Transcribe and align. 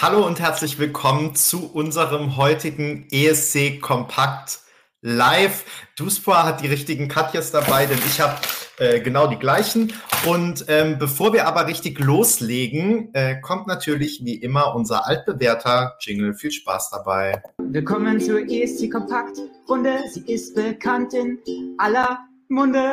Hallo 0.00 0.24
und 0.24 0.38
herzlich 0.38 0.78
willkommen 0.78 1.34
zu 1.34 1.72
unserem 1.72 2.36
heutigen 2.36 3.08
ESC 3.10 3.80
Kompakt 3.80 4.60
Live. 5.00 5.64
Duspra 5.96 6.44
hat 6.44 6.62
die 6.62 6.68
richtigen 6.68 7.08
Katjes 7.08 7.50
dabei, 7.50 7.86
denn 7.86 7.98
ich 8.06 8.20
habe 8.20 8.36
äh, 8.78 9.00
genau 9.00 9.26
die 9.26 9.38
gleichen. 9.38 9.92
Und 10.24 10.66
ähm, 10.68 10.98
bevor 11.00 11.32
wir 11.32 11.48
aber 11.48 11.66
richtig 11.66 11.98
loslegen, 11.98 13.12
äh, 13.12 13.40
kommt 13.40 13.66
natürlich 13.66 14.24
wie 14.24 14.36
immer 14.36 14.76
unser 14.76 15.04
altbewährter 15.06 15.96
Jingle. 15.98 16.32
Viel 16.34 16.52
Spaß 16.52 16.90
dabei. 16.90 17.42
Willkommen 17.58 18.20
zur 18.20 18.40
ESC 18.48 18.90
Kompakt 18.92 19.38
Runde. 19.68 20.04
Sie 20.12 20.32
ist 20.32 20.54
bekannt 20.54 21.12
in 21.12 21.38
aller 21.78 22.20
Munde. 22.48 22.92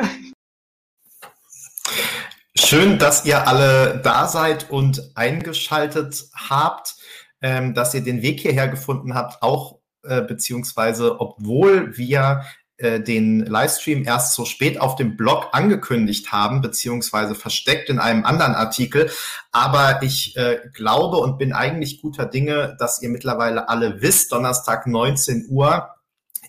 Schön, 2.58 2.98
dass 2.98 3.26
ihr 3.26 3.46
alle 3.46 4.00
da 4.02 4.26
seid 4.28 4.70
und 4.70 5.12
eingeschaltet 5.14 6.24
habt, 6.34 6.96
ähm, 7.42 7.74
dass 7.74 7.92
ihr 7.94 8.02
den 8.02 8.22
Weg 8.22 8.40
hierher 8.40 8.68
gefunden 8.68 9.14
habt, 9.14 9.42
auch 9.42 9.78
äh, 10.02 10.22
beziehungsweise 10.22 11.20
obwohl 11.20 11.96
wir 11.98 12.44
äh, 12.78 13.00
den 13.00 13.40
Livestream 13.40 14.04
erst 14.04 14.34
so 14.34 14.46
spät 14.46 14.80
auf 14.80 14.96
dem 14.96 15.16
Blog 15.16 15.48
angekündigt 15.52 16.32
haben, 16.32 16.62
beziehungsweise 16.62 17.34
versteckt 17.34 17.90
in 17.90 17.98
einem 17.98 18.24
anderen 18.24 18.54
Artikel. 18.54 19.10
Aber 19.52 20.02
ich 20.02 20.36
äh, 20.36 20.60
glaube 20.72 21.18
und 21.18 21.38
bin 21.38 21.52
eigentlich 21.52 22.00
guter 22.00 22.24
Dinge, 22.24 22.74
dass 22.78 23.02
ihr 23.02 23.10
mittlerweile 23.10 23.68
alle 23.68 24.00
wisst, 24.00 24.32
Donnerstag 24.32 24.86
19 24.86 25.46
Uhr 25.50 25.90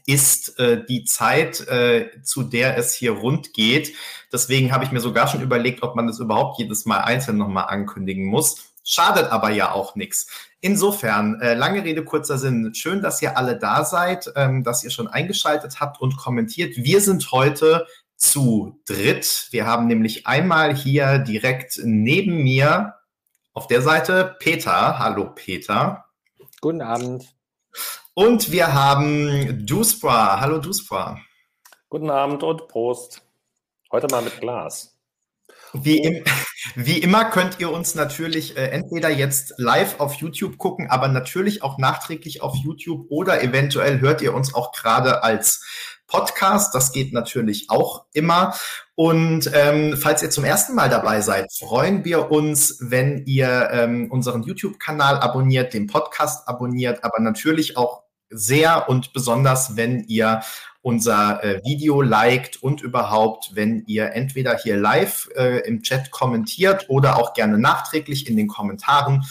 ist 0.07 0.57
äh, 0.57 0.85
die 0.85 1.03
Zeit, 1.03 1.67
äh, 1.67 2.21
zu 2.23 2.43
der 2.43 2.77
es 2.77 2.93
hier 2.93 3.11
rund 3.11 3.53
geht. 3.53 3.93
Deswegen 4.31 4.71
habe 4.71 4.83
ich 4.83 4.91
mir 4.91 4.99
sogar 4.99 5.27
schon 5.27 5.41
überlegt, 5.41 5.83
ob 5.83 5.95
man 5.95 6.07
das 6.07 6.19
überhaupt 6.19 6.59
jedes 6.59 6.85
Mal 6.85 6.99
einzeln 6.99 7.37
nochmal 7.37 7.65
ankündigen 7.67 8.25
muss. 8.25 8.73
Schadet 8.83 9.31
aber 9.31 9.49
ja 9.49 9.73
auch 9.73 9.95
nichts. 9.95 10.27
Insofern, 10.61 11.41
äh, 11.41 11.53
lange 11.53 11.83
Rede, 11.83 12.03
kurzer 12.05 12.37
Sinn. 12.37 12.73
Schön, 12.73 13.01
dass 13.01 13.21
ihr 13.21 13.37
alle 13.37 13.57
da 13.57 13.83
seid, 13.83 14.31
ähm, 14.35 14.63
dass 14.63 14.83
ihr 14.83 14.89
schon 14.89 15.07
eingeschaltet 15.07 15.79
habt 15.79 15.99
und 16.01 16.17
kommentiert. 16.17 16.77
Wir 16.77 17.01
sind 17.01 17.31
heute 17.31 17.85
zu 18.15 18.81
dritt. 18.85 19.47
Wir 19.51 19.65
haben 19.65 19.87
nämlich 19.87 20.25
einmal 20.25 20.75
hier 20.75 21.19
direkt 21.19 21.79
neben 21.83 22.43
mir 22.43 22.95
auf 23.53 23.67
der 23.67 23.81
Seite 23.81 24.35
Peter. 24.39 24.99
Hallo 24.99 25.31
Peter. 25.35 26.05
Guten 26.61 26.81
Abend. 26.81 27.25
Und 28.13 28.51
wir 28.51 28.73
haben 28.73 29.65
Duspra. 29.65 30.39
Hallo 30.39 30.59
Duspra. 30.59 31.19
Guten 31.89 32.09
Abend 32.09 32.41
und 32.41 32.67
Prost. 32.67 33.26
Heute 33.89 34.07
mal 34.11 34.21
mit 34.21 34.41
Glas. 34.41 34.97
Wie, 35.71 35.99
im, 35.99 36.23
wie 36.75 36.97
immer 36.97 37.23
könnt 37.25 37.61
ihr 37.61 37.71
uns 37.71 37.95
natürlich 37.95 38.57
äh, 38.57 38.67
entweder 38.71 39.09
jetzt 39.09 39.53
live 39.57 40.01
auf 40.01 40.15
YouTube 40.15 40.57
gucken, 40.57 40.89
aber 40.89 41.07
natürlich 41.07 41.63
auch 41.63 41.77
nachträglich 41.77 42.41
auf 42.41 42.53
YouTube 42.55 43.05
oder 43.09 43.41
eventuell 43.41 44.01
hört 44.01 44.21
ihr 44.21 44.33
uns 44.33 44.53
auch 44.53 44.73
gerade 44.73 45.23
als 45.23 45.65
Podcast. 46.05 46.75
Das 46.75 46.91
geht 46.91 47.13
natürlich 47.13 47.69
auch 47.69 48.05
immer. 48.11 48.55
Und 48.95 49.49
ähm, 49.53 49.95
falls 49.95 50.21
ihr 50.21 50.31
zum 50.31 50.43
ersten 50.43 50.75
Mal 50.75 50.89
dabei 50.89 51.21
seid, 51.21 51.45
freuen 51.57 52.03
wir 52.03 52.29
uns, 52.29 52.79
wenn 52.81 53.25
ihr 53.25 53.69
ähm, 53.71 54.11
unseren 54.11 54.43
YouTube-Kanal 54.43 55.17
abonniert, 55.19 55.73
den 55.73 55.87
Podcast 55.87 56.45
abonniert, 56.49 57.05
aber 57.05 57.21
natürlich 57.21 57.77
auch 57.77 58.03
sehr 58.29 58.89
und 58.89 59.13
besonders, 59.13 59.77
wenn 59.77 60.03
ihr 60.03 60.41
unser 60.87 61.43
äh, 61.43 61.61
Video 61.65 62.01
liked 62.01 62.63
und 62.63 62.81
überhaupt, 62.81 63.51
wenn 63.55 63.83
ihr 63.87 64.13
entweder 64.13 64.57
hier 64.57 64.77
live 64.77 65.27
äh, 65.35 65.67
im 65.67 65.81
Chat 65.81 66.11
kommentiert 66.11 66.85
oder 66.87 67.17
auch 67.17 67.33
gerne 67.33 67.57
nachträglich 67.57 68.29
in 68.29 68.37
den 68.37 68.47
Kommentaren. 68.47 69.25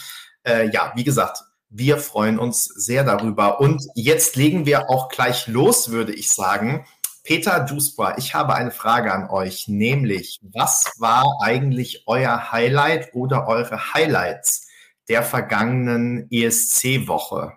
Äh, 0.46 0.68
ja, 0.68 0.92
wie 0.96 1.02
gesagt, 1.02 1.38
wir 1.70 1.96
freuen 1.96 2.38
uns 2.38 2.64
sehr 2.64 3.04
darüber. 3.04 3.58
Und 3.58 3.82
jetzt 3.94 4.36
legen 4.36 4.66
wir 4.66 4.90
auch 4.90 5.08
gleich 5.08 5.46
los, 5.46 5.90
würde 5.90 6.12
ich 6.12 6.28
sagen. 6.28 6.84
Peter 7.24 7.60
Dusbra, 7.60 8.18
ich 8.18 8.34
habe 8.34 8.54
eine 8.54 8.70
Frage 8.70 9.10
an 9.10 9.30
euch, 9.30 9.66
nämlich, 9.66 10.38
was 10.42 10.92
war 10.98 11.24
eigentlich 11.42 12.02
euer 12.06 12.52
Highlight 12.52 13.14
oder 13.14 13.48
eure 13.48 13.94
Highlights 13.94 14.68
der 15.08 15.22
vergangenen 15.22 16.28
ESC-Woche? 16.30 17.54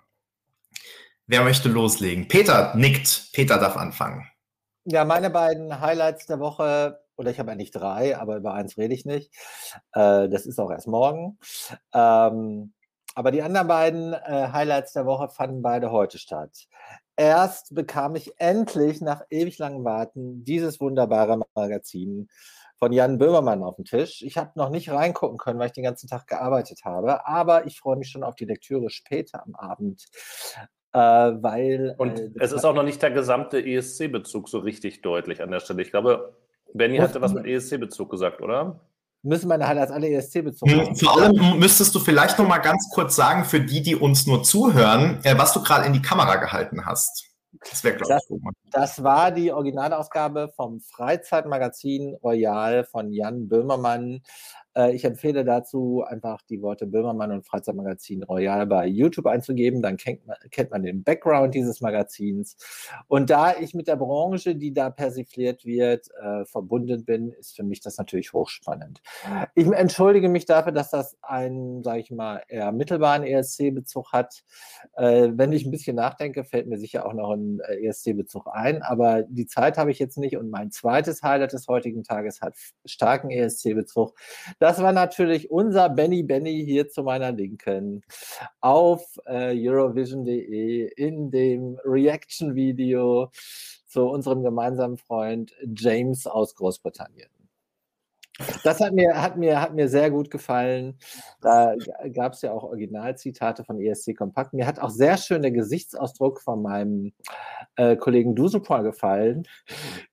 Wer 1.31 1.43
möchte 1.43 1.69
loslegen? 1.69 2.27
Peter 2.27 2.73
nickt. 2.75 3.29
Peter 3.33 3.59
darf 3.59 3.77
anfangen. 3.77 4.27
Ja, 4.85 5.05
meine 5.05 5.29
beiden 5.29 5.79
Highlights 5.79 6.25
der 6.25 6.39
Woche, 6.39 7.01
oder 7.17 7.29
ich 7.29 7.37
habe 7.37 7.51
eigentlich 7.51 7.69
drei, 7.69 8.17
aber 8.17 8.37
über 8.37 8.55
eins 8.55 8.79
rede 8.79 8.95
ich 8.95 9.05
nicht. 9.05 9.31
Äh, 9.93 10.27
das 10.27 10.47
ist 10.47 10.59
auch 10.59 10.71
erst 10.71 10.87
morgen. 10.87 11.37
Ähm, 11.93 12.73
aber 13.13 13.29
die 13.29 13.43
anderen 13.43 13.67
beiden 13.67 14.13
äh, 14.13 14.49
Highlights 14.51 14.93
der 14.93 15.05
Woche 15.05 15.29
fanden 15.29 15.61
beide 15.61 15.91
heute 15.91 16.17
statt. 16.17 16.65
Erst 17.15 17.75
bekam 17.75 18.15
ich 18.15 18.33
endlich 18.39 18.99
nach 18.99 19.21
ewig 19.29 19.59
langem 19.59 19.83
Warten 19.83 20.43
dieses 20.43 20.79
wunderbare 20.81 21.39
Magazin 21.53 22.27
von 22.79 22.91
Jan 22.91 23.19
Böhmermann 23.19 23.61
auf 23.61 23.75
den 23.75 23.85
Tisch. 23.85 24.23
Ich 24.23 24.39
habe 24.39 24.53
noch 24.55 24.71
nicht 24.71 24.89
reingucken 24.89 25.37
können, 25.37 25.59
weil 25.59 25.67
ich 25.67 25.73
den 25.73 25.83
ganzen 25.83 26.09
Tag 26.09 26.25
gearbeitet 26.25 26.85
habe, 26.85 27.27
aber 27.27 27.67
ich 27.67 27.79
freue 27.79 27.97
mich 27.97 28.09
schon 28.09 28.23
auf 28.23 28.33
die 28.33 28.45
Lektüre 28.45 28.89
später 28.89 29.43
am 29.43 29.53
Abend. 29.53 30.07
Äh, 30.93 30.99
weil. 30.99 31.95
Und 31.97 32.19
äh, 32.19 32.29
es 32.39 32.51
ist 32.51 32.65
auch 32.65 32.73
noch 32.73 32.83
nicht 32.83 33.01
der 33.01 33.11
gesamte 33.11 33.63
ESC-Bezug 33.63 34.49
so 34.49 34.59
richtig 34.59 35.01
deutlich 35.01 35.41
an 35.41 35.51
der 35.51 35.59
Stelle. 35.59 35.81
Ich 35.81 35.91
glaube, 35.91 36.33
Benny 36.73 36.97
hatte 36.97 37.21
was 37.21 37.33
mit 37.33 37.45
ESC-Bezug 37.45 38.09
gesagt, 38.09 38.41
oder? 38.41 38.79
Müssen 39.21 39.49
meine 39.49 39.67
Highlights 39.67 39.91
alle 39.91 40.09
ESC-Bezug 40.09 40.69
haben? 40.69 40.95
Vor 40.95 41.21
allem 41.21 41.59
müsstest 41.59 41.93
du 41.93 41.99
vielleicht 41.99 42.39
noch 42.39 42.47
mal 42.47 42.59
ganz 42.59 42.89
kurz 42.93 43.15
sagen, 43.15 43.43
für 43.43 43.59
die, 43.59 43.83
die 43.83 43.95
uns 43.95 44.25
nur 44.25 44.43
zuhören, 44.43 45.19
äh, 45.23 45.37
was 45.37 45.53
du 45.53 45.61
gerade 45.61 45.85
in 45.85 45.93
die 45.93 46.01
Kamera 46.01 46.37
gehalten 46.37 46.85
hast. 46.85 47.25
Das 47.67 47.83
wäre, 47.83 47.97
glaube 47.97 48.17
ich, 48.29 48.37
das, 48.71 48.97
das 48.97 49.03
war 49.03 49.31
die 49.31 49.51
Originalausgabe 49.51 50.51
vom 50.55 50.79
Freizeitmagazin 50.79 52.15
Royal 52.23 52.85
von 52.85 53.11
Jan 53.11 53.49
Böhmermann. 53.49 54.21
Äh, 54.79 54.95
ich 54.95 55.03
empfehle 55.03 55.43
dazu 55.43 56.03
einfach 56.07 56.41
die 56.43 56.61
Worte 56.61 56.87
Böhmermann 56.87 57.31
und 57.31 57.45
Freizeitmagazin 57.45 58.23
Royal 58.23 58.65
bei 58.65 58.87
YouTube 58.87 59.25
einzugeben. 59.25 59.81
Dann 59.81 59.97
kennt 59.97 60.25
man, 60.25 60.37
kennt 60.51 60.71
man 60.71 60.83
den 60.83 61.03
Background 61.03 61.53
dieses 61.53 61.81
Magazins. 61.81 62.55
Und 63.07 63.29
da 63.29 63.55
ich 63.57 63.73
mit 63.73 63.87
der 63.87 63.97
Branche, 63.97 64.55
die 64.55 64.73
da 64.73 64.89
persifliert 64.89 65.65
wird, 65.65 66.07
äh, 66.21 66.45
verbunden 66.45 67.03
bin, 67.03 67.31
ist 67.31 67.55
für 67.55 67.63
mich 67.63 67.81
das 67.81 67.97
natürlich 67.97 68.33
hochspannend. 68.33 69.01
Ich 69.55 69.67
entschuldige 69.67 70.29
mich 70.29 70.45
dafür, 70.45 70.71
dass 70.71 70.91
das 70.91 71.17
einen, 71.21 71.83
sage 71.83 71.99
ich 71.99 72.11
mal, 72.11 72.41
eher 72.47 72.71
mittelbaren 72.71 73.23
ESC-Bezug 73.23 74.13
hat. 74.13 74.43
Äh, 74.95 75.29
wenn 75.33 75.51
ich 75.51 75.65
ein 75.65 75.71
bisschen 75.71 75.95
nachdenke, 75.95 76.43
fällt 76.43 76.67
mir 76.67 76.77
sicher 76.77 77.05
auch 77.05 77.13
noch 77.13 77.31
ein 77.31 77.59
äh, 77.67 77.87
ESC-Bezug 77.87 78.47
ein. 78.51 78.81
Aber 78.81 79.23
die 79.23 79.45
Zeit 79.45 79.77
habe 79.77 79.91
ich 79.91 79.99
jetzt 79.99 80.17
nicht. 80.17 80.37
Und 80.37 80.49
mein 80.49 80.71
zweites 80.71 81.23
Highlight 81.23 81.53
des 81.53 81.67
heutigen 81.67 82.03
Tages 82.03 82.41
hat 82.41 82.55
starken 82.85 83.29
ESC-Bezug. 83.29 84.13
Das 84.69 84.83
war 84.83 84.93
natürlich 84.93 85.49
unser 85.49 85.89
Benny 85.89 86.21
Benny 86.21 86.63
hier 86.63 86.87
zu 86.87 87.01
meiner 87.01 87.31
Linken 87.31 88.03
auf 88.61 89.01
äh, 89.25 89.51
Eurovision.de 89.57 90.91
in 90.95 91.31
dem 91.31 91.79
Reaction-Video 91.83 93.31
zu 93.87 94.05
unserem 94.05 94.43
gemeinsamen 94.43 94.97
Freund 94.97 95.55
James 95.75 96.27
aus 96.27 96.53
Großbritannien. 96.53 97.31
Das 98.63 98.79
hat 98.79 98.93
mir, 98.93 99.19
hat, 99.19 99.37
mir, 99.37 99.59
hat 99.59 99.73
mir 99.73 99.89
sehr 99.89 100.11
gut 100.11 100.29
gefallen. 100.29 100.99
Da 101.41 101.73
gab 102.13 102.33
es 102.33 102.43
ja 102.43 102.51
auch 102.51 102.63
Originalzitate 102.63 103.63
von 103.63 103.81
ESC 103.81 104.15
Kompakt. 104.15 104.53
Mir 104.53 104.67
hat 104.67 104.77
auch 104.77 104.91
sehr 104.91 105.17
schön 105.17 105.41
der 105.41 105.51
Gesichtsausdruck 105.51 106.41
von 106.41 106.61
meinem 106.61 107.13
äh, 107.75 107.95
Kollegen 107.95 108.35
Dusupon 108.35 108.83
gefallen, 108.83 109.47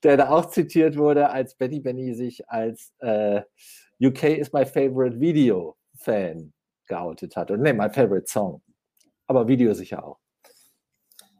der 0.03 0.17
da 0.17 0.31
auch 0.31 0.47
zitiert 0.47 0.97
wurde, 0.97 1.28
als 1.28 1.56
Benny 1.56 1.81
Benny 1.81 2.15
sich 2.15 2.49
als 2.49 2.94
äh, 3.00 3.43
UK 4.00 4.24
is 4.24 4.52
my 4.52 4.64
favorite 4.64 5.18
Video 5.18 5.76
Fan 5.98 6.52
geoutet 6.88 7.37
hat. 7.37 7.50
Und 7.50 7.62
nee, 7.62 7.72
my 7.72 7.90
favorite 7.90 8.26
Song. 8.28 8.62
Aber 9.26 9.48
Video 9.48 9.75
sicher 9.75 10.04
auch. 10.04 10.19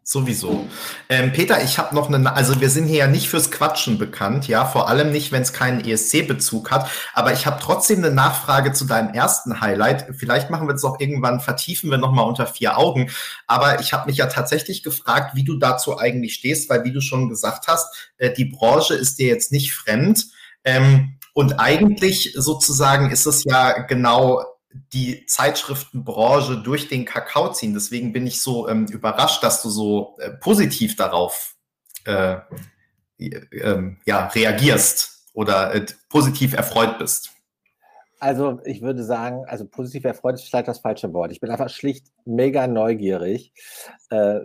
Sowieso. 0.09 0.65
Ähm, 1.09 1.33
Peter, 1.33 1.65
ich 1.65 1.79
habe 1.79 1.93
noch 1.93 2.09
eine, 2.09 2.33
also 2.33 2.61
wir 2.61 2.71
sind 2.71 2.87
hier 2.87 2.99
ja 2.99 3.07
nicht 3.09 3.29
fürs 3.29 3.51
Quatschen 3.51 3.99
bekannt, 3.99 4.47
ja, 4.47 4.65
vor 4.65 4.89
allem 4.89 5.11
nicht, 5.11 5.33
wenn 5.33 5.43
es 5.43 5.53
keinen 5.53 5.85
ESC-Bezug 5.85 6.71
hat, 6.71 6.89
aber 7.13 7.33
ich 7.33 7.45
habe 7.45 7.59
trotzdem 7.61 7.99
eine 7.99 8.15
Nachfrage 8.15 8.73
zu 8.73 8.85
deinem 8.85 9.13
ersten 9.13 9.61
Highlight. 9.61 10.15
Vielleicht 10.17 10.49
machen 10.49 10.69
wir 10.69 10.75
das 10.75 10.85
auch 10.85 11.01
irgendwann, 11.01 11.41
vertiefen 11.41 11.91
wir 11.91 11.99
nochmal 11.99 12.29
unter 12.29 12.47
vier 12.47 12.79
Augen, 12.79 13.11
aber 13.49 13.81
ich 13.81 13.93
habe 13.93 14.07
mich 14.07 14.19
ja 14.19 14.27
tatsächlich 14.27 14.85
gefragt, 14.85 15.35
wie 15.35 15.43
du 15.43 15.59
dazu 15.59 15.99
eigentlich 15.99 16.35
stehst, 16.35 16.71
weil 16.71 16.85
wie 16.85 16.93
du 16.93 17.01
schon 17.01 17.29
gesagt 17.29 17.67
hast, 17.67 18.13
äh, 18.19 18.33
die 18.33 18.45
Branche 18.45 18.95
ist 18.95 19.19
dir 19.19 19.27
jetzt 19.27 19.51
nicht 19.51 19.75
fremd. 19.75 20.27
Ähm, 20.63 21.16
und 21.37 21.61
eigentlich 21.61 22.33
sozusagen 22.35 23.11
ist 23.11 23.27
es 23.27 23.45
ja 23.45 23.83
genau 23.83 24.43
die 24.95 25.27
Zeitschriftenbranche 25.27 26.63
durch 26.63 26.89
den 26.89 27.05
Kakao 27.05 27.53
ziehen. 27.53 27.75
Deswegen 27.75 28.15
bin 28.15 28.27
ich 28.27 28.41
so 28.41 28.67
ähm, 28.71 28.87
überrascht, 28.87 29.43
dass 29.43 29.63
du 29.63 29.69
so 29.69 30.17
äh, 30.19 30.31
positiv 30.31 30.97
darauf 30.97 31.57
äh, 32.07 32.39
äh, 33.19 33.83
ja, 34.07 34.27
reagierst 34.29 35.27
oder 35.35 35.75
äh, 35.75 35.85
positiv 36.09 36.55
erfreut 36.55 36.97
bist. 36.99 37.33
also 38.19 38.59
ich 38.65 38.81
würde 38.81 39.05
sagen, 39.05 39.45
also 39.47 39.67
positiv 39.67 40.05
erfreut 40.05 40.37
ist 40.37 40.49
vielleicht 40.49 40.69
das 40.69 40.79
falsche 40.79 41.13
Wort. 41.13 41.33
Ich 41.33 41.41
bin 41.41 41.51
einfach 41.51 41.69
schlicht 41.69 42.07
mega 42.25 42.67
neugierig, 42.67 43.53
äh, 44.09 44.41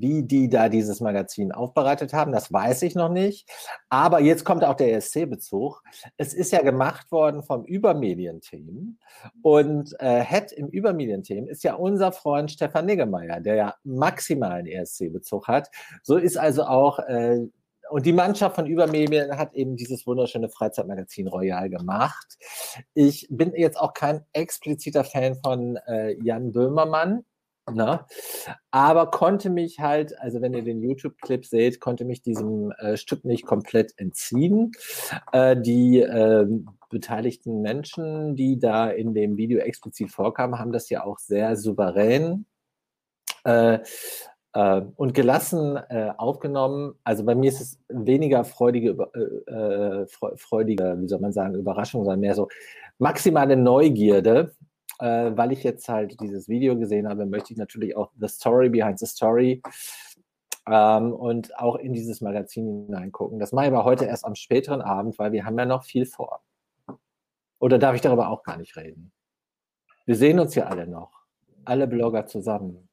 wie 0.00 0.22
die 0.22 0.48
da 0.48 0.68
dieses 0.68 1.00
Magazin 1.00 1.52
aufbereitet 1.52 2.12
haben. 2.12 2.32
Das 2.32 2.52
weiß 2.52 2.82
ich 2.82 2.94
noch 2.94 3.08
nicht. 3.08 3.48
Aber 3.88 4.20
jetzt 4.20 4.44
kommt 4.44 4.64
auch 4.64 4.74
der 4.74 4.94
ESC-Bezug. 4.94 5.82
Es 6.16 6.34
ist 6.34 6.52
ja 6.52 6.62
gemacht 6.62 7.10
worden 7.12 7.42
vom 7.42 7.64
Übermedienteam. 7.64 8.98
Und 9.42 9.94
äh, 10.00 10.22
Head 10.22 10.52
im 10.52 10.68
Übermedienteam 10.68 11.46
ist 11.48 11.64
ja 11.64 11.74
unser 11.74 12.12
Freund 12.12 12.50
Stefan 12.50 12.86
Niggemeier, 12.86 13.40
der 13.40 13.54
ja 13.54 13.74
maximalen 13.84 14.66
ESC-Bezug 14.66 15.48
hat. 15.48 15.70
So 16.02 16.16
ist 16.16 16.36
also 16.36 16.64
auch 16.64 16.98
äh, 17.00 17.46
und 17.88 18.04
die 18.04 18.12
Mannschaft 18.12 18.56
von 18.56 18.66
Übermedien 18.66 19.36
hat 19.36 19.54
eben 19.54 19.76
dieses 19.76 20.06
wunderschöne 20.06 20.48
Freizeitmagazin 20.48 21.28
Royal 21.28 21.70
gemacht. 21.70 22.36
Ich 22.94 23.28
bin 23.30 23.52
jetzt 23.54 23.78
auch 23.78 23.94
kein 23.94 24.24
expliziter 24.32 25.04
Fan 25.04 25.36
von 25.36 25.76
äh, 25.86 26.16
Jan 26.22 26.52
Böhmermann. 26.52 27.24
Ne? 27.72 28.04
Aber 28.70 29.10
konnte 29.10 29.50
mich 29.50 29.80
halt, 29.80 30.16
also 30.20 30.40
wenn 30.40 30.54
ihr 30.54 30.62
den 30.62 30.80
YouTube-Clip 30.80 31.44
seht, 31.44 31.80
konnte 31.80 32.04
mich 32.04 32.22
diesem 32.22 32.70
äh, 32.78 32.96
Stück 32.96 33.24
nicht 33.24 33.44
komplett 33.44 33.92
entziehen. 33.96 34.70
Äh, 35.32 35.56
die 35.60 36.00
äh, 36.00 36.46
beteiligten 36.90 37.62
Menschen, 37.62 38.36
die 38.36 38.58
da 38.60 38.88
in 38.88 39.14
dem 39.14 39.36
Video 39.36 39.58
explizit 39.58 40.12
vorkamen, 40.12 40.60
haben 40.60 40.72
das 40.72 40.88
ja 40.90 41.04
auch 41.04 41.18
sehr 41.18 41.56
souverän 41.56 42.46
äh, 43.44 43.78
äh, 44.52 44.82
und 44.96 45.14
gelassen 45.14 45.76
äh, 45.76 46.12
aufgenommen. 46.16 46.94
Also 47.04 47.24
bei 47.24 47.34
mir 47.34 47.48
ist 47.48 47.60
es 47.60 47.78
weniger 47.88 48.44
freudige, 48.44 48.96
freudige, 50.36 50.96
wie 51.00 51.08
soll 51.08 51.20
man 51.20 51.32
sagen, 51.32 51.54
Überraschung, 51.54 52.04
sondern 52.04 52.20
mehr 52.20 52.34
so 52.34 52.48
maximale 52.98 53.56
Neugierde. 53.56 54.54
Äh, 54.98 55.36
weil 55.36 55.52
ich 55.52 55.62
jetzt 55.62 55.88
halt 55.88 56.20
dieses 56.20 56.48
Video 56.48 56.76
gesehen 56.76 57.08
habe, 57.08 57.26
möchte 57.26 57.52
ich 57.52 57.58
natürlich 57.58 57.96
auch 57.96 58.10
the 58.18 58.28
story 58.28 58.70
behind 58.70 58.98
the 58.98 59.06
story 59.06 59.62
ähm, 60.68 61.12
und 61.12 61.56
auch 61.58 61.76
in 61.76 61.92
dieses 61.92 62.20
Magazin 62.20 62.86
hineingucken. 62.86 63.38
Das 63.38 63.52
mache 63.52 63.66
ich 63.66 63.72
aber 63.72 63.84
heute 63.84 64.06
erst 64.06 64.24
am 64.24 64.34
späteren 64.34 64.80
Abend, 64.80 65.18
weil 65.18 65.32
wir 65.32 65.44
haben 65.44 65.58
ja 65.58 65.66
noch 65.66 65.84
viel 65.84 66.06
vor. 66.06 66.42
Oder 67.58 67.78
darf 67.78 67.94
ich 67.94 68.00
darüber 68.00 68.28
auch 68.28 68.42
gar 68.42 68.56
nicht 68.56 68.76
reden? 68.76 69.12
Wir 70.04 70.16
sehen 70.16 70.38
uns 70.38 70.54
ja 70.54 70.66
alle 70.66 70.86
noch, 70.86 71.24
alle 71.64 71.86
Blogger 71.86 72.26
zusammen 72.26 72.88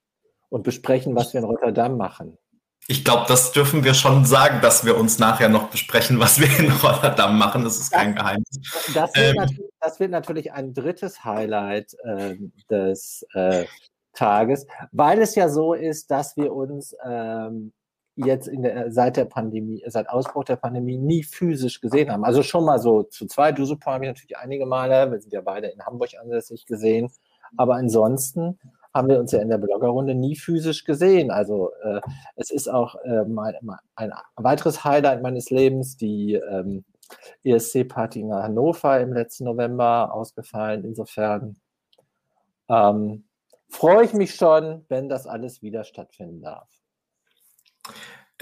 und 0.49 0.63
besprechen, 0.63 1.15
was 1.15 1.33
wir 1.33 1.41
in 1.41 1.45
Rotterdam 1.45 1.97
machen. 1.97 2.37
Ich 2.87 3.05
glaube, 3.05 3.25
das 3.27 3.53
dürfen 3.53 3.83
wir 3.83 3.93
schon 3.93 4.25
sagen, 4.25 4.59
dass 4.61 4.85
wir 4.85 4.97
uns 4.97 5.17
nachher 5.17 5.47
noch 5.47 5.69
besprechen, 5.69 6.19
was 6.19 6.39
wir 6.39 6.47
in 6.59 6.71
Rotterdam 6.71 7.37
machen. 7.37 7.63
Das 7.63 7.77
ist 7.77 7.91
kein 7.91 8.13
Geheimnis. 8.15 8.59
Das 8.93 9.15
wird, 9.15 9.29
ähm, 9.29 9.35
natürlich, 9.37 9.71
das 9.79 9.99
wird 9.99 10.11
natürlich, 10.11 10.51
ein 10.51 10.73
drittes 10.73 11.23
Highlight 11.23 11.93
äh, 12.03 12.35
des 12.69 13.25
äh, 13.33 13.65
Tages, 14.13 14.67
weil 14.91 15.21
es 15.21 15.35
ja 15.35 15.47
so 15.49 15.73
ist, 15.73 16.11
dass 16.11 16.35
wir 16.35 16.53
uns 16.53 16.93
ähm, 17.05 17.71
jetzt 18.15 18.49
der, 18.51 18.91
seit 18.91 19.17
der 19.17 19.25
Pandemie, 19.25 19.83
seit 19.87 20.09
Ausbruch 20.09 20.43
der 20.43 20.57
Pandemie 20.57 20.97
nie 20.97 21.23
physisch 21.23 21.81
gesehen 21.81 22.11
haben. 22.11 22.23
Also 22.23 22.43
schon 22.43 22.65
mal 22.65 22.79
so 22.79 23.03
zu 23.03 23.25
zweit. 23.27 23.57
Du 23.57 23.65
super 23.65 23.93
haben 23.93 24.01
wir 24.01 24.09
natürlich 24.09 24.37
einige 24.37 24.65
Male. 24.65 25.09
Wir 25.11 25.19
sind 25.19 25.33
ja 25.33 25.41
beide 25.41 25.67
in 25.67 25.83
Hamburg 25.85 26.11
ansässig 26.21 26.65
gesehen. 26.65 27.11
Aber 27.57 27.75
ansonsten 27.75 28.59
haben 28.93 29.09
wir 29.09 29.19
uns 29.19 29.31
ja 29.31 29.41
in 29.41 29.49
der 29.49 29.57
Bloggerrunde 29.57 30.13
nie 30.15 30.35
physisch 30.35 30.83
gesehen. 30.83 31.31
Also 31.31 31.71
äh, 31.81 32.01
es 32.35 32.51
ist 32.51 32.67
auch 32.67 32.95
äh, 33.03 33.25
mein, 33.25 33.55
ein 33.95 34.11
weiteres 34.35 34.83
Highlight 34.83 35.21
meines 35.21 35.49
Lebens, 35.49 35.97
die 35.97 36.33
ähm, 36.33 36.85
ESC-Party 37.43 38.21
in 38.21 38.33
Hannover 38.33 38.99
im 38.99 39.13
letzten 39.13 39.45
November 39.45 40.13
ausgefallen. 40.13 40.83
Insofern 40.85 41.57
ähm, 42.69 43.25
freue 43.69 44.05
ich 44.05 44.13
mich 44.13 44.35
schon, 44.35 44.85
wenn 44.89 45.09
das 45.09 45.27
alles 45.27 45.61
wieder 45.61 45.83
stattfinden 45.83 46.41
darf. 46.41 46.69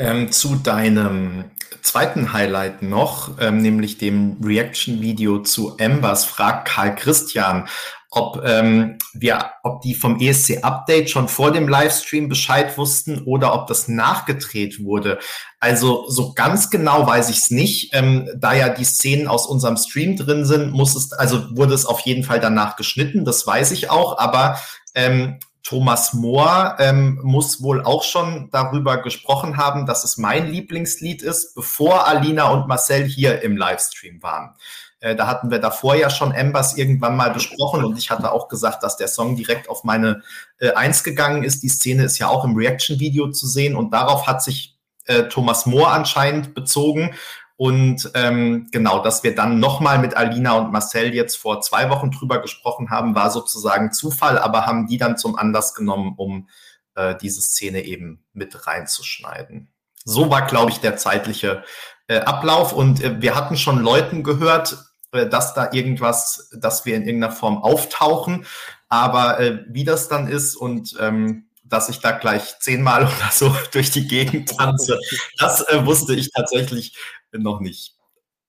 Ähm, 0.01 0.31
zu 0.31 0.55
deinem 0.55 1.51
zweiten 1.83 2.33
Highlight 2.33 2.81
noch, 2.81 3.37
ähm, 3.39 3.61
nämlich 3.61 3.99
dem 3.99 4.37
Reaction-Video 4.43 5.43
zu 5.43 5.77
Embers, 5.77 6.25
fragt 6.25 6.67
Karl 6.67 6.95
Christian, 6.95 7.67
ob 8.09 8.41
ähm, 8.43 8.97
wir, 9.13 9.51
ob 9.61 9.81
die 9.81 9.93
vom 9.93 10.19
ESC 10.19 10.63
Update 10.63 11.11
schon 11.11 11.27
vor 11.27 11.51
dem 11.51 11.69
Livestream 11.69 12.29
Bescheid 12.29 12.77
wussten 12.79 13.23
oder 13.25 13.53
ob 13.53 13.67
das 13.67 13.87
nachgedreht 13.87 14.83
wurde. 14.83 15.19
Also 15.59 16.09
so 16.09 16.33
ganz 16.33 16.71
genau 16.71 17.05
weiß 17.05 17.29
ich 17.29 17.37
es 17.37 17.51
nicht. 17.51 17.93
Ähm, 17.93 18.27
da 18.35 18.53
ja 18.53 18.69
die 18.69 18.83
Szenen 18.83 19.27
aus 19.27 19.45
unserem 19.45 19.77
Stream 19.77 20.17
drin 20.17 20.45
sind, 20.45 20.71
muss 20.71 20.95
es, 20.95 21.13
also 21.13 21.55
wurde 21.55 21.75
es 21.75 21.85
auf 21.85 21.99
jeden 22.01 22.23
Fall 22.23 22.39
danach 22.39 22.75
geschnitten, 22.75 23.23
das 23.23 23.45
weiß 23.45 23.71
ich 23.71 23.91
auch, 23.91 24.17
aber 24.17 24.59
ähm, 24.95 25.37
Thomas 25.63 26.13
Mohr 26.13 26.75
ähm, 26.79 27.19
muss 27.23 27.61
wohl 27.61 27.83
auch 27.83 28.03
schon 28.03 28.49
darüber 28.51 29.01
gesprochen 29.01 29.57
haben, 29.57 29.85
dass 29.85 30.03
es 30.03 30.17
mein 30.17 30.47
Lieblingslied 30.47 31.21
ist, 31.21 31.53
bevor 31.53 32.07
Alina 32.07 32.49
und 32.49 32.67
Marcel 32.67 33.03
hier 33.05 33.41
im 33.41 33.57
Livestream 33.57 34.23
waren. 34.23 34.55
Äh, 35.01 35.15
da 35.15 35.27
hatten 35.27 35.51
wir 35.51 35.59
davor 35.59 35.95
ja 35.95 36.09
schon 36.09 36.31
Embers 36.31 36.77
irgendwann 36.77 37.15
mal 37.15 37.31
besprochen 37.31 37.83
und 37.83 37.97
ich 37.97 38.09
hatte 38.09 38.31
auch 38.31 38.47
gesagt, 38.47 38.83
dass 38.83 38.97
der 38.97 39.07
Song 39.07 39.35
direkt 39.35 39.69
auf 39.69 39.83
meine 39.83 40.21
äh, 40.59 40.71
Eins 40.71 41.03
gegangen 41.03 41.43
ist. 41.43 41.63
Die 41.63 41.69
Szene 41.69 42.03
ist 42.03 42.17
ja 42.19 42.27
auch 42.27 42.45
im 42.45 42.55
Reaction-Video 42.55 43.31
zu 43.31 43.47
sehen 43.47 43.75
und 43.75 43.91
darauf 43.91 44.27
hat 44.27 44.43
sich 44.43 44.77
äh, 45.05 45.23
Thomas 45.23 45.65
Mohr 45.65 45.91
anscheinend 45.91 46.53
bezogen. 46.53 47.15
Und 47.61 48.09
ähm, 48.15 48.69
genau, 48.71 49.03
dass 49.03 49.21
wir 49.21 49.35
dann 49.35 49.59
nochmal 49.59 49.99
mit 49.99 50.17
Alina 50.17 50.53
und 50.53 50.71
Marcel 50.71 51.13
jetzt 51.13 51.35
vor 51.35 51.61
zwei 51.61 51.91
Wochen 51.91 52.09
drüber 52.09 52.41
gesprochen 52.41 52.89
haben, 52.89 53.13
war 53.13 53.29
sozusagen 53.29 53.93
Zufall, 53.93 54.39
aber 54.39 54.65
haben 54.65 54.87
die 54.87 54.97
dann 54.97 55.15
zum 55.15 55.35
Anlass 55.35 55.75
genommen, 55.75 56.15
um 56.17 56.49
äh, 56.95 57.15
diese 57.21 57.39
Szene 57.39 57.83
eben 57.83 58.25
mit 58.33 58.65
reinzuschneiden. 58.65 59.69
So 60.03 60.31
war, 60.31 60.47
glaube 60.47 60.71
ich, 60.71 60.79
der 60.79 60.97
zeitliche 60.97 61.63
äh, 62.07 62.21
Ablauf. 62.21 62.73
Und 62.73 63.03
äh, 63.03 63.21
wir 63.21 63.35
hatten 63.35 63.55
schon 63.55 63.77
Leuten 63.83 64.23
gehört, 64.23 64.83
äh, 65.11 65.27
dass 65.27 65.53
da 65.53 65.71
irgendwas, 65.71 66.49
dass 66.59 66.87
wir 66.87 66.95
in 66.95 67.03
irgendeiner 67.03 67.31
Form 67.31 67.61
auftauchen. 67.61 68.47
Aber 68.89 69.39
äh, 69.39 69.65
wie 69.67 69.83
das 69.83 70.07
dann 70.07 70.27
ist 70.27 70.55
und 70.55 70.97
ähm, 70.99 71.45
dass 71.63 71.89
ich 71.89 71.99
da 71.99 72.11
gleich 72.11 72.57
zehnmal 72.59 73.03
oder 73.03 73.29
so 73.31 73.55
durch 73.71 73.91
die 73.91 74.07
Gegend 74.07 74.57
tanze, 74.57 74.99
das 75.37 75.61
äh, 75.69 75.85
wusste 75.85 76.15
ich 76.15 76.31
tatsächlich 76.31 76.97
noch 77.33 77.59
nicht. 77.59 77.95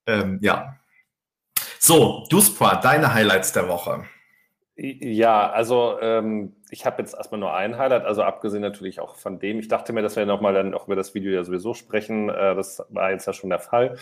Ähm, 0.07 0.39
ja. 0.43 0.77
So, 1.79 2.25
Duspra, 2.29 2.77
deine 2.77 3.13
Highlights 3.15 3.53
der 3.53 3.69
Woche. 3.69 4.05
Ja, 4.75 5.51
also 5.51 5.99
ähm, 6.01 6.57
ich 6.71 6.87
habe 6.87 7.03
jetzt 7.03 7.15
erstmal 7.15 7.39
nur 7.39 7.55
ein 7.55 7.77
Highlight, 7.77 8.05
also 8.05 8.23
abgesehen 8.23 8.63
natürlich 8.63 9.01
auch 9.01 9.17
von 9.17 9.39
dem. 9.39 9.59
Ich 9.59 9.69
dachte 9.69 9.93
mir, 9.93 10.01
dass 10.01 10.17
wir 10.17 10.25
nochmal 10.25 10.55
dann 10.55 10.73
auch 10.73 10.87
über 10.87 10.97
das 10.97 11.15
Video 11.15 11.31
ja 11.31 11.45
sowieso 11.45 11.75
sprechen. 11.75 12.31
Äh, 12.31 12.55
das 12.55 12.83
war 12.89 13.11
jetzt 13.11 13.27
ja 13.27 13.35
schon 13.35 13.51
der 13.51 13.59
Fall. 13.59 13.99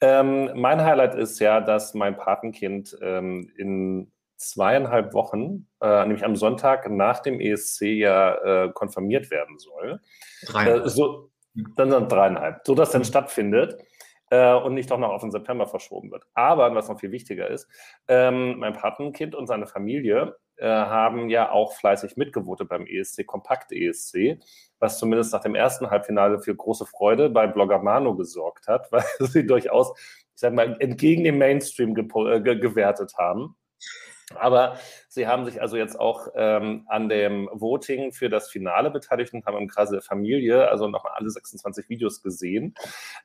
Ähm, 0.00 0.50
mein 0.54 0.82
Highlight 0.82 1.14
ist 1.14 1.38
ja, 1.38 1.60
dass 1.60 1.94
mein 1.94 2.16
Patenkind 2.16 2.98
ähm, 3.00 3.50
in 3.56 4.10
zweieinhalb 4.36 5.14
Wochen, 5.14 5.68
äh, 5.80 6.02
nämlich 6.04 6.24
am 6.24 6.34
Sonntag 6.34 6.90
nach 6.90 7.20
dem 7.20 7.40
ESC 7.40 7.82
ja 7.82 8.64
äh, 8.64 8.72
konfirmiert 8.72 9.30
werden 9.30 9.58
soll. 9.58 10.00
Dreieinhalb. 10.46 10.84
Äh, 10.84 10.88
so, 10.88 11.30
dann 11.76 11.90
sind 11.90 12.10
dreieinhalb, 12.10 12.60
so 12.64 12.74
dass 12.74 12.90
dann 12.90 13.02
mhm. 13.02 13.06
stattfindet 13.06 13.78
äh, 14.30 14.54
und 14.54 14.74
nicht 14.74 14.90
doch 14.90 14.98
noch 14.98 15.10
auf 15.10 15.22
den 15.22 15.30
September 15.30 15.66
verschoben 15.66 16.10
wird. 16.10 16.24
Aber 16.34 16.74
was 16.74 16.88
noch 16.88 17.00
viel 17.00 17.12
wichtiger 17.12 17.48
ist, 17.48 17.68
ähm, 18.08 18.58
mein 18.58 18.74
Patenkind 18.74 19.34
und 19.34 19.46
seine 19.46 19.66
Familie 19.66 20.36
äh, 20.56 20.66
haben 20.66 21.28
ja 21.28 21.50
auch 21.50 21.72
fleißig 21.74 22.16
mitgevotet 22.16 22.68
beim 22.68 22.86
ESC, 22.86 23.26
Kompakt 23.26 23.72
ESC, 23.72 24.38
was 24.78 24.98
zumindest 24.98 25.32
nach 25.32 25.42
dem 25.42 25.54
ersten 25.54 25.90
Halbfinale 25.90 26.40
für 26.40 26.54
große 26.54 26.86
Freude 26.86 27.30
bei 27.30 27.46
Blogger 27.46 27.78
Mano 27.78 28.16
gesorgt 28.16 28.66
hat, 28.66 28.88
weil 28.92 29.04
sie 29.20 29.46
durchaus, 29.46 29.92
ich 29.98 30.40
sag 30.40 30.52
mal, 30.54 30.76
entgegen 30.80 31.24
dem 31.24 31.38
Mainstream 31.38 31.94
ge 31.94 32.06
ge 32.40 32.58
gewertet 32.58 33.14
haben. 33.16 33.56
Aber 34.34 34.76
sie 35.08 35.26
haben 35.26 35.44
sich 35.44 35.60
also 35.62 35.76
jetzt 35.76 35.98
auch 35.98 36.28
ähm, 36.34 36.84
an 36.88 37.08
dem 37.08 37.48
Voting 37.52 38.12
für 38.12 38.28
das 38.28 38.50
Finale 38.50 38.90
beteiligt 38.90 39.32
und 39.32 39.46
haben 39.46 39.56
im 39.56 39.68
Kreise 39.68 39.92
der 39.92 40.02
Familie 40.02 40.68
also 40.68 40.86
nochmal 40.88 41.14
alle 41.16 41.30
26 41.30 41.88
Videos 41.88 42.22
gesehen. 42.22 42.74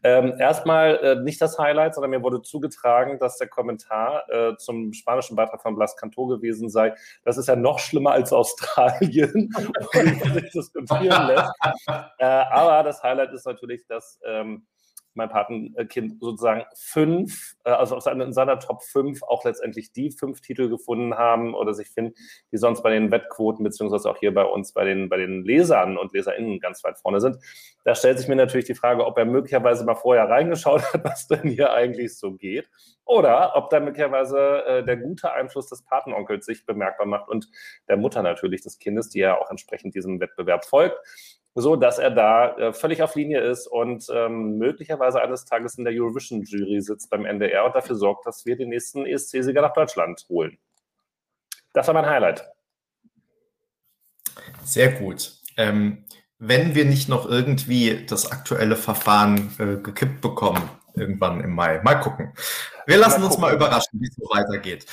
Ähm, 0.03 0.33
erstmal 0.39 0.95
äh, 0.98 1.15
nicht 1.15 1.41
das 1.41 1.57
Highlight, 1.60 1.95
sondern 1.95 2.12
mir 2.12 2.24
wurde 2.24 2.41
zugetragen, 2.41 3.19
dass 3.19 3.38
der 3.38 3.48
Kommentar 3.48 4.29
äh, 4.29 4.55
zum 4.57 4.93
spanischen 4.93 5.36
Beitrag 5.36 5.62
von 5.62 5.75
Blas 5.75 5.98
Canto 5.98 6.27
gewesen 6.27 6.69
sei, 6.69 6.93
das 7.25 7.38
ist 7.38 7.48
ja 7.48 7.55
noch 7.55 7.79
schlimmer 7.79 8.12
als 8.12 8.31
Australien, 8.31 9.50
und 9.93 10.33
sich 10.33 10.51
diskutieren 10.53 11.27
lässt. 11.27 11.51
Äh, 12.17 12.25
aber 12.25 12.83
das 12.83 13.03
Highlight 13.03 13.33
ist 13.33 13.45
natürlich, 13.45 13.86
dass 13.88 14.19
ähm, 14.25 14.65
mein 15.15 15.29
Patenkind 15.29 16.20
sozusagen 16.20 16.63
fünf, 16.75 17.55
äh, 17.63 17.72
also 17.72 17.98
in 18.10 18.34
seiner 18.34 18.60
Top 18.60 18.84
5 18.84 19.24
auch 19.24 19.43
letztendlich 19.46 19.91
die 19.91 20.12
fünf 20.12 20.41
Titel 20.41 20.70
gefunden 20.70 21.15
haben 21.15 21.53
oder 21.53 21.74
sich 21.74 21.89
finden, 21.89 22.13
die 22.51 22.58
sonst 22.58 22.82
bei 22.82 22.89
den 22.89 23.12
Wettquoten 23.12 23.63
beziehungsweise 23.63 24.10
auch 24.10 24.17
hier 24.17 24.34
bei 24.34 24.43
uns 24.43 24.74
bei 24.74 24.86
den, 24.86 25.10
bei 25.10 25.17
den 25.17 25.43
Lesern 25.43 25.98
und 25.98 26.13
LeserInnen 26.13 26.60
ganz 26.60 26.84
weit 26.84 26.98
vorne 26.98 27.22
sind. 27.22 27.38
Da 27.84 27.96
stellt 27.96 28.20
sich 28.20 28.27
mir 28.27 28.36
natürlich 28.36 28.65
die 28.65 28.75
Frage, 28.75 29.05
ob 29.05 29.17
er 29.17 29.25
möglicherweise 29.25 29.86
mal 29.86 29.96
vorher 29.96 30.29
reingeschaut 30.29 30.93
hat, 30.93 31.03
was 31.03 31.27
denn 31.27 31.50
hier 31.50 31.74
eigentlich 31.74 32.17
so 32.17 32.34
geht. 32.34 32.67
Oder 33.05 33.55
ob 33.55 33.70
da 33.70 33.79
möglicherweise 33.79 34.65
äh, 34.65 34.86
der 34.86 34.98
gute 34.98 35.32
Einfluss 35.34 35.67
des 35.67 35.84
Patenonkels 35.84 36.46
sich 36.46 36.65
bemerkbar 36.65 37.05
macht 37.05 37.29
und 37.29 37.50
der 37.88 37.98
Mutter 37.98 38.24
natürlich 38.24 38.62
des 38.62 38.79
Kindes, 38.79 39.10
die 39.10 39.20
ja 39.20 39.38
auch 39.38 39.50
entsprechend 39.50 39.96
diesem 39.96 40.20
Wettbewerb 40.20 40.65
folgt 40.65 40.98
so 41.55 41.75
dass 41.75 42.00
er 42.00 42.12
da 42.12 42.55
äh, 42.57 42.74
völlig 42.74 43.03
auf 43.03 43.15
Linie 43.15 43.41
ist 43.41 43.67
und 43.67 44.07
ähm, 44.12 44.57
möglicherweise 44.57 45.22
eines 45.22 45.45
Tages 45.45 45.77
in 45.77 45.83
der 45.83 45.93
Eurovision-Jury 45.93 46.81
sitzt 46.81 47.10
beim 47.10 47.25
NDR 47.25 47.65
und 47.65 47.75
dafür 47.75 47.95
sorgt, 47.95 48.25
dass 48.25 48.45
wir 48.45 48.55
den 48.55 48.69
nächsten 48.69 49.05
ESC-Sieger 49.05 49.62
nach 49.62 49.74
Deutschland 49.74 50.25
holen. 50.29 50.57
Das 51.74 51.88
war 51.88 51.93
mein 51.93 52.05
Highlight. 52.05 52.48
Sehr 54.63 54.91
gut. 54.93 55.33
Ähm, 55.57 56.05
wenn 56.39 56.75
wir 56.75 56.86
nicht 56.86 57.07
noch 57.07 57.27
irgendwie 57.29 58.05
das 58.05 58.31
aktuelle 58.31 58.75
Verfahren 58.75 59.51
äh, 59.60 59.81
gekippt 59.81 60.22
bekommen, 60.22 60.69
irgendwann 60.95 61.41
im 61.41 61.53
Mai. 61.53 61.81
Mal 61.83 61.95
gucken. 61.95 62.33
Wir 62.86 62.98
lassen 62.98 63.22
mal 63.22 63.27
uns 63.27 63.38
mal 63.38 63.53
überraschen, 63.53 64.00
wie 64.00 64.07
es 64.07 64.15
so 64.15 64.24
weitergeht. 64.29 64.86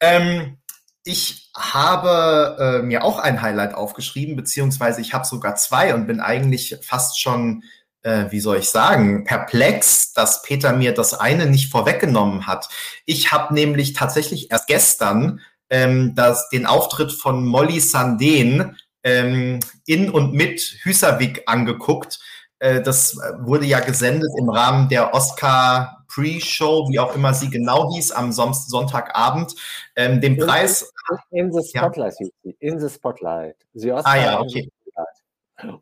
Ähm, 0.00 0.58
ich 1.04 1.50
habe 1.56 2.56
äh, 2.58 2.82
mir 2.82 3.04
auch 3.04 3.18
ein 3.18 3.42
Highlight 3.42 3.74
aufgeschrieben, 3.74 4.36
beziehungsweise 4.36 5.00
ich 5.00 5.14
habe 5.14 5.26
sogar 5.26 5.56
zwei 5.56 5.94
und 5.94 6.06
bin 6.06 6.20
eigentlich 6.20 6.76
fast 6.82 7.20
schon, 7.20 7.64
äh, 8.02 8.26
wie 8.30 8.40
soll 8.40 8.58
ich 8.58 8.70
sagen, 8.70 9.24
perplex, 9.24 10.12
dass 10.12 10.42
Peter 10.42 10.72
mir 10.72 10.94
das 10.94 11.14
eine 11.14 11.46
nicht 11.46 11.70
vorweggenommen 11.70 12.46
hat. 12.46 12.68
Ich 13.04 13.32
habe 13.32 13.52
nämlich 13.52 13.94
tatsächlich 13.94 14.50
erst 14.50 14.68
gestern 14.68 15.40
ähm, 15.70 16.14
das, 16.14 16.48
den 16.50 16.66
Auftritt 16.66 17.12
von 17.12 17.44
Molly 17.44 17.78
Sandén 17.78 18.76
ähm, 19.02 19.58
in 19.86 20.10
und 20.10 20.32
mit 20.34 20.60
Hüsavik 20.82 21.42
angeguckt. 21.46 22.20
Äh, 22.60 22.80
das 22.80 23.18
wurde 23.40 23.66
ja 23.66 23.80
gesendet 23.80 24.30
im 24.38 24.48
Rahmen 24.48 24.88
der 24.88 25.14
Oscar 25.14 26.01
Pre-Show, 26.12 26.88
wie 26.90 26.98
auch 26.98 27.14
immer 27.14 27.32
sie 27.34 27.48
genau 27.48 27.92
hieß, 27.92 28.12
am 28.12 28.32
Sonntagabend. 28.32 29.54
Ähm, 29.96 30.20
den 30.20 30.36
in, 30.36 30.46
Preis. 30.46 30.92
In 31.30 31.52
the 31.52 31.62
Spotlight 31.66 32.14
ja. 32.20 32.52
In 32.58 32.78
the 32.78 32.88
Spotlight. 32.88 33.56
The 33.74 33.92
Oscar 33.92 34.12
ah 34.12 34.16
ja, 34.16 34.40
okay. 34.40 34.70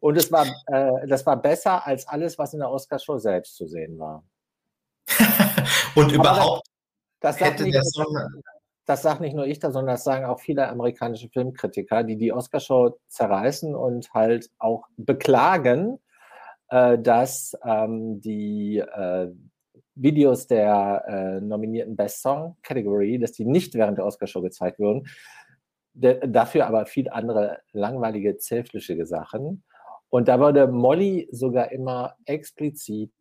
Und 0.01 0.17
es 0.17 0.31
war, 0.31 0.47
äh, 0.67 1.07
das 1.07 1.25
war 1.25 1.37
besser 1.37 1.87
als 1.87 2.07
alles, 2.07 2.39
was 2.39 2.53
in 2.53 2.61
der 2.61 2.71
Oscar-Show 2.71 3.19
selbst 3.19 3.57
zu 3.57 3.67
sehen 3.67 3.99
war. 3.99 4.23
Und 5.95 6.05
Aber 6.05 6.15
überhaupt 6.15 6.67
das, 7.21 7.37
das 7.37 7.49
hätte 7.49 7.71
der 7.71 7.83
Song. 7.83 8.43
Das 8.87 9.03
sagt 9.03 9.21
nicht 9.21 9.35
nur 9.35 9.47
ich 9.47 9.59
da, 9.59 9.71
sondern 9.71 9.95
das 9.95 10.05
sagen 10.05 10.25
auch 10.25 10.41
viele 10.41 10.69
amerikanische 10.69 11.29
Filmkritiker, 11.29 12.03
die 12.03 12.17
die 12.17 12.33
Oscar-Show 12.33 12.99
zerreißen 13.09 13.75
und 13.75 14.13
halt 14.13 14.51
auch 14.59 14.87
beklagen, 14.97 16.01
äh, 16.69 16.99
dass 16.99 17.57
ähm, 17.65 18.21
die 18.21 18.79
äh, 18.79 19.29
Videos 20.03 20.47
der 20.47 21.05
äh, 21.07 21.41
nominierten 21.41 21.97
Best 21.97 22.23
Song 22.23 22.57
Category, 22.63 23.19
dass 23.19 23.33
die 23.33 23.45
nicht 23.45 23.75
während 23.75 23.99
der 23.99 24.07
Oscarshow 24.07 24.41
gezeigt 24.41 24.79
wurden. 24.79 25.07
De 25.93 26.21
dafür 26.27 26.67
aber 26.67 26.87
viel 26.87 27.11
andere 27.11 27.59
langweilige, 27.73 28.37
zähflische 28.39 29.05
Sachen. 29.07 29.65
Und 30.09 30.29
da 30.29 30.41
wurde 30.41 30.69
Molly 30.69 31.29
sogar 31.31 31.73
immer 31.73 32.17
explizit 32.25 33.13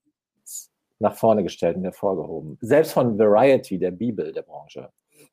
nach 1.00 1.16
vorne 1.16 1.44
gestellt 1.44 1.78
und 1.78 1.84
hervorgehoben. 1.84 2.58
Selbst 2.62 2.94
von 2.94 3.18
Variety, 3.18 3.80
der 3.80 3.92
Bibel 3.92 4.32
der 4.34 4.42
Branche. 4.44 4.90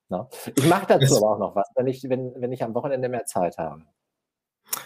Na? 0.08 0.28
Ich 0.54 0.66
mache 0.66 0.86
dazu 0.86 1.04
es 1.04 1.16
aber 1.16 1.32
auch 1.32 1.38
noch 1.38 1.56
was, 1.56 1.68
wenn 1.74 1.86
ich, 1.86 2.08
wenn, 2.08 2.32
wenn 2.36 2.52
ich 2.52 2.62
am 2.62 2.74
Wochenende 2.74 3.08
mehr 3.08 3.26
Zeit 3.26 3.58
habe. 3.58 3.82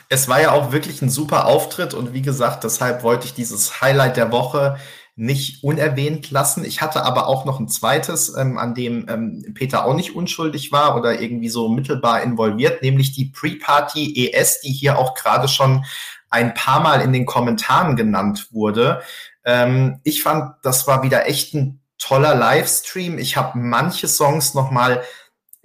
Es 0.08 0.28
war 0.28 0.40
ja 0.40 0.52
auch 0.52 0.72
wirklich 0.72 1.02
ein 1.02 1.08
super 1.08 1.46
Auftritt 1.46 1.94
und 1.94 2.12
wie 2.12 2.22
gesagt, 2.22 2.64
deshalb 2.64 3.02
wollte 3.02 3.26
ich 3.26 3.34
dieses 3.34 3.80
Highlight 3.80 4.16
der 4.16 4.32
Woche 4.32 4.76
nicht 5.20 5.62
unerwähnt 5.62 6.30
lassen. 6.30 6.64
Ich 6.64 6.80
hatte 6.80 7.04
aber 7.04 7.26
auch 7.26 7.44
noch 7.44 7.60
ein 7.60 7.68
zweites, 7.68 8.34
ähm, 8.34 8.56
an 8.56 8.74
dem 8.74 9.06
ähm, 9.06 9.52
Peter 9.54 9.84
auch 9.84 9.92
nicht 9.92 10.16
unschuldig 10.16 10.72
war 10.72 10.96
oder 10.96 11.20
irgendwie 11.20 11.50
so 11.50 11.68
mittelbar 11.68 12.22
involviert, 12.22 12.80
nämlich 12.80 13.12
die 13.12 13.26
Pre-Party 13.26 14.30
ES, 14.32 14.62
die 14.62 14.72
hier 14.72 14.98
auch 14.98 15.14
gerade 15.14 15.46
schon 15.46 15.84
ein 16.30 16.54
paar 16.54 16.80
Mal 16.80 17.02
in 17.02 17.12
den 17.12 17.26
Kommentaren 17.26 17.96
genannt 17.96 18.48
wurde. 18.50 19.02
Ähm, 19.44 20.00
ich 20.04 20.22
fand, 20.22 20.54
das 20.62 20.86
war 20.86 21.02
wieder 21.02 21.26
echt 21.28 21.52
ein 21.52 21.82
toller 21.98 22.34
Livestream. 22.34 23.18
Ich 23.18 23.36
habe 23.36 23.58
manche 23.58 24.08
Songs 24.08 24.54
noch 24.54 24.70
mal 24.70 25.02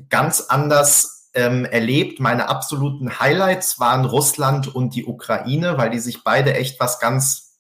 ganz 0.10 0.42
anders 0.42 1.30
ähm, 1.34 1.64
erlebt. 1.64 2.20
Meine 2.20 2.50
absoluten 2.50 3.22
Highlights 3.22 3.80
waren 3.80 4.04
Russland 4.04 4.76
und 4.76 4.96
die 4.96 5.06
Ukraine, 5.06 5.78
weil 5.78 5.92
die 5.92 6.00
sich 6.00 6.26
beide 6.26 6.56
echt 6.56 6.78
was 6.82 7.00
ganz 7.00 7.58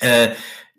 äh, 0.00 0.30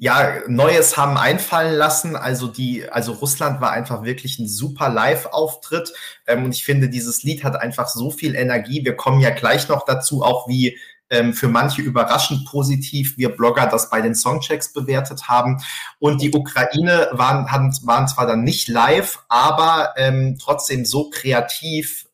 ja, 0.01 0.39
Neues 0.47 0.97
haben 0.97 1.15
einfallen 1.15 1.75
lassen. 1.75 2.15
Also 2.15 2.47
die, 2.47 2.89
also 2.89 3.11
Russland 3.11 3.61
war 3.61 3.69
einfach 3.69 4.01
wirklich 4.01 4.39
ein 4.39 4.47
super 4.47 4.89
Live-Auftritt. 4.89 5.93
Ähm, 6.25 6.43
und 6.43 6.55
ich 6.55 6.65
finde, 6.65 6.89
dieses 6.89 7.21
Lied 7.21 7.43
hat 7.43 7.55
einfach 7.55 7.87
so 7.87 8.09
viel 8.09 8.33
Energie. 8.33 8.83
Wir 8.83 8.95
kommen 8.95 9.19
ja 9.19 9.29
gleich 9.29 9.67
noch 9.69 9.85
dazu, 9.85 10.23
auch 10.23 10.47
wie 10.47 10.79
ähm, 11.11 11.35
für 11.35 11.49
manche 11.49 11.83
überraschend 11.83 12.47
positiv 12.47 13.15
wir 13.19 13.29
Blogger 13.29 13.67
das 13.67 13.91
bei 13.91 14.01
den 14.01 14.15
Songchecks 14.15 14.73
bewertet 14.73 15.27
haben. 15.27 15.61
Und 15.99 16.23
die 16.23 16.33
Ukraine 16.33 17.09
waren, 17.11 17.45
waren 17.45 18.07
zwar 18.07 18.25
dann 18.25 18.43
nicht 18.43 18.69
live, 18.69 19.19
aber 19.29 19.93
ähm, 19.97 20.39
trotzdem 20.41 20.83
so 20.83 21.11
kreativ, 21.11 22.07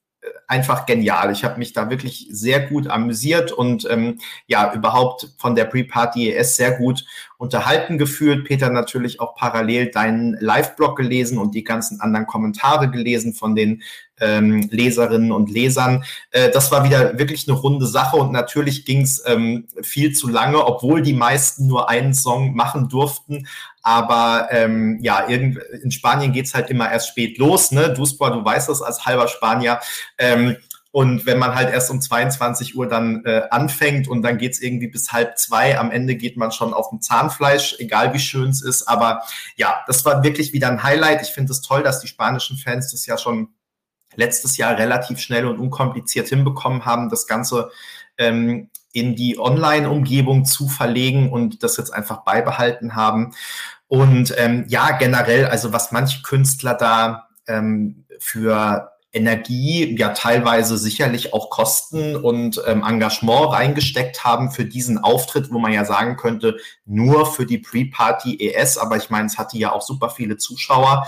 einfach 0.48 0.86
genial. 0.86 1.31
Ich 1.31 1.43
habe 1.43 1.60
mich 1.60 1.74
da 1.74 1.89
wirklich 1.89 2.27
sehr 2.31 2.62
gut 2.62 2.88
amüsiert 2.88 3.51
und 3.51 3.88
ähm, 3.89 4.19
ja, 4.48 4.74
überhaupt 4.74 5.29
von 5.38 5.55
der 5.55 5.65
Pre-Party 5.65 6.31
ES 6.31 6.55
sehr 6.55 6.72
gut 6.72 7.05
unterhalten 7.38 7.98
gefühlt. 7.98 8.46
Peter 8.46 8.69
natürlich 8.69 9.19
auch 9.19 9.36
parallel 9.36 9.91
deinen 9.91 10.38
Live-Blog 10.39 10.96
gelesen 10.96 11.38
und 11.38 11.53
die 11.53 11.63
ganzen 11.63 12.01
anderen 12.01 12.27
Kommentare 12.27 12.89
gelesen 12.89 13.34
von 13.34 13.55
den 13.55 13.84
ähm, 14.19 14.67
Leserinnen 14.72 15.31
und 15.31 15.51
Lesern. 15.51 16.03
Äh, 16.31 16.50
das 16.50 16.72
war 16.72 16.84
wieder 16.84 17.19
wirklich 17.19 17.48
eine 17.48 17.57
runde 17.57 17.86
Sache 17.86 18.17
und 18.17 18.31
natürlich 18.31 18.86
ging 18.86 19.01
es 19.01 19.22
ähm, 19.25 19.67
viel 19.81 20.13
zu 20.13 20.27
lange, 20.27 20.65
obwohl 20.65 21.01
die 21.01 21.13
meisten 21.13 21.67
nur 21.67 21.89
einen 21.89 22.13
Song 22.13 22.55
machen 22.55 22.89
durften. 22.89 23.48
Aber 23.88 24.50
ähm, 24.51 25.00
ja, 25.01 25.22
in 25.22 25.91
Spanien 25.91 26.34
geht's 26.34 26.53
halt 26.53 26.70
immer 26.70 26.91
erst 26.91 27.08
spät 27.08 27.38
los. 27.38 27.72
Ne? 27.72 27.94
Duspor, 27.94 28.32
du 28.32 28.44
weißt 28.44 28.67
das 28.67 28.82
als 28.82 29.06
halber 29.06 29.29
Spanier. 29.29 29.79
Ähm, 30.17 30.58
und 30.91 31.25
wenn 31.25 31.39
man 31.39 31.56
halt 31.56 31.70
erst 31.70 31.89
um 31.89 32.01
22 32.01 32.75
Uhr 32.75 32.89
dann 32.89 33.24
äh, 33.24 33.44
anfängt 33.50 34.10
und 34.10 34.24
dann 34.24 34.38
geht's 34.38 34.60
irgendwie 34.60 34.89
bis 34.89 35.13
halb 35.13 35.38
zwei, 35.38 35.79
am 35.79 35.89
Ende 35.89 36.17
geht 36.17 36.36
man 36.36 36.51
schon 36.51 36.74
auf 36.74 36.89
dem 36.89 37.00
Zahnfleisch, 37.00 37.77
egal 37.79 38.13
wie 38.13 38.20
schön 38.20 38.50
es 38.50 38.62
ist. 38.62 38.89
Aber 38.89 39.24
ja, 39.56 39.86
das 39.88 40.03
war 40.03 40.22
wirklich 40.22 40.51
wieder 40.51 40.67
ein 40.67 40.84
Highlight. 40.84 41.22
Ich 41.22 41.29
finde 41.29 41.53
es 41.53 41.62
toll, 41.62 41.82
dass 41.82 42.01
die 42.01 42.10
spanischen 42.10 42.58
Fans 42.58 42.91
das 42.91 43.06
ja 43.06 43.17
schon 43.17 43.53
letztes 44.15 44.58
Jahr 44.58 44.77
relativ 44.77 45.22
schnell 45.22 45.46
und 45.46 45.60
unkompliziert 45.60 46.27
hinbekommen 46.27 46.84
haben, 46.84 47.10
das 47.10 47.25
Ganze 47.25 47.72
ähm, 48.17 48.70
in 48.98 49.15
die 49.15 49.38
Online-Umgebung 49.38 50.46
zu 50.46 50.67
verlegen 50.67 51.32
und 51.32 51.62
das 51.62 51.77
jetzt 51.77 51.94
einfach 51.94 52.24
beibehalten 52.24 52.96
haben. 52.96 53.34
Und 53.88 54.34
ähm, 54.38 54.65
ja, 54.67 54.98
generell, 54.98 55.46
also 55.46 55.72
was 55.74 55.91
manche 55.91 56.22
Künstler 56.22 56.74
da 56.74 57.27
ähm, 57.48 58.06
für 58.20 58.91
Energie, 59.13 59.96
ja 59.98 60.10
teilweise 60.10 60.77
sicherlich 60.77 61.34
auch 61.34 61.50
Kosten 61.50 62.15
und 62.15 62.62
ähm, 62.67 62.84
Engagement 62.84 63.53
reingesteckt 63.53 64.24
haben 64.24 64.51
für 64.51 64.65
diesen 64.65 64.98
Auftritt, 64.98 65.51
wo 65.51 65.60
man 65.60 65.72
ja 65.72 65.86
sagen 65.86 66.17
könnte, 66.17 66.58
nur 66.86 67.25
für 67.25 67.46
die 67.46 67.58
Pre-Party 67.58 68.38
ES, 68.39 68.77
aber 68.77 68.98
ich 68.98 69.10
meine, 69.10 69.27
es 69.27 69.38
hatte 69.38 69.58
ja 69.58 69.72
auch 69.72 69.82
super 69.82 70.10
viele 70.10 70.38
Zuschauer. 70.38 71.08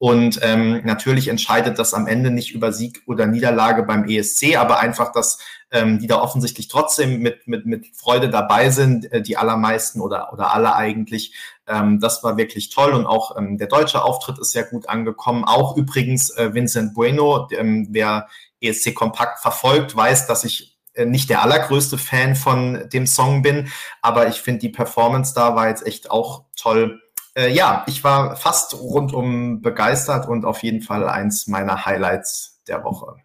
Und 0.00 0.40
ähm, 0.42 0.80
natürlich 0.84 1.28
entscheidet 1.28 1.78
das 1.78 1.92
am 1.92 2.06
Ende 2.06 2.30
nicht 2.30 2.54
über 2.54 2.72
Sieg 2.72 3.02
oder 3.04 3.26
Niederlage 3.26 3.82
beim 3.82 4.08
ESC, 4.08 4.56
aber 4.56 4.80
einfach, 4.80 5.12
dass 5.12 5.40
ähm, 5.70 5.98
die 5.98 6.06
da 6.06 6.22
offensichtlich 6.22 6.68
trotzdem 6.68 7.20
mit, 7.20 7.46
mit, 7.46 7.66
mit 7.66 7.86
Freude 7.94 8.30
dabei 8.30 8.70
sind, 8.70 9.12
äh, 9.12 9.20
die 9.20 9.36
allermeisten 9.36 10.00
oder, 10.00 10.32
oder 10.32 10.54
alle 10.54 10.74
eigentlich. 10.74 11.34
Ähm, 11.66 12.00
das 12.00 12.24
war 12.24 12.38
wirklich 12.38 12.70
toll 12.70 12.94
und 12.94 13.04
auch 13.04 13.36
ähm, 13.36 13.58
der 13.58 13.66
deutsche 13.66 14.02
Auftritt 14.02 14.38
ist 14.38 14.52
sehr 14.52 14.64
gut 14.64 14.88
angekommen. 14.88 15.44
Auch 15.44 15.76
übrigens 15.76 16.30
äh, 16.30 16.54
Vincent 16.54 16.94
Bueno, 16.94 17.48
ähm, 17.50 17.88
wer 17.90 18.26
ESC 18.62 18.94
Kompakt 18.94 19.40
verfolgt, 19.40 19.94
weiß, 19.94 20.26
dass 20.26 20.44
ich 20.44 20.78
äh, 20.94 21.04
nicht 21.04 21.28
der 21.28 21.42
allergrößte 21.42 21.98
Fan 21.98 22.36
von 22.36 22.88
dem 22.90 23.06
Song 23.06 23.42
bin, 23.42 23.68
aber 24.00 24.28
ich 24.28 24.40
finde 24.40 24.60
die 24.60 24.70
Performance 24.70 25.34
da 25.34 25.54
war 25.54 25.68
jetzt 25.68 25.86
echt 25.86 26.10
auch 26.10 26.44
toll 26.56 27.02
äh, 27.36 27.50
ja, 27.52 27.84
ich 27.86 28.02
war 28.02 28.36
fast 28.36 28.74
rundum 28.80 29.62
begeistert 29.62 30.28
und 30.28 30.44
auf 30.44 30.62
jeden 30.62 30.82
Fall 30.82 31.08
eins 31.08 31.46
meiner 31.46 31.86
Highlights 31.86 32.62
der 32.66 32.84
Woche. 32.84 33.16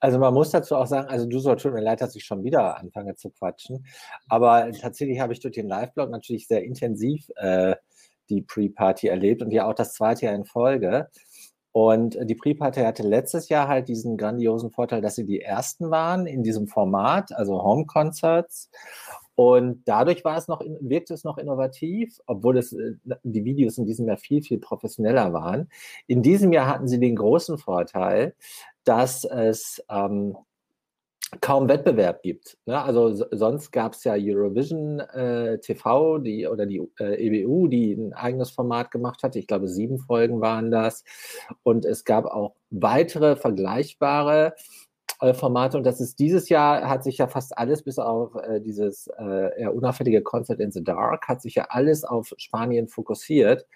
Also 0.00 0.18
man 0.18 0.32
muss 0.32 0.50
dazu 0.50 0.76
auch 0.76 0.86
sagen, 0.86 1.08
also 1.08 1.26
du 1.26 1.38
soll 1.38 1.56
tut 1.56 1.74
mir 1.74 1.82
leid, 1.82 2.00
dass 2.00 2.16
ich 2.16 2.24
schon 2.24 2.42
wieder 2.44 2.78
anfange 2.78 3.14
zu 3.14 3.30
quatschen, 3.30 3.86
aber 4.28 4.72
tatsächlich 4.72 5.20
habe 5.20 5.32
ich 5.32 5.40
durch 5.40 5.54
den 5.54 5.68
Live-Blog 5.68 6.10
natürlich 6.10 6.46
sehr 6.46 6.64
intensiv 6.64 7.28
äh, 7.36 7.76
die 8.30 8.42
Pre-Party 8.42 9.08
erlebt 9.08 9.42
und 9.42 9.50
ja 9.50 9.68
auch 9.68 9.74
das 9.74 9.92
zweite 9.92 10.26
Jahr 10.26 10.34
in 10.34 10.44
Folge. 10.44 11.08
Und 11.72 12.18
die 12.22 12.34
Pre-Party 12.34 12.80
hatte 12.80 13.04
letztes 13.04 13.48
Jahr 13.48 13.68
halt 13.68 13.88
diesen 13.88 14.16
grandiosen 14.16 14.72
Vorteil, 14.72 15.00
dass 15.00 15.14
sie 15.14 15.26
die 15.26 15.40
ersten 15.40 15.90
waren 15.90 16.26
in 16.26 16.42
diesem 16.42 16.66
Format, 16.66 17.32
also 17.32 17.62
Home 17.62 17.86
Concerts. 17.86 18.70
Und 19.34 19.82
dadurch 19.86 20.24
war 20.24 20.36
es 20.36 20.48
noch, 20.48 20.62
wirkte 20.80 21.14
es 21.14 21.24
noch 21.24 21.38
innovativ, 21.38 22.20
obwohl 22.26 22.58
es, 22.58 22.72
äh, 22.72 22.94
die 23.22 23.44
Videos 23.44 23.78
in 23.78 23.86
diesem 23.86 24.06
Jahr 24.06 24.18
viel, 24.18 24.42
viel 24.42 24.58
professioneller 24.58 25.32
waren. 25.32 25.68
In 26.06 26.22
diesem 26.22 26.52
Jahr 26.52 26.66
hatten 26.66 26.88
sie 26.88 27.00
den 27.00 27.16
großen 27.16 27.56
Vorteil, 27.58 28.34
dass 28.84 29.24
es 29.24 29.82
ähm, 29.90 30.36
kaum 31.40 31.68
Wettbewerb 31.68 32.22
gibt. 32.22 32.58
Ne? 32.66 32.82
Also 32.82 33.12
so, 33.12 33.24
sonst 33.30 33.70
gab 33.70 33.94
es 33.94 34.04
ja 34.04 34.14
Eurovision 34.16 35.00
äh, 35.00 35.58
TV 35.60 36.18
die, 36.18 36.46
oder 36.46 36.66
die 36.66 36.82
äh, 36.98 37.14
EBU, 37.26 37.68
die 37.68 37.92
ein 37.92 38.12
eigenes 38.12 38.50
Format 38.50 38.90
gemacht 38.90 39.22
hatte. 39.22 39.38
Ich 39.38 39.46
glaube, 39.46 39.68
sieben 39.68 39.98
Folgen 39.98 40.40
waren 40.40 40.70
das. 40.70 41.04
Und 41.62 41.84
es 41.84 42.04
gab 42.04 42.24
auch 42.24 42.54
weitere 42.70 43.36
vergleichbare 43.36 44.54
äh, 45.20 45.34
Formate. 45.34 45.76
Und 45.76 45.84
das 45.84 46.00
ist 46.00 46.18
dieses 46.18 46.48
Jahr, 46.48 46.88
hat 46.88 47.04
sich 47.04 47.18
ja 47.18 47.28
fast 47.28 47.56
alles, 47.56 47.82
bis 47.82 47.98
auf 47.98 48.34
äh, 48.36 48.60
dieses 48.60 49.08
äh, 49.18 49.68
unauffällige 49.68 50.22
Concert 50.22 50.60
in 50.60 50.72
the 50.72 50.82
Dark, 50.82 51.28
hat 51.28 51.42
sich 51.42 51.54
ja 51.54 51.66
alles 51.68 52.04
auf 52.04 52.32
Spanien 52.38 52.88
fokussiert. 52.88 53.66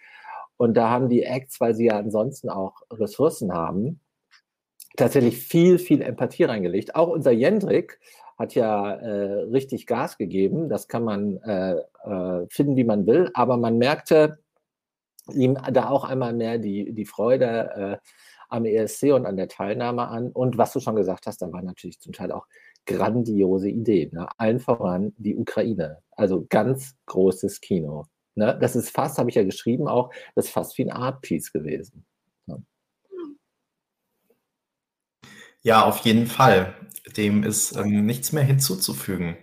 Und 0.57 0.75
da 0.77 0.91
haben 0.91 1.09
die 1.09 1.23
Acts, 1.23 1.61
weil 1.61 1.75
sie 1.75 1.87
ja 1.87 1.99
ansonsten 1.99 2.49
auch 2.49 2.83
Ressourcen 2.91 3.53
haben, 3.53 4.01
tatsächlich 4.97 5.39
viel, 5.39 5.79
viel 5.79 6.03
Empathie 6.03 6.45
reingelegt. 6.45 6.95
Auch 6.95 7.09
unser 7.09 7.33
Jendrik 7.33 7.99
hat 8.39 8.55
ja 8.55 8.93
äh, 8.93 9.43
richtig 9.51 9.87
Gas 9.87 10.19
gegeben. 10.19 10.69
Das 10.69 10.89
kann 10.89 11.05
man 11.05 11.39
äh, 11.39 11.75
äh, 12.05 12.47
finden, 12.49 12.77
wie 12.77 12.85
man 12.85 13.07
will. 13.07 13.31
Aber 13.35 13.57
man 13.57 13.79
merkte 13.79 14.39
ihm 15.33 15.57
da 15.73 15.89
auch 15.89 16.05
einmal 16.05 16.33
mehr 16.33 16.59
die, 16.59 16.93
die 16.93 17.07
Freude 17.07 18.01
äh, 18.03 18.09
am 18.49 18.65
ESC 18.65 19.13
und 19.13 19.27
an 19.27 19.37
der 19.37 19.49
Teilnahme 19.49 20.09
an. 20.09 20.31
Und 20.31 20.59
was 20.59 20.73
du 20.73 20.81
schon 20.81 20.97
gesagt 20.97 21.27
hast, 21.27 21.43
da 21.43 21.53
waren 21.53 21.65
natürlich 21.65 22.01
zum 22.01 22.13
Teil 22.13 22.33
auch 22.33 22.47
grandiose 22.87 23.69
Ideen. 23.69 24.11
Ne? 24.15 24.29
Allen 24.37 24.61
voran 24.61 25.15
die 25.19 25.37
Ukraine. 25.37 25.99
Also 26.13 26.47
ganz 26.49 26.95
großes 27.07 27.61
Kino. 27.61 28.07
Ne? 28.35 28.59
Das 28.61 28.77
ist 28.77 28.91
fast, 28.91 29.19
habe 29.19 29.31
ich 29.31 29.37
ja 29.37 29.45
geschrieben 29.45 29.89
auch, 29.89 30.11
das 30.35 30.47
ist 30.47 30.53
fast 30.53 30.77
wie 30.79 30.85
ein 30.85 30.91
Art 30.91 31.23
Piece 31.23 31.53
gewesen. 31.53 32.05
Ja, 35.65 35.83
auf 35.87 35.99
jeden 36.01 36.27
Fall. 36.27 36.75
Dem 37.17 37.43
ist 37.43 37.75
ähm, 37.75 38.05
nichts 38.05 38.33
mehr 38.33 38.43
hinzuzufügen. 38.43 39.37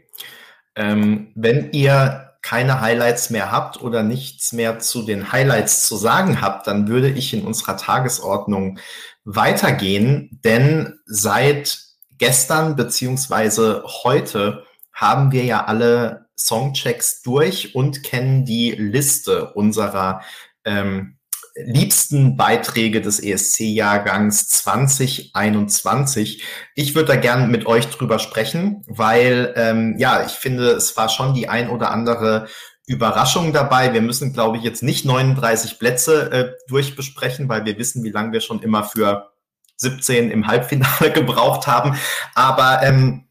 Ähm, 0.76 1.32
wenn 1.36 1.72
ihr 1.72 2.31
keine 2.42 2.82
Highlights 2.82 3.30
mehr 3.30 3.52
habt 3.52 3.82
oder 3.82 4.04
nichts 4.04 4.52
mehr 4.52 4.80
zu 4.80 5.04
den 5.04 5.32
Highlights 5.32 5.86
zu 5.86 5.96
sagen 5.96 6.42
habt, 6.42 6.68
dann 6.68 6.88
würde 6.88 7.10
ich 7.10 7.34
in 7.34 7.46
unserer 7.46 7.78
Tagesordnung 7.78 8.80
weitergehen, 9.24 10.40
denn 10.44 11.00
seit 11.06 11.80
gestern 12.18 12.76
beziehungsweise 12.76 13.84
heute 14.04 14.66
haben 14.94 15.32
wir 15.32 15.44
ja 15.46 15.66
alle 15.66 16.28
Songchecks 16.38 17.22
durch 17.22 17.76
und 17.76 18.04
kennen 18.04 18.46
die 18.46 18.72
Liste 18.72 19.54
unserer 19.54 20.22
ähm, 20.66 21.18
liebsten 21.56 22.38
Beiträge 22.38 23.02
des 23.02 23.20
ESC-Jahrgangs 23.20 24.48
2021. 24.48 26.44
Ich 26.76 26.96
würde 26.96 27.10
da 27.10 27.16
gern 27.18 27.52
mit 27.52 27.66
euch 27.66 27.88
drüber 27.88 28.20
sprechen, 28.20 28.84
weil 28.88 29.54
ähm, 29.56 29.96
ja, 29.98 30.26
ich 30.26 30.34
finde, 30.34 30.72
es 30.72 30.96
war 30.98 31.10
schon 31.10 31.34
die 31.34 31.50
ein 31.50 31.70
oder 31.70 31.92
andere 31.92 32.48
Überraschung 32.88 33.54
dabei. 33.54 33.94
Wir 33.94 34.02
müssen, 34.02 34.34
glaube 34.34 34.58
ich, 34.58 34.64
jetzt 34.64 34.84
nicht 34.84 35.06
39 35.06 35.80
Plätze 35.80 36.32
äh, 36.32 36.52
durchbesprechen, 36.68 37.50
weil 37.50 37.66
wir 37.66 37.78
wissen, 37.78 38.04
wie 38.04 38.12
lange 38.12 38.34
wir 38.34 38.42
schon 38.42 38.62
immer 38.62 38.84
für 38.84 39.32
17 39.78 40.32
im 40.32 40.48
Halbfinale 40.48 41.12
gebraucht 41.14 41.68
haben. 41.68 41.98
Aber 42.36 42.82
ähm, 42.84 43.28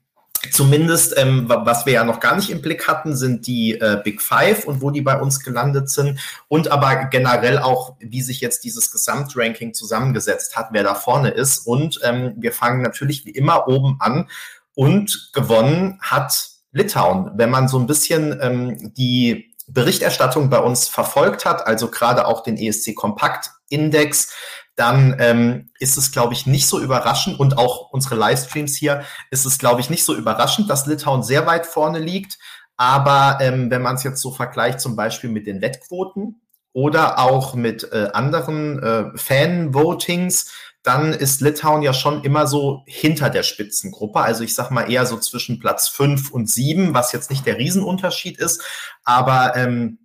Zumindest, 0.51 1.15
ähm, 1.19 1.45
was 1.49 1.85
wir 1.85 1.93
ja 1.93 2.05
noch 2.05 2.19
gar 2.19 2.35
nicht 2.35 2.49
im 2.51 2.63
Blick 2.63 2.89
hatten, 2.89 3.15
sind 3.15 3.47
die 3.47 3.79
äh, 3.79 4.01
Big 4.03 4.23
Five 4.23 4.65
und 4.65 4.81
wo 4.81 4.91
die 4.91 5.03
bei 5.03 5.21
uns 5.21 5.41
gelandet 5.41 5.91
sind. 5.91 6.19
Und 6.49 6.73
aber 6.73 7.07
generell 7.07 7.59
auch, 7.59 7.97
wie 7.99 8.23
sich 8.23 8.41
jetzt 8.41 8.65
dieses 8.65 8.91
Gesamtranking 8.91 9.75
zusammengesetzt 9.75 10.57
hat, 10.57 10.69
wer 10.73 10.83
da 10.83 10.95
vorne 10.95 11.31
ist. 11.31 11.67
Und 11.67 12.01
ähm, 12.03 12.35
wir 12.37 12.53
fangen 12.53 12.81
natürlich 12.81 13.27
wie 13.27 13.31
immer 13.31 13.69
oben 13.69 13.97
an. 14.01 14.29
Und 14.75 15.31
gewonnen 15.35 15.99
hat 16.01 16.49
Litauen. 16.73 17.33
Wenn 17.35 17.51
man 17.51 17.69
so 17.69 17.79
ein 17.79 17.87
bisschen 17.87 18.39
ähm, 18.41 18.95
die 18.95 19.53
Berichterstattung 19.67 20.49
bei 20.49 20.59
uns 20.59 20.89
verfolgt 20.89 21.45
hat, 21.45 21.67
also 21.67 21.89
gerade 21.89 22.27
auch 22.27 22.43
den 22.43 22.57
ESC 22.57 22.95
Kompakt 22.95 23.51
Index, 23.69 24.33
dann 24.81 25.15
ähm, 25.19 25.71
ist 25.79 25.99
es, 25.99 26.11
glaube 26.11 26.33
ich, 26.33 26.47
nicht 26.47 26.67
so 26.67 26.81
überraschend 26.81 27.39
und 27.39 27.59
auch 27.59 27.91
unsere 27.91 28.15
Livestreams 28.15 28.75
hier 28.75 29.05
ist 29.31 29.45
es, 29.45 29.59
glaube 29.59 29.83
ich, 29.83 29.91
nicht 29.91 30.05
so 30.05 30.15
überraschend, 30.15 30.71
dass 30.71 30.87
Litauen 30.87 31.23
sehr 31.23 31.47
weit 31.47 31.67
vorne 31.67 31.99
liegt. 31.99 32.39
Aber 32.79 33.39
ähm, 33.43 33.71
wenn 33.71 33.83
man 33.83 33.97
es 33.97 34.05
jetzt 34.05 34.23
so 34.23 34.33
vergleicht, 34.33 34.81
zum 34.81 34.97
Beispiel 34.97 35.29
mit 35.29 35.47
den 35.47 35.61
Wettquoten 35.61 36.41
oder 36.73 37.19
auch 37.19 37.55
mit 37.55 37.93
äh, 37.93 38.09
anderen 38.15 38.83
äh, 38.83 39.19
Fan-Votings, 39.19 40.51
dann 40.83 41.13
ist 41.13 41.43
Litauen 41.43 41.83
ja 41.83 41.93
schon 41.93 42.25
immer 42.25 42.47
so 42.47 42.83
hinter 42.87 43.29
der 43.29 43.43
Spitzengruppe. 43.43 44.21
Also 44.21 44.45
ich 44.45 44.55
sag 44.55 44.71
mal 44.71 44.91
eher 44.91 45.05
so 45.05 45.19
zwischen 45.19 45.59
Platz 45.59 45.89
fünf 45.89 46.31
und 46.31 46.49
sieben, 46.49 46.95
was 46.95 47.13
jetzt 47.13 47.29
nicht 47.29 47.45
der 47.45 47.59
Riesenunterschied 47.59 48.39
ist. 48.39 48.65
Aber 49.05 49.57
ähm, 49.57 49.99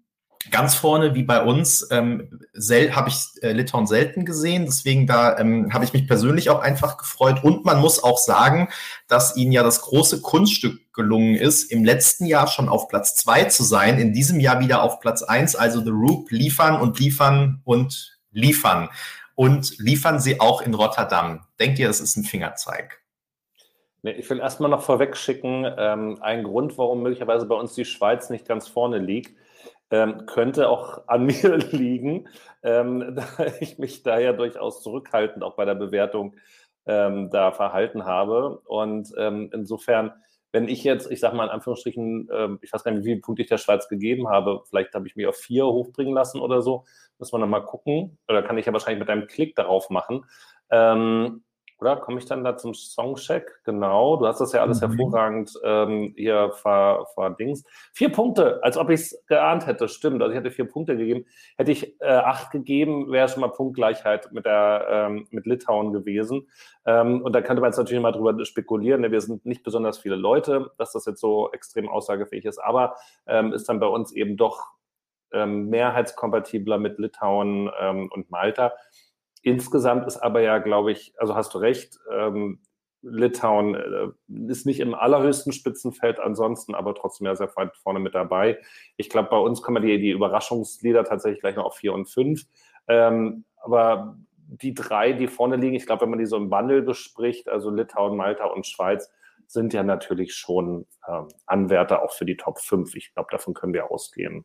ganz 0.52 0.76
vorne 0.76 1.16
wie 1.16 1.24
bei 1.24 1.42
uns 1.44 1.88
ähm, 1.92 2.40
habe 2.94 3.10
ich 3.10 3.16
äh, 3.42 3.52
Litauen 3.52 3.88
selten 3.88 4.26
gesehen. 4.26 4.66
Deswegen 4.66 5.08
da 5.08 5.38
ähm, 5.38 5.74
habe 5.74 5.86
ich 5.86 5.94
mich 5.94 6.08
persönlich 6.08 6.50
auch 6.50 6.60
einfach 6.60 6.98
gefreut. 6.98 7.44
Und 7.44 7.66
man 7.66 7.80
muss 7.80 8.04
auch 8.04 8.18
sagen, 8.18 8.70
dass 9.08 9.36
ihnen 9.36 9.52
ja 9.52 9.64
das 9.64 9.82
große 9.82 10.22
Kunststück 10.22 10.94
gelungen 10.94 11.36
ist, 11.36 11.72
im 11.72 11.84
letzten 11.84 12.26
Jahr 12.26 12.48
schon 12.48 12.70
auf 12.70 12.88
Platz 12.88 13.16
zwei 13.16 13.46
zu 13.46 13.64
sein, 13.64 14.00
in 14.00 14.14
diesem 14.14 14.40
Jahr 14.40 14.60
wieder 14.60 14.84
auf 14.84 15.00
Platz 15.00 15.24
eins. 15.24 15.56
Also 15.56 15.82
The 15.82 15.90
Roop 15.90 16.32
liefern 16.32 16.80
und 16.80 17.00
liefern 17.00 17.62
und 17.64 18.20
liefern. 18.32 18.90
Und 19.36 19.78
liefern 19.80 20.20
sie 20.20 20.40
auch 20.40 20.62
in 20.62 20.74
Rotterdam. 20.74 21.42
Denkt 21.60 21.80
ihr, 21.80 21.88
das 21.88 22.00
ist 22.00 22.16
ein 22.16 22.24
Fingerzeig? 22.24 23.02
Ich 24.04 24.30
will 24.30 24.40
erstmal 24.40 24.70
noch 24.70 24.84
vorweg 24.84 25.18
schicken, 25.18 25.66
ähm, 25.78 26.20
ein 26.22 26.44
Grund, 26.44 26.78
warum 26.78 27.02
möglicherweise 27.02 27.48
bei 27.48 27.56
uns 27.56 27.74
die 27.74 27.86
Schweiz 27.86 28.30
nicht 28.30 28.48
ganz 28.48 28.68
vorne 28.68 29.00
liegt 29.00 29.36
ähm, 29.92 30.26
könnte 30.26 30.70
auch 30.70 31.08
an 31.08 31.26
mir 31.26 31.58
liegen, 31.58 32.28
ähm, 32.64 33.16
da 33.38 33.46
ich 33.60 33.78
mich 33.78 34.04
da 34.04 34.20
ja 34.20 34.34
durchaus 34.34 34.82
zurückhaltend 34.84 35.44
auch 35.44 35.56
bei 35.56 35.66
der 35.66 35.76
Bewertung 35.76 36.36
ähm, 36.86 37.30
da 37.32 37.52
verhalten 37.52 38.06
habe. 38.06 38.60
Und 38.66 39.12
ähm, 39.18 39.50
insofern, 39.54 40.14
wenn 40.52 40.68
ich 40.68 40.84
jetzt, 40.84 41.12
ich 41.12 41.20
sage 41.20 41.36
mal 41.36 41.46
in 41.46 41.50
Anführungsstrichen, 41.52 42.30
ähm, 42.32 42.60
ich 42.62 42.72
weiß 42.72 42.84
gar 42.84 42.92
nicht, 42.92 43.02
wie 43.04 43.10
viele 43.10 43.22
Punkte 43.22 43.42
ich 43.44 43.50
der 43.50 43.58
Schweiz 43.58 43.88
gegeben 43.88 44.30
habe, 44.30 44.62
vielleicht 44.70 44.94
habe 44.94 45.08
ich 45.08 45.16
mir 45.16 45.30
auf 45.30 45.38
vier 45.38 45.66
hochbringen 45.66 46.14
lassen 46.14 46.40
oder 46.40 46.62
so, 46.62 46.86
muss 47.18 47.32
man 47.32 47.42
nochmal 47.42 47.66
gucken. 47.66 48.18
Oder 48.28 48.44
kann 48.44 48.58
ich 48.58 48.66
ja 48.66 48.74
wahrscheinlich 48.74 49.00
mit 49.00 49.10
einem 49.10 49.28
Klick 49.28 49.56
darauf 49.56 49.90
machen. 49.90 50.26
Oder 51.86 51.98
komme 51.98 52.18
ich 52.18 52.26
dann 52.26 52.44
da 52.44 52.58
zum 52.58 52.74
Songcheck? 52.74 53.64
Genau, 53.64 54.16
du 54.16 54.26
hast 54.26 54.42
das 54.42 54.54
ja 54.54 54.62
alles 54.62 54.82
mhm. 54.82 54.88
hervorragend 54.88 55.54
ähm, 55.64 56.16
hier 56.18 56.52
verdingst. 57.14 57.68
Vier 57.94 58.12
Punkte, 58.12 58.60
als 58.64 58.76
ob 58.76 58.90
ich 58.90 59.02
es 59.02 59.24
geahnt 59.28 59.68
hätte, 59.68 59.88
stimmt. 59.88 60.20
Also 60.24 60.32
ich 60.32 60.40
hätte 60.40 60.50
vier 60.50 60.68
Punkte 60.68 60.98
gegeben. 60.98 61.28
Hätte 61.58 61.72
ich 61.72 62.02
äh, 62.02 62.08
acht 62.08 62.50
gegeben, 62.50 63.12
wäre 63.12 63.30
schon 63.30 63.42
mal 63.42 63.50
Punktgleichheit 63.50 64.32
mit, 64.32 64.48
der, 64.48 64.88
ähm, 64.90 65.28
mit 65.30 65.46
Litauen 65.46 65.94
gewesen. 65.94 66.50
Ähm, 66.88 67.22
und 67.22 67.34
da 67.34 67.44
könnte 67.44 67.62
man 67.62 67.70
jetzt 67.70 67.78
natürlich 67.78 68.02
mal 68.02 68.12
drüber 68.12 68.44
spekulieren. 68.46 69.02
Ne? 69.02 69.12
Wir 69.12 69.22
sind 69.22 69.46
nicht 69.46 69.62
besonders 69.62 70.00
viele 70.00 70.16
Leute, 70.16 70.72
dass 70.80 70.92
das 70.92 71.06
jetzt 71.06 71.22
so 71.22 71.52
extrem 71.52 71.88
aussagefähig 71.88 72.46
ist, 72.46 72.58
aber 72.58 72.96
ähm, 73.28 73.54
ist 73.54 73.70
dann 73.70 73.80
bei 73.80 73.86
uns 73.86 74.12
eben 74.12 74.38
doch 74.38 74.72
ähm, 75.32 75.70
mehrheitskompatibler 75.70 76.80
mit 76.80 76.98
Litauen 76.98 77.70
ähm, 77.80 78.10
und 78.12 78.32
Malta. 78.32 78.74
Insgesamt 79.46 80.08
ist 80.08 80.18
aber 80.18 80.42
ja, 80.42 80.58
glaube 80.58 80.92
ich, 80.92 81.14
also 81.20 81.36
hast 81.36 81.54
du 81.54 81.60
recht, 81.60 82.00
ähm, 82.12 82.62
Litauen 83.04 83.76
äh, 83.76 84.52
ist 84.52 84.66
nicht 84.66 84.80
im 84.80 84.96
allerhöchsten 84.96 85.54
Spitzenfeld 85.54 86.20
ansonsten, 86.20 86.74
aber 86.74 86.96
trotzdem 86.96 87.28
ja 87.28 87.36
sehr 87.36 87.56
weit 87.56 87.78
vorne 87.78 88.00
mit 88.00 88.16
dabei. 88.16 88.58
Ich 88.98 89.08
glaube, 89.08 89.30
bei 89.30 89.38
uns 89.38 89.62
kommen 89.62 89.84
die, 89.84 90.00
die 90.00 90.10
Überraschungslieder 90.10 91.04
tatsächlich 91.04 91.42
gleich 91.42 91.58
noch 91.58 91.66
auf 91.66 91.76
vier 91.76 91.94
und 91.94 92.08
fünf. 92.10 92.48
Ähm, 92.88 93.46
aber 93.58 94.18
die 94.48 94.74
drei, 94.74 95.14
die 95.14 95.28
vorne 95.28 95.58
liegen, 95.58 95.76
ich 95.76 95.86
glaube, 95.86 96.02
wenn 96.02 96.10
man 96.10 96.20
die 96.20 96.26
so 96.26 96.38
im 96.38 96.50
Bundle 96.50 96.82
bespricht, 96.82 97.48
also 97.48 97.70
Litauen, 97.70 98.18
Malta 98.18 98.46
und 98.46 98.66
Schweiz, 98.66 99.12
sind 99.46 99.74
ja 99.74 99.84
natürlich 99.84 100.34
schon 100.34 100.88
ähm, 101.08 101.28
Anwärter 101.46 102.02
auch 102.02 102.14
für 102.14 102.26
die 102.26 102.38
Top 102.38 102.60
5. 102.60 102.96
Ich 102.96 103.14
glaube, 103.14 103.28
davon 103.30 103.54
können 103.54 103.76
wir 103.76 103.92
ausgehen. 103.92 104.44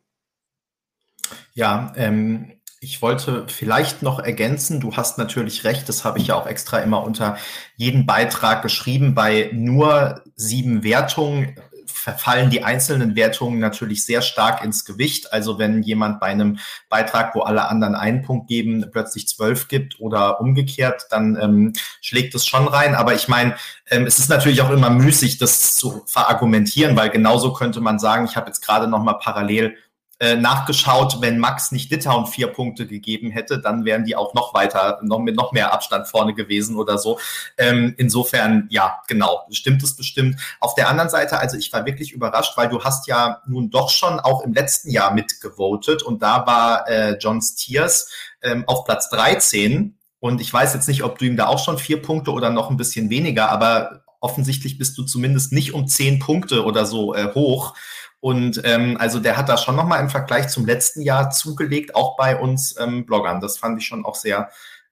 Ja, 1.53 1.91
ähm, 1.95 2.60
ich 2.83 2.99
wollte 3.03 3.45
vielleicht 3.47 4.01
noch 4.01 4.19
ergänzen, 4.19 4.79
du 4.79 4.97
hast 4.97 5.19
natürlich 5.19 5.63
recht, 5.63 5.87
das 5.87 6.03
habe 6.03 6.17
ich 6.17 6.27
ja 6.27 6.35
auch 6.35 6.47
extra 6.47 6.79
immer 6.79 7.03
unter 7.03 7.37
jeden 7.75 8.07
Beitrag 8.07 8.63
geschrieben, 8.63 9.13
bei 9.13 9.51
nur 9.53 10.23
sieben 10.35 10.83
Wertungen 10.83 11.55
verfallen 11.85 12.49
die 12.49 12.63
einzelnen 12.63 13.15
Wertungen 13.15 13.59
natürlich 13.59 14.03
sehr 14.03 14.23
stark 14.23 14.63
ins 14.63 14.85
Gewicht. 14.85 15.31
Also 15.31 15.59
wenn 15.59 15.83
jemand 15.83 16.19
bei 16.19 16.27
einem 16.27 16.57
Beitrag, 16.89 17.35
wo 17.35 17.41
alle 17.41 17.67
anderen 17.67 17.93
einen 17.93 18.23
Punkt 18.23 18.47
geben, 18.47 18.83
plötzlich 18.91 19.27
zwölf 19.27 19.67
gibt 19.67 19.99
oder 19.99 20.41
umgekehrt, 20.41 21.05
dann 21.11 21.37
ähm, 21.39 21.73
schlägt 22.01 22.33
es 22.33 22.47
schon 22.47 22.67
rein. 22.67 22.95
Aber 22.95 23.13
ich 23.13 23.27
meine, 23.27 23.55
ähm, 23.91 24.07
es 24.07 24.17
ist 24.17 24.29
natürlich 24.29 24.61
auch 24.63 24.71
immer 24.71 24.89
müßig, 24.89 25.37
das 25.37 25.75
zu 25.75 26.01
verargumentieren, 26.07 26.97
weil 26.97 27.11
genauso 27.11 27.53
könnte 27.53 27.81
man 27.81 27.99
sagen, 27.99 28.25
ich 28.25 28.35
habe 28.35 28.47
jetzt 28.47 28.65
gerade 28.65 28.87
noch 28.87 29.03
mal 29.03 29.19
parallel 29.19 29.77
äh, 30.21 30.35
nachgeschaut, 30.35 31.17
wenn 31.19 31.39
Max 31.39 31.71
nicht 31.71 31.89
Litauen 31.89 32.27
vier 32.27 32.45
Punkte 32.45 32.85
gegeben 32.85 33.31
hätte, 33.31 33.59
dann 33.59 33.85
wären 33.85 34.05
die 34.05 34.15
auch 34.15 34.35
noch 34.35 34.53
weiter, 34.53 34.99
noch 35.01 35.17
mit 35.17 35.35
noch 35.35 35.51
mehr 35.51 35.73
Abstand 35.73 36.07
vorne 36.07 36.35
gewesen 36.35 36.75
oder 36.75 36.99
so. 36.99 37.17
Ähm, 37.57 37.95
insofern, 37.97 38.67
ja, 38.69 39.01
genau, 39.07 39.47
stimmt 39.49 39.81
es 39.81 39.95
bestimmt. 39.95 40.39
Auf 40.59 40.75
der 40.75 40.89
anderen 40.89 41.09
Seite, 41.09 41.39
also 41.39 41.57
ich 41.57 41.73
war 41.73 41.87
wirklich 41.87 42.11
überrascht, 42.11 42.55
weil 42.55 42.69
du 42.69 42.83
hast 42.83 43.07
ja 43.07 43.41
nun 43.47 43.71
doch 43.71 43.89
schon 43.89 44.19
auch 44.19 44.43
im 44.43 44.53
letzten 44.53 44.91
Jahr 44.91 45.11
mitgevotet 45.11 46.03
und 46.03 46.21
da 46.21 46.45
war 46.45 46.87
äh, 46.87 47.17
John 47.19 47.41
Stiers 47.41 48.11
ähm, 48.43 48.63
auf 48.67 48.85
Platz 48.85 49.09
13 49.09 49.97
und 50.19 50.39
ich 50.39 50.53
weiß 50.53 50.75
jetzt 50.75 50.87
nicht, 50.87 51.03
ob 51.03 51.17
du 51.17 51.25
ihm 51.25 51.35
da 51.35 51.47
auch 51.47 51.57
schon 51.57 51.79
vier 51.79 51.99
Punkte 51.99 52.31
oder 52.31 52.51
noch 52.51 52.69
ein 52.69 52.77
bisschen 52.77 53.09
weniger, 53.09 53.49
aber 53.49 54.03
offensichtlich 54.19 54.77
bist 54.77 54.95
du 54.99 55.03
zumindest 55.03 55.51
nicht 55.51 55.73
um 55.73 55.87
zehn 55.87 56.19
Punkte 56.19 56.63
oder 56.63 56.85
so 56.85 57.15
äh, 57.15 57.33
hoch. 57.33 57.73
Und 58.21 58.61
ähm, 58.63 58.97
also 58.99 59.19
der 59.19 59.35
hat 59.35 59.49
da 59.49 59.57
schon 59.57 59.75
nochmal 59.75 59.99
im 59.99 60.09
Vergleich 60.09 60.47
zum 60.47 60.65
letzten 60.65 61.01
Jahr 61.01 61.31
zugelegt, 61.31 61.95
auch 61.95 62.15
bei 62.15 62.39
uns 62.39 62.79
ähm, 62.79 63.05
Bloggern. 63.05 63.41
Das 63.41 63.57
fand 63.57 63.79
ich 63.79 63.85
schon 63.85 64.05
auch 64.05 64.15
sehr 64.15 64.49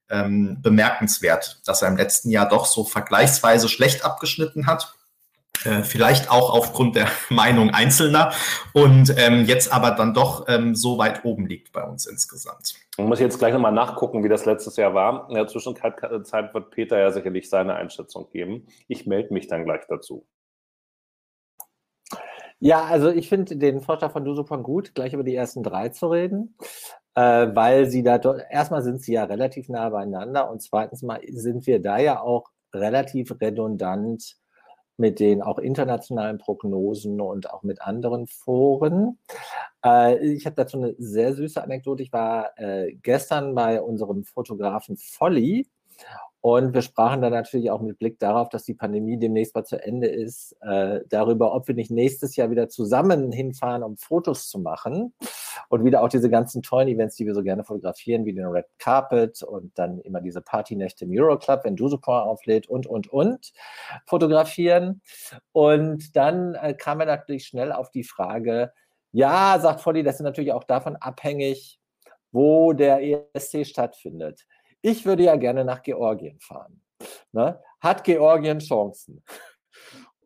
ähm, 0.10 0.58
bemerkenswert, 0.62 1.62
dass 1.66 1.84
er 1.84 1.90
im 1.90 1.98
letzten 1.98 2.32
Jahr 2.32 2.50
doch 2.50 2.66
so 2.66 2.84
vergleichsweise 2.84 3.70
schlecht 3.70 4.04
abgeschnitten 4.04 4.66
hat. 4.66 4.96
Äh, 5.66 5.84
vielleicht 5.84 6.32
auch 6.32 6.54
aufgrund 6.54 6.96
der 6.96 7.08
Meinung 7.30 7.70
Einzelner 7.70 8.32
und 8.74 9.14
ähm, 9.18 9.46
jetzt 9.46 9.72
aber 9.72 9.92
dann 9.92 10.14
doch 10.14 10.46
ähm, 10.48 10.74
so 10.74 10.98
weit 10.98 11.26
oben 11.26 11.46
liegt 11.46 11.72
bei 11.72 11.84
uns 11.84 12.06
insgesamt. 12.06 12.76
Ich 12.98 13.06
muss 13.06 13.20
jetzt 13.20 13.40
gleich 13.40 13.54
nochmal 13.54 13.72
nachgucken, 13.72 14.24
wie 14.24 14.30
das 14.30 14.46
letztes 14.46 14.76
Jahr 14.78 14.94
war. 14.94 15.28
In 15.30 15.36
der 15.36 15.48
Zwischenzeit 15.48 16.54
wird 16.54 16.72
Peter 16.72 16.98
ja 16.98 17.12
sicherlich 17.12 17.50
seine 17.50 17.76
Einschätzung 17.76 18.30
geben. 18.32 18.68
Ich 18.88 19.06
melde 19.06 19.34
mich 19.34 19.48
dann 19.48 19.66
gleich 19.66 19.82
dazu. 19.88 20.26
Ja, 22.60 22.84
also 22.86 23.10
ich 23.10 23.30
finde 23.30 23.56
den 23.56 23.82
Vorschlag 23.82 24.12
von 24.12 24.26
Dusupan 24.26 24.64
gut, 24.64 24.94
gleich 24.94 25.14
über 25.14 25.24
die 25.24 25.36
ersten 25.36 25.64
drei 25.64 25.90
zu 25.90 26.08
reden, 26.08 26.56
äh, 27.16 27.48
weil 27.54 27.90
sie 27.90 28.04
da 28.04 28.18
erstmal 28.50 28.84
sind 28.84 29.02
sie 29.02 29.14
ja 29.14 29.24
relativ 29.24 29.70
nah 29.70 29.90
beieinander 29.90 30.50
und 30.52 30.62
zweitens 30.62 31.02
mal 31.02 31.22
sind 31.30 31.68
wir 31.68 31.82
da 31.82 31.98
ja 32.00 32.20
auch 32.22 32.52
relativ 32.74 33.34
redundant 33.40 34.36
mit 34.98 35.22
den 35.22 35.42
auch 35.42 35.58
internationalen 35.60 36.38
Prognosen 36.38 37.22
und 37.22 37.50
auch 37.50 37.64
mit 37.64 37.82
anderen 37.82 38.28
Foren. 38.28 39.18
Äh, 39.84 40.18
ich 40.18 40.46
habe 40.46 40.58
dazu 40.58 40.78
eine 40.78 40.96
sehr 40.98 41.34
süße 41.34 41.64
Anekdote. 41.64 42.04
Ich 42.04 42.12
war 42.12 42.52
äh, 42.58 42.94
gestern 43.02 43.56
bei 43.56 43.82
unserem 43.82 44.26
Fotografen 44.26 44.98
Folly 44.98 45.68
und 46.42 46.74
wir 46.74 46.82
sprachen 46.82 47.22
dann 47.22 47.34
natürlich 47.34 47.70
auch 47.70 47.82
mit 47.82 48.00
Blick 48.00 48.18
darauf, 48.18 48.48
dass 48.48 48.64
die 48.64 48.74
Pandemie 48.74 49.18
demnächst 49.18 49.54
mal 49.56 49.66
zu 49.66 49.84
Ende 49.84 50.08
ist, 50.08 50.56
äh, 50.62 51.02
darüber, 51.10 51.54
ob 51.54 51.68
wir 51.68 51.76
nicht 51.76 51.92
nächstes 51.92 52.38
Jahr 52.38 52.50
wieder 52.50 52.70
zusammen 52.70 53.34
hinfahren, 53.34 53.84
um 53.84 53.98
Fotos 53.98 54.48
zu 54.48 54.58
machen 54.58 55.14
und 55.68 55.84
wieder 55.84 56.02
auch 56.02 56.08
diese 56.08 56.30
ganzen 56.30 56.62
tollen 56.62 56.88
Events, 56.88 57.18
die 57.18 57.26
wir 57.26 57.36
so 57.36 57.44
gerne 57.44 57.66
fotografieren, 57.66 58.24
wie 58.24 58.34
den 58.34 58.46
Red 58.46 58.68
Carpet 58.78 59.44
und 59.44 59.78
dann 59.78 60.00
immer 60.00 60.22
diese 60.22 60.42
Partynächte 60.42 61.04
im 61.04 61.12
Euroclub, 61.12 61.66
wenn 61.66 61.76
Dusupor 61.76 62.24
auflädt 62.24 62.70
und, 62.70 62.88
und, 62.88 63.08
und 63.08 63.52
fotografieren. 64.06 65.02
Und 65.52 66.16
dann 66.16 66.56
äh, 66.56 66.74
kam 66.74 67.02
er 67.02 67.06
natürlich 67.06 67.48
schnell 67.48 67.74
auf 67.74 67.92
die 67.92 68.06
Frage, 68.06 68.72
ja, 69.12 69.60
sagt 69.60 69.82
Volli, 69.82 70.04
das 70.04 70.16
ist 70.16 70.22
natürlich 70.22 70.54
auch 70.54 70.64
davon 70.64 70.96
abhängig, 70.96 71.80
wo 72.32 72.72
der 72.74 73.02
ESC 73.02 73.66
stattfindet 73.66 74.46
ich 74.82 75.06
würde 75.06 75.24
ja 75.24 75.36
gerne 75.36 75.66
nach 75.66 75.82
Georgien 75.82 76.40
fahren. 76.40 76.82
Ne? 77.32 77.60
Hat 77.80 78.04
Georgien 78.04 78.60
Chancen? 78.60 79.24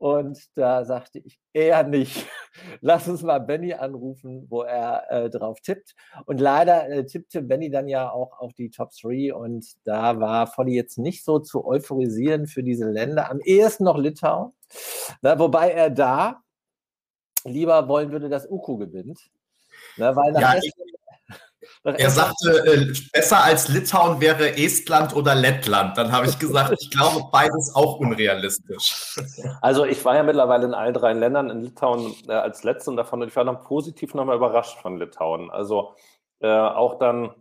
Und 0.04 0.38
da 0.56 0.84
sagte 0.84 1.20
ich, 1.20 1.40
eher 1.54 1.84
nicht. 1.84 2.28
Lass 2.82 3.08
uns 3.08 3.24
mal 3.24 3.40
Benny 3.40 3.74
anrufen, 3.74 4.46
wo 4.50 4.64
er 4.64 5.10
äh, 5.10 5.30
drauf 5.30 5.62
tippt. 5.62 5.96
Und 6.26 6.42
leider 6.42 6.90
äh, 6.90 7.06
tippte 7.06 7.42
Benny 7.42 7.70
dann 7.70 7.88
ja 7.88 8.12
auch 8.12 8.38
auf 8.38 8.54
die 8.54 8.70
Top 8.70 8.90
3 9.02 9.34
und 9.34 9.66
da 9.86 10.20
war 10.20 10.48
Volli 10.48 10.76
jetzt 10.76 10.98
nicht 10.98 11.24
so 11.24 11.40
zu 11.40 11.66
euphorisieren 11.66 12.48
für 12.48 12.64
diese 12.64 12.90
Länder. 12.90 13.32
Am 13.32 13.40
ehesten 13.40 13.86
noch 13.86 13.98
Litauen, 13.98 14.52
Na, 15.22 15.40
wobei 15.40 15.72
er 15.72 15.90
da 15.90 16.44
lieber 17.46 17.88
wollen 17.88 18.12
würde, 18.12 18.28
dass 18.28 18.50
Uku 18.50 18.78
gewinnt. 18.78 19.32
Na, 19.96 20.14
weil 20.18 20.34
nach 20.34 20.42
ja, 20.42 20.54
Estland, 20.56 20.92
er 21.84 22.10
sagte, 22.10 22.66
äh, 22.66 22.94
besser 23.12 23.44
als 23.44 23.68
Litauen 23.68 24.22
wäre 24.22 24.58
Estland 24.58 25.16
oder 25.16 25.36
Lettland. 25.36 25.98
Dann 25.98 26.12
habe 26.12 26.28
ich 26.28 26.40
gesagt, 26.40 26.76
ich 26.80 26.92
glaube, 26.92 27.24
beides 27.32 27.74
auch 27.76 28.00
unrealistisch. 28.00 29.18
Also 29.62 29.86
ich 29.86 30.04
war 30.06 30.16
ja 30.16 30.24
mittlerweile 30.24 30.66
in 30.66 30.74
allen 30.74 30.94
drei 30.94 31.14
Ländern, 31.14 31.50
in 31.50 31.62
Litauen 31.62 32.14
äh, 32.28 32.34
als 32.34 32.64
letzten 32.64 32.96
davon 32.96 33.22
und 33.22 33.28
ich 33.28 33.36
war 33.36 33.46
dann 33.46 33.62
positiv 33.64 34.14
nochmal 34.14 34.38
überrascht 34.38 34.80
von 34.82 34.98
Litauen. 34.98 35.50
Also 35.52 35.96
äh, 36.40 36.48
auch 36.48 37.00
dann, 37.00 37.32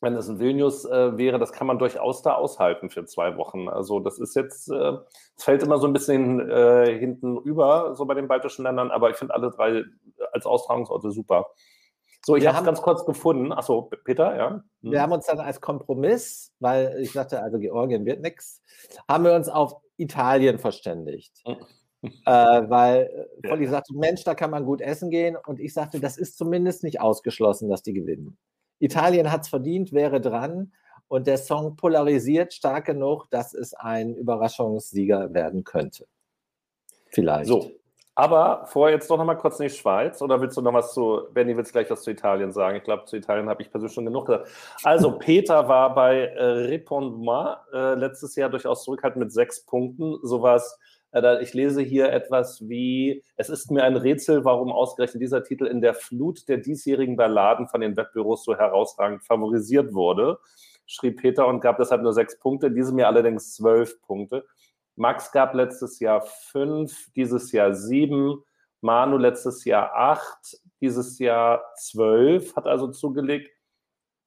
wenn 0.00 0.14
es 0.14 0.28
in 0.28 0.38
Vilnius 0.38 0.84
äh, 0.84 1.18
wäre, 1.18 1.38
das 1.38 1.52
kann 1.52 1.66
man 1.66 1.78
durchaus 1.78 2.22
da 2.22 2.34
aushalten 2.34 2.90
für 2.90 3.04
zwei 3.04 3.36
Wochen. 3.36 3.68
Also 3.68 4.00
das 4.00 4.18
ist 4.18 4.34
jetzt, 4.36 4.70
äh, 4.70 4.92
es 5.36 5.44
fällt 5.44 5.62
immer 5.62 5.78
so 5.78 5.86
ein 5.86 5.92
bisschen 5.92 6.48
äh, 6.48 6.98
hinten 6.98 7.36
über, 7.38 7.94
so 7.94 8.06
bei 8.06 8.14
den 8.14 8.28
baltischen 8.28 8.64
Ländern, 8.64 8.90
aber 8.90 9.10
ich 9.10 9.16
finde 9.16 9.34
alle 9.34 9.50
drei 9.50 9.84
als 10.32 10.46
Austragungsorte 10.46 11.10
super. 11.10 11.50
So, 12.24 12.36
ich 12.36 12.46
habe 12.46 12.58
es 12.58 12.64
ganz 12.64 12.82
kurz 12.82 13.04
gefunden. 13.06 13.52
Achso, 13.52 13.90
Peter, 14.04 14.36
ja. 14.36 14.50
Hm. 14.82 14.92
Wir 14.92 15.00
haben 15.00 15.12
uns 15.12 15.26
dann 15.26 15.40
als 15.40 15.60
Kompromiss, 15.60 16.52
weil 16.60 16.98
ich 17.00 17.12
sagte, 17.12 17.42
also 17.42 17.58
Georgien 17.58 18.04
wird 18.04 18.20
nichts, 18.20 18.62
haben 19.08 19.24
wir 19.24 19.34
uns 19.34 19.48
auf 19.48 19.76
Italien 19.96 20.58
verständigt. 20.58 21.42
Hm. 21.44 21.56
äh, 22.26 22.30
weil 22.70 23.28
äh, 23.42 23.48
Volli 23.48 23.64
ja. 23.64 23.70
sagte, 23.70 23.94
Mensch, 23.94 24.24
da 24.24 24.34
kann 24.34 24.50
man 24.50 24.64
gut 24.64 24.80
essen 24.80 25.10
gehen. 25.10 25.36
Und 25.46 25.60
ich 25.60 25.72
sagte, 25.72 26.00
das 26.00 26.18
ist 26.18 26.36
zumindest 26.36 26.82
nicht 26.82 27.00
ausgeschlossen, 27.00 27.68
dass 27.68 27.82
die 27.82 27.94
gewinnen. 27.94 28.38
Italien 28.78 29.30
hat 29.30 29.42
es 29.42 29.48
verdient, 29.48 29.92
wäre 29.92 30.20
dran. 30.20 30.72
Und 31.08 31.26
der 31.26 31.38
Song 31.38 31.76
polarisiert 31.76 32.54
stark 32.54 32.86
genug, 32.86 33.28
dass 33.30 33.52
es 33.52 33.74
ein 33.74 34.14
Überraschungssieger 34.14 35.34
werden 35.34 35.64
könnte. 35.64 36.06
Vielleicht. 37.06 37.48
So, 37.48 37.70
aber 38.20 38.66
vorher 38.66 38.94
jetzt 38.94 39.10
doch 39.10 39.16
noch 39.16 39.24
mal 39.24 39.34
kurz 39.34 39.58
in 39.60 39.68
die 39.68 39.74
Schweiz 39.74 40.20
oder 40.20 40.42
willst 40.42 40.54
du 40.54 40.60
noch 40.60 40.74
was 40.74 40.92
zu, 40.92 41.22
Benny, 41.32 41.56
willst 41.56 41.72
gleich 41.72 41.90
was 41.90 42.02
zu 42.02 42.10
Italien 42.10 42.52
sagen? 42.52 42.76
Ich 42.76 42.84
glaube, 42.84 43.06
zu 43.06 43.16
Italien 43.16 43.48
habe 43.48 43.62
ich 43.62 43.70
persönlich 43.70 43.94
schon 43.94 44.04
genug 44.04 44.26
gesagt. 44.26 44.48
Also, 44.82 45.12
Peter 45.12 45.68
war 45.68 45.94
bei 45.94 46.26
äh, 46.26 46.68
Répondement 46.68 47.56
äh, 47.72 47.94
letztes 47.94 48.36
Jahr 48.36 48.50
durchaus 48.50 48.84
zurückhaltend 48.84 49.24
mit 49.24 49.32
sechs 49.32 49.64
Punkten. 49.64 50.18
Sowas, 50.22 50.78
äh, 51.12 51.42
ich 51.42 51.54
lese 51.54 51.80
hier 51.80 52.12
etwas 52.12 52.68
wie, 52.68 53.24
es 53.36 53.48
ist 53.48 53.70
mir 53.70 53.84
ein 53.84 53.96
Rätsel, 53.96 54.44
warum 54.44 54.70
ausgerechnet 54.70 55.22
dieser 55.22 55.42
Titel 55.42 55.64
in 55.64 55.80
der 55.80 55.94
Flut 55.94 56.46
der 56.46 56.58
diesjährigen 56.58 57.16
Balladen 57.16 57.68
von 57.68 57.80
den 57.80 57.96
Wettbüros 57.96 58.44
so 58.44 58.54
herausragend 58.54 59.24
favorisiert 59.24 59.94
wurde, 59.94 60.38
schrieb 60.84 61.22
Peter 61.22 61.46
und 61.46 61.60
gab 61.60 61.78
deshalb 61.78 62.02
nur 62.02 62.12
sechs 62.12 62.38
Punkte, 62.38 62.66
in 62.66 62.74
diesem 62.74 62.98
Jahr 62.98 63.08
allerdings 63.08 63.54
zwölf 63.54 64.02
Punkte. 64.02 64.44
Max 64.96 65.32
gab 65.32 65.54
letztes 65.54 65.98
Jahr 66.00 66.22
fünf, 66.22 67.10
dieses 67.14 67.52
Jahr 67.52 67.74
sieben. 67.74 68.42
Manu 68.80 69.16
letztes 69.16 69.64
Jahr 69.64 69.94
acht, 69.94 70.58
dieses 70.80 71.18
Jahr 71.18 71.62
zwölf, 71.76 72.56
hat 72.56 72.66
also 72.66 72.88
zugelegt. 72.88 73.50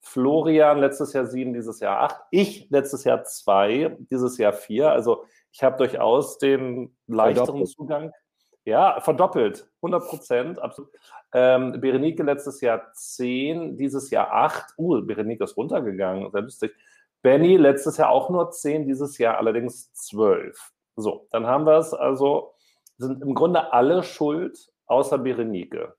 Florian 0.00 0.78
letztes 0.78 1.12
Jahr 1.12 1.26
sieben, 1.26 1.54
dieses 1.54 1.80
Jahr 1.80 2.00
acht. 2.00 2.20
Ich 2.30 2.68
letztes 2.70 3.04
Jahr 3.04 3.24
zwei, 3.24 3.96
dieses 4.10 4.36
Jahr 4.38 4.52
vier. 4.52 4.90
Also 4.90 5.24
ich 5.50 5.62
habe 5.62 5.76
durchaus 5.76 6.38
den 6.38 6.94
leichteren 7.06 7.46
verdoppelt. 7.46 7.68
Zugang. 7.68 8.12
Ja, 8.66 9.00
verdoppelt, 9.00 9.70
100 9.82 10.08
Prozent, 10.08 10.58
absolut. 10.58 10.90
Ähm, 11.34 11.80
Berenike 11.80 12.22
letztes 12.22 12.62
Jahr 12.62 12.92
zehn, 12.94 13.76
dieses 13.76 14.10
Jahr 14.10 14.32
acht. 14.32 14.72
Uh, 14.78 15.04
Berenike 15.04 15.44
ist 15.44 15.56
runtergegangen, 15.56 16.30
sehr 16.30 16.40
lustig. 16.42 16.74
Benny 17.24 17.56
letztes 17.56 17.96
Jahr 17.96 18.10
auch 18.10 18.28
nur 18.28 18.50
10, 18.50 18.86
dieses 18.86 19.16
Jahr 19.16 19.38
allerdings 19.38 19.90
12. 19.94 20.72
So, 20.94 21.26
dann 21.30 21.46
haben 21.46 21.64
wir 21.64 21.78
es 21.78 21.94
also, 21.94 22.52
sind 22.98 23.22
im 23.22 23.34
Grunde 23.34 23.72
alle 23.72 24.02
schuld, 24.02 24.70
außer 24.84 25.16
Berenike. 25.16 25.96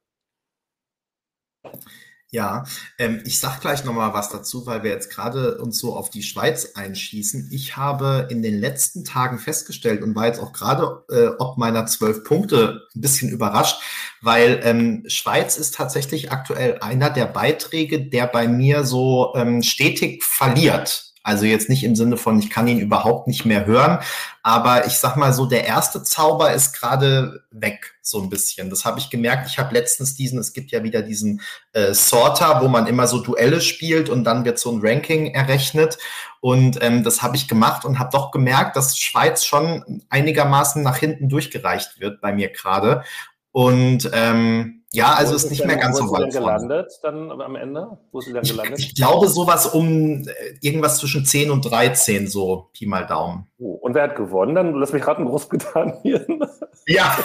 Ja, 2.29 2.65
ähm, 2.99 3.23
ich 3.25 3.39
sage 3.39 3.59
gleich 3.61 3.85
nochmal 3.85 4.13
was 4.13 4.29
dazu, 4.29 4.67
weil 4.67 4.83
wir 4.83 4.91
jetzt 4.91 5.09
gerade 5.09 5.57
uns 5.57 5.79
so 5.79 5.95
auf 5.95 6.11
die 6.11 6.21
Schweiz 6.21 6.73
einschießen. 6.75 7.49
Ich 7.51 7.75
habe 7.75 8.27
in 8.29 8.43
den 8.43 8.59
letzten 8.59 9.03
Tagen 9.03 9.39
festgestellt 9.39 10.03
und 10.03 10.15
war 10.15 10.27
jetzt 10.27 10.39
auch 10.39 10.53
gerade 10.53 11.05
äh, 11.09 11.35
ob 11.39 11.57
meiner 11.57 11.87
zwölf 11.87 12.23
Punkte 12.23 12.81
ein 12.95 13.01
bisschen 13.01 13.31
überrascht, 13.31 13.81
weil 14.21 14.59
ähm, 14.63 15.05
Schweiz 15.07 15.57
ist 15.57 15.73
tatsächlich 15.73 16.31
aktuell 16.31 16.77
einer 16.81 17.09
der 17.09 17.25
Beiträge, 17.25 18.09
der 18.09 18.27
bei 18.27 18.47
mir 18.47 18.83
so 18.83 19.33
ähm, 19.35 19.63
stetig 19.63 20.23
verliert. 20.23 21.14
Also 21.25 21.45
jetzt 21.45 21.69
nicht 21.69 21.83
im 21.83 21.95
Sinne 21.95 22.17
von, 22.17 22.37
ich 22.37 22.51
kann 22.51 22.67
ihn 22.67 22.77
überhaupt 22.77 23.27
nicht 23.27 23.45
mehr 23.45 23.65
hören, 23.65 23.97
aber 24.43 24.85
ich 24.85 24.99
sag 24.99 25.15
mal 25.15 25.33
so, 25.33 25.47
der 25.47 25.65
erste 25.65 26.03
Zauber 26.03 26.53
ist 26.53 26.73
gerade 26.73 27.41
weg, 27.49 27.95
so 28.03 28.21
ein 28.21 28.29
bisschen. 28.29 28.69
Das 28.69 28.85
habe 28.85 28.99
ich 28.99 29.09
gemerkt. 29.09 29.49
Ich 29.49 29.57
habe 29.57 29.73
letztens 29.73 30.15
diesen, 30.15 30.37
es 30.37 30.53
gibt 30.53 30.71
ja 30.71 30.83
wieder 30.83 31.01
diesen 31.01 31.41
äh, 31.73 31.95
Sorter, 31.95 32.61
wo 32.61 32.67
man 32.67 32.85
immer 32.85 33.07
so 33.07 33.23
Duelle 33.23 33.59
spielt 33.59 34.07
und 34.07 34.23
dann 34.23 34.45
wird 34.45 34.59
so 34.59 34.71
ein 34.71 34.81
Ranking 34.83 35.33
errechnet. 35.33 35.97
Und 36.41 36.77
ähm, 36.83 37.03
das 37.03 37.23
habe 37.23 37.35
ich 37.35 37.47
gemacht 37.47 37.85
und 37.85 37.97
habe 37.97 38.11
doch 38.11 38.29
gemerkt, 38.29 38.75
dass 38.75 38.99
Schweiz 38.99 39.45
schon 39.45 40.03
einigermaßen 40.09 40.83
nach 40.83 40.97
hinten 40.97 41.27
durchgereicht 41.27 41.99
wird 41.99 42.21
bei 42.21 42.33
mir 42.33 42.49
gerade. 42.49 43.03
Und 43.51 44.11
ähm, 44.13 44.74
ja, 44.95 45.13
also 45.13 45.35
ist 45.35 45.49
nicht 45.49 45.65
mehr 45.65 45.77
ganz 45.77 45.97
so 45.97 46.05
weit. 46.05 46.21
Wo 46.21 46.25
ist 46.25 46.33
denn 46.33 46.43
gelandet 46.43 46.99
dann 47.03 47.31
am 47.41 47.55
Ende? 47.55 47.97
Wo 48.11 48.19
ist 48.19 48.25
sie 48.25 48.33
denn 48.33 48.43
gelandet? 48.43 48.79
Ich, 48.79 48.87
ich 48.87 48.95
glaube 48.95 49.27
sowas 49.27 49.67
um 49.67 50.27
äh, 50.27 50.31
irgendwas 50.61 50.97
zwischen 50.97 51.25
10 51.25 51.51
und 51.51 51.61
13, 51.69 52.27
so 52.27 52.69
Pi 52.73 52.85
mal 52.85 53.05
Daumen. 53.05 53.47
Oh, 53.59 53.73
und 53.73 53.93
wer 53.93 54.03
hat 54.03 54.15
gewonnen? 54.15 54.55
Dann 54.55 54.73
lass 54.73 54.93
mich 54.93 55.03
gerade 55.03 55.19
einen 55.19 55.29
Großbritannien. 55.29 56.39
Ja, 56.87 57.17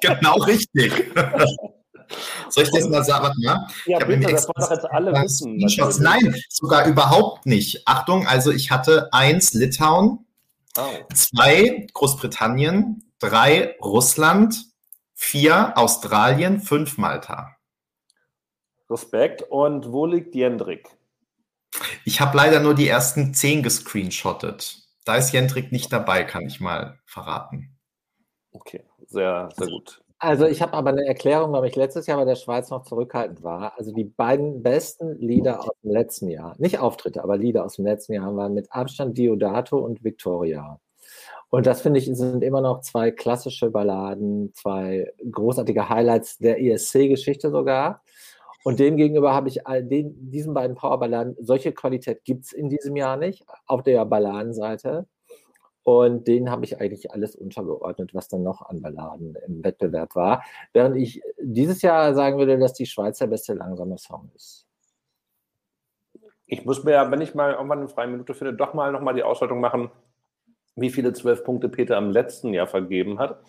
genau 0.00 0.38
richtig. 0.38 0.92
Soll 2.48 2.64
ich 2.64 2.70
das 2.70 2.88
mal 2.88 3.04
sagen? 3.04 3.26
Warte 3.26 3.40
mal. 3.40 3.66
Ja, 3.86 3.98
bitte, 4.04 4.32
das 4.32 4.48
wollen 4.48 4.54
doch 4.58 4.70
jetzt 4.72 4.90
alle 4.90 5.12
wissen. 5.12 6.02
Nein, 6.02 6.34
sogar 6.48 6.86
überhaupt 6.86 7.46
nicht. 7.46 7.86
Achtung, 7.86 8.26
also 8.26 8.50
ich 8.50 8.72
hatte 8.72 9.08
eins 9.12 9.54
Litauen, 9.54 10.26
oh. 10.76 10.82
zwei 11.14 11.86
Großbritannien, 11.92 13.04
drei 13.20 13.76
Russland, 13.80 14.64
vier 15.18 15.76
Australien, 15.76 16.60
fünf 16.60 16.96
Malta. 16.96 17.56
Respekt. 18.88 19.42
Und 19.42 19.92
wo 19.92 20.06
liegt 20.06 20.34
Jendrik? 20.34 20.88
Ich 22.04 22.20
habe 22.20 22.36
leider 22.36 22.60
nur 22.60 22.74
die 22.74 22.88
ersten 22.88 23.34
zehn 23.34 23.62
gescreenshottet. 23.62 24.78
Da 25.04 25.16
ist 25.16 25.32
Jendrik 25.32 25.72
nicht 25.72 25.92
dabei, 25.92 26.22
kann 26.22 26.46
ich 26.46 26.60
mal 26.60 27.00
verraten. 27.04 27.76
Okay, 28.52 28.84
sehr, 29.06 29.50
sehr 29.56 29.66
gut. 29.66 30.02
Also 30.20 30.46
ich 30.46 30.62
habe 30.62 30.72
aber 30.72 30.90
eine 30.90 31.04
Erklärung, 31.04 31.52
warum 31.52 31.64
ich 31.64 31.76
letztes 31.76 32.06
Jahr 32.06 32.18
bei 32.18 32.24
der 32.24 32.36
Schweiz 32.36 32.70
noch 32.70 32.84
zurückhaltend 32.84 33.42
war. 33.42 33.76
Also 33.76 33.92
die 33.92 34.04
beiden 34.04 34.62
besten 34.62 35.18
Lieder 35.18 35.60
aus 35.60 35.76
dem 35.82 35.92
letzten 35.92 36.28
Jahr, 36.28 36.54
nicht 36.58 36.78
Auftritte, 36.78 37.22
aber 37.22 37.36
Lieder 37.36 37.64
aus 37.64 37.76
dem 37.76 37.84
letzten 37.84 38.14
Jahr 38.14 38.34
waren 38.36 38.54
mit 38.54 38.72
Abstand 38.72 39.18
Diodato 39.18 39.78
und 39.78 40.02
Victoria. 40.02 40.80
Und 41.50 41.66
das 41.66 41.80
finde 41.80 41.98
ich 41.98 42.06
sind 42.06 42.44
immer 42.44 42.60
noch 42.60 42.80
zwei 42.80 43.10
klassische 43.10 43.70
Balladen, 43.70 44.52
zwei 44.54 45.10
großartige 45.30 45.88
Highlights 45.88 46.38
der 46.38 46.60
ESC-Geschichte 46.60 47.50
sogar. 47.50 48.02
Und 48.64 48.80
demgegenüber 48.80 49.34
habe 49.34 49.48
ich 49.48 49.66
all 49.66 49.82
den, 49.82 50.30
diesen 50.30 50.52
beiden 50.52 50.76
Powerballaden, 50.76 51.36
solche 51.40 51.72
Qualität 51.72 52.24
gibt 52.24 52.44
es 52.44 52.52
in 52.52 52.68
diesem 52.68 52.96
Jahr 52.96 53.16
nicht, 53.16 53.46
auf 53.66 53.82
der 53.82 54.04
Balladenseite. 54.04 55.06
Und 55.84 56.28
denen 56.28 56.50
habe 56.50 56.66
ich 56.66 56.78
eigentlich 56.78 57.12
alles 57.12 57.34
untergeordnet, 57.34 58.12
was 58.12 58.28
dann 58.28 58.42
noch 58.42 58.60
an 58.60 58.82
Balladen 58.82 59.38
im 59.46 59.64
Wettbewerb 59.64 60.14
war. 60.14 60.44
Während 60.74 60.96
ich 60.96 61.22
dieses 61.40 61.80
Jahr 61.80 62.12
sagen 62.12 62.36
würde, 62.36 62.58
dass 62.58 62.74
die 62.74 62.84
Schweiz 62.84 63.18
der 63.18 63.28
beste 63.28 63.54
langsame 63.54 63.96
Song 63.96 64.30
ist. 64.34 64.66
Ich 66.44 66.66
muss 66.66 66.84
mir 66.84 66.92
ja, 66.92 67.10
wenn 67.10 67.22
ich 67.22 67.34
mal 67.34 67.52
irgendwann 67.52 67.78
eine 67.78 67.88
freie 67.88 68.08
Minute 68.08 68.34
finde, 68.34 68.52
doch 68.52 68.74
mal 68.74 68.92
nochmal 68.92 69.14
die 69.14 69.22
Auswertung 69.22 69.60
machen, 69.60 69.90
wie 70.80 70.90
viele 70.90 71.12
zwölf 71.12 71.44
Punkte 71.44 71.68
Peter 71.68 71.96
im 71.96 72.10
letzten 72.10 72.52
Jahr 72.54 72.66
vergeben 72.66 73.18
hat 73.18 73.40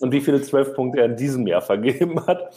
und 0.00 0.12
wie 0.12 0.20
viele 0.20 0.42
zwölf 0.42 0.74
Punkte 0.74 1.00
er 1.00 1.06
in 1.06 1.16
diesem 1.16 1.46
Jahr 1.46 1.62
vergeben 1.62 2.26
hat. 2.26 2.54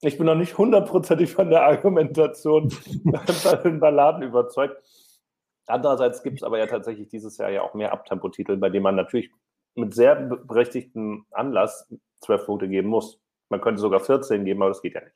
Ich 0.00 0.18
bin 0.18 0.26
noch 0.26 0.34
nicht 0.34 0.58
hundertprozentig 0.58 1.32
von 1.32 1.50
der 1.50 1.64
Argumentation 1.64 2.72
bei 3.04 3.56
den 3.56 3.80
Balladen 3.80 4.22
überzeugt. 4.22 4.76
Andererseits 5.66 6.22
gibt 6.22 6.38
es 6.38 6.42
aber 6.42 6.58
ja 6.58 6.66
tatsächlich 6.66 7.08
dieses 7.08 7.38
Jahr 7.38 7.50
ja 7.50 7.62
auch 7.62 7.74
mehr 7.74 7.92
Abtempotitel, 7.92 8.56
bei 8.56 8.68
denen 8.68 8.82
man 8.82 8.96
natürlich 8.96 9.30
mit 9.74 9.94
sehr 9.94 10.16
berechtigtem 10.16 11.24
Anlass 11.30 11.88
zwölf 12.20 12.44
Punkte 12.46 12.68
geben 12.68 12.88
muss. 12.88 13.20
Man 13.48 13.60
könnte 13.60 13.80
sogar 13.80 14.00
14 14.00 14.44
geben, 14.44 14.62
aber 14.62 14.70
das 14.70 14.82
geht 14.82 14.94
ja 14.94 15.00
nicht. 15.02 15.14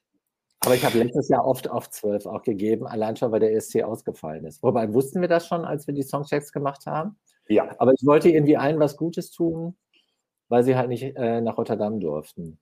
Aber 0.65 0.75
ich 0.75 0.85
habe 0.85 0.99
letztes 0.99 1.29
Jahr 1.29 1.47
oft 1.47 1.71
auf 1.71 1.91
12 1.91 2.27
auch 2.27 2.43
gegeben, 2.43 2.87
allein 2.87 3.17
schon, 3.17 3.31
weil 3.31 3.41
der 3.41 3.55
ESC 3.55 3.83
ausgefallen 3.83 4.45
ist. 4.47 4.63
Wobei, 4.63 4.93
wussten 4.93 5.21
wir 5.21 5.29
das 5.29 5.47
schon, 5.47 5.65
als 5.65 5.87
wir 5.87 5.95
die 5.95 6.03
Songchecks 6.03 6.53
gemacht 6.53 6.87
haben? 6.87 7.17
Ja. 7.49 7.69
Aber 7.79 7.93
ich 7.93 8.05
wollte 8.05 8.29
irgendwie 8.29 8.57
allen 8.57 8.81
was 8.81 8.97
Gutes 8.97 9.31
tun, 9.31 9.77
weil 10.49 10.65
sie 10.65 10.77
halt 10.77 10.89
nicht 10.89 11.03
äh, 11.03 11.41
nach 11.41 11.59
Rotterdam 11.59 12.01
durften. 12.01 12.59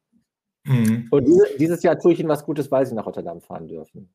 Mhm. 0.65 1.09
Und 1.11 1.25
diese, 1.27 1.59
dieses 1.59 1.83
Jahr 1.83 1.99
tue 1.99 2.13
ich 2.13 2.21
ihnen 2.21 2.29
was 2.29 2.45
Gutes, 2.45 2.71
weil 2.71 2.87
sie 2.87 2.95
nach 2.95 3.07
Rotterdam 3.07 3.41
fahren 3.41 3.69
dürfen. 3.69 4.15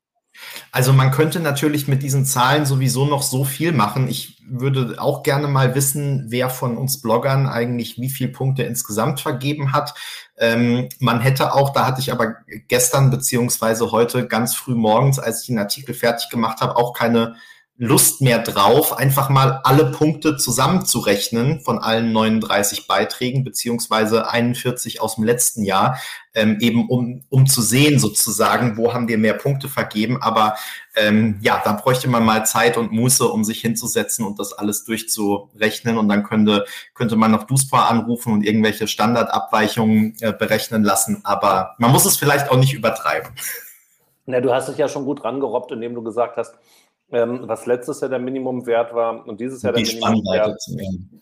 Also 0.71 0.93
man 0.93 1.11
könnte 1.11 1.39
natürlich 1.39 1.87
mit 1.87 2.03
diesen 2.03 2.23
Zahlen 2.23 2.65
sowieso 2.65 3.05
noch 3.05 3.23
so 3.23 3.43
viel 3.43 3.71
machen. 3.71 4.07
Ich 4.07 4.41
würde 4.47 4.95
auch 4.99 5.23
gerne 5.23 5.47
mal 5.47 5.73
wissen, 5.73 6.27
wer 6.29 6.49
von 6.49 6.77
uns 6.77 7.01
Bloggern 7.01 7.47
eigentlich 7.47 7.97
wie 7.97 8.09
viele 8.09 8.31
Punkte 8.31 8.63
insgesamt 8.63 9.19
vergeben 9.19 9.73
hat. 9.73 9.95
Ähm, 10.37 10.87
man 10.99 11.19
hätte 11.19 11.53
auch, 11.53 11.71
da 11.71 11.85
hatte 11.85 11.99
ich 11.99 12.11
aber 12.11 12.35
gestern 12.67 13.09
beziehungsweise 13.09 13.91
heute 13.91 14.27
ganz 14.27 14.55
früh 14.55 14.75
morgens, 14.75 15.17
als 15.17 15.41
ich 15.41 15.47
den 15.47 15.59
Artikel 15.59 15.95
fertig 15.95 16.29
gemacht 16.29 16.61
habe, 16.61 16.75
auch 16.77 16.93
keine 16.93 17.35
Lust 17.81 18.19
mehr 18.19 18.39
drauf, 18.39 18.97
einfach 18.97 19.29
mal 19.29 19.61
alle 19.63 19.85
Punkte 19.85 20.35
zusammenzurechnen 20.35 21.61
von 21.61 21.79
allen 21.79 22.11
39 22.11 22.87
Beiträgen, 22.87 23.45
beziehungsweise 23.45 24.29
41 24.29 25.01
aus 25.01 25.15
dem 25.15 25.23
letzten 25.23 25.63
Jahr, 25.63 25.97
ähm, 26.33 26.57
eben 26.59 26.89
um, 26.89 27.23
um 27.29 27.47
zu 27.47 27.61
sehen 27.61 27.97
sozusagen, 27.97 28.75
wo 28.75 28.93
haben 28.93 29.07
wir 29.07 29.17
mehr 29.17 29.33
Punkte 29.33 29.69
vergeben. 29.69 30.21
Aber 30.21 30.57
ähm, 30.93 31.39
ja, 31.41 31.61
da 31.63 31.71
bräuchte 31.71 32.09
man 32.09 32.25
mal 32.25 32.45
Zeit 32.45 32.75
und 32.75 32.91
Muße, 32.91 33.25
um 33.25 33.45
sich 33.45 33.61
hinzusetzen 33.61 34.25
und 34.25 34.39
das 34.39 34.51
alles 34.51 34.83
durchzurechnen. 34.83 35.97
Und 35.97 36.09
dann 36.09 36.23
könnte, 36.23 36.65
könnte 36.93 37.15
man 37.15 37.31
noch 37.31 37.43
DUSPA 37.43 37.87
anrufen 37.87 38.33
und 38.33 38.43
irgendwelche 38.43 38.89
Standardabweichungen 38.89 40.17
äh, 40.19 40.33
berechnen 40.33 40.83
lassen. 40.83 41.21
Aber 41.23 41.75
man 41.77 41.93
muss 41.93 42.05
es 42.05 42.17
vielleicht 42.17 42.51
auch 42.51 42.57
nicht 42.57 42.73
übertreiben. 42.73 43.31
Na, 44.25 44.41
du 44.41 44.53
hast 44.53 44.67
dich 44.67 44.77
ja 44.77 44.89
schon 44.89 45.05
gut 45.05 45.23
rangerobbt, 45.23 45.71
indem 45.71 45.95
du 45.95 46.03
gesagt 46.03 46.35
hast, 46.35 46.53
ähm, 47.11 47.41
was 47.43 47.65
letztes 47.65 48.01
Jahr 48.01 48.09
der 48.09 48.19
Minimumwert 48.19 48.93
war 48.93 49.27
und 49.27 49.39
dieses 49.39 49.61
Jahr 49.61 49.73
die 49.73 49.83
der 49.83 50.09
Minimumwert. 50.09 50.59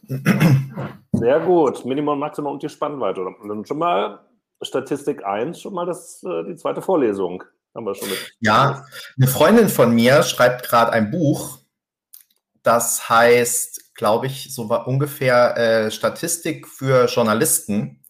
Sehr 1.14 1.40
gut. 1.40 1.86
Minimum, 1.86 2.20
Maximum 2.20 2.54
und 2.54 2.64
die 2.64 2.70
Spannweite. 2.70 3.22
Und 3.22 3.48
dann 3.48 3.66
schon 3.66 3.80
mal 3.80 4.20
Statistik 4.62 5.26
1, 5.26 5.62
schon 5.62 5.74
mal 5.74 5.86
das, 5.86 6.24
äh, 6.24 6.44
die 6.46 6.56
zweite 6.56 6.82
Vorlesung. 6.82 7.44
Haben 7.76 7.86
wir 7.86 7.96
schon 7.96 8.10
mit. 8.10 8.34
Ja, 8.40 8.86
eine 9.18 9.28
Freundin 9.28 9.70
von 9.70 9.94
mir 9.94 10.24
schreibt 10.24 10.68
gerade 10.68 10.92
ein 10.92 11.12
Buch, 11.12 11.60
das 12.64 13.08
heißt, 13.08 13.94
glaube 13.96 14.26
ich, 14.26 14.54
so 14.54 14.68
war 14.68 14.88
ungefähr 14.88 15.58
äh, 15.58 15.92
Statistik 15.92 16.68
für 16.68 17.06
Journalisten. 17.06 18.04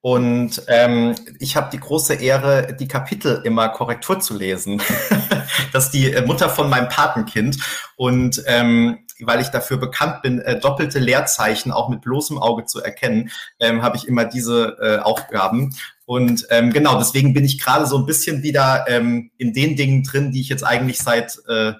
Und 0.00 0.62
ähm, 0.68 1.14
ich 1.40 1.56
habe 1.56 1.70
die 1.72 1.80
große 1.80 2.14
Ehre, 2.14 2.76
die 2.78 2.86
Kapitel 2.86 3.40
immer 3.44 3.68
Korrektur 3.68 4.20
zu 4.20 4.36
lesen. 4.36 4.80
das 5.72 5.86
ist 5.86 5.94
die 5.94 6.12
äh, 6.12 6.24
Mutter 6.24 6.48
von 6.48 6.70
meinem 6.70 6.88
Patenkind. 6.88 7.58
Und 7.96 8.42
ähm, 8.46 8.98
weil 9.20 9.40
ich 9.40 9.48
dafür 9.48 9.78
bekannt 9.78 10.22
bin, 10.22 10.38
äh, 10.40 10.60
doppelte 10.60 10.98
Leerzeichen 10.98 11.72
auch 11.72 11.88
mit 11.88 12.02
bloßem 12.02 12.38
Auge 12.38 12.64
zu 12.64 12.80
erkennen, 12.80 13.30
ähm, 13.58 13.82
habe 13.82 13.96
ich 13.96 14.06
immer 14.06 14.24
diese 14.24 14.76
äh, 14.80 14.98
Aufgaben. 14.98 15.74
Und 16.06 16.46
ähm, 16.50 16.72
genau, 16.72 16.98
deswegen 16.98 17.34
bin 17.34 17.44
ich 17.44 17.60
gerade 17.60 17.86
so 17.86 17.98
ein 17.98 18.06
bisschen 18.06 18.42
wieder 18.42 18.86
ähm, 18.88 19.30
in 19.36 19.52
den 19.52 19.76
Dingen 19.76 20.04
drin, 20.04 20.30
die 20.30 20.40
ich 20.40 20.48
jetzt 20.48 20.64
eigentlich 20.64 20.98
seit 20.98 21.38
äh, 21.48 21.72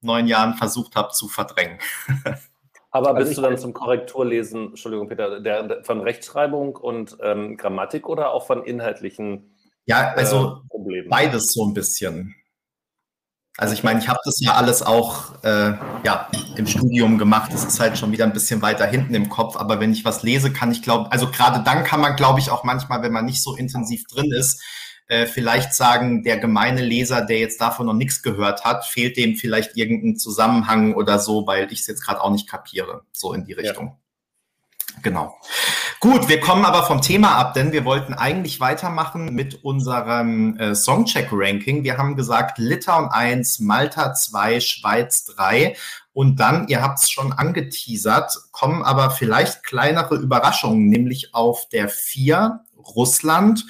neun 0.00 0.26
Jahren 0.26 0.54
versucht 0.54 0.96
habe 0.96 1.10
zu 1.12 1.28
verdrängen. 1.28 1.78
Aber 2.98 3.14
also 3.14 3.26
bist 3.26 3.38
du 3.38 3.42
dann 3.42 3.58
zum 3.58 3.72
Korrekturlesen, 3.72 4.68
Entschuldigung, 4.68 5.08
Peter, 5.08 5.40
der, 5.40 5.62
der 5.62 5.84
von 5.84 6.00
Rechtschreibung 6.00 6.76
und 6.76 7.16
ähm, 7.22 7.56
Grammatik 7.56 8.08
oder 8.08 8.32
auch 8.32 8.46
von 8.46 8.64
inhaltlichen 8.64 9.54
Ja, 9.86 10.12
also 10.16 10.62
äh, 10.64 10.68
Problemen? 10.68 11.08
beides 11.08 11.52
so 11.52 11.66
ein 11.66 11.74
bisschen. 11.74 12.34
Also 13.56 13.74
ich 13.74 13.82
meine, 13.82 13.98
ich 13.98 14.08
habe 14.08 14.20
das 14.24 14.38
ja 14.40 14.54
alles 14.54 14.82
auch 14.82 15.42
äh, 15.42 15.72
ja, 16.04 16.28
im 16.56 16.66
Studium 16.68 17.18
gemacht. 17.18 17.52
Das 17.52 17.64
ist 17.64 17.80
halt 17.80 17.98
schon 17.98 18.12
wieder 18.12 18.24
ein 18.24 18.32
bisschen 18.32 18.62
weiter 18.62 18.86
hinten 18.86 19.14
im 19.14 19.28
Kopf. 19.28 19.56
Aber 19.56 19.80
wenn 19.80 19.92
ich 19.92 20.04
was 20.04 20.22
lese, 20.22 20.52
kann 20.52 20.70
ich 20.70 20.80
glaube, 20.80 21.10
also 21.10 21.28
gerade 21.28 21.64
dann 21.64 21.82
kann 21.82 22.00
man, 22.00 22.14
glaube 22.14 22.38
ich, 22.38 22.50
auch 22.50 22.62
manchmal, 22.62 23.02
wenn 23.02 23.10
man 23.12 23.24
nicht 23.24 23.42
so 23.42 23.56
intensiv 23.56 24.04
drin 24.06 24.30
ist, 24.30 24.62
äh, 25.08 25.26
vielleicht 25.26 25.74
sagen, 25.74 26.22
der 26.22 26.38
gemeine 26.38 26.82
Leser, 26.82 27.22
der 27.22 27.38
jetzt 27.38 27.60
davon 27.60 27.86
noch 27.86 27.94
nichts 27.94 28.22
gehört 28.22 28.64
hat, 28.64 28.84
fehlt 28.84 29.16
dem 29.16 29.36
vielleicht 29.36 29.76
irgendein 29.76 30.16
Zusammenhang 30.16 30.94
oder 30.94 31.18
so, 31.18 31.46
weil 31.46 31.72
ich 31.72 31.80
es 31.80 31.86
jetzt 31.86 32.04
gerade 32.04 32.20
auch 32.20 32.30
nicht 32.30 32.48
kapiere, 32.48 33.02
so 33.12 33.32
in 33.32 33.44
die 33.44 33.54
Richtung. 33.54 33.86
Ja. 33.86 33.96
Genau. 35.02 35.36
Gut, 36.00 36.28
wir 36.28 36.40
kommen 36.40 36.64
aber 36.64 36.84
vom 36.84 37.02
Thema 37.02 37.36
ab, 37.36 37.54
denn 37.54 37.72
wir 37.72 37.84
wollten 37.84 38.14
eigentlich 38.14 38.60
weitermachen 38.60 39.34
mit 39.34 39.64
unserem 39.64 40.56
äh, 40.56 40.74
Songcheck-Ranking. 40.74 41.84
Wir 41.84 41.98
haben 41.98 42.16
gesagt, 42.16 42.58
Litauen 42.58 43.08
1, 43.08 43.60
Malta 43.60 44.14
2, 44.14 44.60
Schweiz 44.60 45.24
3 45.24 45.76
und 46.12 46.40
dann, 46.40 46.68
ihr 46.68 46.82
habt 46.82 47.00
es 47.00 47.10
schon 47.10 47.32
angeteasert, 47.32 48.36
kommen 48.52 48.82
aber 48.82 49.10
vielleicht 49.10 49.62
kleinere 49.62 50.16
Überraschungen, 50.16 50.88
nämlich 50.88 51.34
auf 51.34 51.68
der 51.68 51.88
4 51.88 52.60
Russland 52.76 53.64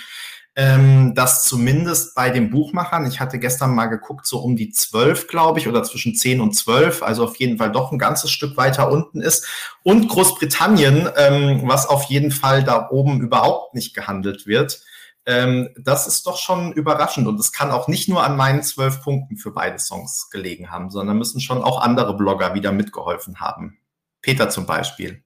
ähm, 0.58 1.14
dass 1.14 1.44
zumindest 1.44 2.16
bei 2.16 2.30
den 2.30 2.50
Buchmachern, 2.50 3.06
ich 3.06 3.20
hatte 3.20 3.38
gestern 3.38 3.76
mal 3.76 3.86
geguckt, 3.86 4.26
so 4.26 4.40
um 4.40 4.56
die 4.56 4.70
zwölf, 4.70 5.28
glaube 5.28 5.60
ich, 5.60 5.68
oder 5.68 5.84
zwischen 5.84 6.16
zehn 6.16 6.40
und 6.40 6.52
zwölf, 6.56 7.00
also 7.00 7.22
auf 7.22 7.36
jeden 7.36 7.58
Fall 7.58 7.70
doch 7.70 7.92
ein 7.92 7.98
ganzes 7.98 8.32
Stück 8.32 8.56
weiter 8.56 8.90
unten 8.90 9.20
ist. 9.20 9.46
Und 9.84 10.08
Großbritannien, 10.08 11.08
ähm, 11.16 11.62
was 11.66 11.86
auf 11.86 12.02
jeden 12.06 12.32
Fall 12.32 12.64
da 12.64 12.88
oben 12.90 13.20
überhaupt 13.20 13.76
nicht 13.76 13.94
gehandelt 13.94 14.48
wird. 14.48 14.82
Ähm, 15.26 15.68
das 15.78 16.08
ist 16.08 16.26
doch 16.26 16.38
schon 16.38 16.72
überraschend 16.72 17.28
und 17.28 17.38
es 17.38 17.52
kann 17.52 17.70
auch 17.70 17.86
nicht 17.86 18.08
nur 18.08 18.24
an 18.24 18.36
meinen 18.36 18.64
zwölf 18.64 19.00
Punkten 19.00 19.36
für 19.36 19.52
beide 19.52 19.78
Songs 19.78 20.28
gelegen 20.28 20.72
haben, 20.72 20.90
sondern 20.90 21.18
müssen 21.18 21.40
schon 21.40 21.62
auch 21.62 21.80
andere 21.80 22.16
Blogger 22.16 22.54
wieder 22.54 22.72
mitgeholfen 22.72 23.38
haben. 23.38 23.78
Peter 24.22 24.50
zum 24.50 24.66
Beispiel. 24.66 25.22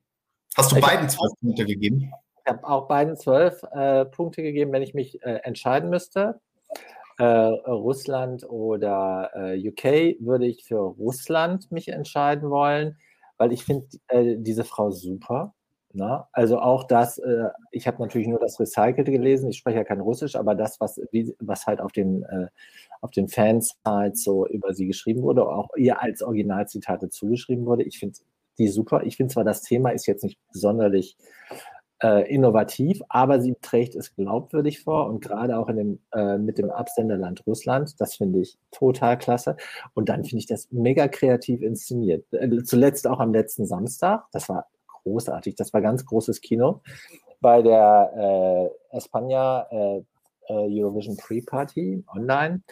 Hast 0.59 0.73
du 0.73 0.77
ich 0.77 0.83
beiden 0.83 1.09
zwölf 1.09 1.33
Punkte 1.41 1.65
gegeben? 1.65 2.13
Ich 2.45 2.53
habe 2.53 2.67
auch 2.67 2.89
beiden 2.89 3.17
zwölf 3.17 3.63
äh, 3.73 4.05
Punkte 4.05 4.43
gegeben, 4.43 4.73
wenn 4.73 4.83
ich 4.83 4.95
mich 4.95 5.23
äh, 5.23 5.41
entscheiden 5.45 5.91
müsste. 5.91 6.41
Äh, 7.19 7.25
Russland 7.25 8.49
oder 8.49 9.31
äh, 9.35 9.69
UK 9.69 10.19
würde 10.21 10.47
ich 10.47 10.65
für 10.65 10.81
Russland 10.81 11.71
mich 11.71 11.89
entscheiden 11.89 12.51
wollen, 12.51 12.97
weil 13.37 13.53
ich 13.53 13.65
finde 13.65 13.87
äh, 14.09 14.37
diese 14.39 14.65
Frau 14.65 14.91
super. 14.91 15.55
Ne? 15.93 16.25
Also 16.33 16.59
auch 16.59 16.85
das, 16.85 17.19
äh, 17.19 17.49
ich 17.71 17.87
habe 17.87 18.03
natürlich 18.03 18.27
nur 18.27 18.41
das 18.41 18.59
Recycelte 18.59 19.13
gelesen, 19.13 19.51
ich 19.51 19.59
spreche 19.59 19.79
ja 19.79 19.85
kein 19.85 20.01
Russisch, 20.01 20.35
aber 20.35 20.55
das, 20.57 20.81
was, 20.81 21.01
wie, 21.13 21.37
was 21.39 21.67
halt 21.67 21.81
auf 21.81 21.93
den, 21.93 22.25
auf 23.03 23.11
den 23.11 23.29
Fans 23.29 23.77
halt 23.85 24.17
so 24.17 24.47
über 24.49 24.75
sie 24.75 24.87
geschrieben 24.87 25.23
wurde, 25.23 25.47
auch 25.47 25.69
ihr 25.77 26.01
als 26.01 26.23
Originalzitate 26.23 27.11
zugeschrieben 27.11 27.67
wurde, 27.67 27.85
ich 27.85 27.99
finde 27.99 28.19
die 28.59 28.69
super. 28.69 29.03
Ich 29.05 29.17
finde 29.17 29.33
zwar, 29.33 29.45
das 29.45 29.63
Thema 29.63 29.91
ist 29.91 30.07
jetzt 30.07 30.25
nicht 30.25 30.39
sonderlich 30.51 31.17
äh, 32.03 32.29
innovativ, 32.33 33.01
aber 33.09 33.41
sie 33.41 33.55
trägt 33.63 33.95
es 33.95 34.15
glaubwürdig 34.15 34.83
vor 34.83 35.09
und 35.09 35.21
gerade 35.21 35.57
auch 35.59 35.69
in 35.69 35.77
dem, 35.77 35.99
äh, 36.13 36.39
mit 36.39 36.59
dem 36.59 36.71
Absenderland 36.71 37.47
Russland, 37.47 38.01
das 38.01 38.17
finde 38.17 38.41
ich 38.41 38.59
total 38.71 39.19
klasse. 39.19 39.57
Und 39.95 40.09
dann 40.09 40.25
finde 40.25 40.39
ich 40.39 40.47
das 40.47 40.69
mega 40.71 41.09
kreativ 41.09 41.63
inszeniert. 41.63 42.25
Äh, 42.33 42.63
zuletzt 42.65 43.07
auch 43.07 43.21
am 43.21 43.33
letzten 43.33 43.67
Samstag, 43.67 44.25
das 44.33 44.49
war 44.49 44.67
großartig. 45.05 45.55
Das 45.55 45.73
war 45.73 45.81
ganz 45.81 46.05
großes 46.05 46.41
Kino 46.41 46.81
bei 47.41 47.63
der 47.63 48.71
äh, 48.93 48.97
España 48.97 49.67
äh, 49.71 50.03
äh, 50.49 50.83
Eurovision 50.83 51.17
Pre-Party 51.17 52.05
online. 52.15 52.63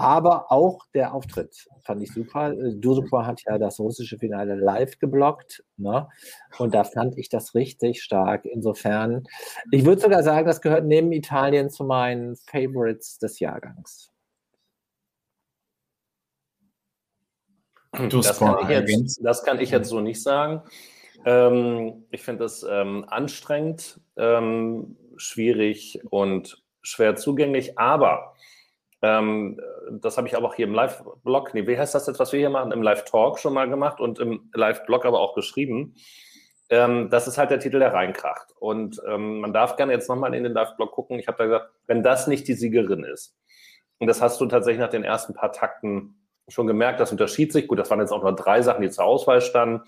Aber 0.00 0.52
auch 0.52 0.86
der 0.94 1.12
Auftritt 1.12 1.66
fand 1.82 2.04
ich 2.04 2.12
super. 2.12 2.54
Dusupor 2.54 3.26
hat 3.26 3.42
ja 3.44 3.58
das 3.58 3.80
russische 3.80 4.16
Finale 4.16 4.54
live 4.54 4.96
geblockt. 5.00 5.64
Ne? 5.76 6.08
Und 6.56 6.72
da 6.72 6.84
fand 6.84 7.18
ich 7.18 7.28
das 7.28 7.56
richtig 7.56 8.00
stark. 8.00 8.44
Insofern, 8.44 9.24
ich 9.72 9.84
würde 9.84 10.00
sogar 10.00 10.22
sagen, 10.22 10.46
das 10.46 10.60
gehört 10.60 10.84
neben 10.84 11.10
Italien 11.10 11.68
zu 11.68 11.82
meinen 11.82 12.36
Favorites 12.36 13.18
des 13.18 13.40
Jahrgangs. 13.40 14.12
Das 17.90 18.38
kann, 18.38 18.70
jetzt, 18.70 19.18
das 19.24 19.42
kann, 19.42 19.58
ich 19.58 19.70
jetzt, 19.70 19.88
so 19.88 19.98
nicht 19.98 20.22
sagen. 20.22 20.62
Ähm, 21.24 22.04
ich 22.12 22.22
finde 22.22 22.44
es 22.44 22.62
ähm, 22.62 23.04
anstrengend, 23.08 24.00
ähm, 24.16 24.96
schwierig 25.16 26.00
und 26.08 26.62
schwer 26.82 27.16
zugänglich, 27.16 27.76
aber 27.80 28.36
ähm, 29.02 29.60
das 29.90 30.16
habe 30.16 30.28
ich 30.28 30.36
aber 30.36 30.48
auch 30.48 30.54
hier 30.54 30.66
im 30.66 30.74
Live-Blog, 30.74 31.54
nee, 31.54 31.66
wie 31.66 31.78
heißt 31.78 31.94
das 31.94 32.06
jetzt, 32.06 32.18
was 32.18 32.32
wir 32.32 32.40
hier 32.40 32.50
machen, 32.50 32.72
im 32.72 32.82
Live-Talk 32.82 33.38
schon 33.38 33.54
mal 33.54 33.68
gemacht 33.68 34.00
und 34.00 34.18
im 34.18 34.50
Live-Blog 34.54 35.04
aber 35.04 35.20
auch 35.20 35.34
geschrieben. 35.34 35.94
Ähm, 36.70 37.08
das 37.10 37.26
ist 37.26 37.38
halt 37.38 37.50
der 37.50 37.60
Titel, 37.60 37.78
der 37.78 37.94
reinkracht. 37.94 38.54
Und 38.58 39.00
ähm, 39.08 39.40
man 39.40 39.52
darf 39.52 39.76
gerne 39.76 39.92
jetzt 39.92 40.08
nochmal 40.08 40.34
in 40.34 40.42
den 40.42 40.52
Live-Blog 40.52 40.92
gucken. 40.92 41.18
Ich 41.18 41.28
habe 41.28 41.38
da 41.38 41.44
gesagt, 41.44 41.70
wenn 41.86 42.02
das 42.02 42.26
nicht 42.26 42.46
die 42.48 42.54
Siegerin 42.54 43.04
ist, 43.04 43.36
und 43.98 44.06
das 44.06 44.22
hast 44.22 44.40
du 44.40 44.46
tatsächlich 44.46 44.80
nach 44.80 44.90
den 44.90 45.04
ersten 45.04 45.34
paar 45.34 45.52
Takten 45.52 46.14
schon 46.48 46.66
gemerkt, 46.66 47.00
das 47.00 47.12
unterschied 47.12 47.52
sich. 47.52 47.68
Gut, 47.68 47.78
das 47.78 47.90
waren 47.90 48.00
jetzt 48.00 48.12
auch 48.12 48.22
nur 48.22 48.34
drei 48.34 48.62
Sachen, 48.62 48.82
die 48.82 48.90
zur 48.90 49.04
Auswahl 49.04 49.40
standen. 49.40 49.82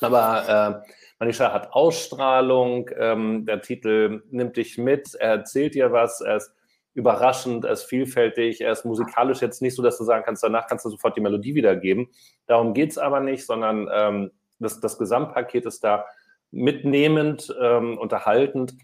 Aber 0.00 0.82
äh, 0.84 0.90
Manisha 1.18 1.52
hat 1.52 1.72
Ausstrahlung, 1.72 2.90
ähm, 2.96 3.46
der 3.46 3.62
Titel 3.62 4.22
nimmt 4.30 4.56
dich 4.56 4.76
mit, 4.76 5.14
er 5.14 5.30
erzählt 5.30 5.74
dir 5.74 5.92
was, 5.92 6.20
er 6.20 6.36
ist 6.36 6.52
überraschend, 6.94 7.64
er 7.64 7.72
ist 7.72 7.84
vielfältig, 7.84 8.60
er 8.60 8.72
ist 8.72 8.84
musikalisch 8.84 9.42
jetzt 9.42 9.62
nicht 9.62 9.74
so, 9.74 9.82
dass 9.82 9.98
du 9.98 10.04
sagen 10.04 10.24
kannst, 10.24 10.42
danach 10.42 10.66
kannst 10.66 10.84
du 10.84 10.90
sofort 10.90 11.16
die 11.16 11.20
Melodie 11.20 11.54
wiedergeben. 11.54 12.08
Darum 12.46 12.72
geht 12.72 12.92
es 12.92 12.98
aber 12.98 13.20
nicht, 13.20 13.44
sondern 13.44 13.88
ähm, 13.92 14.30
das, 14.58 14.80
das 14.80 14.98
Gesamtpaket 14.98 15.66
ist 15.66 15.82
da 15.82 16.06
mitnehmend, 16.50 17.54
ähm, 17.60 17.98
unterhaltend 17.98 18.74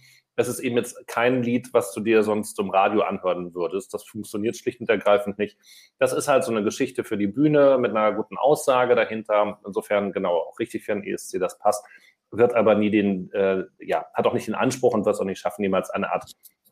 es 0.40 0.48
ist 0.48 0.60
eben 0.60 0.76
jetzt 0.76 1.06
kein 1.06 1.42
Lied, 1.42 1.72
was 1.72 1.92
du 1.92 2.00
dir 2.00 2.22
sonst 2.22 2.58
im 2.58 2.70
Radio 2.70 3.02
anhören 3.02 3.54
würdest. 3.54 3.92
Das 3.92 4.04
funktioniert 4.04 4.56
schlicht 4.56 4.80
und 4.80 4.88
ergreifend 4.88 5.38
nicht. 5.38 5.58
Das 5.98 6.12
ist 6.12 6.28
halt 6.28 6.44
so 6.44 6.50
eine 6.50 6.64
Geschichte 6.64 7.04
für 7.04 7.18
die 7.18 7.26
Bühne 7.26 7.78
mit 7.78 7.90
einer 7.90 8.12
guten 8.12 8.38
Aussage 8.38 8.94
dahinter. 8.94 9.60
Insofern 9.66 10.12
genau 10.12 10.36
auch 10.36 10.58
richtig 10.58 10.84
für 10.84 10.92
ein 10.92 11.04
ESC, 11.04 11.38
das 11.38 11.58
passt. 11.58 11.84
Wird 12.30 12.54
aber 12.54 12.74
nie 12.74 12.90
den, 12.90 13.30
äh, 13.32 13.64
ja, 13.80 14.06
hat 14.14 14.26
auch 14.26 14.34
nicht 14.34 14.46
den 14.46 14.54
Anspruch 14.54 14.94
und 14.94 15.04
wird 15.04 15.14
es 15.14 15.20
auch 15.20 15.26
nicht 15.26 15.40
schaffen, 15.40 15.62
niemals 15.62 15.90
eine 15.90 16.12
Art, 16.12 16.24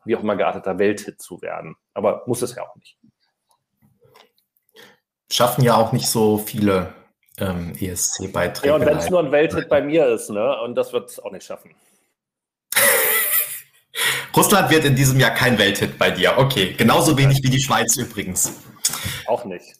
wie 0.05 0.15
auch 0.15 0.21
immer 0.21 0.35
gearteter 0.35 0.79
Welthit 0.79 1.21
zu 1.21 1.41
werden. 1.41 1.75
Aber 1.93 2.23
muss 2.25 2.41
es 2.41 2.55
ja 2.55 2.63
auch 2.63 2.75
nicht. 2.75 2.97
Schaffen 5.31 5.63
ja 5.63 5.75
auch 5.75 5.91
nicht 5.91 6.07
so 6.07 6.37
viele 6.37 6.93
ähm, 7.37 7.73
ESC-Beiträge. 7.79 8.67
Ja, 8.67 8.75
und 8.75 8.85
wenn 8.85 8.97
es 8.97 9.09
nur 9.09 9.19
ein 9.19 9.31
Welthit 9.31 9.69
bei 9.69 9.81
mir 9.81 10.07
ist, 10.07 10.29
ne? 10.29 10.59
Und 10.61 10.75
das 10.75 10.91
wird 10.93 11.09
es 11.09 11.19
auch 11.19 11.31
nicht 11.31 11.45
schaffen. 11.45 11.75
Russland 14.35 14.69
wird 14.71 14.85
in 14.85 14.95
diesem 14.95 15.19
Jahr 15.19 15.31
kein 15.31 15.57
Welthit 15.57 15.97
bei 15.97 16.11
dir. 16.11 16.37
Okay, 16.37 16.73
genauso 16.77 17.17
wenig 17.17 17.43
wie 17.43 17.49
die 17.49 17.61
Schweiz 17.61 17.95
übrigens. 17.97 18.53
Auch 19.27 19.45
nicht. 19.45 19.75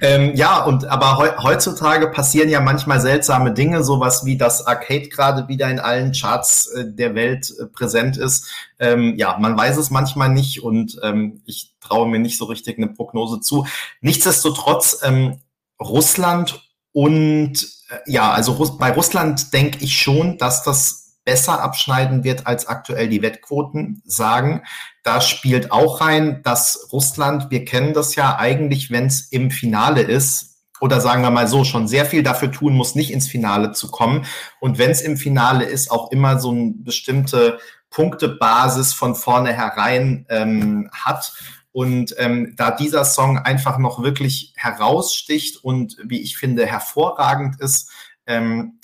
ähm, 0.00 0.34
ja, 0.34 0.64
und 0.64 0.86
aber 0.86 1.18
he 1.22 1.42
heutzutage 1.42 2.08
passieren 2.08 2.48
ja 2.48 2.60
manchmal 2.60 3.00
seltsame 3.00 3.52
Dinge, 3.52 3.84
sowas 3.84 4.24
wie 4.24 4.36
das 4.36 4.66
Arcade 4.66 5.08
gerade 5.08 5.48
wieder 5.48 5.70
in 5.70 5.78
allen 5.78 6.12
Charts 6.12 6.66
äh, 6.68 6.84
der 6.86 7.14
Welt 7.14 7.52
äh, 7.58 7.66
präsent 7.66 8.16
ist. 8.16 8.48
Ähm, 8.78 9.14
ja, 9.16 9.36
man 9.38 9.56
weiß 9.56 9.76
es 9.76 9.90
manchmal 9.90 10.28
nicht 10.28 10.62
und 10.62 10.98
ähm, 11.02 11.42
ich 11.46 11.74
traue 11.80 12.08
mir 12.08 12.18
nicht 12.18 12.38
so 12.38 12.44
richtig 12.46 12.78
eine 12.78 12.88
Prognose 12.88 13.40
zu. 13.40 13.66
Nichtsdestotrotz, 14.00 15.00
ähm, 15.02 15.40
Russland 15.80 16.62
und 16.92 17.54
äh, 17.88 17.98
ja, 18.06 18.30
also 18.30 18.52
Russ 18.52 18.78
bei 18.78 18.92
Russland 18.92 19.52
denke 19.52 19.78
ich 19.84 20.00
schon, 20.00 20.38
dass 20.38 20.62
das 20.62 21.07
besser 21.28 21.62
abschneiden 21.62 22.24
wird, 22.24 22.46
als 22.46 22.68
aktuell 22.68 23.06
die 23.06 23.20
Wettquoten 23.20 24.00
sagen. 24.06 24.62
Da 25.02 25.20
spielt 25.20 25.70
auch 25.70 26.00
rein, 26.00 26.40
dass 26.42 26.88
Russland, 26.90 27.50
wir 27.50 27.66
kennen 27.66 27.92
das 27.92 28.14
ja 28.14 28.38
eigentlich, 28.38 28.90
wenn 28.90 29.04
es 29.04 29.28
im 29.30 29.50
Finale 29.50 30.00
ist, 30.00 30.56
oder 30.80 31.02
sagen 31.02 31.20
wir 31.20 31.30
mal 31.30 31.46
so, 31.46 31.64
schon 31.64 31.86
sehr 31.86 32.06
viel 32.06 32.22
dafür 32.22 32.50
tun 32.50 32.72
muss, 32.72 32.94
nicht 32.94 33.10
ins 33.10 33.28
Finale 33.28 33.72
zu 33.72 33.90
kommen. 33.90 34.24
Und 34.58 34.78
wenn 34.78 34.90
es 34.90 35.02
im 35.02 35.18
Finale 35.18 35.64
ist, 35.64 35.90
auch 35.90 36.12
immer 36.12 36.38
so 36.38 36.50
eine 36.50 36.72
bestimmte 36.78 37.58
Punktebasis 37.90 38.94
von 38.94 39.14
vornherein 39.14 40.24
ähm, 40.30 40.88
hat. 40.94 41.34
Und 41.72 42.14
ähm, 42.16 42.54
da 42.56 42.70
dieser 42.70 43.04
Song 43.04 43.36
einfach 43.36 43.76
noch 43.76 44.02
wirklich 44.02 44.54
heraussticht 44.56 45.62
und 45.62 45.98
wie 46.02 46.22
ich 46.22 46.38
finde 46.38 46.64
hervorragend 46.64 47.60
ist, 47.60 47.90
ähm, 48.26 48.77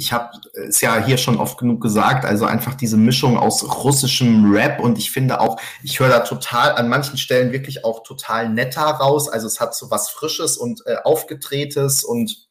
ich 0.00 0.14
habe 0.14 0.30
es 0.54 0.80
ja 0.80 1.04
hier 1.04 1.18
schon 1.18 1.36
oft 1.36 1.58
genug 1.58 1.82
gesagt, 1.82 2.24
also 2.24 2.46
einfach 2.46 2.74
diese 2.74 2.96
Mischung 2.96 3.36
aus 3.36 3.84
russischem 3.84 4.50
Rap 4.50 4.80
und 4.80 4.96
ich 4.96 5.10
finde 5.10 5.40
auch, 5.40 5.60
ich 5.82 6.00
höre 6.00 6.08
da 6.08 6.20
total 6.20 6.72
an 6.76 6.88
manchen 6.88 7.18
Stellen 7.18 7.52
wirklich 7.52 7.84
auch 7.84 8.02
total 8.02 8.48
netter 8.48 8.80
raus. 8.80 9.28
Also 9.28 9.46
es 9.46 9.60
hat 9.60 9.74
so 9.74 9.90
was 9.90 10.08
Frisches 10.08 10.56
und 10.56 10.80
äh, 10.86 10.96
Aufgedrehtes 11.04 12.02
und 12.02 12.48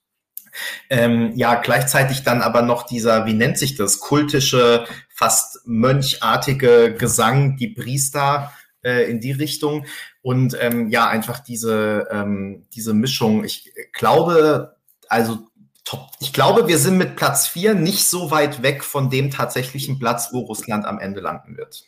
ähm, 0.92 1.34
ja, 1.36 1.56
gleichzeitig 1.56 2.24
dann 2.24 2.42
aber 2.42 2.62
noch 2.62 2.84
dieser, 2.84 3.26
wie 3.26 3.34
nennt 3.34 3.58
sich 3.58 3.76
das, 3.76 4.00
kultische, 4.00 4.86
fast 5.10 5.62
mönchartige 5.66 6.94
Gesang, 6.94 7.58
die 7.58 7.70
Priester 7.70 8.54
äh, 8.84 9.10
in 9.10 9.22
die 9.22 9.32
Richtung. 9.32 9.86
Und 10.22 10.56
ähm, 10.60 10.90
ja, 10.90 11.08
einfach 11.08 11.40
diese, 11.40 12.08
ähm, 12.12 12.68
diese 12.74 12.94
Mischung. 12.94 13.44
Ich 13.44 13.72
glaube, 13.94 14.76
also 15.08 15.49
Top. 15.86 16.10
Ich 16.20 16.34
glaube, 16.34 16.68
wir 16.68 16.78
sind 16.78 16.98
mit 16.98 17.16
Platz 17.16 17.48
4 17.48 17.74
nicht 17.74 18.08
so 18.08 18.32
weit 18.32 18.62
weg 18.62 18.84
von 18.84 19.10
dem 19.10 19.32
tatsächlichen 19.32 20.00
Platz, 20.00 20.30
wo 20.32 20.40
Russland 20.40 20.86
am 20.86 21.00
Ende 21.00 21.20
landen 21.20 21.58
wird. 21.58 21.84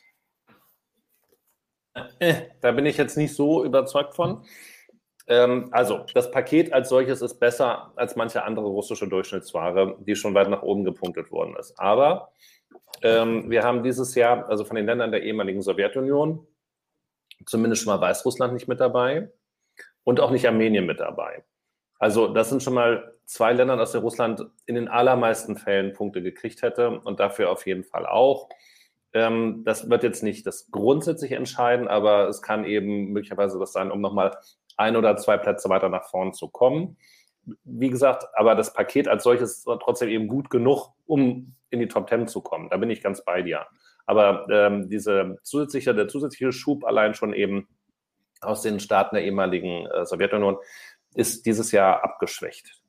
Äh, 2.20 2.50
da 2.62 2.72
bin 2.72 2.86
ich 2.86 2.98
jetzt 2.98 3.18
nicht 3.18 3.36
so 3.36 3.64
überzeugt 3.64 4.16
von. 4.16 4.46
Ähm, 5.28 5.70
also, 5.72 6.06
das 6.14 6.32
Paket 6.32 6.74
als 6.74 6.90
solches 6.90 7.22
ist 7.22 7.40
besser 7.40 7.94
als 7.96 8.16
manche 8.16 8.44
andere 8.44 8.68
russische 8.68 9.08
Durchschnittsware, 9.08 9.98
die 10.00 10.16
schon 10.16 10.34
weit 10.34 10.50
nach 10.50 10.64
oben 10.64 10.84
gepunktet 10.84 11.32
worden 11.32 11.56
ist. 11.58 11.78
Aber 11.80 12.32
ähm, 13.02 13.50
wir 13.50 13.64
haben 13.64 13.84
dieses 13.84 14.16
Jahr, 14.16 14.48
also 14.50 14.66
von 14.66 14.76
den 14.76 14.86
Ländern 14.86 15.12
der 15.12 15.24
ehemaligen 15.24 15.62
Sowjetunion, 15.62 16.46
zumindest 17.46 17.84
schon 17.84 17.94
mal 17.94 18.02
Weißrussland 18.02 18.54
nicht 18.54 18.68
mit 18.68 18.80
dabei 18.80 19.32
und 20.04 20.20
auch 20.20 20.32
nicht 20.32 20.48
Armenien 20.48 20.86
mit 20.86 21.00
dabei. 21.00 21.44
Also 22.02 22.28
das 22.28 22.50
sind 22.50 22.64
schon 22.64 22.74
mal 22.74 23.14
zwei 23.26 23.54
Länder, 23.54 23.80
aus 23.80 23.92
denen 23.92 24.04
Russland 24.04 24.44
in 24.66 24.74
den 24.74 24.88
allermeisten 24.88 25.56
Fällen 25.56 25.94
Punkte 25.94 26.24
gekriegt 26.24 26.64
hätte 26.64 27.00
und 27.00 27.20
dafür 27.20 27.52
auf 27.52 27.68
jeden 27.68 27.84
Fall 27.84 28.08
auch 28.08 28.50
Ähm, 29.14 29.64
das 29.66 29.90
wird 29.90 30.04
jetzt 30.04 30.24
nicht 30.24 30.46
das 30.48 30.72
grundsätzlich 30.72 31.34
entscheiden, 31.34 31.88
aber 31.88 32.30
es 32.30 32.42
kann 32.42 32.66
eben 32.66 33.12
möglicherweise 33.12 33.60
das 33.60 33.74
sein, 33.74 33.92
um 33.92 34.02
nochmal 34.02 34.32
ein 34.78 34.96
oder 34.96 35.18
zwei 35.18 35.38
Plätze 35.38 35.70
weiter 35.70 35.90
nach 35.90 36.06
vorn 36.10 36.34
zu 36.34 36.48
kommen. 36.50 36.98
Wie 37.66 37.90
gesagt, 37.90 38.26
aber 38.36 38.56
das 38.56 38.74
Paket 38.74 39.08
als 39.08 39.24
solches 39.24 39.58
ist 39.58 39.70
trotzdem 39.84 40.10
eben 40.10 40.28
gut 40.28 40.50
genug, 40.50 40.94
um 41.06 41.56
in 41.70 41.80
die 41.80 41.88
Top 41.88 42.08
Ten 42.08 42.28
zu 42.28 42.42
kommen. 42.42 42.70
Da 42.70 42.78
bin 42.78 42.90
ich 42.90 43.04
ganz 43.04 43.24
bei 43.24 43.42
dir. 43.42 43.66
Aber 44.06 44.48
ähm, 44.50 44.90
diese 44.90 45.38
zusätzliche, 45.44 45.94
der 45.94 46.08
zusätzliche 46.08 46.52
Schub 46.52 46.86
allein 46.86 47.14
schon 47.14 47.34
eben 47.34 47.68
aus 48.42 48.62
den 48.62 48.80
Staaten 48.80 49.16
der 49.16 49.24
ehemaligen 49.26 49.86
äh, 49.88 50.06
Sowjetunion 50.06 50.58
ist 51.14 51.46
dieses 51.46 51.72
Jahr 51.72 52.04
abgeschwächt, 52.04 52.82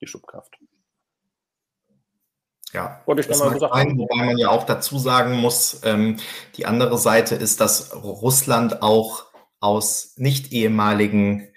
die 0.00 0.06
Schubkraft. 0.06 0.58
Ja, 2.72 3.00
Wollte 3.06 3.22
ich 3.22 3.28
das 3.28 3.38
mal 3.38 3.52
gesagt 3.52 3.74
sein, 3.74 3.96
wobei 3.96 4.24
man 4.24 4.38
ja 4.38 4.50
auch 4.50 4.64
dazu 4.64 4.98
sagen 4.98 5.36
muss, 5.36 5.80
ähm, 5.84 6.18
die 6.56 6.66
andere 6.66 6.98
Seite 6.98 7.34
ist, 7.34 7.60
dass 7.60 7.94
Russland 7.94 8.82
auch 8.82 9.26
aus 9.60 10.14
nicht 10.16 10.52
ehemaligen 10.52 11.48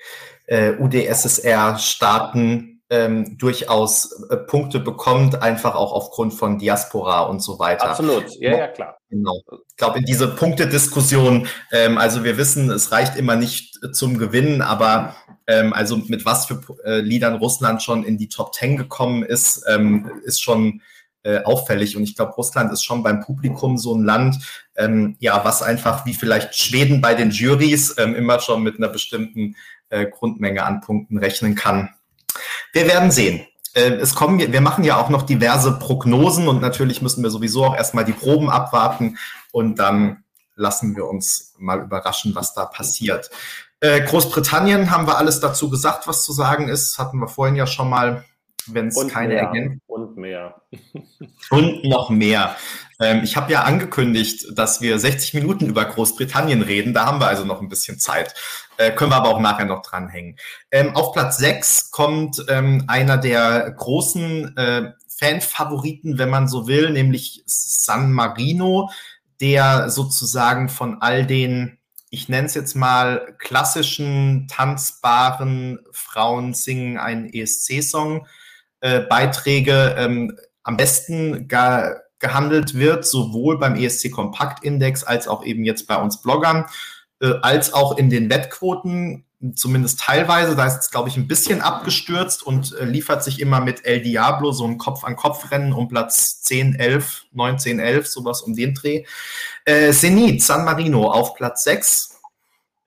äh, 0.45 0.73
UdSSR-Staaten 0.77 2.78
ähm, 2.89 3.37
durchaus 3.37 4.23
äh, 4.29 4.37
Punkte 4.37 4.79
bekommt, 4.79 5.41
einfach 5.41 5.75
auch 5.75 5.93
aufgrund 5.93 6.33
von 6.33 6.57
Diaspora 6.57 7.21
und 7.21 7.41
so 7.41 7.59
weiter. 7.59 7.91
Absolut, 7.91 8.25
ja, 8.39 8.57
ja, 8.57 8.67
klar. 8.67 8.97
Genau. 9.09 9.41
Ich 9.69 9.77
glaube, 9.77 9.99
in 9.99 10.05
diese 10.05 10.27
Punktediskussion, 10.27 11.47
ähm, 11.71 11.97
also 11.97 12.23
wir 12.23 12.37
wissen, 12.37 12.71
es 12.71 12.91
reicht 12.91 13.15
immer 13.15 13.35
nicht 13.35 13.79
zum 13.93 14.17
Gewinnen, 14.17 14.61
aber 14.61 15.15
ähm, 15.45 15.73
also 15.73 15.97
mit 15.97 16.25
was 16.25 16.47
für 16.47 16.61
äh, 16.83 16.99
Liedern 17.01 17.35
Russland 17.35 17.83
schon 17.83 18.03
in 18.03 18.17
die 18.17 18.29
Top 18.29 18.53
Ten 18.53 18.77
gekommen 18.77 19.23
ist, 19.23 19.63
ähm, 19.67 20.11
ist 20.23 20.41
schon 20.41 20.81
äh, 21.23 21.43
auffällig. 21.43 21.95
Und 21.95 22.03
ich 22.03 22.15
glaube, 22.15 22.33
Russland 22.33 22.71
ist 22.71 22.83
schon 22.83 23.03
beim 23.03 23.21
Publikum 23.21 23.77
so 23.77 23.93
ein 23.93 24.03
Land, 24.03 24.37
ähm, 24.75 25.15
ja, 25.19 25.43
was 25.43 25.61
einfach 25.61 26.05
wie 26.05 26.13
vielleicht 26.13 26.55
Schweden 26.55 27.01
bei 27.01 27.13
den 27.13 27.31
Juries 27.31 27.95
ähm, 27.97 28.15
immer 28.15 28.39
schon 28.39 28.63
mit 28.63 28.77
einer 28.77 28.89
bestimmten 28.89 29.55
äh, 29.89 30.07
Grundmenge 30.07 30.63
an 30.63 30.81
Punkten 30.81 31.17
rechnen 31.17 31.55
kann. 31.55 31.89
Wir 32.73 32.87
werden 32.87 33.11
sehen. 33.11 33.45
Äh, 33.73 33.91
es 33.93 34.15
kommen, 34.15 34.39
wir 34.39 34.61
machen 34.61 34.83
ja 34.83 34.97
auch 34.97 35.09
noch 35.09 35.23
diverse 35.23 35.77
Prognosen 35.79 36.47
und 36.47 36.61
natürlich 36.61 37.01
müssen 37.01 37.23
wir 37.23 37.29
sowieso 37.29 37.65
auch 37.65 37.75
erstmal 37.75 38.05
die 38.05 38.13
Proben 38.13 38.49
abwarten 38.49 39.17
und 39.51 39.77
dann 39.77 40.23
lassen 40.55 40.95
wir 40.95 41.05
uns 41.05 41.53
mal 41.57 41.79
überraschen, 41.81 42.35
was 42.35 42.53
da 42.53 42.65
passiert. 42.65 43.29
Äh, 43.79 44.01
Großbritannien 44.01 44.91
haben 44.91 45.07
wir 45.07 45.17
alles 45.17 45.39
dazu 45.39 45.69
gesagt, 45.69 46.07
was 46.07 46.23
zu 46.23 46.33
sagen 46.33 46.67
ist. 46.67 46.97
Hatten 46.97 47.19
wir 47.19 47.27
vorhin 47.27 47.55
ja 47.55 47.65
schon 47.65 47.89
mal 47.89 48.25
wenn 48.73 48.87
es 48.87 49.07
keine 49.07 49.33
mehr. 49.35 49.43
Ergänzung 49.43 49.81
Und 49.87 50.17
mehr. 50.17 50.61
und 51.49 51.83
noch 51.85 52.09
mehr. 52.09 52.55
Ähm, 52.99 53.21
ich 53.23 53.35
habe 53.35 53.51
ja 53.51 53.63
angekündigt, 53.63 54.47
dass 54.53 54.81
wir 54.81 54.99
60 54.99 55.33
Minuten 55.33 55.67
über 55.67 55.85
Großbritannien 55.85 56.61
reden. 56.61 56.93
Da 56.93 57.05
haben 57.05 57.19
wir 57.19 57.27
also 57.27 57.45
noch 57.45 57.61
ein 57.61 57.69
bisschen 57.69 57.99
Zeit. 57.99 58.33
Äh, 58.77 58.91
können 58.91 59.11
wir 59.11 59.17
aber 59.17 59.29
auch 59.29 59.39
nachher 59.39 59.65
noch 59.65 59.81
dranhängen. 59.81 60.37
Ähm, 60.71 60.95
auf 60.95 61.13
Platz 61.13 61.37
6 61.37 61.91
kommt 61.91 62.43
ähm, 62.49 62.85
einer 62.87 63.17
der 63.17 63.71
großen 63.71 64.57
äh, 64.57 64.91
Fanfavoriten, 65.07 66.17
wenn 66.17 66.29
man 66.29 66.47
so 66.47 66.67
will, 66.67 66.91
nämlich 66.91 67.43
San 67.45 68.13
Marino, 68.13 68.89
der 69.41 69.89
sozusagen 69.89 70.69
von 70.69 71.01
all 71.01 71.25
den 71.25 71.79
ich 72.11 72.27
nenne 72.27 72.47
es 72.47 72.55
jetzt 72.55 72.75
mal 72.75 73.35
klassischen 73.37 74.47
tanzbaren 74.47 75.79
Frauen 75.91 76.53
singen 76.53 76.97
einen 76.97 77.31
ESC-Song 77.31 78.25
äh, 78.81 79.01
Beiträge 79.01 79.95
ähm, 79.97 80.37
am 80.63 80.77
besten 80.77 81.47
ge 81.47 81.95
gehandelt 82.19 82.75
wird, 82.75 83.05
sowohl 83.05 83.57
beim 83.57 83.75
ESC 83.75 84.11
Kompakt 84.11 84.63
Index 84.63 85.03
als 85.03 85.27
auch 85.27 85.43
eben 85.43 85.63
jetzt 85.63 85.87
bei 85.87 85.95
uns 85.95 86.21
Bloggern, 86.21 86.65
äh, 87.21 87.33
als 87.41 87.73
auch 87.73 87.97
in 87.97 88.09
den 88.09 88.29
Wettquoten, 88.29 89.25
zumindest 89.55 90.01
teilweise. 90.01 90.55
Da 90.55 90.65
ist 90.65 90.79
es, 90.79 90.91
glaube 90.91 91.09
ich, 91.09 91.17
ein 91.17 91.27
bisschen 91.27 91.61
abgestürzt 91.61 92.43
und 92.43 92.75
äh, 92.77 92.85
liefert 92.85 93.23
sich 93.23 93.39
immer 93.39 93.61
mit 93.61 93.85
El 93.85 94.01
Diablo 94.01 94.51
so 94.51 94.65
ein 94.65 94.77
Kopf-an-Kopf-Rennen 94.77 95.73
um 95.73 95.87
Platz 95.87 96.41
10, 96.41 96.75
11, 96.75 97.25
19, 97.31 97.79
11, 97.79 98.07
sowas 98.07 98.41
um 98.41 98.55
den 98.55 98.73
Dreh. 98.73 99.05
Äh, 99.65 99.91
Zenit, 99.91 100.43
San 100.43 100.65
Marino 100.65 101.09
auf 101.09 101.35
Platz 101.35 101.63
6. 101.63 102.19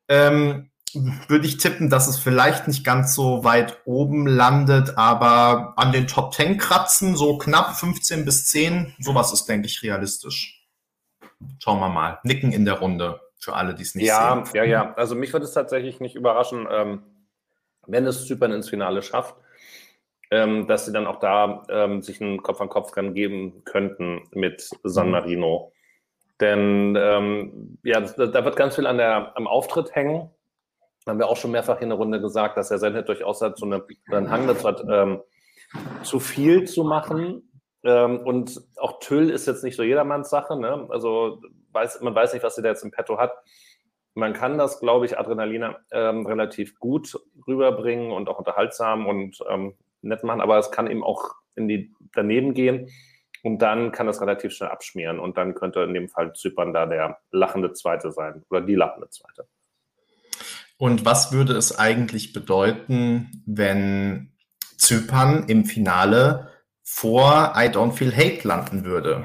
Ähm, 0.08 0.70
würde 1.28 1.46
ich 1.46 1.56
tippen, 1.58 1.90
dass 1.90 2.08
es 2.08 2.18
vielleicht 2.18 2.68
nicht 2.68 2.84
ganz 2.84 3.14
so 3.14 3.44
weit 3.44 3.80
oben 3.84 4.26
landet, 4.26 4.96
aber 4.96 5.74
an 5.76 5.92
den 5.92 6.06
Top 6.06 6.34
10 6.34 6.58
kratzen, 6.58 7.16
so 7.16 7.38
knapp 7.38 7.76
15 7.76 8.24
bis 8.24 8.46
10, 8.46 8.94
sowas 8.98 9.32
ist, 9.32 9.46
denke 9.46 9.66
ich, 9.66 9.82
realistisch. 9.82 10.66
Schauen 11.58 11.80
wir 11.80 11.88
mal. 11.88 12.18
Nicken 12.22 12.52
in 12.52 12.64
der 12.64 12.78
Runde 12.78 13.20
für 13.38 13.54
alle, 13.54 13.74
die 13.74 13.82
es 13.82 13.94
nicht 13.94 14.06
ja, 14.06 14.44
sehen. 14.44 14.54
Ja, 14.54 14.64
ja, 14.64 14.70
ja. 14.70 14.94
Also 14.94 15.14
mich 15.14 15.32
würde 15.32 15.46
es 15.46 15.52
tatsächlich 15.52 16.00
nicht 16.00 16.14
überraschen, 16.14 16.68
ähm, 16.70 17.02
wenn 17.86 18.06
es 18.06 18.26
Zypern 18.26 18.52
ins 18.52 18.68
Finale 18.68 19.02
schafft, 19.02 19.34
ähm, 20.30 20.66
dass 20.66 20.86
sie 20.86 20.92
dann 20.92 21.06
auch 21.06 21.18
da 21.18 21.64
ähm, 21.68 22.02
sich 22.02 22.20
einen 22.20 22.42
Kopf-an-Kopf-Rennen 22.42 23.14
geben 23.14 23.64
könnten 23.64 24.22
mit 24.32 24.70
San 24.84 25.06
mhm. 25.06 25.12
Marino. 25.12 25.72
Denn 26.40 26.96
ähm, 26.96 27.78
ja, 27.82 28.00
da 28.00 28.44
wird 28.44 28.56
ganz 28.56 28.76
viel 28.76 28.86
an 28.86 28.98
der, 28.98 29.36
am 29.36 29.46
Auftritt 29.46 29.94
hängen 29.94 30.30
haben 31.06 31.18
wir 31.18 31.28
auch 31.28 31.36
schon 31.36 31.50
mehrfach 31.50 31.80
in 31.80 31.88
der 31.88 31.98
Runde 31.98 32.20
gesagt, 32.20 32.56
dass 32.56 32.68
der 32.68 32.78
Sendet 32.78 33.08
durchaus 33.08 33.40
hat, 33.40 33.58
so 33.58 33.66
eine, 33.66 33.84
einen 34.10 34.30
Hang 34.30 34.46
dazu 34.46 34.68
hat, 34.68 34.84
ähm, 34.88 35.20
zu 36.02 36.20
viel 36.20 36.64
zu 36.64 36.84
machen. 36.84 37.50
Ähm, 37.84 38.20
und 38.20 38.62
auch 38.76 39.00
Tüll 39.00 39.30
ist 39.30 39.46
jetzt 39.46 39.64
nicht 39.64 39.76
so 39.76 39.82
jedermanns 39.82 40.30
Sache. 40.30 40.58
Ne? 40.58 40.86
Also 40.90 41.40
weiß, 41.72 42.00
man 42.02 42.14
weiß 42.14 42.34
nicht, 42.34 42.42
was 42.42 42.54
sie 42.54 42.62
da 42.62 42.68
jetzt 42.68 42.84
im 42.84 42.90
Petto 42.90 43.18
hat. 43.18 43.32
Man 44.14 44.34
kann 44.34 44.58
das, 44.58 44.78
glaube 44.78 45.06
ich, 45.06 45.18
Adrenalina 45.18 45.78
ähm, 45.90 46.26
relativ 46.26 46.78
gut 46.78 47.18
rüberbringen 47.46 48.12
und 48.12 48.28
auch 48.28 48.38
unterhaltsam 48.38 49.06
und 49.06 49.38
ähm, 49.48 49.74
nett 50.02 50.22
machen, 50.22 50.40
aber 50.40 50.58
es 50.58 50.70
kann 50.70 50.90
eben 50.90 51.02
auch 51.02 51.34
in 51.54 51.66
die 51.66 51.94
daneben 52.12 52.52
gehen 52.52 52.90
und 53.42 53.60
dann 53.60 53.90
kann 53.92 54.06
das 54.06 54.20
relativ 54.20 54.52
schnell 54.52 54.70
abschmieren 54.70 55.18
und 55.18 55.38
dann 55.38 55.54
könnte 55.54 55.80
in 55.80 55.94
dem 55.94 56.08
Fall 56.08 56.34
Zypern 56.34 56.74
da 56.74 56.86
der 56.86 57.20
lachende 57.30 57.72
Zweite 57.72 58.12
sein 58.12 58.44
oder 58.50 58.60
die 58.60 58.74
lachende 58.74 59.08
Zweite. 59.08 59.46
Und 60.82 61.04
was 61.04 61.30
würde 61.30 61.52
es 61.52 61.78
eigentlich 61.78 62.32
bedeuten, 62.32 63.44
wenn 63.46 64.32
Zypern 64.78 65.44
im 65.46 65.64
Finale 65.64 66.48
vor 66.82 67.52
I 67.54 67.68
Don't 67.68 67.92
Feel 67.92 68.12
Hate 68.12 68.48
landen 68.48 68.84
würde? 68.84 69.24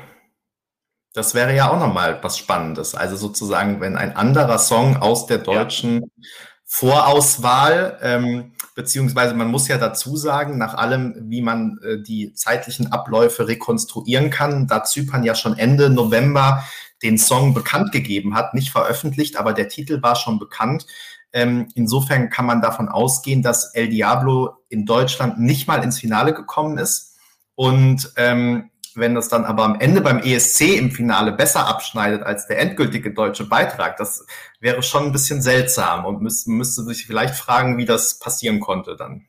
Das 1.16 1.34
wäre 1.34 1.56
ja 1.56 1.72
auch 1.72 1.80
nochmal 1.80 2.20
was 2.22 2.38
Spannendes. 2.38 2.94
Also 2.94 3.16
sozusagen, 3.16 3.82
wenn 3.82 3.98
ein 3.98 4.16
anderer 4.16 4.60
Song 4.60 4.98
aus 4.98 5.26
der 5.26 5.40
deutschen 5.40 6.02
ja. 6.02 6.28
Vorauswahl, 6.64 7.98
ähm, 8.04 8.52
beziehungsweise 8.76 9.34
man 9.34 9.48
muss 9.48 9.68
ja 9.68 9.80
dazu 9.80 10.16
sagen, 10.16 10.60
nach 10.60 10.76
allem, 10.76 11.16
wie 11.24 11.42
man 11.42 11.80
äh, 11.84 11.98
die 12.00 12.36
zeitlichen 12.36 12.92
Abläufe 12.92 13.48
rekonstruieren 13.48 14.30
kann, 14.30 14.68
da 14.68 14.84
Zypern 14.84 15.24
ja 15.24 15.34
schon 15.34 15.58
Ende 15.58 15.90
November 15.90 16.64
den 17.02 17.18
Song 17.18 17.56
bekannt 17.56 17.92
gegeben 17.92 18.36
hat, 18.36 18.54
nicht 18.54 18.70
veröffentlicht, 18.72 19.38
aber 19.38 19.54
der 19.54 19.70
Titel 19.70 20.04
war 20.04 20.16
schon 20.16 20.38
bekannt, 20.38 20.86
ähm, 21.34 21.68
insofern 21.76 22.30
kann 22.30 22.46
man 22.46 22.62
davon 22.62 22.90
ausgehen, 22.90 23.42
dass 23.42 23.74
El 23.74 23.90
Diablo 23.90 24.58
in 24.70 24.86
Deutschland 24.86 25.40
nicht 25.40 25.68
mal 25.68 25.84
ins 25.84 26.00
Finale 26.00 26.34
gekommen 26.34 26.78
ist. 26.78 27.18
Und 27.56 28.12
ähm, 28.16 28.72
wenn 28.96 29.14
das 29.14 29.30
dann 29.30 29.46
aber 29.46 29.64
am 29.64 29.80
Ende 29.80 30.02
beim 30.02 30.20
ESC 30.20 30.76
im 30.76 30.92
Finale 30.92 31.32
besser 31.32 31.68
abschneidet 31.68 32.24
als 32.24 32.48
der 32.48 32.60
endgültige 32.60 33.14
deutsche 33.14 33.46
Beitrag, 33.48 33.98
das 33.98 34.26
wäre 34.60 34.82
schon 34.82 35.06
ein 35.06 35.12
bisschen 35.12 35.42
seltsam 35.42 36.06
und 36.06 36.22
müsste, 36.22 36.50
müsste 36.50 36.84
sich 36.84 37.06
vielleicht 37.06 37.36
fragen, 37.36 37.78
wie 37.78 37.86
das 37.86 38.18
passieren 38.18 38.60
konnte 38.60 38.96
dann. 38.96 39.27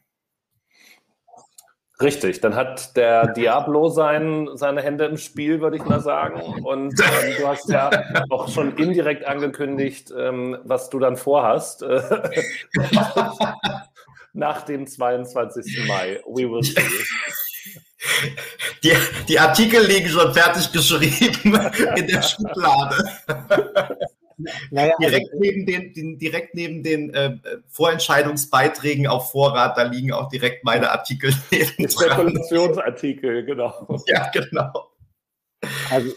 Richtig, 2.00 2.40
dann 2.40 2.54
hat 2.54 2.96
der 2.96 3.28
Diablo 3.34 3.88
sein, 3.88 4.48
seine 4.54 4.82
Hände 4.82 5.06
im 5.06 5.16
Spiel, 5.16 5.60
würde 5.60 5.76
ich 5.76 5.84
mal 5.84 6.00
sagen. 6.00 6.40
Und 6.64 6.94
ähm, 7.00 7.34
du 7.38 7.48
hast 7.48 7.68
ja 7.68 7.90
auch 8.30 8.48
schon 8.48 8.76
indirekt 8.76 9.24
angekündigt, 9.24 10.12
ähm, 10.16 10.58
was 10.64 10.90
du 10.90 10.98
dann 10.98 11.16
vorhast. 11.16 11.82
Äh, 11.82 12.00
nach 14.32 14.62
dem 14.62 14.86
22. 14.86 15.86
Mai. 15.88 16.20
We 16.26 16.48
will 16.48 16.62
see. 16.62 16.80
Die, 18.84 18.92
die 19.28 19.38
Artikel 19.38 19.84
liegen 19.84 20.08
schon 20.08 20.32
fertig 20.32 20.70
geschrieben 20.70 21.58
in 21.96 22.06
der 22.06 22.22
Schublade. 22.22 23.98
Naja, 24.70 24.94
direkt, 25.00 25.28
also, 25.28 25.40
neben 25.40 25.66
den, 25.66 25.92
den, 25.92 26.18
direkt 26.18 26.54
neben 26.54 26.82
den 26.82 27.12
äh, 27.12 27.36
Vorentscheidungsbeiträgen 27.68 29.06
auf 29.06 29.30
Vorrat, 29.32 29.76
da 29.76 29.82
liegen 29.82 30.12
auch 30.12 30.28
direkt 30.28 30.64
meine 30.64 30.90
Artikel 30.90 31.32
Spekulationsartikel, 31.52 33.44
genau. 33.44 34.02
Ja, 34.06 34.30
genau. 34.30 34.90
Also, 35.90 36.12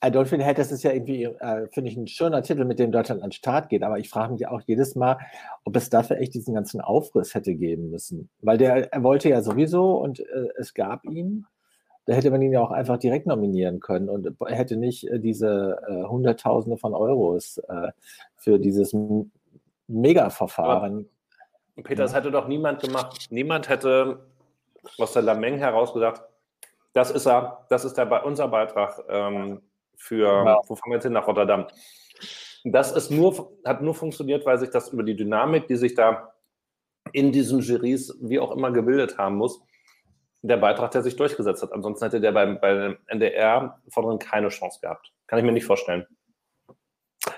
Adolfin 0.00 0.40
Held, 0.40 0.58
das 0.58 0.70
ist 0.70 0.84
ja 0.84 0.92
irgendwie, 0.92 1.24
äh, 1.24 1.66
finde 1.72 1.90
ich, 1.90 1.96
ein 1.96 2.06
schöner 2.06 2.42
Titel, 2.42 2.64
mit 2.64 2.78
dem 2.78 2.92
Deutschland 2.92 3.22
an 3.22 3.30
den 3.30 3.32
Start 3.32 3.68
geht. 3.68 3.82
Aber 3.82 3.98
ich 3.98 4.08
frage 4.08 4.32
mich 4.32 4.46
auch 4.46 4.60
jedes 4.66 4.94
Mal, 4.94 5.18
ob 5.64 5.74
es 5.76 5.90
dafür 5.90 6.18
echt 6.18 6.34
diesen 6.34 6.54
ganzen 6.54 6.80
Aufriss 6.80 7.34
hätte 7.34 7.54
geben 7.54 7.90
müssen. 7.90 8.28
Weil 8.40 8.58
der, 8.58 8.92
er 8.92 9.02
wollte 9.02 9.28
ja 9.28 9.42
sowieso 9.42 9.96
und 9.96 10.20
äh, 10.20 10.48
es 10.56 10.74
gab 10.74 11.04
ihn. 11.04 11.46
Da 12.08 12.14
hätte 12.14 12.30
man 12.30 12.40
ihn 12.40 12.52
ja 12.52 12.62
auch 12.62 12.70
einfach 12.70 12.96
direkt 12.96 13.26
nominieren 13.26 13.80
können 13.80 14.08
und 14.08 14.34
hätte 14.46 14.78
nicht 14.78 15.06
äh, 15.08 15.20
diese 15.20 15.78
äh, 15.86 16.04
Hunderttausende 16.04 16.78
von 16.78 16.94
Euros 16.94 17.58
äh, 17.68 17.92
für 18.34 18.58
dieses 18.58 18.96
Mega-Verfahren. 19.88 21.06
Peter, 21.76 22.04
das 22.04 22.14
hätte 22.14 22.30
doch 22.30 22.48
niemand 22.48 22.80
gemacht. 22.80 23.26
Niemand 23.28 23.68
hätte 23.68 24.20
aus 24.96 25.12
der 25.12 25.20
Lameng 25.20 25.58
heraus 25.58 25.92
gesagt, 25.92 26.22
das 26.94 27.10
ist 27.10 27.26
er, 27.26 27.66
das 27.68 27.84
ist 27.84 27.98
der, 27.98 28.24
unser 28.24 28.48
Beitrag 28.48 29.04
ähm, 29.10 29.60
für, 29.94 30.46
ja. 30.46 30.60
wo 30.66 30.76
fahren 30.76 30.90
wir 30.90 30.94
jetzt 30.94 31.04
hin, 31.04 31.12
nach 31.12 31.26
Rotterdam. 31.26 31.66
Das 32.64 32.90
ist 32.90 33.10
nur, 33.10 33.52
hat 33.66 33.82
nur 33.82 33.94
funktioniert, 33.94 34.46
weil 34.46 34.58
sich 34.58 34.70
das 34.70 34.88
über 34.88 35.02
die 35.02 35.14
Dynamik, 35.14 35.68
die 35.68 35.76
sich 35.76 35.94
da 35.94 36.32
in 37.12 37.32
diesen 37.32 37.60
Juries 37.60 38.16
wie 38.22 38.38
auch 38.38 38.52
immer 38.52 38.70
gebildet 38.70 39.18
haben 39.18 39.36
muss, 39.36 39.60
der 40.42 40.56
Beitrag, 40.56 40.90
der 40.92 41.02
sich 41.02 41.16
durchgesetzt 41.16 41.62
hat. 41.62 41.72
Ansonsten 41.72 42.04
hätte 42.04 42.20
der 42.20 42.32
beim, 42.32 42.60
beim 42.60 42.96
NDR 43.06 43.80
vorne 43.90 44.18
keine 44.18 44.48
Chance 44.48 44.78
gehabt. 44.80 45.12
Kann 45.26 45.38
ich 45.38 45.44
mir 45.44 45.52
nicht 45.52 45.66
vorstellen. 45.66 46.06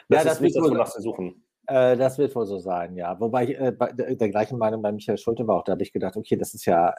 Das 0.08 0.18
ja, 0.18 0.24
das 0.24 0.34
ist 0.34 0.40
nicht 0.40 0.56
das, 0.56 0.62
wonach 0.64 0.86
sie 0.86 1.02
suchen. 1.02 1.44
Äh, 1.66 1.96
das 1.96 2.18
wird 2.18 2.34
wohl 2.34 2.46
so 2.46 2.58
sein, 2.58 2.96
ja. 2.96 3.18
Wobei 3.20 3.44
ich 3.44 3.50
äh, 3.50 3.72
der, 3.72 4.14
der, 4.16 4.28
gleichen 4.28 4.58
Meinung 4.58 4.82
bei 4.82 4.92
Michael 4.92 5.18
Schulte 5.18 5.46
war 5.46 5.56
auch, 5.56 5.64
da 5.64 5.72
habe 5.72 5.82
ich 5.82 5.92
gedacht, 5.92 6.16
okay, 6.16 6.36
das 6.36 6.52
ist 6.52 6.66
ja, 6.66 6.94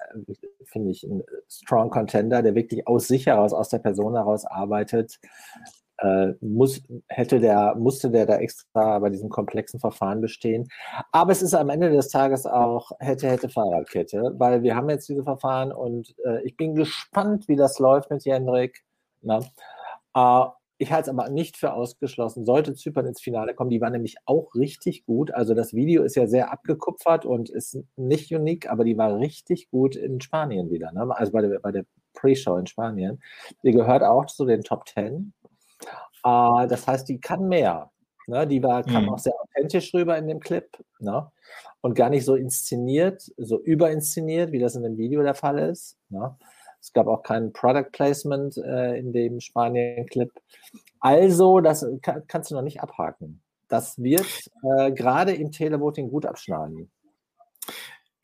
finde 0.63 0.91
ich, 0.91 1.03
ein 1.03 1.23
strong 1.49 1.89
Contender, 1.89 2.41
der 2.41 2.55
wirklich 2.55 2.87
aus 2.87 3.07
sich 3.07 3.27
heraus, 3.27 3.53
aus 3.53 3.69
der 3.69 3.79
Person 3.79 4.15
heraus 4.15 4.45
arbeitet. 4.45 5.19
Äh, 6.01 6.33
muss, 6.41 6.81
hätte 7.09 7.39
der, 7.39 7.75
musste 7.75 8.09
der 8.09 8.25
da 8.25 8.37
extra 8.37 8.97
bei 8.99 9.09
diesem 9.09 9.29
komplexen 9.29 9.79
Verfahren 9.79 10.19
bestehen. 10.19 10.67
Aber 11.11 11.31
es 11.31 11.43
ist 11.43 11.53
am 11.53 11.69
Ende 11.69 11.91
des 11.91 12.09
Tages 12.09 12.47
auch 12.47 12.91
hätte, 12.99 13.29
hätte 13.29 13.49
Fahrradkette, 13.49 14.33
weil 14.37 14.63
wir 14.63 14.75
haben 14.75 14.89
jetzt 14.89 15.07
diese 15.09 15.23
Verfahren 15.23 15.71
und 15.71 16.15
äh, 16.25 16.41
ich 16.43 16.57
bin 16.57 16.73
gespannt, 16.73 17.47
wie 17.47 17.55
das 17.55 17.77
läuft 17.77 18.09
mit 18.09 18.25
Jendrik. 18.25 18.83
Na? 19.21 19.39
Äh, 20.15 20.49
ich 20.79 20.91
halte 20.91 21.11
es 21.11 21.15
aber 21.15 21.29
nicht 21.29 21.57
für 21.57 21.73
ausgeschlossen. 21.73 22.43
Sollte 22.43 22.73
Zypern 22.73 23.05
ins 23.05 23.21
Finale 23.21 23.53
kommen, 23.53 23.69
die 23.69 23.81
war 23.81 23.91
nämlich 23.91 24.15
auch 24.25 24.55
richtig 24.55 25.05
gut. 25.05 25.31
Also 25.31 25.53
das 25.53 25.75
Video 25.75 26.01
ist 26.01 26.15
ja 26.15 26.25
sehr 26.25 26.51
abgekupfert 26.51 27.23
und 27.23 27.51
ist 27.51 27.77
nicht 27.95 28.33
unique, 28.33 28.67
aber 28.67 28.83
die 28.83 28.97
war 28.97 29.19
richtig 29.19 29.69
gut 29.69 29.95
in 29.95 30.19
Spanien 30.21 30.71
wieder. 30.71 30.91
Ne? 30.91 31.15
Also 31.15 31.31
bei 31.31 31.41
der, 31.41 31.59
bei 31.59 31.71
der 31.71 31.85
Pre-Show 32.13 32.57
in 32.57 32.65
Spanien. 32.65 33.21
Die 33.63 33.71
gehört 33.71 34.03
auch 34.03 34.25
zu 34.25 34.45
den 34.45 34.63
Top 34.63 34.85
Ten. 34.85 35.33
Äh, 36.23 36.67
das 36.67 36.87
heißt, 36.87 37.07
die 37.09 37.19
kann 37.19 37.47
mehr. 37.47 37.91
Ne? 38.27 38.47
Die 38.47 38.61
war, 38.63 38.83
kam 38.83 39.03
mhm. 39.03 39.09
auch 39.09 39.19
sehr 39.19 39.33
authentisch 39.39 39.93
rüber 39.93 40.17
in 40.17 40.27
dem 40.27 40.39
Clip. 40.39 40.65
Ne? 40.99 41.29
Und 41.81 41.95
gar 41.95 42.09
nicht 42.09 42.25
so 42.25 42.35
inszeniert, 42.35 43.31
so 43.37 43.59
überinszeniert, 43.61 44.51
wie 44.51 44.59
das 44.59 44.75
in 44.75 44.83
dem 44.83 44.97
Video 44.97 45.23
der 45.23 45.35
Fall 45.35 45.59
ist. 45.59 45.97
Ne? 46.09 46.35
Es 46.79 46.93
gab 46.93 47.07
auch 47.07 47.21
kein 47.21 47.53
Product 47.53 47.91
Placement 47.91 48.57
äh, 48.57 48.97
in 48.97 49.13
dem 49.13 49.39
Spanien-Clip. 49.39 50.31
Also, 50.99 51.59
das 51.59 51.85
kann, 52.01 52.23
kannst 52.27 52.51
du 52.51 52.55
noch 52.55 52.63
nicht 52.63 52.81
abhaken. 52.81 53.41
Das 53.67 54.01
wird 54.01 54.49
äh, 54.63 54.91
gerade 54.91 55.33
im 55.33 55.51
Televoting 55.51 56.09
gut 56.09 56.25
abschneiden. 56.25 56.91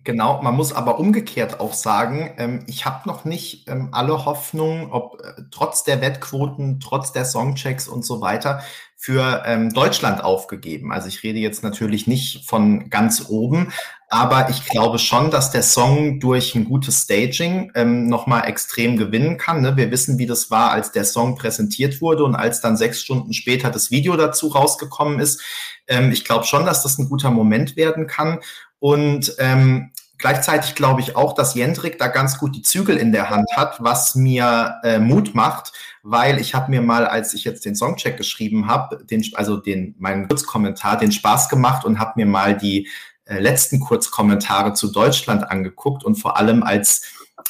Genau, 0.08 0.42
man 0.42 0.56
muss 0.56 0.72
aber 0.72 1.00
umgekehrt 1.00 1.60
auch 1.60 1.74
sagen, 1.74 2.34
ähm, 2.38 2.64
ich 2.66 2.86
habe 2.86 3.10
noch 3.10 3.26
nicht 3.26 3.68
ähm, 3.68 3.90
alle 3.92 4.24
Hoffnungen, 4.24 4.90
ob 4.90 5.22
äh, 5.22 5.42
trotz 5.52 5.84
der 5.84 6.00
Wettquoten, 6.00 6.80
trotz 6.80 7.12
der 7.12 7.26
Songchecks 7.26 7.90
und 7.90 8.06
so 8.06 8.22
weiter, 8.22 8.62
für 8.96 9.44
ähm, 9.46 9.74
Deutschland 9.74 10.24
aufgegeben. 10.24 10.94
Also 10.94 11.10
ich 11.10 11.24
rede 11.24 11.40
jetzt 11.40 11.62
natürlich 11.62 12.08
nicht 12.08 12.48
von 12.48 12.90
ganz 12.90 13.26
oben, 13.28 13.74
aber 14.08 14.50
ich 14.50 14.64
glaube 14.64 14.98
schon, 14.98 15.30
dass 15.30 15.52
der 15.52 15.62
Song 15.62 16.22
durch 16.22 16.56
ein 16.56 16.64
gutes 16.64 17.02
Staging 17.02 17.74
ähm, 17.76 18.08
nochmal 18.08 18.48
extrem 18.48 18.96
gewinnen 18.96 19.38
kann. 19.38 19.62
Ne? 19.62 19.76
Wir 19.76 19.92
wissen, 19.92 20.18
wie 20.20 20.26
das 20.26 20.50
war, 20.50 20.72
als 20.72 20.94
der 20.94 21.04
Song 21.04 21.36
präsentiert 21.36 22.00
wurde 22.00 22.24
und 22.24 22.34
als 22.34 22.62
dann 22.62 22.78
sechs 22.78 23.02
Stunden 23.02 23.34
später 23.34 23.72
das 23.72 23.92
Video 23.92 24.16
dazu 24.16 24.48
rausgekommen 24.48 25.20
ist. 25.20 25.42
Ähm, 25.86 26.14
ich 26.14 26.24
glaube 26.24 26.46
schon, 26.46 26.66
dass 26.66 26.82
das 26.82 26.98
ein 26.98 27.10
guter 27.10 27.30
Moment 27.30 27.76
werden 27.76 28.08
kann. 28.08 28.40
Und 28.80 29.36
ähm, 29.40 29.92
Gleichzeitig 30.18 30.74
glaube 30.74 31.02
ich 31.02 31.16
auch, 31.16 31.34
dass 31.34 31.54
Jendrik 31.54 32.00
da 32.00 32.08
ganz 32.08 32.40
gut 32.40 32.56
die 32.56 32.64
Zügel 32.64 32.98
in 32.98 33.12
der 33.12 33.30
Hand 33.30 33.50
hat, 33.56 33.78
was 33.84 34.16
mir 34.16 34.80
äh, 34.84 34.98
Mut 34.98 35.36
macht, 35.36 35.74
weil 36.02 36.40
ich 36.40 36.56
habe 36.56 36.72
mir 36.72 36.82
mal, 36.82 37.06
als 37.06 37.34
ich 37.36 37.44
jetzt 37.44 37.66
den 37.66 37.76
Songcheck 37.76 38.18
geschrieben 38.18 38.68
habe, 38.68 39.04
den, 39.04 39.24
also 39.36 39.58
den 39.58 39.96
meinen 40.00 40.28
Kurzkommentar, 40.28 40.98
den 40.98 41.12
Spaß 41.12 41.50
gemacht 41.50 41.86
und 41.86 42.00
habe 42.00 42.14
mir 42.16 42.26
mal 42.26 42.58
die 42.58 42.88
äh, 43.26 43.40
letzten 43.40 43.80
Kurzkommentare 43.80 44.74
zu 44.74 44.92
Deutschland 44.92 45.52
angeguckt 45.52 46.04
und 46.04 46.16
vor 46.16 46.38
allem 46.38 46.64
als 46.64 47.04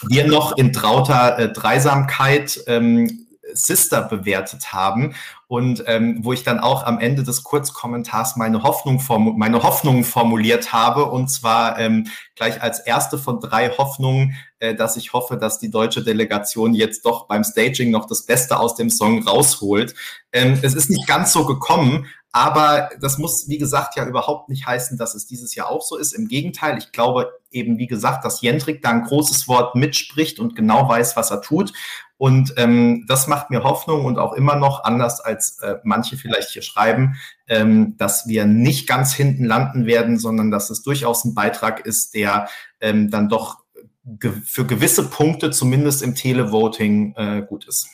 wir 0.09 0.27
noch 0.27 0.57
in 0.57 0.73
trauter 0.73 1.39
äh, 1.39 1.51
Dreisamkeit 1.51 2.59
ähm, 2.67 3.26
Sister 3.53 4.01
bewertet 4.01 4.73
haben 4.73 5.15
und 5.47 5.83
ähm, 5.87 6.19
wo 6.21 6.33
ich 6.33 6.43
dann 6.43 6.59
auch 6.59 6.83
am 6.83 6.99
Ende 6.99 7.23
des 7.23 7.43
Kurzkommentars 7.43 8.35
meine 8.35 8.63
Hoffnung 8.63 9.01
meine 9.37 9.63
Hoffnungen 9.63 10.03
formuliert 10.03 10.73
habe 10.73 11.05
und 11.05 11.29
zwar 11.29 11.79
ähm, 11.79 12.07
gleich 12.35 12.61
als 12.61 12.79
erste 12.79 13.17
von 13.17 13.39
drei 13.39 13.69
Hoffnungen, 13.69 14.35
äh, 14.59 14.75
dass 14.75 14.97
ich 14.97 15.13
hoffe, 15.13 15.37
dass 15.37 15.59
die 15.59 15.71
deutsche 15.71 16.03
Delegation 16.03 16.73
jetzt 16.73 17.05
doch 17.05 17.27
beim 17.27 17.43
Staging 17.43 17.91
noch 17.91 18.05
das 18.05 18.25
Beste 18.25 18.59
aus 18.59 18.75
dem 18.75 18.89
Song 18.89 19.27
rausholt. 19.27 19.95
Ähm, 20.33 20.59
es 20.61 20.75
ist 20.75 20.89
nicht 20.89 21.07
ganz 21.07 21.31
so 21.31 21.45
gekommen, 21.45 22.07
aber 22.31 22.89
das 23.01 23.17
muss, 23.17 23.47
wie 23.47 23.57
gesagt, 23.57 23.95
ja 23.95 24.05
überhaupt 24.05 24.49
nicht 24.49 24.65
heißen, 24.65 24.97
dass 24.97 25.15
es 25.15 25.25
dieses 25.25 25.55
Jahr 25.55 25.69
auch 25.69 25.81
so 25.81 25.97
ist. 25.97 26.13
Im 26.13 26.27
Gegenteil, 26.27 26.77
ich 26.77 26.91
glaube 26.91 27.31
eben, 27.51 27.77
wie 27.77 27.87
gesagt, 27.87 28.25
dass 28.25 28.41
Jendrik 28.41 28.81
da 28.81 28.89
ein 28.89 29.03
großes 29.03 29.47
Wort 29.47 29.75
mitspricht 29.75 30.39
und 30.39 30.55
genau 30.55 30.87
weiß, 30.87 31.15
was 31.15 31.31
er 31.31 31.41
tut. 31.41 31.73
Und 32.17 32.53
ähm, 32.57 33.05
das 33.07 33.27
macht 33.27 33.49
mir 33.49 33.63
Hoffnung 33.63 34.05
und 34.05 34.17
auch 34.17 34.33
immer 34.33 34.55
noch 34.55 34.83
anders 34.83 35.19
als 35.19 35.59
äh, 35.59 35.75
manche 35.83 36.17
vielleicht 36.17 36.49
hier 36.49 36.63
schreiben, 36.63 37.15
ähm, 37.47 37.95
dass 37.97 38.27
wir 38.27 38.45
nicht 38.45 38.87
ganz 38.87 39.13
hinten 39.13 39.45
landen 39.45 39.85
werden, 39.85 40.17
sondern 40.17 40.51
dass 40.51 40.69
es 40.69 40.81
durchaus 40.81 41.25
ein 41.25 41.35
Beitrag 41.35 41.85
ist, 41.85 42.15
der 42.15 42.49
ähm, 42.81 43.11
dann 43.11 43.29
doch 43.29 43.57
ge 44.03 44.31
für 44.43 44.65
gewisse 44.65 45.09
Punkte 45.09 45.51
zumindest 45.51 46.01
im 46.01 46.15
Televoting 46.15 47.13
äh, 47.15 47.45
gut 47.47 47.67
ist. 47.67 47.87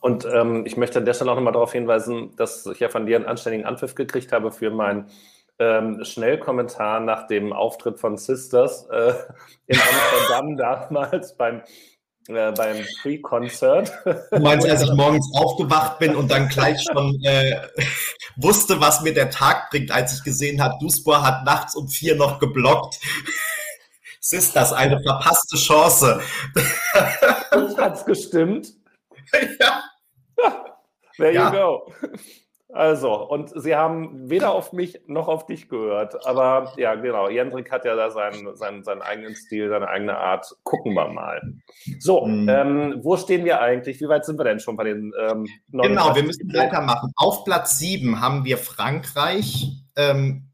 Und 0.00 0.26
ähm, 0.26 0.66
ich 0.66 0.76
möchte 0.76 0.98
an 0.98 1.04
der 1.04 1.14
Stelle 1.14 1.30
auch 1.30 1.36
nochmal 1.36 1.52
darauf 1.52 1.72
hinweisen, 1.72 2.34
dass 2.36 2.66
ich 2.66 2.80
ja 2.80 2.88
von 2.88 3.06
dir 3.06 3.16
einen 3.16 3.26
anständigen 3.26 3.66
Anpfiff 3.66 3.94
gekriegt 3.94 4.32
habe 4.32 4.50
für 4.52 4.70
mein 4.70 5.06
ähm, 5.58 6.04
Schnellkommentar 6.04 7.00
nach 7.00 7.26
dem 7.26 7.52
Auftritt 7.52 8.00
von 8.00 8.16
Sisters 8.16 8.86
äh, 8.90 9.14
in 9.66 9.78
Amsterdam 9.78 10.56
damals 10.90 11.36
beim 11.36 11.62
äh, 12.28 12.52
beim 12.52 12.78
Pre-Concert. 13.02 13.92
Du 14.30 14.40
meinst, 14.40 14.66
als 14.66 14.82
ich 14.82 14.92
morgens 14.94 15.30
aufgewacht 15.34 15.98
bin 15.98 16.16
und 16.16 16.30
dann 16.30 16.48
gleich 16.48 16.82
schon 16.82 17.22
äh, 17.22 17.60
wusste, 18.36 18.80
was 18.80 19.02
mir 19.02 19.12
der 19.12 19.28
Tag 19.30 19.70
bringt, 19.70 19.90
als 19.90 20.14
ich 20.14 20.24
gesehen 20.24 20.62
habe, 20.62 20.74
Duspor 20.80 21.22
hat 21.22 21.44
nachts 21.44 21.76
um 21.76 21.86
vier 21.86 22.16
noch 22.16 22.38
geblockt. 22.38 22.98
Ist 24.30 24.56
das 24.56 24.72
eine 24.72 25.00
verpasste 25.02 25.56
Chance? 25.58 26.20
Hat's 27.76 28.06
gestimmt. 28.06 28.72
Ja. 30.36 30.64
There 31.16 31.32
you 31.32 31.40
ja. 31.40 31.50
go. 31.50 31.92
Also, 32.74 33.14
und 33.14 33.52
sie 33.54 33.76
haben 33.76 34.28
weder 34.28 34.52
auf 34.52 34.72
mich 34.72 35.00
noch 35.06 35.28
auf 35.28 35.46
dich 35.46 35.68
gehört. 35.68 36.26
Aber 36.26 36.72
ja, 36.76 36.96
genau, 36.96 37.28
Jendrik 37.28 37.70
hat 37.70 37.84
ja 37.84 37.94
da 37.94 38.10
seinen, 38.10 38.56
seinen, 38.56 38.82
seinen 38.82 39.00
eigenen 39.00 39.36
Stil, 39.36 39.68
seine 39.68 39.86
eigene 39.86 40.18
Art. 40.18 40.52
Gucken 40.64 40.94
wir 40.94 41.06
mal. 41.06 41.40
So, 42.00 42.26
mhm. 42.26 42.48
ähm, 42.48 43.00
wo 43.04 43.16
stehen 43.16 43.44
wir 43.44 43.60
eigentlich? 43.60 44.00
Wie 44.00 44.08
weit 44.08 44.24
sind 44.24 44.40
wir 44.40 44.44
denn 44.44 44.58
schon 44.58 44.76
bei 44.76 44.84
den 44.84 45.12
ähm, 45.20 45.46
Genau, 45.70 46.16
wir 46.16 46.24
müssen 46.24 46.52
weitermachen. 46.52 47.12
Auf 47.14 47.44
Platz 47.44 47.78
7 47.78 48.20
haben 48.20 48.44
wir 48.44 48.58
Frankreich. 48.58 49.68
Ähm, 49.94 50.48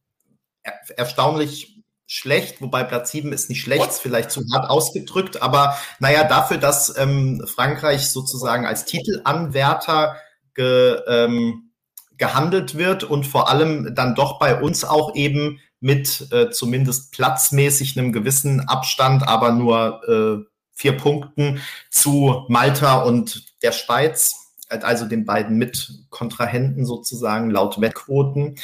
er 0.63 0.75
erstaunlich 0.99 1.80
schlecht, 2.13 2.61
wobei 2.61 2.83
Platz 2.83 3.13
7 3.13 3.33
ist 3.33 3.49
nicht 3.49 3.61
schlecht, 3.61 3.87
ist 3.87 4.01
vielleicht 4.01 4.33
zu 4.33 4.43
hart 4.53 4.69
ausgedrückt, 4.69 5.43
aber 5.43 5.77
naja, 6.01 6.25
dafür, 6.25 6.57
dass 6.57 6.99
ähm, 6.99 7.41
Frankreich 7.47 8.11
sozusagen 8.11 8.67
als 8.67 8.85
Titelanwärter 8.85 10.17
ge, 10.55 11.01
ähm, 11.07 11.71
gehandelt 12.19 12.77
wird 12.77 13.05
und 13.05 13.29
vor 13.29 13.49
allem 13.49 13.95
dann 13.95 14.17
doch 14.17 14.41
bei 14.41 14.61
uns 14.61 14.85
auch 14.85 15.15
eben 15.15 15.61
mit 15.79 16.33
äh, 16.33 16.51
zumindest 16.51 17.13
platzmäßig 17.13 17.97
einem 17.97 18.13
gewissen 18.13 18.59
Abstand, 18.69 19.29
aber 19.29 19.53
nur 19.53 20.03
äh, 20.09 20.45
vier 20.73 20.97
Punkten 20.97 21.61
zu 21.91 22.45
Malta 22.49 23.03
und 23.03 23.63
der 23.63 23.71
Schweiz, 23.71 24.35
also 24.69 25.07
den 25.07 25.25
beiden 25.25 25.59
Mitkontrahenten 25.59 26.85
sozusagen 26.85 27.51
laut 27.51 27.81
Wettquoten. 27.81 28.57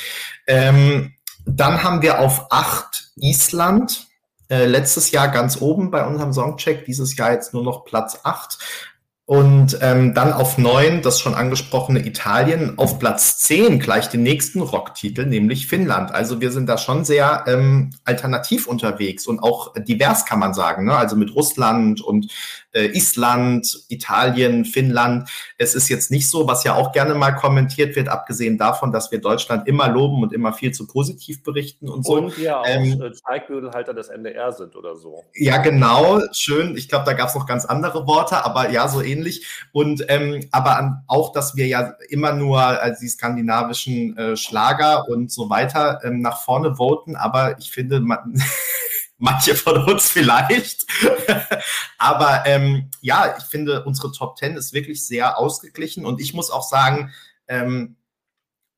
Ähm, 0.48 1.15
dann 1.46 1.82
haben 1.82 2.02
wir 2.02 2.18
auf 2.18 2.46
acht 2.50 3.12
Island. 3.16 4.08
Äh, 4.48 4.66
letztes 4.66 5.10
Jahr 5.10 5.28
ganz 5.28 5.60
oben 5.60 5.90
bei 5.90 6.06
unserem 6.06 6.32
Songcheck, 6.32 6.84
dieses 6.84 7.16
Jahr 7.16 7.32
jetzt 7.32 7.54
nur 7.54 7.64
noch 7.64 7.84
Platz 7.84 8.20
acht. 8.22 8.58
Und 9.24 9.78
ähm, 9.82 10.14
dann 10.14 10.32
auf 10.32 10.56
neun 10.56 11.02
das 11.02 11.18
schon 11.18 11.34
angesprochene 11.34 12.06
Italien, 12.06 12.78
auf 12.78 13.00
Platz 13.00 13.38
zehn 13.38 13.80
gleich 13.80 14.08
den 14.08 14.22
nächsten 14.22 14.60
Rocktitel, 14.60 15.26
nämlich 15.26 15.66
Finnland. 15.66 16.14
Also 16.14 16.40
wir 16.40 16.52
sind 16.52 16.68
da 16.68 16.78
schon 16.78 17.04
sehr 17.04 17.42
ähm, 17.48 17.90
alternativ 18.04 18.68
unterwegs 18.68 19.26
und 19.26 19.40
auch 19.40 19.74
divers 19.76 20.26
kann 20.26 20.38
man 20.38 20.54
sagen. 20.54 20.84
Ne? 20.84 20.96
Also 20.96 21.16
mit 21.16 21.34
Russland 21.34 22.00
und 22.00 22.30
äh, 22.76 22.86
Island, 22.88 23.86
Italien, 23.88 24.64
Finnland. 24.64 25.28
Es 25.58 25.74
ist 25.74 25.88
jetzt 25.88 26.10
nicht 26.10 26.28
so, 26.28 26.46
was 26.46 26.62
ja 26.64 26.74
auch 26.74 26.92
gerne 26.92 27.14
mal 27.14 27.32
kommentiert 27.32 27.96
wird, 27.96 28.08
abgesehen 28.08 28.58
davon, 28.58 28.92
dass 28.92 29.10
wir 29.10 29.20
Deutschland 29.20 29.66
immer 29.66 29.88
loben 29.88 30.22
und 30.22 30.32
immer 30.32 30.52
viel 30.52 30.72
zu 30.72 30.86
positiv 30.86 31.42
berichten 31.42 31.88
und 31.88 32.04
so. 32.04 32.16
Und 32.16 32.38
ja 32.38 32.60
auch 32.60 32.66
ähm, 32.66 33.00
äh, 33.00 33.12
Zeigbügelhalter 33.12 33.94
des 33.94 34.08
NDR 34.08 34.52
sind 34.52 34.76
oder 34.76 34.94
so. 34.94 35.24
Ja, 35.34 35.56
genau, 35.58 36.20
schön. 36.32 36.76
Ich 36.76 36.88
glaube, 36.88 37.06
da 37.06 37.14
gab 37.14 37.28
es 37.28 37.34
noch 37.34 37.46
ganz 37.46 37.64
andere 37.64 38.06
Worte, 38.06 38.44
aber 38.44 38.70
ja, 38.70 38.88
so 38.88 39.00
ähnlich. 39.00 39.46
Und 39.72 40.04
ähm, 40.08 40.46
aber 40.52 40.76
an, 40.76 41.02
auch, 41.06 41.32
dass 41.32 41.56
wir 41.56 41.66
ja 41.66 41.94
immer 42.10 42.32
nur 42.32 42.60
als 42.60 43.00
die 43.00 43.08
skandinavischen 43.08 44.16
äh, 44.16 44.36
Schlager 44.36 45.08
und 45.08 45.32
so 45.32 45.48
weiter 45.48 46.00
ähm, 46.04 46.20
nach 46.20 46.42
vorne 46.42 46.76
voten, 46.76 47.16
aber 47.16 47.58
ich 47.58 47.70
finde, 47.70 48.00
man 48.00 48.42
manche 49.18 49.54
von 49.54 49.84
uns 49.84 50.10
vielleicht. 50.10 50.86
Aber 51.98 52.44
ähm, 52.46 52.90
ja, 53.00 53.36
ich 53.38 53.44
finde, 53.44 53.84
unsere 53.84 54.12
Top 54.12 54.38
10 54.38 54.56
ist 54.56 54.72
wirklich 54.72 55.06
sehr 55.06 55.38
ausgeglichen 55.38 56.04
und 56.04 56.20
ich 56.20 56.34
muss 56.34 56.50
auch 56.50 56.62
sagen, 56.62 57.12
ähm, 57.48 57.96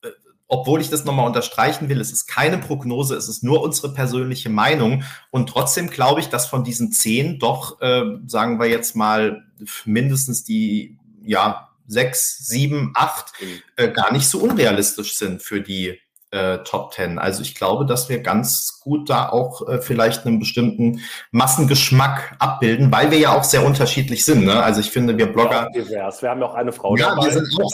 äh, 0.02 0.08
obwohl 0.46 0.80
ich 0.80 0.90
das 0.90 1.04
nochmal 1.04 1.26
unterstreichen 1.26 1.88
will, 1.88 2.00
es 2.00 2.12
ist 2.12 2.26
keine 2.26 2.58
Prognose, 2.58 3.16
es 3.16 3.28
ist 3.28 3.42
nur 3.42 3.62
unsere 3.62 3.92
persönliche 3.92 4.50
Meinung. 4.50 5.04
Und 5.30 5.48
trotzdem 5.48 5.90
glaube 5.90 6.20
ich, 6.20 6.28
dass 6.28 6.46
von 6.46 6.64
diesen 6.64 6.92
zehn 6.92 7.38
doch, 7.38 7.80
äh, 7.80 8.04
sagen 8.26 8.60
wir 8.60 8.66
jetzt 8.66 8.94
mal, 8.96 9.44
mindestens 9.84 10.44
die, 10.44 10.98
ja, 11.22 11.68
sechs, 11.88 12.46
sieben, 12.46 12.92
acht 12.94 13.32
mhm. 13.40 13.62
äh, 13.76 13.88
gar 13.88 14.12
nicht 14.12 14.28
so 14.28 14.38
unrealistisch 14.38 15.16
sind 15.16 15.42
für 15.42 15.60
die 15.60 15.98
äh, 16.30 16.58
Top 16.58 16.90
Ten. 16.92 17.18
Also 17.18 17.42
ich 17.42 17.54
glaube, 17.54 17.86
dass 17.86 18.08
wir 18.08 18.20
ganz 18.20 18.80
gut 18.82 19.08
da 19.08 19.28
auch 19.28 19.66
äh, 19.68 19.80
vielleicht 19.80 20.26
einen 20.26 20.38
bestimmten 20.38 21.00
Massengeschmack 21.30 22.36
abbilden, 22.38 22.92
weil 22.92 23.10
wir 23.10 23.18
ja 23.18 23.36
auch 23.36 23.44
sehr 23.44 23.64
unterschiedlich 23.64 24.24
sind. 24.24 24.44
Ne? 24.44 24.62
Also 24.62 24.80
ich 24.80 24.90
finde, 24.90 25.16
wir 25.16 25.32
Blogger. 25.32 25.68
Ja, 25.74 25.82
divers. 25.82 26.22
Wir 26.22 26.30
haben 26.30 26.40
ja 26.40 26.46
auch 26.46 26.54
eine 26.54 26.72
Frau 26.72 26.96
ja, 26.96 27.10
dabei. 27.10 27.26
Wir 27.26 27.32
sind 27.32 27.48
auch 27.60 27.70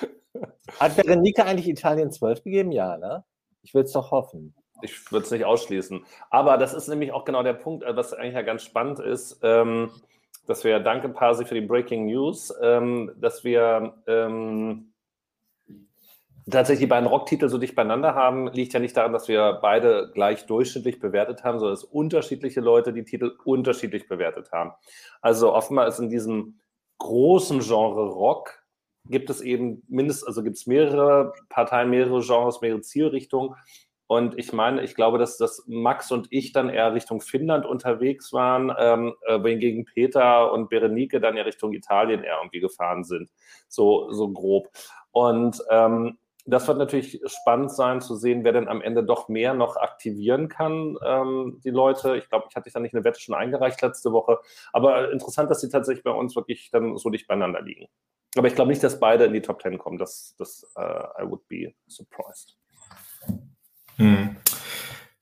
Hat 0.80 0.96
Berenike 0.96 1.44
eigentlich 1.44 1.68
Italien 1.68 2.10
12 2.10 2.44
gegeben? 2.44 2.72
Ja, 2.72 2.96
ne? 2.96 3.24
Ich 3.62 3.74
will 3.74 3.82
es 3.82 3.92
doch 3.92 4.10
hoffen. 4.10 4.54
Ich 4.82 5.12
würde 5.12 5.24
es 5.26 5.30
nicht 5.30 5.44
ausschließen. 5.44 6.04
Aber 6.30 6.56
das 6.56 6.72
ist 6.72 6.88
nämlich 6.88 7.12
auch 7.12 7.24
genau 7.24 7.42
der 7.42 7.52
Punkt, 7.52 7.84
äh, 7.84 7.94
was 7.96 8.12
eigentlich 8.12 8.34
ja 8.34 8.42
ganz 8.42 8.62
spannend 8.62 8.98
ist, 8.98 9.40
ähm, 9.42 9.90
dass 10.46 10.64
wir, 10.64 10.80
danke 10.80 11.08
Pasi 11.10 11.44
für 11.44 11.54
die 11.54 11.60
Breaking 11.60 12.06
News, 12.06 12.52
ähm, 12.62 13.12
dass 13.16 13.44
wir 13.44 13.94
ähm, 14.06 14.89
tatsächlich 16.50 16.86
die 16.86 16.90
beiden 16.90 17.08
Rocktitel 17.08 17.48
so 17.48 17.58
dicht 17.58 17.74
beieinander 17.74 18.14
haben, 18.14 18.48
liegt 18.48 18.72
ja 18.72 18.80
nicht 18.80 18.96
daran, 18.96 19.12
dass 19.12 19.28
wir 19.28 19.58
beide 19.62 20.10
gleich 20.14 20.46
durchschnittlich 20.46 21.00
bewertet 21.00 21.44
haben, 21.44 21.58
sondern 21.58 21.74
dass 21.74 21.84
unterschiedliche 21.84 22.60
Leute 22.60 22.92
die 22.92 23.04
Titel 23.04 23.36
unterschiedlich 23.44 24.08
bewertet 24.08 24.52
haben. 24.52 24.72
Also 25.20 25.52
offenbar 25.52 25.86
ist 25.86 25.98
in 25.98 26.10
diesem 26.10 26.60
großen 26.98 27.60
Genre 27.60 28.08
Rock 28.08 28.62
gibt 29.06 29.30
es 29.30 29.40
eben 29.40 29.82
mindestens, 29.88 30.26
also 30.26 30.42
gibt 30.42 30.56
es 30.56 30.66
mehrere 30.66 31.32
Parteien, 31.48 31.90
mehrere 31.90 32.20
Genres, 32.20 32.60
mehrere 32.60 32.82
Zielrichtungen. 32.82 33.54
Und 34.06 34.38
ich 34.38 34.52
meine, 34.52 34.82
ich 34.82 34.96
glaube, 34.96 35.18
dass, 35.18 35.36
dass 35.36 35.64
Max 35.68 36.10
und 36.10 36.26
ich 36.30 36.52
dann 36.52 36.68
eher 36.68 36.92
Richtung 36.94 37.20
Finnland 37.20 37.64
unterwegs 37.64 38.32
waren, 38.32 38.74
ähm, 38.76 39.14
äh, 39.26 39.40
wohingegen 39.40 39.84
Peter 39.84 40.52
und 40.52 40.68
Berenike 40.68 41.20
dann 41.20 41.36
ja 41.36 41.44
Richtung 41.44 41.72
Italien 41.72 42.24
eher 42.24 42.38
irgendwie 42.38 42.60
gefahren 42.60 43.04
sind. 43.04 43.30
So, 43.68 44.10
so 44.10 44.28
grob. 44.32 44.68
Und 45.12 45.62
ähm, 45.70 46.18
das 46.50 46.68
wird 46.68 46.78
natürlich 46.78 47.20
spannend 47.26 47.72
sein 47.72 48.00
zu 48.00 48.16
sehen, 48.16 48.44
wer 48.44 48.52
denn 48.52 48.68
am 48.68 48.82
Ende 48.82 49.04
doch 49.04 49.28
mehr 49.28 49.54
noch 49.54 49.76
aktivieren 49.76 50.48
kann, 50.48 50.96
ähm, 51.04 51.60
die 51.64 51.70
Leute. 51.70 52.16
Ich 52.16 52.28
glaube, 52.28 52.46
ich 52.48 52.56
hatte 52.56 52.70
da 52.70 52.80
nicht 52.80 52.94
eine 52.94 53.04
Wette 53.04 53.20
schon 53.20 53.34
eingereicht 53.34 53.80
letzte 53.82 54.12
Woche. 54.12 54.38
Aber 54.72 55.10
interessant, 55.12 55.50
dass 55.50 55.60
sie 55.60 55.68
tatsächlich 55.68 56.04
bei 56.04 56.10
uns 56.10 56.36
wirklich 56.36 56.70
dann 56.70 56.96
so 56.96 57.10
dicht 57.10 57.28
beieinander 57.28 57.62
liegen. 57.62 57.86
Aber 58.36 58.48
ich 58.48 58.54
glaube 58.54 58.70
nicht, 58.70 58.82
dass 58.82 59.00
beide 59.00 59.24
in 59.24 59.32
die 59.32 59.42
Top 59.42 59.60
Ten 59.60 59.78
kommen. 59.78 59.98
Das, 59.98 60.34
das 60.38 60.64
uh, 60.76 61.22
I 61.22 61.28
would 61.28 61.46
be 61.48 61.72
surprised. 61.88 62.56
Hm. 63.96 64.36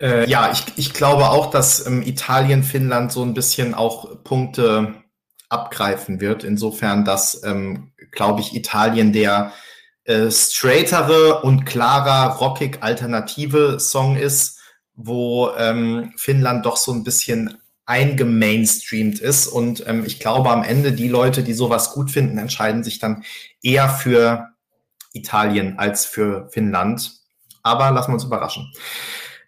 Äh, 0.00 0.28
ja, 0.28 0.52
ich, 0.52 0.64
ich 0.76 0.94
glaube 0.94 1.30
auch, 1.30 1.50
dass 1.50 1.86
ähm, 1.86 2.02
Italien, 2.02 2.62
Finnland 2.62 3.12
so 3.12 3.22
ein 3.22 3.34
bisschen 3.34 3.74
auch 3.74 4.22
Punkte 4.22 4.94
abgreifen 5.48 6.20
wird. 6.20 6.44
Insofern, 6.44 7.04
dass, 7.04 7.42
ähm, 7.44 7.92
glaube 8.12 8.40
ich, 8.40 8.54
Italien 8.54 9.12
der 9.12 9.52
äh, 10.08 10.30
straightere 10.30 11.42
und 11.42 11.66
klarer, 11.66 12.36
rockig 12.36 12.78
alternative 12.80 13.78
Song 13.78 14.16
ist, 14.16 14.58
wo 14.94 15.50
ähm, 15.58 16.14
Finnland 16.16 16.64
doch 16.64 16.78
so 16.78 16.92
ein 16.92 17.04
bisschen 17.04 17.58
eingemainstreamt 17.84 19.20
ist. 19.20 19.48
Und 19.48 19.86
ähm, 19.86 20.04
ich 20.06 20.18
glaube, 20.18 20.48
am 20.48 20.64
Ende 20.64 20.92
die 20.92 21.08
Leute, 21.08 21.42
die 21.42 21.52
sowas 21.52 21.92
gut 21.92 22.10
finden, 22.10 22.38
entscheiden 22.38 22.84
sich 22.84 22.98
dann 22.98 23.22
eher 23.62 23.90
für 23.90 24.48
Italien 25.12 25.78
als 25.78 26.06
für 26.06 26.48
Finnland. 26.52 27.12
Aber 27.62 27.90
lassen 27.90 28.08
wir 28.08 28.14
uns 28.14 28.24
überraschen. 28.24 28.72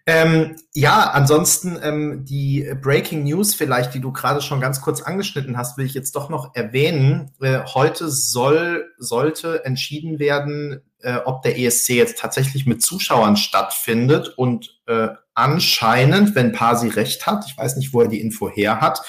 Ähm, 0.05 0.55
ja, 0.73 1.11
ansonsten 1.11 1.77
ähm, 1.81 2.25
die 2.25 2.67
Breaking 2.81 3.23
News 3.23 3.53
vielleicht, 3.53 3.93
die 3.93 3.99
du 3.99 4.11
gerade 4.11 4.41
schon 4.41 4.59
ganz 4.59 4.81
kurz 4.81 5.01
angeschnitten 5.01 5.57
hast, 5.57 5.77
will 5.77 5.85
ich 5.85 5.93
jetzt 5.93 6.15
doch 6.15 6.29
noch 6.29 6.55
erwähnen. 6.55 7.31
Äh, 7.39 7.59
heute 7.65 8.09
soll, 8.09 8.91
sollte 8.97 9.63
entschieden 9.63 10.17
werden, 10.17 10.81
äh, 11.01 11.17
ob 11.25 11.43
der 11.43 11.59
ESC 11.59 11.89
jetzt 11.89 12.17
tatsächlich 12.17 12.65
mit 12.65 12.81
Zuschauern 12.81 13.37
stattfindet 13.37 14.29
und 14.37 14.79
äh, 14.87 15.09
anscheinend, 15.33 16.35
wenn 16.35 16.51
Pasi 16.51 16.89
recht 16.89 17.25
hat, 17.27 17.45
ich 17.47 17.57
weiß 17.57 17.77
nicht, 17.77 17.93
wo 17.93 18.01
er 18.01 18.07
die 18.07 18.21
Info 18.21 18.49
her 18.49 18.81
hat, 18.81 19.01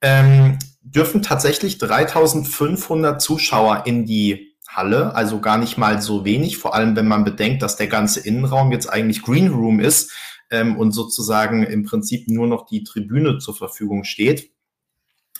ähm, 0.00 0.58
dürfen 0.82 1.22
tatsächlich 1.22 1.78
3500 1.78 3.20
Zuschauer 3.20 3.82
in 3.86 4.06
die 4.06 4.55
Halle, 4.76 5.14
also 5.14 5.40
gar 5.40 5.58
nicht 5.58 5.78
mal 5.78 6.00
so 6.02 6.24
wenig, 6.24 6.58
vor 6.58 6.74
allem 6.74 6.94
wenn 6.96 7.08
man 7.08 7.24
bedenkt, 7.24 7.62
dass 7.62 7.76
der 7.76 7.88
ganze 7.88 8.20
Innenraum 8.20 8.70
jetzt 8.72 8.86
eigentlich 8.86 9.22
Green 9.22 9.48
Room 9.48 9.80
ist 9.80 10.12
ähm, 10.50 10.76
und 10.76 10.92
sozusagen 10.92 11.62
im 11.64 11.84
Prinzip 11.84 12.28
nur 12.28 12.46
noch 12.46 12.66
die 12.66 12.84
Tribüne 12.84 13.38
zur 13.38 13.56
Verfügung 13.56 14.04
steht, 14.04 14.50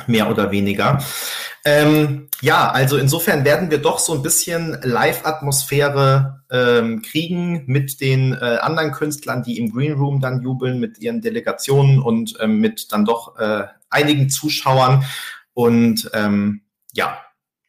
mehr 0.06 0.30
oder 0.30 0.50
weniger. 0.50 1.02
Ähm, 1.64 2.28
ja, 2.40 2.70
also 2.70 2.96
insofern 2.96 3.44
werden 3.44 3.70
wir 3.70 3.78
doch 3.78 3.98
so 3.98 4.14
ein 4.14 4.22
bisschen 4.22 4.78
Live-Atmosphäre 4.82 6.42
ähm, 6.50 7.02
kriegen 7.02 7.64
mit 7.66 8.00
den 8.00 8.32
äh, 8.32 8.58
anderen 8.60 8.92
Künstlern, 8.92 9.42
die 9.42 9.58
im 9.58 9.72
Green 9.72 9.94
Room 9.94 10.20
dann 10.20 10.42
jubeln, 10.42 10.78
mit 10.78 10.98
ihren 10.98 11.22
Delegationen 11.22 11.98
und 12.00 12.34
ähm, 12.40 12.58
mit 12.60 12.92
dann 12.92 13.04
doch 13.04 13.36
äh, 13.38 13.64
einigen 13.90 14.30
Zuschauern. 14.30 15.04
Und 15.54 16.10
ähm, 16.12 16.62
ja, 16.92 17.18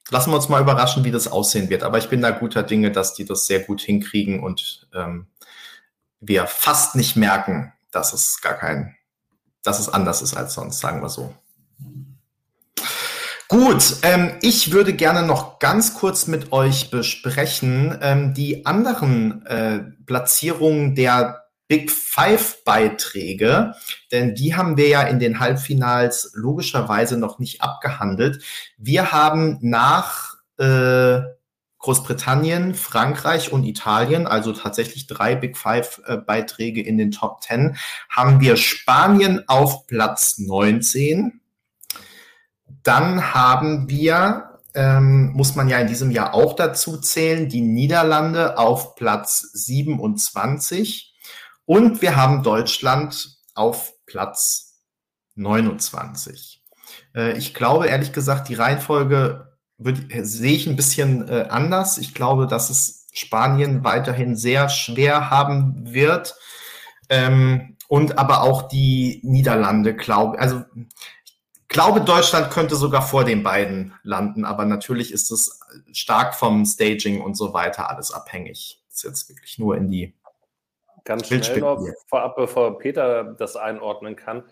lassen 0.10 0.32
wir 0.32 0.36
uns 0.36 0.50
mal 0.50 0.62
überraschen, 0.62 1.04
wie 1.04 1.12
das 1.12 1.28
aussehen 1.28 1.70
wird. 1.70 1.84
Aber 1.84 1.98
ich 1.98 2.10
bin 2.10 2.22
da 2.22 2.32
guter 2.32 2.64
Dinge, 2.64 2.92
dass 2.92 3.14
die 3.14 3.26
das 3.26 3.46
sehr 3.46 3.62
gut 3.62 3.82
hinkriegen 3.82 4.42
und 4.44 4.88
ähm, 4.94 5.28
wir 6.20 6.48
fast 6.48 6.96
nicht 6.96 7.16
merken, 7.16 7.74
dass 7.92 8.14
es 8.14 8.42
gar 8.42 8.54
kein, 8.54 8.96
dass 9.64 9.80
es 9.80 9.90
anders 9.90 10.22
ist 10.22 10.36
als 10.36 10.54
sonst, 10.54 10.80
sagen 10.80 11.02
wir 11.02 11.10
so. 11.10 11.34
Gut, 13.50 13.98
ähm, 14.02 14.34
ich 14.42 14.74
würde 14.74 14.94
gerne 14.94 15.26
noch 15.26 15.60
ganz 15.60 15.94
kurz 15.94 16.28
mit 16.28 16.52
euch 16.52 16.92
besprechen 16.92 17.98
ähm, 18.02 18.34
die 18.34 18.66
anderen 18.66 19.46
äh, 19.46 19.80
Platzierungen 20.06 20.96
der 20.96 21.47
Big 21.68 21.92
Five 21.92 22.64
Beiträge, 22.64 23.74
denn 24.12 24.36
die 24.36 24.56
haben 24.56 24.78
wir 24.78 24.88
ja 24.88 25.02
in 25.02 25.20
den 25.20 25.40
Halbfinals 25.40 26.32
logischerweise 26.34 27.18
noch 27.18 27.40
nicht 27.40 27.62
abgehandelt. 27.62 28.44
Wir 28.78 29.12
haben 29.12 29.58
nach 29.62 30.38
äh, 30.58 31.22
Großbritannien, 31.80 32.74
Frankreich 32.74 33.52
und 33.52 33.64
Italien, 33.64 34.28
also 34.28 34.52
tatsächlich 34.52 35.08
drei 35.08 35.36
Big 35.36 35.58
Five 35.58 36.02
äh, 36.06 36.18
Beiträge 36.18 36.82
in 36.82 36.98
den 36.98 37.12
Top 37.12 37.42
Ten, 37.42 37.78
haben 38.10 38.42
wir 38.42 38.58
Spanien 38.58 39.44
auf 39.48 39.88
Platz 39.88 40.38
19. 40.40 41.40
Dann 42.84 43.34
haben 43.34 43.90
wir, 43.90 44.60
ähm, 44.74 45.32
muss 45.34 45.56
man 45.56 45.68
ja 45.70 45.78
in 45.80 45.88
diesem 45.88 46.12
Jahr 46.12 46.34
auch 46.34 46.56
dazu 46.56 46.98
zählen, 46.98 47.48
die 47.48 47.62
Niederlande 47.62 48.58
auf 48.58 48.96
Platz 48.96 49.50
27. 49.54 51.07
Und 51.68 52.02
wir 52.02 52.16
haben 52.16 52.44
Deutschland 52.44 53.40
auf 53.54 53.94
Platz 54.06 54.80
29. 55.36 56.64
Äh, 57.14 57.38
ich 57.38 57.54
glaube, 57.54 57.88
ehrlich 57.88 58.14
gesagt, 58.14 58.48
die 58.48 58.54
Reihenfolge 58.54 59.58
würd, 59.78 59.98
sehe 60.22 60.54
ich 60.54 60.66
ein 60.66 60.78
bisschen 60.78 61.28
äh, 61.28 61.48
anders. 61.50 61.98
Ich 61.98 62.14
glaube, 62.14 62.48
dass 62.48 62.70
es 62.70 63.08
Spanien 63.12 63.84
weiterhin 63.84 64.38
sehr 64.38 64.70
schwer 64.70 65.30
haben 65.30 65.94
wird. 65.94 66.36
Ähm, 67.10 67.76
und 67.90 68.18
aber 68.18 68.44
auch 68.44 68.70
die 68.70 69.20
Niederlande, 69.24 69.94
glaube 69.94 70.40
also 70.40 70.64
glaube, 71.68 72.00
Deutschland 72.00 72.50
könnte 72.50 72.78
sogar 72.78 73.02
vor 73.02 73.26
den 73.26 73.44
beiden 73.44 73.94
landen, 74.04 74.46
aber 74.46 74.64
natürlich 74.64 75.12
ist 75.12 75.32
es 75.32 75.60
stark 75.92 76.34
vom 76.34 76.66
Staging 76.66 77.20
und 77.20 77.36
so 77.36 77.54
weiter 77.54 77.90
alles 77.90 78.12
abhängig. 78.12 78.82
Das 78.88 79.00
ist 79.00 79.04
jetzt 79.04 79.30
wirklich 79.30 79.60
nur 79.60 79.76
in 79.76 79.90
die 79.90 80.16
Ganz 81.08 81.28
schnell 81.28 81.62
noch 81.62 81.82
vorab, 82.10 82.36
bevor 82.36 82.80
Peter 82.80 83.24
das 83.24 83.56
einordnen 83.56 84.18
kann. 84.18 84.44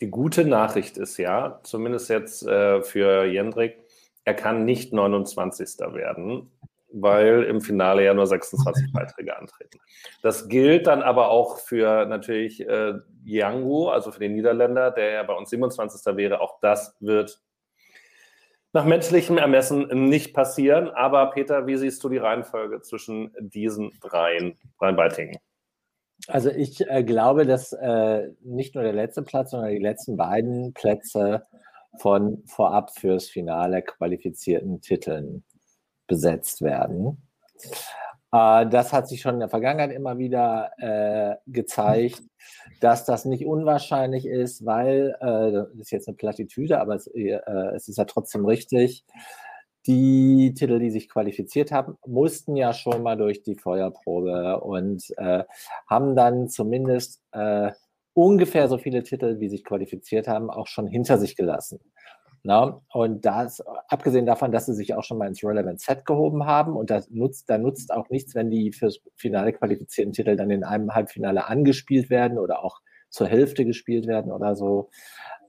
Die 0.00 0.10
gute 0.10 0.44
Nachricht 0.44 0.96
ist 0.96 1.16
ja, 1.16 1.58
zumindest 1.64 2.08
jetzt 2.08 2.46
äh, 2.46 2.82
für 2.82 3.24
Jendrik, 3.24 3.80
er 4.24 4.34
kann 4.34 4.64
nicht 4.64 4.92
29. 4.92 5.80
werden, 5.92 6.52
weil 6.92 7.42
im 7.42 7.60
Finale 7.60 8.04
ja 8.04 8.14
nur 8.14 8.28
26 8.28 8.92
Beiträge 8.92 9.36
antreten. 9.36 9.80
Das 10.22 10.48
gilt 10.48 10.86
dann 10.86 11.02
aber 11.02 11.30
auch 11.30 11.58
für 11.58 12.06
natürlich 12.06 12.60
äh, 12.60 12.94
Yangu, 13.24 13.88
also 13.88 14.12
für 14.12 14.20
den 14.20 14.34
Niederländer, 14.34 14.92
der 14.92 15.10
ja 15.10 15.22
bei 15.24 15.34
uns 15.34 15.50
27. 15.50 16.16
wäre. 16.16 16.40
Auch 16.40 16.60
das 16.60 16.96
wird 17.00 17.42
nach 18.72 18.84
menschlichem 18.84 19.36
Ermessen 19.36 20.08
nicht 20.08 20.32
passieren. 20.32 20.90
Aber 20.90 21.30
Peter, 21.30 21.66
wie 21.66 21.76
siehst 21.76 22.04
du 22.04 22.08
die 22.08 22.18
Reihenfolge 22.18 22.82
zwischen 22.82 23.34
diesen 23.40 23.90
dreien, 24.00 24.56
dreien 24.78 24.94
Beiträgen? 24.94 25.40
Also 26.28 26.50
ich 26.50 26.88
äh, 26.88 27.04
glaube, 27.04 27.44
dass 27.46 27.72
äh, 27.72 28.30
nicht 28.42 28.74
nur 28.74 28.84
der 28.84 28.92
letzte 28.92 29.22
Platz, 29.22 29.50
sondern 29.50 29.70
die 29.70 29.78
letzten 29.78 30.16
beiden 30.16 30.72
Plätze 30.72 31.42
von 31.98 32.42
vorab 32.46 32.90
fürs 32.96 33.28
Finale 33.28 33.82
qualifizierten 33.82 34.80
Titeln 34.80 35.44
besetzt 36.06 36.62
werden. 36.62 37.28
Äh, 38.32 38.66
das 38.68 38.92
hat 38.92 39.08
sich 39.08 39.20
schon 39.20 39.34
in 39.34 39.40
der 39.40 39.48
Vergangenheit 39.48 39.92
immer 39.92 40.18
wieder 40.18 40.72
äh, 40.78 41.36
gezeigt, 41.46 42.22
dass 42.80 43.04
das 43.04 43.24
nicht 43.24 43.46
unwahrscheinlich 43.46 44.26
ist, 44.26 44.64
weil, 44.64 45.16
äh, 45.20 45.52
das 45.52 45.68
ist 45.74 45.92
jetzt 45.92 46.08
eine 46.08 46.16
Plattitüde, 46.16 46.80
aber 46.80 46.94
es, 46.94 47.06
äh, 47.08 47.40
es 47.74 47.88
ist 47.88 47.98
ja 47.98 48.04
trotzdem 48.04 48.44
richtig, 48.44 49.04
die 49.86 50.54
Titel, 50.54 50.78
die 50.78 50.90
sich 50.90 51.08
qualifiziert 51.08 51.72
haben, 51.72 51.96
mussten 52.06 52.56
ja 52.56 52.72
schon 52.72 53.02
mal 53.02 53.16
durch 53.16 53.42
die 53.42 53.56
Feuerprobe 53.56 54.60
und 54.60 55.04
äh, 55.18 55.44
haben 55.86 56.16
dann 56.16 56.48
zumindest 56.48 57.22
äh, 57.32 57.72
ungefähr 58.14 58.68
so 58.68 58.78
viele 58.78 59.02
Titel, 59.02 59.40
wie 59.40 59.48
sich 59.48 59.64
qualifiziert 59.64 60.28
haben, 60.28 60.50
auch 60.50 60.66
schon 60.66 60.86
hinter 60.86 61.18
sich 61.18 61.36
gelassen. 61.36 61.80
Na? 62.46 62.82
Und 62.92 63.24
das, 63.24 63.62
abgesehen 63.88 64.26
davon, 64.26 64.52
dass 64.52 64.66
sie 64.66 64.74
sich 64.74 64.94
auch 64.94 65.02
schon 65.02 65.16
mal 65.16 65.28
ins 65.28 65.42
Relevant 65.42 65.80
Set 65.80 66.04
gehoben 66.04 66.44
haben 66.44 66.76
und 66.76 66.90
das 66.90 67.10
nutzt, 67.10 67.48
da 67.48 67.56
nutzt 67.56 67.90
auch 67.90 68.10
nichts, 68.10 68.34
wenn 68.34 68.50
die 68.50 68.70
fürs 68.72 69.00
Finale 69.16 69.54
qualifizierten 69.54 70.12
Titel 70.12 70.36
dann 70.36 70.50
in 70.50 70.62
einem 70.62 70.94
Halbfinale 70.94 71.46
angespielt 71.46 72.10
werden 72.10 72.38
oder 72.38 72.62
auch 72.62 72.80
zur 73.14 73.28
Hälfte 73.28 73.64
gespielt 73.64 74.06
werden 74.06 74.32
oder 74.32 74.54
so 74.56 74.90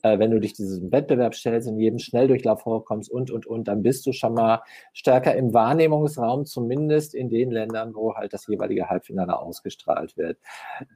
äh, 0.05 0.19
wenn 0.19 0.29
du 0.29 0.39
dich 0.39 0.53
diesem 0.53 0.91
Wettbewerb 0.91 1.33
stellst, 1.33 1.67
in 1.67 1.79
jedem 1.79 1.97
Schnelldurchlauf 1.97 2.61
vorkommst 2.61 3.09
und, 3.09 3.31
und, 3.31 3.47
und, 3.47 3.67
dann 3.67 3.81
bist 3.81 4.05
du 4.05 4.11
schon 4.11 4.35
mal 4.35 4.61
stärker 4.93 5.35
im 5.35 5.51
Wahrnehmungsraum, 5.51 6.45
zumindest 6.45 7.15
in 7.15 7.29
den 7.29 7.49
Ländern, 7.49 7.95
wo 7.95 8.13
halt 8.13 8.31
das 8.31 8.45
jeweilige 8.45 8.87
Halbfinale 8.87 9.39
ausgestrahlt 9.39 10.15
wird. 10.15 10.37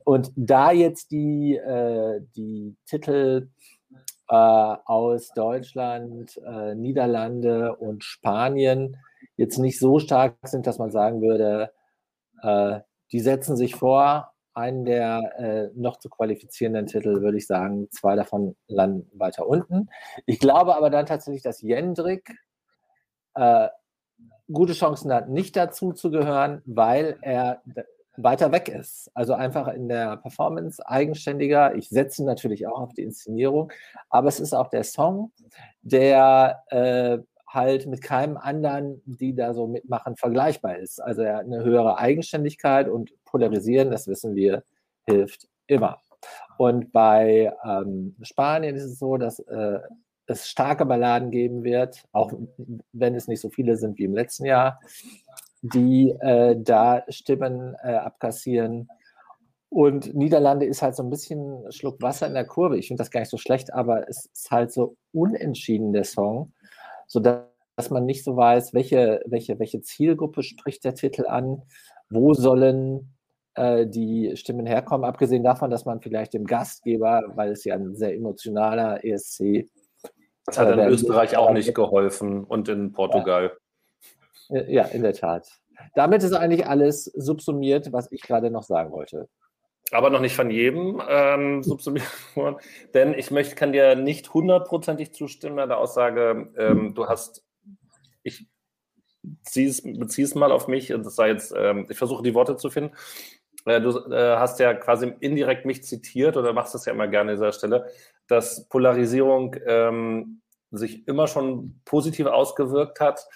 Und 0.05 0.31
da 0.35 0.71
jetzt 0.71 1.11
die, 1.11 1.55
äh, 1.55 2.21
die 2.35 2.75
Titel 2.85 3.49
äh, 4.29 4.35
aus 4.35 5.31
Deutschland, 5.33 6.39
äh, 6.45 6.75
Niederlande 6.75 7.75
und 7.77 8.03
Spanien 8.03 8.95
jetzt 9.37 9.57
nicht 9.57 9.79
so 9.79 9.97
stark 9.97 10.35
sind, 10.43 10.67
dass 10.67 10.77
man 10.77 10.91
sagen 10.91 11.21
würde, 11.21 11.71
äh, 12.43 12.81
die 13.11 13.21
setzen 13.21 13.57
sich 13.57 13.75
vor, 13.75 14.33
einen 14.59 14.85
der 14.85 15.33
äh, 15.39 15.69
noch 15.75 15.97
zu 15.97 16.09
qualifizierenden 16.09 16.85
Titel, 16.85 17.21
würde 17.21 17.37
ich 17.37 17.47
sagen, 17.47 17.87
zwei 17.91 18.15
davon 18.15 18.55
landen 18.67 19.09
weiter 19.17 19.47
unten. 19.47 19.89
Ich 20.25 20.39
glaube 20.39 20.75
aber 20.75 20.89
dann 20.89 21.05
tatsächlich, 21.05 21.43
dass 21.43 21.61
Jendrik 21.61 22.37
äh, 23.35 23.69
gute 24.51 24.73
Chancen 24.73 25.13
hat, 25.13 25.29
nicht 25.29 25.55
dazu 25.55 25.93
zu 25.93 26.11
gehören, 26.11 26.61
weil 26.65 27.17
er 27.21 27.61
weiter 28.17 28.51
weg 28.51 28.67
ist. 28.67 29.09
Also 29.13 29.33
einfach 29.33 29.67
in 29.69 29.87
der 29.87 30.17
Performance 30.17 30.85
eigenständiger. 30.85 31.75
Ich 31.75 31.89
setze 31.89 32.25
natürlich 32.25 32.67
auch 32.67 32.79
auf 32.79 32.93
die 32.93 33.03
Inszenierung, 33.03 33.71
aber 34.09 34.27
es 34.27 34.39
ist 34.39 34.53
auch 34.53 34.67
der 34.67 34.83
Song, 34.83 35.31
der 35.81 36.63
äh, 36.67 37.19
halt 37.47 37.87
mit 37.87 38.01
keinem 38.01 38.37
anderen, 38.37 39.01
die 39.05 39.33
da 39.33 39.53
so 39.53 39.67
mitmachen, 39.67 40.15
vergleichbar 40.15 40.77
ist. 40.77 41.01
Also 41.01 41.23
er 41.23 41.37
hat 41.37 41.45
eine 41.45 41.63
höhere 41.63 41.97
Eigenständigkeit 41.97 42.87
und 42.87 43.11
polarisieren, 43.31 43.91
das 43.91 44.07
wissen 44.07 44.35
wir, 44.35 44.63
hilft 45.05 45.47
immer. 45.67 46.01
Und 46.57 46.91
bei 46.91 47.53
ähm, 47.63 48.15
Spanien 48.21 48.75
ist 48.75 48.83
es 48.83 48.99
so, 48.99 49.17
dass 49.17 49.39
äh, 49.39 49.79
es 50.27 50.49
starke 50.49 50.85
Balladen 50.85 51.31
geben 51.31 51.63
wird, 51.63 52.03
auch 52.11 52.33
wenn 52.91 53.15
es 53.15 53.27
nicht 53.27 53.41
so 53.41 53.49
viele 53.49 53.77
sind 53.77 53.97
wie 53.97 54.03
im 54.03 54.13
letzten 54.13 54.45
Jahr, 54.45 54.79
die 55.61 56.09
äh, 56.19 56.55
da 56.57 57.03
Stimmen 57.09 57.75
äh, 57.83 57.93
abkassieren. 57.93 58.89
Und 59.69 60.13
Niederlande 60.13 60.65
ist 60.65 60.81
halt 60.81 60.95
so 60.95 61.03
ein 61.03 61.09
bisschen 61.09 61.71
Schluck 61.71 62.01
Wasser 62.01 62.27
in 62.27 62.33
der 62.33 62.45
Kurve. 62.45 62.77
Ich 62.77 62.87
finde 62.87 63.01
das 63.01 63.11
gar 63.11 63.21
nicht 63.21 63.29
so 63.29 63.37
schlecht, 63.37 63.73
aber 63.73 64.09
es 64.09 64.25
ist 64.25 64.51
halt 64.51 64.71
so 64.71 64.95
unentschieden, 65.11 65.93
der 65.93 66.03
Song 66.03 66.51
sodass 67.09 67.89
man 67.89 68.05
nicht 68.05 68.23
so 68.23 68.37
weiß, 68.37 68.73
welche, 68.73 69.21
welche, 69.25 69.59
welche 69.59 69.81
Zielgruppe 69.81 70.43
spricht 70.43 70.85
der 70.85 70.93
Titel 70.93 71.25
an, 71.25 71.63
wo 72.09 72.33
sollen 72.33 73.15
äh, 73.59 73.87
die 73.87 74.35
Stimmen 74.35 74.65
herkommen, 74.65 75.05
abgesehen 75.05 75.43
davon, 75.43 75.69
dass 75.69 75.85
man 75.85 76.01
vielleicht 76.01 76.33
dem 76.33 76.45
Gastgeber, 76.45 77.23
weil 77.35 77.51
es 77.51 77.63
ja 77.63 77.75
ein 77.75 77.95
sehr 77.95 78.15
emotionaler 78.15 79.03
ESC 79.03 79.67
das 80.45 80.57
hat 80.57 80.71
in 80.71 80.79
Österreich 80.79 81.37
auch 81.37 81.51
nicht 81.51 81.75
geholfen 81.75 82.43
und 82.43 82.69
in 82.69 82.91
Portugal. 82.91 83.55
Ja, 84.49 84.63
ja, 84.63 84.83
in 84.85 85.03
der 85.03 85.13
Tat. 85.13 85.47
Damit 85.93 86.23
ist 86.23 86.33
eigentlich 86.33 86.65
alles 86.65 87.05
subsumiert, 87.05 87.93
was 87.93 88.11
ich 88.11 88.21
gerade 88.21 88.49
noch 88.49 88.63
sagen 88.63 88.91
wollte 88.91 89.29
aber 89.91 90.09
noch 90.09 90.19
nicht 90.19 90.35
von 90.35 90.51
jedem 90.51 91.01
ähm, 91.07 91.63
subsumiert 91.63 92.07
worden. 92.35 92.57
Denn 92.93 93.13
ich 93.13 93.31
möchte, 93.31 93.55
kann 93.55 93.73
dir 93.73 93.95
nicht 93.95 94.33
hundertprozentig 94.33 95.13
zustimmen 95.13 95.55
bei 95.55 95.65
der 95.65 95.77
Aussage, 95.77 96.51
ähm, 96.57 96.93
du 96.93 97.07
hast, 97.07 97.43
ich 98.23 98.47
beziehe 99.21 99.69
es 99.69 100.35
mal 100.35 100.51
auf 100.51 100.67
mich, 100.67 100.87
das 100.87 101.15
sei 101.15 101.29
jetzt, 101.29 101.53
ähm, 101.55 101.87
ich 101.89 101.97
versuche 101.97 102.23
die 102.23 102.33
Worte 102.33 102.57
zu 102.57 102.69
finden. 102.69 102.95
Äh, 103.65 103.81
du 103.81 103.89
äh, 104.11 104.37
hast 104.37 104.59
ja 104.59 104.73
quasi 104.73 105.13
indirekt 105.19 105.65
mich 105.65 105.83
zitiert 105.83 106.37
oder 106.37 106.53
machst 106.53 106.73
das 106.73 106.85
ja 106.85 106.93
immer 106.93 107.07
gerne 107.07 107.31
an 107.31 107.37
dieser 107.37 107.51
Stelle, 107.51 107.87
dass 108.27 108.67
Polarisierung 108.67 109.55
ähm, 109.65 110.41
sich 110.71 111.07
immer 111.07 111.27
schon 111.27 111.81
positiv 111.85 112.27
ausgewirkt 112.27 112.99
hat. 112.99 113.27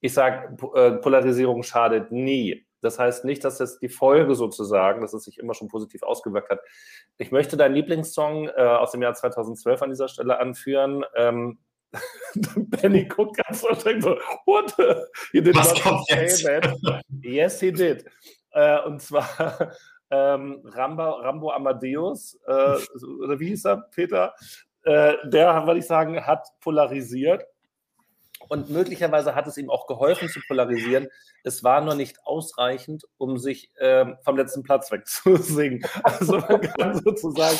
Ich 0.00 0.14
sage, 0.14 0.56
äh, 0.74 0.92
Polarisierung 0.92 1.62
schadet 1.62 2.12
nie. 2.12 2.66
Das 2.80 2.98
heißt 2.98 3.24
nicht, 3.24 3.44
dass 3.44 3.60
jetzt 3.60 3.80
die 3.80 3.88
Folge 3.88 4.34
sozusagen, 4.34 5.02
dass 5.02 5.14
es 5.14 5.22
sich 5.22 5.38
immer 5.38 5.54
schon 5.54 5.68
positiv 5.68 6.02
ausgewirkt 6.02 6.50
hat. 6.50 6.60
Ich 7.16 7.30
möchte 7.30 7.56
deinen 7.56 7.76
Lieblingssong 7.76 8.48
äh, 8.48 8.60
aus 8.60 8.90
dem 8.90 9.02
Jahr 9.02 9.14
2012 9.14 9.82
an 9.82 9.90
dieser 9.90 10.08
Stelle 10.08 10.40
anführen. 10.40 11.04
Ähm, 11.16 11.58
Benny 12.56 13.04
guckt 13.04 13.36
ganz 13.36 13.60
so 13.60 13.72
streng 13.74 14.00
so, 14.00 14.16
what? 14.46 14.74
He 15.30 15.40
did 15.40 15.54
Was 15.54 15.72
not 15.84 16.04
say 16.08 16.60
that. 16.60 17.02
Yes, 17.22 17.60
he 17.60 17.70
did. 17.70 18.04
Äh, 18.52 18.80
und 18.82 19.00
zwar 19.00 19.72
ähm, 20.10 20.62
Rambo, 20.64 21.02
Rambo 21.02 21.50
Amadeus, 21.50 22.38
äh, 22.46 22.78
oder 23.22 23.40
wie 23.40 23.48
hieß 23.48 23.64
er, 23.66 23.88
Peter? 23.94 24.34
Äh, 24.84 25.14
der, 25.24 25.66
würde 25.66 25.78
ich 25.78 25.86
sagen, 25.86 26.26
hat 26.26 26.46
polarisiert 26.60 27.44
und 28.48 28.70
möglicherweise 28.70 29.34
hat 29.34 29.46
es 29.46 29.56
ihm 29.56 29.70
auch 29.70 29.86
geholfen 29.86 30.28
zu 30.28 30.40
polarisieren. 30.46 31.08
Es 31.44 31.62
war 31.64 31.80
nur 31.80 31.94
nicht 31.94 32.18
ausreichend, 32.24 33.04
um 33.18 33.38
sich 33.38 33.70
ähm, 33.80 34.16
vom 34.24 34.36
letzten 34.36 34.62
Platz 34.62 34.90
wegzusingen. 34.90 35.84
Also 36.02 36.38
man 36.38 36.60
kann 36.60 37.00
sozusagen 37.02 37.58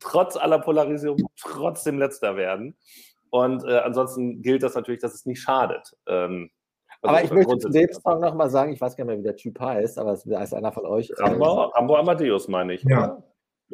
trotz 0.00 0.36
aller 0.36 0.58
Polarisierung 0.58 1.18
trotzdem 1.40 1.98
letzter 1.98 2.36
werden. 2.36 2.76
Und 3.30 3.64
äh, 3.64 3.78
ansonsten 3.78 4.42
gilt 4.42 4.62
das 4.62 4.74
natürlich, 4.74 5.00
dass 5.00 5.14
es 5.14 5.26
nicht 5.26 5.40
schadet. 5.40 5.96
Ähm, 6.06 6.50
also 7.04 7.16
aber 7.16 7.24
ich 7.24 7.30
möchte 7.30 7.58
zu 7.58 7.68
dem 7.68 7.92
Song 7.92 8.20
nochmal 8.20 8.50
sagen, 8.50 8.72
ich 8.72 8.80
weiß 8.80 8.96
gar 8.96 9.04
nicht 9.04 9.10
mehr, 9.12 9.18
wie 9.18 9.22
der 9.22 9.36
Typ 9.36 9.60
heißt, 9.60 9.98
aber 9.98 10.12
es 10.12 10.24
ist 10.24 10.54
einer 10.54 10.72
von 10.72 10.86
euch. 10.86 11.12
Rambo, 11.18 11.44
Rambo 11.44 11.96
Amadeus, 11.96 12.48
meine 12.48 12.74
ich. 12.74 12.82
Ja. 12.84 13.22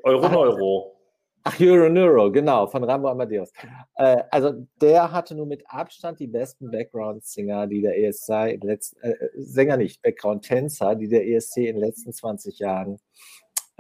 Euro 0.02 0.28
Neuro. 0.28 0.96
Ach, 1.42 1.58
Euro 1.58 1.88
Neuro, 1.88 2.30
genau, 2.30 2.66
von 2.66 2.84
Rambo 2.84 3.08
Amadeus. 3.08 3.50
Äh, 3.94 4.24
also 4.30 4.66
der 4.80 5.10
hatte 5.10 5.34
nur 5.34 5.46
mit 5.46 5.62
Abstand 5.66 6.20
die 6.20 6.26
besten 6.26 6.70
Background-Singer, 6.70 7.66
die 7.66 7.80
der 7.80 7.98
ESC 7.98 8.52
in 8.52 8.60
letzten, 8.60 9.00
äh, 9.00 9.14
Sänger 9.36 9.78
nicht, 9.78 10.02
Background-Tänzer, 10.02 10.96
die 10.96 11.08
der 11.08 11.26
ESC 11.26 11.58
in 11.58 11.76
den 11.76 11.84
letzten 11.84 12.12
20 12.12 12.58
Jahren 12.58 12.98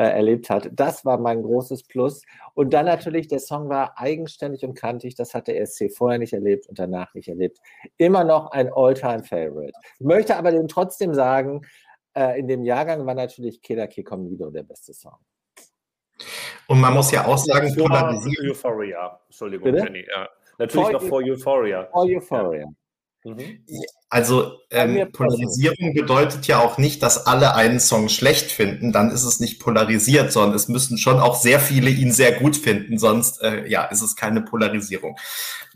äh, 0.00 0.04
erlebt 0.04 0.48
hat. 0.48 0.70
Das 0.72 1.04
war 1.04 1.18
mein 1.18 1.42
großes 1.42 1.82
Plus. 1.82 2.22
Und 2.54 2.72
dann 2.72 2.86
natürlich, 2.86 3.28
der 3.28 3.38
Song 3.38 3.68
war 3.68 3.98
eigenständig 3.98 4.64
und 4.64 4.72
kantig, 4.72 5.14
das 5.14 5.34
hat 5.34 5.46
der 5.46 5.60
ESC 5.60 5.92
vorher 5.94 6.18
nicht 6.18 6.32
erlebt 6.32 6.66
und 6.68 6.78
danach 6.78 7.12
nicht 7.12 7.28
erlebt. 7.28 7.58
Immer 7.98 8.24
noch 8.24 8.50
ein 8.52 8.72
All-Time-Favorite. 8.72 9.74
Ich 9.98 10.06
möchte 10.06 10.36
aber 10.38 10.52
dem 10.52 10.68
trotzdem 10.68 11.12
sagen, 11.12 11.66
äh, 12.16 12.40
in 12.40 12.48
dem 12.48 12.64
Jahrgang 12.64 13.04
war 13.04 13.14
natürlich 13.14 13.60
Keda 13.60 13.86
Kekomido 13.88 14.50
der 14.50 14.62
beste 14.62 14.94
Song. 14.94 15.18
Und 16.66 16.80
man 16.80 16.94
muss 16.94 17.10
ja 17.10 17.26
auch 17.26 17.36
sagen, 17.36 17.74
polarisieren. 17.76 18.50
Euphoria, 18.52 19.20
Entschuldigung, 19.26 19.70
Bitte? 19.70 19.84
Jenny. 19.84 20.06
Ja. 20.10 20.30
Natürlich 20.56 20.86
vor 20.86 20.92
noch 20.94 21.02
vor 21.02 21.22
Euphoria. 21.22 21.88
Vor 21.92 22.06
Euphoria. 22.06 22.66
Mhm. 23.24 23.66
Also 24.12 24.58
ähm, 24.72 25.10
Polarisierung 25.12 25.94
bedeutet 25.94 26.48
ja 26.48 26.58
auch 26.58 26.78
nicht, 26.78 27.00
dass 27.00 27.28
alle 27.28 27.54
einen 27.54 27.78
Song 27.78 28.08
schlecht 28.08 28.50
finden, 28.50 28.90
dann 28.92 29.12
ist 29.12 29.22
es 29.22 29.38
nicht 29.38 29.60
polarisiert, 29.60 30.32
sondern 30.32 30.56
es 30.56 30.66
müssen 30.66 30.98
schon 30.98 31.20
auch 31.20 31.36
sehr 31.36 31.60
viele 31.60 31.90
ihn 31.90 32.10
sehr 32.10 32.32
gut 32.32 32.56
finden, 32.56 32.98
sonst 32.98 33.40
äh, 33.40 33.68
ja, 33.68 33.84
ist 33.84 34.02
es 34.02 34.16
keine 34.16 34.42
Polarisierung. 34.42 35.16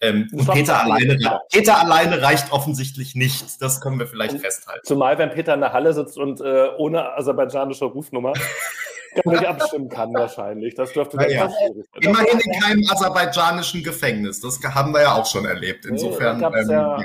Ähm, 0.00 0.28
und 0.32 0.50
Peter 0.50 0.80
alleine, 0.80 1.16
Peter 1.52 1.78
alleine 1.78 2.22
reicht 2.22 2.50
offensichtlich 2.50 3.14
nicht, 3.14 3.62
das 3.62 3.80
können 3.80 4.00
wir 4.00 4.08
vielleicht 4.08 4.40
festhalten. 4.40 4.84
Zumal 4.84 5.16
wenn 5.18 5.30
Peter 5.30 5.54
in 5.54 5.60
der 5.60 5.72
Halle 5.72 5.92
sitzt 5.94 6.18
und 6.18 6.40
äh, 6.40 6.70
ohne 6.76 7.16
aserbaidschanische 7.16 7.84
Rufnummer 7.84 8.32
nicht 9.24 9.46
abstimmen 9.46 9.88
kann 9.88 10.12
wahrscheinlich. 10.14 10.74
Das 10.74 10.92
dürfte 10.92 11.16
dann 11.16 11.30
ja. 11.30 11.48
Immerhin 12.00 12.40
in 12.40 12.60
keinem 12.60 12.84
aserbaidschanischen 12.90 13.82
Gefängnis. 13.82 14.40
Das 14.40 14.60
haben 14.62 14.92
wir 14.92 15.02
ja 15.02 15.14
auch 15.14 15.26
schon 15.26 15.44
erlebt. 15.44 15.86
Insofern. 15.86 16.38
Nee, 16.38 16.60
ähm, 16.60 16.70
ja 16.70 16.98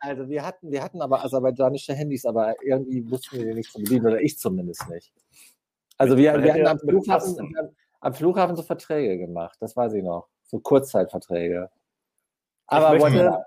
also 0.00 0.28
wir 0.28 0.44
hatten, 0.44 0.70
wir 0.70 0.82
hatten 0.82 1.02
aber 1.02 1.24
aserbaidschanische 1.24 1.94
Handys, 1.94 2.24
aber 2.24 2.54
irgendwie 2.62 3.10
wussten 3.10 3.38
wir 3.38 3.46
die 3.46 3.54
nicht 3.54 3.72
zu 3.72 3.78
bedienen, 3.78 4.06
oder 4.06 4.20
ich 4.20 4.38
zumindest 4.38 4.88
nicht. 4.88 5.12
Also 5.96 6.16
wir, 6.16 6.42
wir 6.42 6.54
hatten 6.54 6.66
am 6.66 6.78
Flughafen, 6.78 7.68
am 8.00 8.14
Flughafen 8.14 8.56
so 8.56 8.62
Verträge 8.62 9.18
gemacht, 9.18 9.56
das 9.60 9.76
weiß 9.76 9.94
ich 9.94 10.04
noch. 10.04 10.28
So 10.44 10.60
Kurzzeitverträge. 10.60 11.70
Aber 12.66 12.98
wollte, 13.00 13.44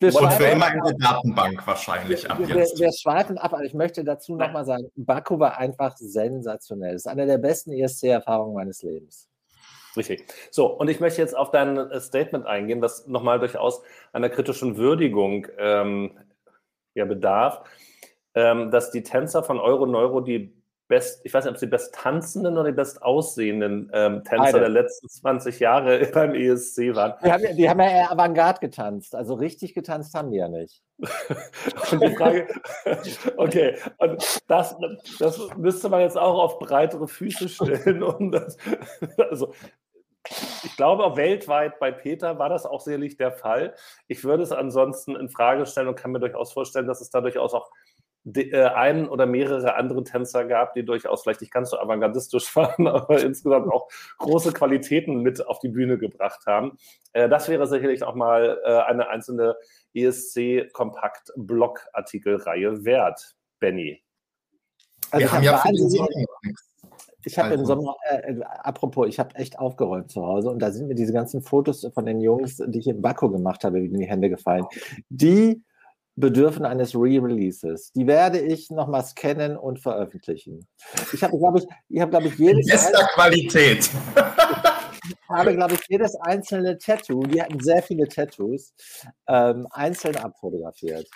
wir 0.00 0.14
und 0.14 0.32
für 0.32 0.44
immer 0.44 0.72
in 0.72 0.80
der 0.84 0.94
Datenbank 0.94 1.66
wahrscheinlich 1.66 2.30
ab 2.30 2.38
wir, 2.38 2.48
jetzt. 2.48 2.78
Wir, 2.78 2.86
wir 2.86 2.92
schweifen 2.92 3.38
ab, 3.38 3.52
aber 3.52 3.64
ich 3.64 3.74
möchte 3.74 4.04
dazu 4.04 4.36
nochmal 4.36 4.64
sagen, 4.64 4.90
Baku 4.96 5.38
war 5.38 5.58
einfach 5.58 5.96
sensationell. 5.96 6.92
Das 6.92 7.02
ist 7.02 7.06
eine 7.06 7.26
der 7.26 7.38
besten 7.38 7.72
ESC-Erfahrungen 7.72 8.54
meines 8.54 8.82
Lebens. 8.82 9.28
Richtig. 9.96 10.26
So, 10.50 10.66
und 10.66 10.88
ich 10.90 11.00
möchte 11.00 11.20
jetzt 11.20 11.36
auf 11.36 11.50
dein 11.50 11.76
äh, 11.76 12.00
Statement 12.00 12.46
eingehen, 12.46 12.82
was 12.82 13.06
nochmal 13.06 13.38
durchaus 13.38 13.82
einer 14.12 14.28
kritischen 14.28 14.76
Würdigung 14.76 15.46
ähm, 15.58 16.18
ja, 16.94 17.04
bedarf, 17.04 17.62
ähm, 18.34 18.70
dass 18.70 18.90
die 18.90 19.02
Tänzer 19.02 19.44
von 19.44 19.58
Euro 19.58 19.86
Neuro 19.86 20.20
die 20.20 20.52
best, 20.88 21.20
ich 21.24 21.32
weiß 21.32 21.44
nicht, 21.44 21.52
ob 21.52 21.58
sie 21.58 21.66
best 21.66 21.94
tanzenden 21.94 22.58
oder 22.58 22.70
die 22.70 22.76
best 22.76 23.02
aussehenden 23.02 23.90
ähm, 23.92 24.22
Tänzer 24.24 24.44
Beide. 24.44 24.60
der 24.60 24.68
letzten 24.68 25.08
20 25.08 25.60
Jahre 25.60 26.06
beim 26.14 26.34
ESC 26.34 26.94
waren. 26.94 27.14
Die 27.24 27.32
haben, 27.32 27.56
die 27.56 27.68
haben 27.68 27.80
ja 27.80 27.90
eher 27.90 28.12
Avantgarde 28.12 28.60
getanzt, 28.60 29.14
also 29.14 29.34
richtig 29.34 29.74
getanzt 29.74 30.14
haben 30.14 30.30
die 30.30 30.38
ja 30.38 30.48
nicht. 30.48 30.82
und 31.90 32.02
die 32.02 32.14
Frage, 32.14 32.46
okay, 33.36 33.76
und 33.98 34.42
das, 34.46 34.76
das 35.18 35.40
müsste 35.56 35.88
man 35.88 36.00
jetzt 36.00 36.18
auch 36.18 36.38
auf 36.38 36.58
breitere 36.58 37.08
Füße 37.08 37.48
stellen, 37.48 38.02
um 38.02 38.30
das, 38.30 38.56
also 39.30 39.52
ich 40.62 40.74
glaube, 40.76 41.04
auch 41.04 41.16
weltweit 41.16 41.78
bei 41.78 41.92
Peter 41.92 42.38
war 42.38 42.48
das 42.48 42.64
auch 42.64 42.80
sicherlich 42.80 43.18
der 43.18 43.32
Fall. 43.32 43.74
Ich 44.08 44.24
würde 44.24 44.42
es 44.42 44.52
ansonsten 44.52 45.16
in 45.16 45.28
Frage 45.28 45.66
stellen 45.66 45.88
und 45.88 45.96
kann 45.96 46.12
mir 46.12 46.20
durchaus 46.20 46.52
vorstellen, 46.52 46.86
dass 46.86 47.02
es 47.02 47.10
da 47.10 47.20
durchaus 47.20 47.52
auch 47.52 47.70
äh, 48.24 48.64
einen 48.64 49.06
oder 49.08 49.26
mehrere 49.26 49.74
andere 49.74 50.02
Tänzer 50.04 50.46
gab, 50.46 50.72
die 50.74 50.84
durchaus 50.84 51.22
vielleicht 51.22 51.42
nicht 51.42 51.52
ganz 51.52 51.70
so 51.70 51.78
avantgardistisch 51.78 52.54
waren, 52.56 52.86
aber 52.86 53.20
insgesamt 53.22 53.72
auch 53.72 53.88
große 54.18 54.52
Qualitäten 54.52 55.22
mit 55.22 55.46
auf 55.46 55.58
die 55.58 55.68
Bühne 55.68 55.98
gebracht 55.98 56.46
haben. 56.46 56.78
Äh, 57.12 57.28
das 57.28 57.48
wäre 57.48 57.66
sicherlich 57.66 58.02
auch 58.02 58.14
mal 58.14 58.58
äh, 58.64 58.80
eine 58.82 59.08
einzelne 59.08 59.56
ESC-Kompakt-Blog-Artikelreihe 59.94 62.84
wert, 62.84 63.36
Benny. 63.60 64.02
Also 65.10 65.24
Wir 65.24 65.32
haben 65.32 65.44
ja 65.44 65.62
ich 67.26 67.38
habe 67.38 67.54
im 67.54 67.60
also 67.60 67.74
Sommer, 67.74 67.96
äh, 68.10 68.40
apropos, 68.42 69.08
ich 69.08 69.18
habe 69.18 69.34
echt 69.36 69.58
aufgeräumt 69.58 70.10
zu 70.10 70.26
Hause 70.26 70.50
und 70.50 70.60
da 70.60 70.70
sind 70.70 70.88
mir 70.88 70.94
diese 70.94 71.12
ganzen 71.12 71.42
Fotos 71.42 71.88
von 71.94 72.04
den 72.04 72.20
Jungs, 72.20 72.62
die 72.66 72.78
ich 72.78 72.86
in 72.86 73.00
Baku 73.00 73.30
gemacht 73.30 73.64
habe, 73.64 73.80
in 73.80 73.98
die 73.98 74.04
Hände 74.04 74.28
gefallen. 74.28 74.66
Die 75.08 75.62
bedürfen 76.16 76.64
eines 76.64 76.94
Re-Releases. 76.94 77.92
Die 77.92 78.06
werde 78.06 78.38
ich 78.38 78.70
nochmal 78.70 79.04
scannen 79.04 79.56
und 79.56 79.80
veröffentlichen. 79.80 80.66
Ich 81.12 81.22
habe, 81.22 81.36
glaube 81.38 81.58
ich, 81.58 81.66
ich 81.88 82.00
habe, 82.00 82.10
glaube 82.10 82.28
ich, 82.28 82.38
jedes. 82.38 82.66
Bester 82.66 83.06
Qualität. 83.14 83.90
ich 85.04 85.28
habe, 85.28 85.54
glaube 85.54 85.74
ich, 85.74 85.80
jedes 85.88 86.14
einzelne 86.16 86.78
Tattoo, 86.78 87.24
die 87.24 87.42
hatten 87.42 87.58
sehr 87.60 87.82
viele 87.82 88.08
Tattoos, 88.08 88.72
ähm, 89.26 89.66
einzeln 89.70 90.16
abfotografiert. 90.16 91.08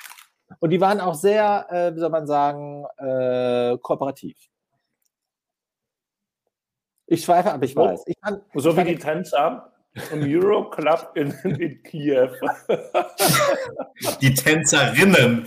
Und 0.60 0.70
die 0.70 0.80
waren 0.80 1.00
auch 1.00 1.14
sehr, 1.14 1.66
äh, 1.70 1.94
wie 1.94 2.00
soll 2.00 2.10
man 2.10 2.26
sagen, 2.26 2.84
äh, 2.96 3.76
kooperativ. 3.78 4.36
Ich 7.06 7.24
schweife 7.24 7.52
ab, 7.52 7.62
ich 7.62 7.74
weiß. 7.74 8.02
Ich 8.06 8.20
kann, 8.20 8.42
so 8.54 8.70
ich 8.70 8.76
wie 8.76 8.84
die 8.84 8.98
Tänzer 8.98 9.72
im 10.12 10.22
Euroclub 10.22 11.10
in, 11.14 11.30
in 11.44 11.82
Kiew. 11.82 12.30
Die 14.20 14.34
Tänzerinnen. 14.34 15.46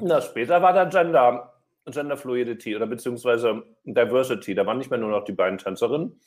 Na, 0.00 0.20
später 0.20 0.62
war 0.62 0.72
da 0.72 0.84
Gender, 0.84 1.52
Gender 1.86 2.16
Fluidity 2.16 2.76
oder 2.76 2.86
beziehungsweise 2.86 3.62
Diversity. 3.84 4.54
Da 4.54 4.66
waren 4.66 4.78
nicht 4.78 4.90
mehr 4.90 4.98
nur 4.98 5.10
noch 5.10 5.24
die 5.24 5.32
beiden 5.32 5.58
Tänzerinnen. 5.58 6.20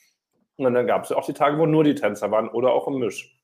Und 0.57 0.73
dann 0.73 0.87
gab 0.87 1.03
es 1.03 1.11
auch 1.11 1.25
die 1.25 1.33
Tage, 1.33 1.57
wo 1.57 1.65
nur 1.65 1.83
die 1.83 1.95
Tänzer 1.95 2.31
waren 2.31 2.49
oder 2.49 2.71
auch 2.71 2.87
im 2.87 2.99
Misch. 2.99 3.35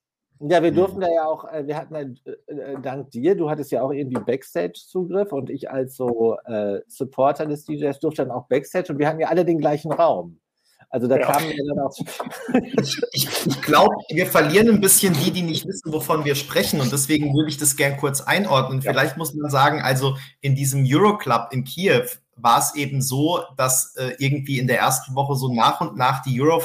Ja, 0.44 0.64
wir 0.64 0.72
durften 0.72 1.02
da 1.02 1.08
ja 1.08 1.26
auch, 1.26 1.46
äh, 1.52 1.68
wir 1.68 1.78
hatten 1.78 1.94
ja, 1.94 2.34
äh, 2.48 2.76
dank 2.82 3.12
dir, 3.12 3.36
du 3.36 3.48
hattest 3.48 3.72
ja 3.72 3.84
auch 3.84 3.92
irgendwie 3.92 4.20
Backstage-Zugriff 4.20 5.32
und 5.32 5.52
ich 5.52 5.70
als 5.70 5.96
so 5.96 6.36
äh, 6.46 6.80
Supporter 6.88 7.46
des 7.46 7.66
DJs 7.66 8.00
durfte 8.00 8.24
dann 8.24 8.32
auch 8.32 8.48
Backstage 8.48 8.92
und 8.92 8.98
wir 8.98 9.08
hatten 9.08 9.20
ja 9.20 9.28
alle 9.28 9.46
den 9.46 9.60
gleichen 9.60 9.92
Raum. 9.92 10.41
Also 10.92 11.08
da 11.08 11.18
ja. 11.18 11.32
kamen 11.32 11.50
wir 11.50 11.66
dann 11.66 11.80
auch. 11.80 11.96
Ich, 12.82 13.02
ich, 13.14 13.48
ich 13.48 13.62
glaube, 13.62 13.96
wir 14.10 14.26
verlieren 14.28 14.70
ein 14.70 14.82
bisschen 14.82 15.14
die, 15.14 15.32
die 15.32 15.42
nicht 15.42 15.66
wissen, 15.66 15.94
wovon 15.94 16.26
wir 16.26 16.36
sprechen. 16.36 16.82
Und 16.82 16.92
deswegen 16.92 17.34
würde 17.34 17.50
ich 17.50 17.58
das 17.58 17.78
gern 17.78 17.96
kurz 17.96 18.20
einordnen. 18.20 18.82
Ja. 18.82 18.92
Vielleicht 18.92 19.16
muss 19.16 19.34
man 19.34 19.50
sagen, 19.50 19.82
also 19.82 20.18
in 20.42 20.54
diesem 20.54 20.86
Euroclub 20.86 21.48
in 21.52 21.64
Kiew 21.64 22.04
war 22.36 22.60
es 22.60 22.76
eben 22.76 23.02
so, 23.02 23.42
dass 23.56 23.96
äh, 23.96 24.16
irgendwie 24.20 24.60
in 24.60 24.68
der 24.68 24.80
ersten 24.80 25.16
Woche 25.16 25.36
so 25.36 25.54
nach 25.54 25.80
und 25.80 25.96
nach 25.96 26.22
die 26.24 26.42
Euro 26.42 26.62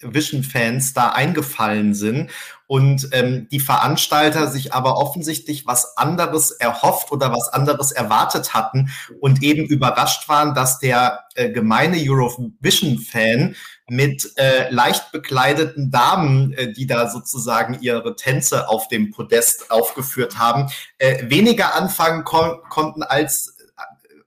Vision-Fans 0.00 0.94
da 0.94 1.10
eingefallen 1.10 1.94
sind 1.94 2.30
und 2.66 3.08
ähm, 3.12 3.48
die 3.50 3.60
Veranstalter 3.60 4.46
sich 4.46 4.74
aber 4.74 4.96
offensichtlich 4.98 5.66
was 5.66 5.96
anderes 5.96 6.50
erhofft 6.50 7.10
oder 7.10 7.32
was 7.32 7.48
anderes 7.48 7.92
erwartet 7.92 8.54
hatten 8.54 8.90
und 9.20 9.42
eben 9.42 9.64
überrascht 9.64 10.28
waren, 10.28 10.54
dass 10.54 10.78
der 10.78 11.24
äh, 11.34 11.50
gemeine 11.50 11.96
Eurovision-Fan 11.98 13.56
mit 13.88 14.32
äh, 14.36 14.70
leicht 14.70 15.12
bekleideten 15.12 15.90
Damen, 15.90 16.52
äh, 16.52 16.72
die 16.72 16.86
da 16.86 17.08
sozusagen 17.08 17.78
ihre 17.80 18.16
Tänze 18.16 18.68
auf 18.68 18.88
dem 18.88 19.10
Podest 19.10 19.70
aufgeführt 19.70 20.38
haben, 20.38 20.70
äh, 20.98 21.28
weniger 21.30 21.74
anfangen 21.74 22.24
kon 22.24 22.58
konnten 22.68 23.02
als 23.02 23.56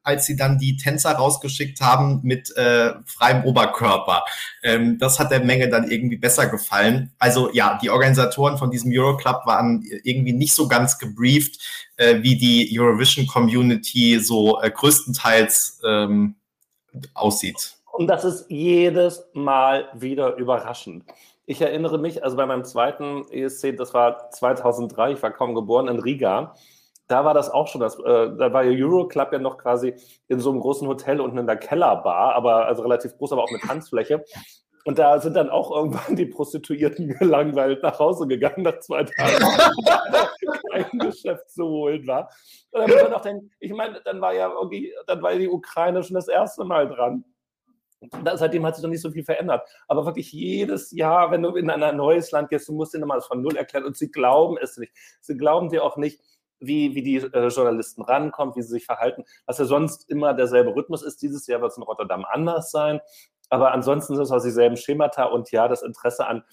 als 0.03 0.25
sie 0.25 0.35
dann 0.35 0.57
die 0.57 0.77
Tänzer 0.77 1.11
rausgeschickt 1.11 1.81
haben 1.81 2.21
mit 2.23 2.55
äh, 2.57 2.93
freiem 3.05 3.43
Oberkörper. 3.43 4.23
Ähm, 4.63 4.97
das 4.97 5.19
hat 5.19 5.31
der 5.31 5.43
Menge 5.43 5.69
dann 5.69 5.89
irgendwie 5.89 6.17
besser 6.17 6.47
gefallen. 6.47 7.13
Also 7.19 7.51
ja, 7.53 7.77
die 7.81 7.89
Organisatoren 7.89 8.57
von 8.57 8.71
diesem 8.71 8.91
Euroclub 8.91 9.45
waren 9.45 9.83
irgendwie 10.03 10.33
nicht 10.33 10.53
so 10.53 10.67
ganz 10.67 10.97
gebrieft, 10.97 11.61
äh, 11.97 12.21
wie 12.21 12.37
die 12.37 12.69
Eurovision 12.79 13.27
Community 13.27 14.19
so 14.19 14.61
äh, 14.61 14.71
größtenteils 14.71 15.81
ähm, 15.85 16.35
aussieht. 17.13 17.75
Und 17.91 18.07
das 18.07 18.25
ist 18.25 18.45
jedes 18.49 19.23
Mal 19.33 19.89
wieder 19.93 20.35
überraschend. 20.37 21.03
Ich 21.45 21.61
erinnere 21.61 21.97
mich, 21.97 22.23
also 22.23 22.37
bei 22.37 22.45
meinem 22.45 22.63
zweiten 22.63 23.25
ESC, 23.29 23.75
das 23.75 23.93
war 23.93 24.29
2003, 24.31 25.13
ich 25.13 25.21
war 25.21 25.31
kaum 25.31 25.53
geboren 25.53 25.87
in 25.87 25.99
Riga 25.99 26.55
da 27.11 27.25
war 27.25 27.33
das 27.33 27.49
auch 27.49 27.67
schon, 27.67 27.81
das, 27.81 27.99
äh, 27.99 28.35
da 28.37 28.53
war 28.53 28.63
ja 28.63 28.71
Euroclub 28.71 29.33
ja 29.33 29.39
noch 29.39 29.57
quasi 29.57 29.95
in 30.27 30.39
so 30.39 30.51
einem 30.51 30.61
großen 30.61 30.87
Hotel 30.87 31.19
unten 31.19 31.37
in 31.37 31.47
der 31.47 31.57
Kellerbar, 31.57 32.35
aber 32.35 32.65
also 32.65 32.81
relativ 32.81 33.17
groß, 33.17 33.33
aber 33.33 33.43
auch 33.43 33.51
mit 33.51 33.61
Tanzfläche. 33.61 34.23
Und 34.85 34.97
da 34.97 35.19
sind 35.19 35.35
dann 35.35 35.49
auch 35.49 35.69
irgendwann 35.71 36.15
die 36.15 36.25
Prostituierten 36.25 37.07
gelangweilt 37.19 37.83
nach 37.83 37.99
Hause 37.99 38.27
gegangen 38.27 38.63
nach 38.63 38.79
zwei 38.79 39.03
Tagen. 39.03 39.45
kein 40.71 40.99
Geschäft 40.99 41.49
zu 41.51 41.65
holen 41.65 42.07
war. 42.07 42.29
Und 42.71 42.81
dann 42.81 42.89
muss 42.89 43.03
man 43.03 43.13
auch 43.13 43.21
denken, 43.21 43.51
ich 43.59 43.73
meine, 43.73 44.01
dann 44.03 44.21
war 44.21 44.33
ja 44.33 44.49
irgendwie, 44.49 44.93
dann 45.05 45.21
war 45.21 45.35
die 45.35 45.49
Ukraine 45.49 46.03
schon 46.03 46.15
das 46.15 46.27
erste 46.27 46.63
Mal 46.63 46.87
dran. 46.87 47.25
Da, 48.23 48.35
seitdem 48.35 48.65
hat 48.65 48.75
sich 48.75 48.83
noch 48.83 48.89
nicht 48.89 49.01
so 49.01 49.11
viel 49.11 49.23
verändert. 49.23 49.67
Aber 49.87 50.05
wirklich 50.05 50.31
jedes 50.31 50.91
Jahr, 50.91 51.29
wenn 51.29 51.43
du 51.43 51.55
in 51.55 51.69
ein 51.69 51.97
neues 51.97 52.31
Land 52.31 52.49
gehst, 52.49 52.67
du 52.67 52.73
musst 52.73 52.95
ihnen 52.95 53.07
mal 53.07 53.15
das 53.15 53.27
von 53.27 53.41
Null 53.41 53.55
erklären 53.55 53.85
und 53.85 53.95
sie 53.95 54.09
glauben 54.09 54.57
es 54.59 54.77
nicht. 54.77 54.93
Sie 55.19 55.37
glauben 55.37 55.69
dir 55.69 55.83
auch 55.83 55.97
nicht, 55.97 56.19
wie, 56.61 56.95
wie 56.95 57.03
die 57.03 57.17
äh, 57.17 57.47
Journalisten 57.47 58.01
rankommen, 58.01 58.55
wie 58.55 58.61
sie 58.61 58.69
sich 58.69 58.85
verhalten, 58.85 59.23
was 59.45 59.57
ja 59.57 59.65
sonst 59.65 60.09
immer 60.09 60.33
derselbe 60.33 60.75
Rhythmus 60.75 61.03
ist. 61.03 61.21
Dieses 61.21 61.47
Jahr 61.47 61.61
wird 61.61 61.71
es 61.71 61.77
in 61.77 61.83
Rotterdam 61.83 62.25
anders 62.29 62.71
sein. 62.71 63.01
Aber 63.49 63.73
ansonsten 63.73 64.15
sind 64.15 64.23
es 64.23 64.31
auch 64.31 64.41
dieselben 64.41 64.77
Schemata 64.77 65.25
und 65.25 65.51
ja, 65.51 65.67
das 65.67 65.81
Interesse 65.81 66.25
an 66.25 66.43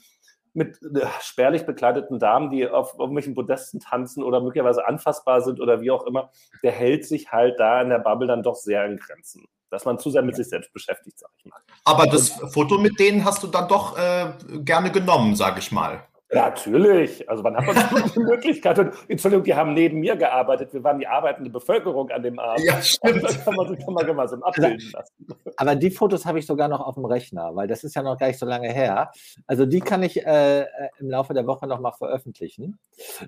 mit 0.55 0.81
äh, 0.83 1.07
spärlich 1.23 1.65
bekleideten 1.65 2.19
Damen, 2.19 2.51
die 2.51 2.69
auf 2.69 2.99
irgendwelchen 2.99 3.35
Podesten 3.35 3.81
tanzen 3.81 4.23
oder 4.23 4.41
möglicherweise 4.41 4.87
anfassbar 4.87 5.41
sind 5.41 5.61
oder 5.61 5.81
wie 5.81 5.91
auch 5.91 6.05
immer, 6.07 6.31
der 6.63 6.73
hält 6.73 7.07
sich 7.07 7.31
halt 7.31 7.61
da 7.61 7.81
in 7.81 7.91
der 7.91 7.99
Bubble 8.01 8.27
dann 8.27 8.43
doch 8.43 8.57
sehr 8.57 8.85
in 8.85 8.97
Grenzen. 8.97 9.47
Dass 9.71 9.85
man 9.85 9.99
zu 9.99 10.11
sehr 10.11 10.23
mit 10.23 10.35
sich 10.35 10.49
selbst 10.49 10.73
beschäftigt, 10.73 11.19
sag 11.19 11.31
ich 11.37 11.45
mal. 11.45 11.61
Aber 11.85 12.07
das 12.07 12.31
Foto 12.31 12.79
mit 12.79 12.99
denen 12.99 13.25
hast 13.25 13.43
du 13.43 13.47
dann 13.47 13.69
doch 13.69 13.99
äh, 13.99 14.33
gerne 14.61 14.91
genommen, 14.91 15.37
sag 15.37 15.59
ich 15.59 15.71
mal. 15.71 16.03
Natürlich. 16.31 17.29
Also 17.29 17.43
wann 17.43 17.57
hat 17.57 17.67
man 17.67 18.13
die 18.15 18.19
Möglichkeit? 18.21 18.79
Und, 18.79 18.93
Entschuldigung, 19.09 19.45
die 19.45 19.55
haben 19.55 19.73
neben 19.73 20.01
mir 20.01 20.15
gearbeitet. 20.15 20.73
Wir 20.75 20.85
waren 20.85 20.99
die 20.99 21.07
arbeitende 21.07 21.51
Bevölkerung 21.51 22.11
an 22.11 22.23
dem 22.23 22.39
Abend. 22.39 22.65
Ja, 22.67 22.83
stimmt. 22.83 23.23
Das 23.23 23.43
kann 23.43 23.55
man 23.55 23.69
sich 23.69 23.87
mal 23.87 24.05
gemeinsam 24.05 24.43
abbilden 24.43 24.91
lassen. 24.93 25.27
Aber 25.57 25.75
die 25.75 25.91
Fotos 25.91 26.27
habe 26.27 26.39
ich 26.39 26.47
sogar 26.47 26.69
noch 26.69 26.81
auf 26.81 26.97
dem 26.97 27.07
Rechner, 27.07 27.57
weil 27.57 27.67
das 27.67 27.83
ist 27.83 27.95
ja 27.95 28.03
noch 28.03 28.19
gar 28.19 28.27
nicht 28.27 28.39
so 28.39 28.45
lange 28.45 28.71
her. 28.71 29.11
Also 29.47 29.65
die 29.65 29.81
kann 29.81 30.03
ich 30.03 30.25
äh, 30.25 30.67
im 30.99 31.09
Laufe 31.09 31.33
der 31.33 31.47
Woche 31.47 31.67
noch 31.67 31.81
mal 31.81 31.93
veröffentlichen. 31.93 32.79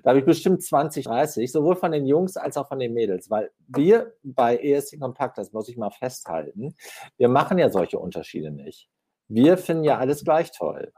Da 0.03 0.11
habe 0.11 0.19
ich 0.19 0.25
bestimmt 0.25 0.61
20, 0.61 1.05
30, 1.05 1.51
sowohl 1.51 1.75
von 1.75 1.91
den 1.91 2.05
Jungs 2.05 2.37
als 2.37 2.55
auch 2.57 2.67
von 2.67 2.77
den 2.77 2.93
Mädels, 2.93 3.29
weil 3.31 3.49
wir 3.67 4.13
bei 4.23 4.57
ESC 4.57 4.99
Kompakt, 4.99 5.37
das 5.39 5.53
muss 5.53 5.69
ich 5.69 5.77
mal 5.77 5.89
festhalten, 5.89 6.75
wir 7.17 7.29
machen 7.29 7.57
ja 7.57 7.69
solche 7.69 7.97
Unterschiede 7.97 8.51
nicht. 8.51 8.89
Wir 9.27 9.57
finden 9.57 9.85
ja 9.85 9.97
alles 9.97 10.23
gleich 10.23 10.51
toll. 10.51 10.91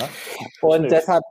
Ja? 0.00 0.08
Und 0.60 0.90
deshalb, 0.90 1.22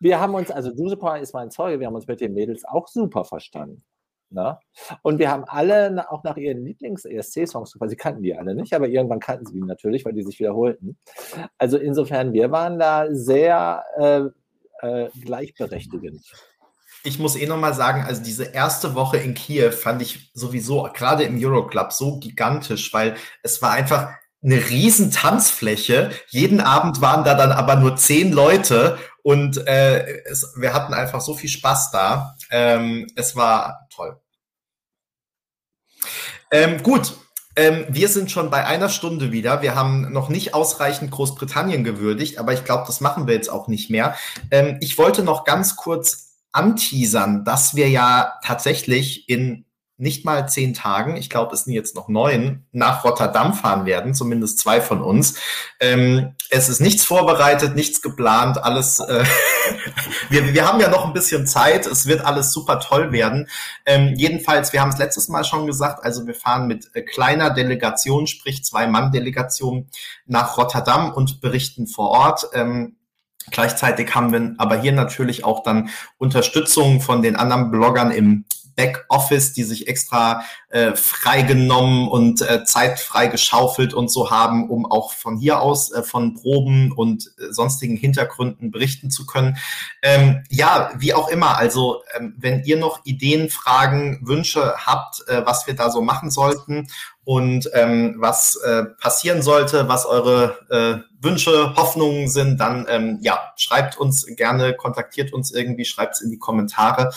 wir 0.00 0.20
haben 0.20 0.34
uns, 0.34 0.50
also 0.50 0.74
Dusepa 0.74 1.16
ist 1.16 1.34
mein 1.34 1.50
Zeuge, 1.50 1.80
wir 1.80 1.86
haben 1.86 1.94
uns 1.94 2.06
mit 2.06 2.20
den 2.20 2.34
Mädels 2.34 2.64
auch 2.64 2.88
super 2.88 3.24
verstanden. 3.24 3.84
Ne? 4.32 4.58
Und 5.02 5.18
wir 5.18 5.30
haben 5.30 5.44
alle 5.46 6.10
auch 6.10 6.24
nach 6.24 6.36
ihren 6.36 6.64
Lieblings-ESC-Songs 6.64 7.72
gefragt. 7.72 7.90
Sie 7.90 7.96
kannten 7.96 8.22
die 8.22 8.34
alle 8.34 8.54
nicht, 8.54 8.72
aber 8.74 8.88
irgendwann 8.88 9.20
kannten 9.20 9.46
sie 9.46 9.54
die 9.54 9.60
natürlich, 9.60 10.04
weil 10.04 10.14
die 10.14 10.22
sich 10.22 10.38
wiederholten. 10.38 10.96
Also 11.58 11.76
insofern, 11.76 12.32
wir 12.32 12.50
waren 12.50 12.78
da 12.78 13.06
sehr 13.10 13.84
äh, 13.98 14.86
äh, 14.86 15.10
gleichberechtigend. 15.20 16.22
Ich 17.04 17.18
muss 17.18 17.36
eh 17.36 17.46
nochmal 17.46 17.74
sagen, 17.74 18.04
also 18.06 18.22
diese 18.22 18.44
erste 18.44 18.94
Woche 18.94 19.16
in 19.16 19.34
Kiew 19.34 19.72
fand 19.72 20.02
ich 20.02 20.30
sowieso 20.34 20.88
gerade 20.94 21.24
im 21.24 21.36
Euroclub 21.42 21.92
so 21.92 22.18
gigantisch, 22.18 22.92
weil 22.92 23.16
es 23.42 23.60
war 23.60 23.72
einfach, 23.72 24.14
eine 24.42 24.68
riesen 24.68 25.10
Tanzfläche. 25.10 26.10
Jeden 26.28 26.60
Abend 26.60 27.00
waren 27.00 27.24
da 27.24 27.34
dann 27.34 27.52
aber 27.52 27.76
nur 27.76 27.96
zehn 27.96 28.32
Leute 28.32 28.98
und 29.22 29.66
äh, 29.66 30.22
es, 30.24 30.54
wir 30.56 30.74
hatten 30.74 30.94
einfach 30.94 31.20
so 31.20 31.34
viel 31.34 31.48
Spaß 31.48 31.90
da. 31.92 32.36
Ähm, 32.50 33.06
es 33.14 33.36
war 33.36 33.86
toll. 33.94 34.20
Ähm, 36.50 36.82
gut, 36.82 37.14
ähm, 37.54 37.86
wir 37.88 38.08
sind 38.08 38.30
schon 38.30 38.50
bei 38.50 38.66
einer 38.66 38.88
Stunde 38.88 39.30
wieder. 39.30 39.62
Wir 39.62 39.74
haben 39.74 40.12
noch 40.12 40.28
nicht 40.28 40.54
ausreichend 40.54 41.10
Großbritannien 41.10 41.84
gewürdigt, 41.84 42.38
aber 42.38 42.52
ich 42.52 42.64
glaube, 42.64 42.84
das 42.86 43.00
machen 43.00 43.26
wir 43.26 43.34
jetzt 43.34 43.50
auch 43.50 43.68
nicht 43.68 43.90
mehr. 43.90 44.16
Ähm, 44.50 44.78
ich 44.80 44.98
wollte 44.98 45.22
noch 45.22 45.44
ganz 45.44 45.76
kurz 45.76 46.38
anteasern, 46.52 47.44
dass 47.44 47.74
wir 47.74 47.88
ja 47.88 48.34
tatsächlich 48.44 49.28
in 49.28 49.66
nicht 50.02 50.24
mal 50.24 50.48
zehn 50.48 50.74
Tagen, 50.74 51.16
ich 51.16 51.30
glaube, 51.30 51.54
es 51.54 51.62
sind 51.62 51.74
jetzt 51.74 51.94
noch 51.94 52.08
neun, 52.08 52.66
nach 52.72 53.04
Rotterdam 53.04 53.54
fahren 53.54 53.86
werden, 53.86 54.14
zumindest 54.14 54.58
zwei 54.58 54.80
von 54.80 55.00
uns. 55.00 55.38
Ähm, 55.78 56.34
es 56.50 56.68
ist 56.68 56.80
nichts 56.80 57.04
vorbereitet, 57.04 57.76
nichts 57.76 58.02
geplant, 58.02 58.58
alles. 58.58 58.98
Äh, 58.98 59.24
wir, 60.28 60.54
wir 60.54 60.66
haben 60.66 60.80
ja 60.80 60.88
noch 60.88 61.06
ein 61.06 61.12
bisschen 61.12 61.46
Zeit, 61.46 61.86
es 61.86 62.06
wird 62.06 62.24
alles 62.24 62.52
super 62.52 62.80
toll 62.80 63.12
werden. 63.12 63.48
Ähm, 63.86 64.14
jedenfalls, 64.16 64.72
wir 64.72 64.80
haben 64.80 64.88
es 64.90 64.98
letztes 64.98 65.28
Mal 65.28 65.44
schon 65.44 65.68
gesagt, 65.68 66.04
also 66.04 66.26
wir 66.26 66.34
fahren 66.34 66.66
mit 66.66 66.90
äh, 66.94 67.02
kleiner 67.02 67.50
Delegation, 67.50 68.26
sprich 68.26 68.64
Zwei-Mann-Delegation 68.64 69.88
nach 70.26 70.58
Rotterdam 70.58 71.12
und 71.12 71.40
berichten 71.40 71.86
vor 71.86 72.10
Ort. 72.10 72.48
Ähm, 72.54 72.96
Gleichzeitig 73.50 74.14
haben 74.14 74.32
wir 74.32 74.54
aber 74.58 74.80
hier 74.80 74.92
natürlich 74.92 75.44
auch 75.44 75.64
dann 75.64 75.90
Unterstützung 76.16 77.00
von 77.00 77.22
den 77.22 77.34
anderen 77.34 77.72
Bloggern 77.72 78.12
im 78.12 78.44
Backoffice, 78.76 79.52
die 79.52 79.64
sich 79.64 79.88
extra 79.88 80.44
äh, 80.68 80.94
freigenommen 80.94 82.08
und 82.08 82.42
äh, 82.42 82.64
Zeit 82.64 83.00
frei 83.00 83.26
geschaufelt 83.26 83.94
und 83.94 84.10
so 84.10 84.30
haben, 84.30 84.70
um 84.70 84.90
auch 84.90 85.12
von 85.12 85.36
hier 85.36 85.60
aus 85.60 85.92
äh, 85.92 86.02
von 86.02 86.34
Proben 86.34 86.92
und 86.92 87.26
äh, 87.38 87.52
sonstigen 87.52 87.96
Hintergründen 87.96 88.70
berichten 88.70 89.10
zu 89.10 89.26
können. 89.26 89.56
Ähm, 90.02 90.44
ja, 90.48 90.90
wie 90.96 91.14
auch 91.14 91.28
immer, 91.28 91.58
also 91.58 92.02
ähm, 92.16 92.34
wenn 92.38 92.64
ihr 92.64 92.76
noch 92.76 93.04
Ideen, 93.04 93.50
Fragen, 93.50 94.20
Wünsche 94.22 94.74
habt, 94.76 95.26
äh, 95.28 95.44
was 95.44 95.66
wir 95.66 95.74
da 95.74 95.90
so 95.90 96.00
machen 96.00 96.30
sollten 96.30 96.88
und 97.24 97.70
ähm, 97.72 98.16
was 98.18 98.56
äh, 98.56 98.84
passieren 99.00 99.42
sollte, 99.42 99.88
was 99.88 100.06
eure 100.06 100.58
äh, 100.70 101.22
Wünsche, 101.22 101.74
Hoffnungen 101.76 102.28
sind, 102.28 102.58
dann 102.58 102.86
ähm, 102.88 103.18
ja, 103.22 103.52
schreibt 103.56 103.96
uns 103.96 104.26
gerne, 104.26 104.74
kontaktiert 104.74 105.32
uns 105.32 105.52
irgendwie, 105.52 105.84
schreibt 105.84 106.16
es 106.16 106.20
in 106.20 106.30
die 106.30 106.38
Kommentare. 106.38 107.12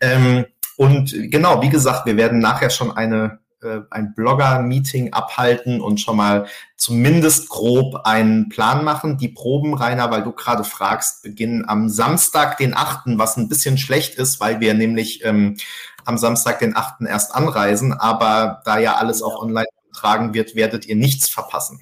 Ähm, 0.00 0.46
und 0.76 1.14
genau, 1.30 1.62
wie 1.62 1.70
gesagt, 1.70 2.06
wir 2.06 2.16
werden 2.16 2.38
nachher 2.40 2.70
schon 2.70 2.90
eine 2.90 3.38
äh, 3.64 3.80
ein 3.90 4.14
Blogger-Meeting 4.14 5.12
abhalten 5.12 5.80
und 5.80 6.00
schon 6.00 6.16
mal 6.16 6.46
zumindest 6.76 7.48
grob 7.48 8.02
einen 8.04 8.48
Plan 8.48 8.84
machen. 8.84 9.16
Die 9.16 9.28
Proben, 9.28 9.74
Rainer, 9.74 10.10
weil 10.10 10.22
du 10.22 10.32
gerade 10.32 10.64
fragst, 10.64 11.22
beginnen 11.22 11.64
am 11.66 11.88
Samstag, 11.88 12.58
den 12.58 12.76
8., 12.76 13.18
was 13.18 13.36
ein 13.36 13.48
bisschen 13.48 13.78
schlecht 13.78 14.16
ist, 14.16 14.40
weil 14.40 14.60
wir 14.60 14.74
nämlich 14.74 15.24
ähm, 15.24 15.56
am 16.04 16.18
Samstag, 16.18 16.58
den 16.58 16.76
8. 16.76 17.02
erst 17.08 17.34
anreisen. 17.34 17.92
Aber 17.94 18.60
da 18.64 18.78
ja 18.78 18.96
alles 18.96 19.22
auch 19.22 19.40
online 19.40 19.66
getragen 19.92 20.34
wird, 20.34 20.54
werdet 20.54 20.86
ihr 20.86 20.96
nichts 20.96 21.28
verpassen. 21.28 21.80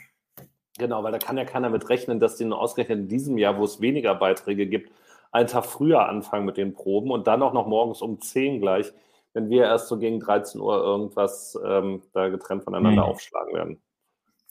Genau, 0.79 1.03
weil 1.03 1.13
da 1.13 1.19
kann 1.19 1.37
ja 1.37 1.45
keiner 1.45 1.69
mit 1.69 1.89
rechnen, 1.89 2.21
dass 2.21 2.37
die 2.37 2.45
nur 2.45 2.61
ausgerechnet 2.61 2.99
in 3.01 3.09
diesem 3.09 3.39
Jahr, 3.39 3.59
wo 3.59 3.65
es 3.65 3.81
weniger 3.81 4.15
Beiträge 4.15 4.67
gibt, 4.67 4.91
einen 5.33 5.49
Tag 5.49 5.67
früher 5.67 6.09
anfangen 6.09 6.45
mit 6.45 6.57
den 6.57 6.75
Proben 6.75 7.11
und 7.11 7.27
dann 7.27 7.43
auch 7.43 7.53
noch 7.53 7.67
morgens 7.67 8.03
um 8.03 8.21
10 8.21 8.61
gleich, 8.61 8.93
wenn 9.33 9.49
wir 9.49 9.65
erst 9.65 9.89
so 9.89 9.99
gegen 9.99 10.21
13 10.21 10.61
Uhr 10.61 10.77
irgendwas 10.83 11.59
ähm, 11.65 12.03
da 12.13 12.29
getrennt 12.29 12.65
voneinander 12.65 13.03
mhm. 13.03 13.09
aufschlagen 13.09 13.55
werden. 13.55 13.83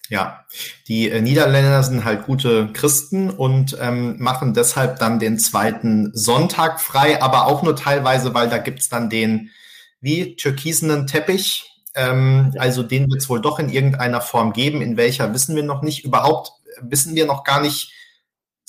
Ja, 0.09 0.43
die 0.87 1.09
äh, 1.09 1.21
Niederländer 1.21 1.83
sind 1.83 2.03
halt 2.03 2.25
gute 2.25 2.67
Christen 2.73 3.29
und 3.29 3.77
ähm, 3.79 4.17
machen 4.19 4.53
deshalb 4.53 4.99
dann 4.99 5.19
den 5.19 5.39
zweiten 5.39 6.11
Sonntag 6.13 6.81
frei, 6.81 7.21
aber 7.21 7.47
auch 7.47 7.63
nur 7.63 7.77
teilweise, 7.77 8.33
weil 8.33 8.49
da 8.49 8.57
gibt's 8.57 8.89
dann 8.89 9.09
den 9.09 9.51
wie 10.01 10.35
türkisenen 10.35 11.07
Teppich. 11.07 11.71
Ähm. 11.95 12.53
Also 12.57 12.83
den 12.83 13.09
wird 13.09 13.21
es 13.21 13.29
wohl 13.29 13.39
doch 13.39 13.59
in 13.59 13.69
irgendeiner 13.69 14.19
Form 14.19 14.51
geben. 14.51 14.81
In 14.81 14.97
welcher 14.97 15.33
wissen 15.33 15.55
wir 15.55 15.63
noch 15.63 15.81
nicht. 15.81 16.03
Überhaupt 16.03 16.51
wissen 16.81 17.15
wir 17.15 17.25
noch 17.25 17.43
gar 17.43 17.61
nicht, 17.61 17.93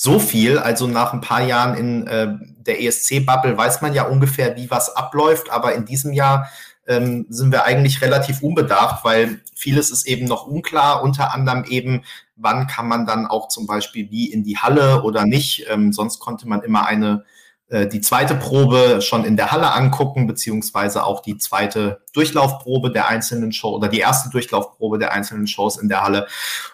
so 0.03 0.19
viel. 0.19 0.59
Also 0.59 0.89
nach 0.89 1.13
ein 1.13 1.21
paar 1.21 1.43
Jahren 1.43 1.77
in 1.77 2.07
äh, 2.09 2.35
der 2.67 2.83
ESC-Bubble 2.83 3.57
weiß 3.57 3.83
man 3.83 3.95
ja 3.95 4.03
ungefähr, 4.03 4.57
wie 4.57 4.69
was 4.69 4.97
abläuft. 4.97 5.51
Aber 5.51 5.77
in 5.77 5.85
diesem 5.85 6.13
Jahr 6.13 6.51
ähm, 6.89 7.27
sind 7.29 7.53
wir 7.53 7.65
eigentlich 7.65 8.03
relativ 8.03 8.43
unbedarft, 8.43 9.05
weil 9.05 9.41
vieles 9.55 9.93
ist 9.93 10.09
eben 10.09 10.27
noch 10.27 10.45
unklar. 10.49 11.05
Unter 11.05 11.33
anderem 11.33 11.63
eben, 11.69 12.03
wann 12.35 12.67
kann 12.67 12.89
man 12.89 13.07
dann 13.07 13.29
auch 13.29 13.47
zum 13.47 13.69
Beispiel 13.69 14.11
wie 14.11 14.33
in 14.33 14.43
die 14.43 14.59
Halle 14.59 15.05
oder 15.05 15.25
nicht. 15.25 15.67
Ähm, 15.71 15.93
sonst 15.93 16.19
konnte 16.19 16.49
man 16.49 16.63
immer 16.63 16.85
eine 16.85 17.25
äh, 17.69 17.87
die 17.87 18.01
zweite 18.01 18.35
Probe 18.35 19.03
schon 19.03 19.25
in 19.25 19.37
der 19.37 19.53
Halle 19.53 19.73
angucken, 19.73 20.27
beziehungsweise 20.27 21.05
auch 21.05 21.23
die 21.23 21.39
zweite 21.39 22.03
Durchlaufprobe 22.13 22.91
der 22.91 23.07
einzelnen 23.07 23.53
Show 23.53 23.71
oder 23.71 23.87
die 23.87 24.01
erste 24.01 24.31
Durchlaufprobe 24.31 24.99
der 24.99 25.13
einzelnen 25.13 25.47
Shows 25.47 25.77
in 25.77 25.89
der 25.89 26.03
Halle. 26.03 26.27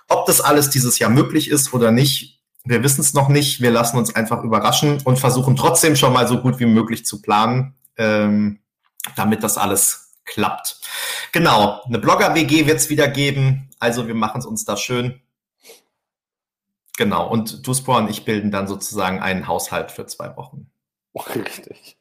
Ob 0.08 0.24
das 0.24 0.40
alles 0.40 0.70
dieses 0.70 0.98
Jahr 0.98 1.10
möglich 1.10 1.50
ist 1.50 1.74
oder 1.74 1.90
nicht, 1.90 2.37
wir 2.64 2.82
wissen 2.82 3.00
es 3.00 3.14
noch 3.14 3.28
nicht. 3.28 3.60
Wir 3.60 3.70
lassen 3.70 3.96
uns 3.96 4.14
einfach 4.14 4.42
überraschen 4.42 5.00
und 5.04 5.18
versuchen 5.18 5.56
trotzdem 5.56 5.96
schon 5.96 6.12
mal 6.12 6.28
so 6.28 6.40
gut 6.40 6.58
wie 6.58 6.66
möglich 6.66 7.06
zu 7.06 7.22
planen, 7.22 7.74
ähm, 7.96 8.60
damit 9.16 9.42
das 9.42 9.56
alles 9.56 10.14
klappt. 10.24 10.80
Genau, 11.32 11.82
eine 11.86 11.98
Blogger-WG 11.98 12.66
wird 12.66 12.78
es 12.78 12.90
wieder 12.90 13.08
geben. 13.08 13.70
Also 13.78 14.06
wir 14.06 14.14
machen 14.14 14.40
es 14.40 14.46
uns 14.46 14.64
da 14.64 14.76
schön. 14.76 15.20
Genau, 16.96 17.28
und 17.28 17.66
Duspor 17.66 17.98
und 17.98 18.10
ich 18.10 18.24
bilden 18.24 18.50
dann 18.50 18.66
sozusagen 18.66 19.20
einen 19.20 19.46
Haushalt 19.46 19.92
für 19.92 20.06
zwei 20.06 20.36
Wochen. 20.36 20.70
Richtig. 21.34 21.96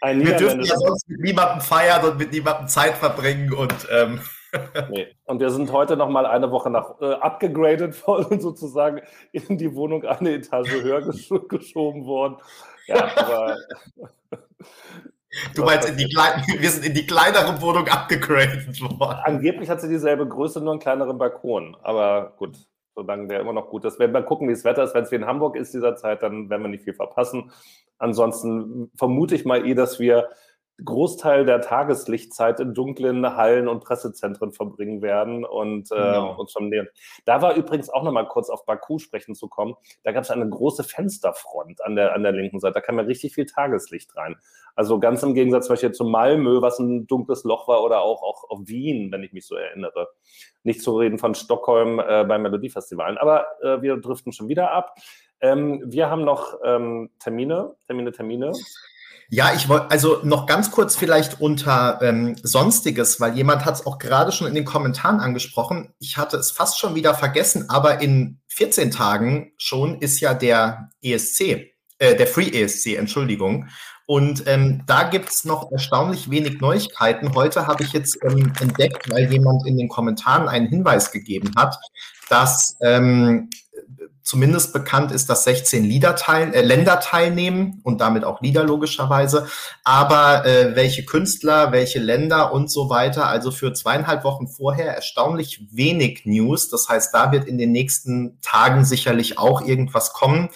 Ein 0.00 0.20
wir 0.20 0.36
dürfen 0.36 0.62
ja 0.62 0.76
sonst 0.76 1.08
mit 1.08 1.20
niemandem 1.20 1.60
feiern 1.60 2.04
und 2.04 2.18
mit 2.18 2.30
niemandem 2.30 2.68
Zeit 2.68 2.96
verbringen 2.98 3.52
und 3.52 3.74
ähm, 3.90 4.20
nee. 4.90 5.06
Und 5.24 5.40
wir 5.40 5.50
sind 5.50 5.72
heute 5.72 5.96
noch 5.96 6.08
mal 6.08 6.26
eine 6.26 6.50
Woche 6.50 6.70
nach 6.70 7.00
äh, 7.00 7.12
abgegradet 7.14 8.06
worden, 8.06 8.40
sozusagen 8.40 9.00
in 9.32 9.58
die 9.58 9.74
Wohnung 9.74 10.04
eine 10.04 10.32
Etage 10.34 10.70
höher 10.70 11.02
gesch 11.02 11.32
geschoben 11.48 12.06
worden. 12.06 12.36
Ja, 12.86 13.08
aber. 13.16 13.56
Du 15.54 15.64
meinst, 15.64 15.88
in 15.88 15.96
die 15.96 16.08
klein, 16.08 16.44
wir 16.58 16.70
sind 16.70 16.84
in 16.84 16.94
die 16.94 17.06
kleinere 17.06 17.60
Wohnung 17.60 17.88
abgegradet 17.88 18.80
worden. 18.80 19.20
Angeblich 19.24 19.68
hat 19.68 19.80
sie 19.80 19.88
dieselbe 19.88 20.28
Größe, 20.28 20.60
nur 20.60 20.72
einen 20.72 20.80
kleineren 20.80 21.18
Balkon. 21.18 21.76
Aber 21.82 22.34
gut, 22.36 22.56
solange 22.94 23.26
der 23.28 23.40
immer 23.40 23.52
noch 23.52 23.68
gut 23.68 23.84
ist. 23.84 23.98
Wenn 23.98 24.12
wir 24.12 24.22
gucken, 24.22 24.48
wie 24.48 24.52
das 24.52 24.64
Wetter 24.64 24.84
ist, 24.84 24.94
wenn 24.94 25.04
es 25.04 25.10
wie 25.10 25.16
in 25.16 25.26
Hamburg 25.26 25.56
ist 25.56 25.74
dieser 25.74 25.96
Zeit, 25.96 26.22
dann 26.22 26.48
werden 26.50 26.62
wir 26.62 26.68
nicht 26.68 26.84
viel 26.84 26.94
verpassen. 26.94 27.50
Ansonsten 27.98 28.90
vermute 28.96 29.34
ich 29.34 29.44
mal 29.44 29.66
eh, 29.66 29.74
dass 29.74 29.98
wir 29.98 30.28
Großteil 30.82 31.44
der 31.44 31.60
Tageslichtzeit 31.60 32.58
in 32.58 32.74
dunklen 32.74 33.36
Hallen 33.36 33.68
und 33.68 33.84
Pressezentren 33.84 34.52
verbringen 34.52 35.02
werden 35.02 35.44
und 35.44 35.92
äh, 35.92 35.94
genau. 35.94 36.40
uns 36.40 36.52
schon 36.52 36.68
nähern. 36.68 36.88
Da 37.24 37.42
war 37.42 37.54
übrigens 37.54 37.90
auch 37.90 38.02
noch 38.02 38.12
mal 38.12 38.26
kurz 38.26 38.50
auf 38.50 38.66
Baku 38.66 38.98
sprechen 38.98 39.34
zu 39.34 39.48
kommen. 39.48 39.74
Da 40.02 40.12
gab 40.12 40.24
es 40.24 40.30
eine 40.30 40.48
große 40.48 40.82
Fensterfront 40.82 41.82
an 41.84 41.94
der, 41.94 42.14
an 42.14 42.22
der 42.22 42.32
linken 42.32 42.58
Seite. 42.58 42.74
Da 42.74 42.80
kam 42.80 42.98
ja 42.98 43.04
richtig 43.04 43.34
viel 43.34 43.46
Tageslicht 43.46 44.16
rein. 44.16 44.36
Also 44.74 44.98
ganz 44.98 45.22
im 45.22 45.34
Gegensatz 45.34 45.66
zum 45.66 45.74
Beispiel 45.74 45.92
zu 45.92 46.04
Malmö, 46.04 46.60
was 46.60 46.80
ein 46.80 47.06
dunkles 47.06 47.44
Loch 47.44 47.68
war, 47.68 47.84
oder 47.84 48.02
auch, 48.02 48.22
auch 48.22 48.50
auf 48.50 48.60
Wien, 48.64 49.12
wenn 49.12 49.22
ich 49.22 49.32
mich 49.32 49.46
so 49.46 49.54
erinnere. 49.54 50.08
Nicht 50.64 50.82
zu 50.82 50.98
reden 50.98 51.18
von 51.18 51.34
Stockholm 51.34 52.00
äh, 52.00 52.24
beim 52.24 52.42
Melodiefestivalen. 52.42 53.16
Aber 53.18 53.46
äh, 53.62 53.80
wir 53.82 53.96
driften 53.98 54.32
schon 54.32 54.48
wieder 54.48 54.72
ab. 54.72 54.96
Ähm, 55.40 55.82
wir 55.86 56.10
haben 56.10 56.24
noch 56.24 56.58
ähm, 56.64 57.10
Termine, 57.20 57.76
Termine, 57.86 58.10
Termine. 58.10 58.52
Ja, 59.34 59.52
ich 59.52 59.68
wollte 59.68 59.90
also 59.90 60.20
noch 60.22 60.46
ganz 60.46 60.70
kurz 60.70 60.94
vielleicht 60.94 61.40
unter 61.40 61.98
ähm, 62.02 62.36
Sonstiges, 62.44 63.18
weil 63.18 63.34
jemand 63.34 63.64
hat 63.64 63.74
es 63.74 63.84
auch 63.84 63.98
gerade 63.98 64.30
schon 64.30 64.46
in 64.46 64.54
den 64.54 64.64
Kommentaren 64.64 65.18
angesprochen. 65.18 65.92
Ich 65.98 66.16
hatte 66.16 66.36
es 66.36 66.52
fast 66.52 66.78
schon 66.78 66.94
wieder 66.94 67.14
vergessen, 67.14 67.68
aber 67.68 68.00
in 68.00 68.38
14 68.46 68.92
Tagen 68.92 69.50
schon 69.56 70.00
ist 70.00 70.20
ja 70.20 70.34
der 70.34 70.90
ESC, 71.02 71.40
äh, 71.98 72.14
der 72.14 72.28
Free 72.28 72.48
ESC, 72.48 72.94
Entschuldigung. 72.94 73.70
Und 74.06 74.44
ähm, 74.46 74.84
da 74.86 75.02
gibt's 75.02 75.44
noch 75.44 75.72
erstaunlich 75.72 76.30
wenig 76.30 76.60
Neuigkeiten. 76.60 77.34
Heute 77.34 77.66
habe 77.66 77.82
ich 77.82 77.92
jetzt 77.92 78.16
ähm, 78.22 78.52
entdeckt, 78.60 79.10
weil 79.10 79.32
jemand 79.32 79.66
in 79.66 79.76
den 79.76 79.88
Kommentaren 79.88 80.46
einen 80.46 80.68
Hinweis 80.68 81.10
gegeben 81.10 81.50
hat, 81.56 81.76
dass 82.28 82.76
ähm, 82.82 83.50
zumindest 84.24 84.72
bekannt 84.72 85.12
ist, 85.12 85.28
dass 85.28 85.44
16 85.44 85.84
Lieder 85.84 86.16
teil, 86.16 86.52
äh, 86.54 86.62
Länder 86.62 86.98
teilnehmen 86.98 87.80
und 87.84 88.00
damit 88.00 88.24
auch 88.24 88.40
Lieder 88.40 88.64
logischerweise. 88.64 89.46
Aber 89.84 90.44
äh, 90.46 90.74
welche 90.74 91.04
Künstler, 91.04 91.70
welche 91.70 92.00
Länder 92.00 92.52
und 92.52 92.70
so 92.70 92.88
weiter, 92.88 93.28
also 93.28 93.50
für 93.50 93.72
zweieinhalb 93.74 94.24
Wochen 94.24 94.48
vorher 94.48 94.94
erstaunlich 94.94 95.66
wenig 95.70 96.22
News. 96.24 96.70
Das 96.70 96.88
heißt, 96.88 97.14
da 97.14 97.30
wird 97.30 97.44
in 97.44 97.58
den 97.58 97.70
nächsten 97.70 98.40
Tagen 98.40 98.84
sicherlich 98.84 99.38
auch 99.38 99.60
irgendwas 99.60 100.14
kommen. 100.14 100.48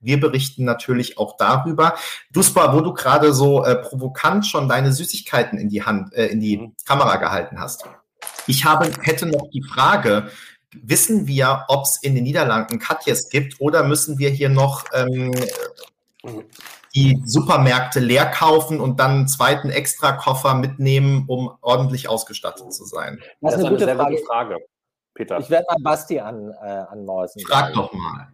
Wir 0.00 0.20
berichten 0.20 0.64
natürlich 0.64 1.16
auch 1.16 1.38
darüber. 1.38 1.94
Duspa, 2.30 2.74
wo 2.74 2.82
du 2.82 2.92
gerade 2.92 3.32
so 3.32 3.64
äh, 3.64 3.74
provokant 3.74 4.46
schon 4.46 4.68
deine 4.68 4.92
Süßigkeiten 4.92 5.58
in 5.58 5.70
die 5.70 5.82
Hand, 5.82 6.12
äh, 6.12 6.26
in 6.26 6.40
die 6.40 6.58
mhm. 6.58 6.74
Kamera 6.84 7.16
gehalten 7.16 7.58
hast. 7.58 7.84
Ich 8.46 8.66
habe, 8.66 8.90
hätte 9.00 9.26
noch 9.26 9.48
die 9.50 9.62
Frage, 9.62 10.30
wissen 10.82 11.26
wir, 11.26 11.64
ob 11.68 11.84
es 11.84 12.02
in 12.02 12.14
den 12.14 12.24
Niederlanden 12.24 12.78
Katjes 12.78 13.28
gibt 13.28 13.60
oder 13.60 13.84
müssen 13.84 14.18
wir 14.18 14.30
hier 14.30 14.48
noch 14.48 14.84
ähm, 14.92 15.32
die 16.94 17.20
Supermärkte 17.24 18.00
leer 18.00 18.26
kaufen 18.26 18.80
und 18.80 19.00
dann 19.00 19.10
einen 19.10 19.28
zweiten 19.28 19.70
Extrakoffer 19.70 20.54
mitnehmen, 20.54 21.24
um 21.28 21.50
ordentlich 21.60 22.08
ausgestattet 22.08 22.72
zu 22.72 22.84
sein? 22.84 23.18
Das, 23.40 23.52
das 23.52 23.60
ist 23.60 23.66
eine, 23.66 23.76
gute, 23.76 23.94
Frage. 23.94 24.14
gute 24.16 24.26
Frage. 24.26 24.58
Peter. 25.14 25.38
Ich 25.38 25.50
werde 25.50 25.66
mal 25.68 25.76
Basti 25.82 26.20
an, 26.20 26.50
äh, 26.50 26.66
anmorsen. 26.66 27.42
Frag 27.46 27.72
doch 27.72 27.92
mal. 27.92 28.28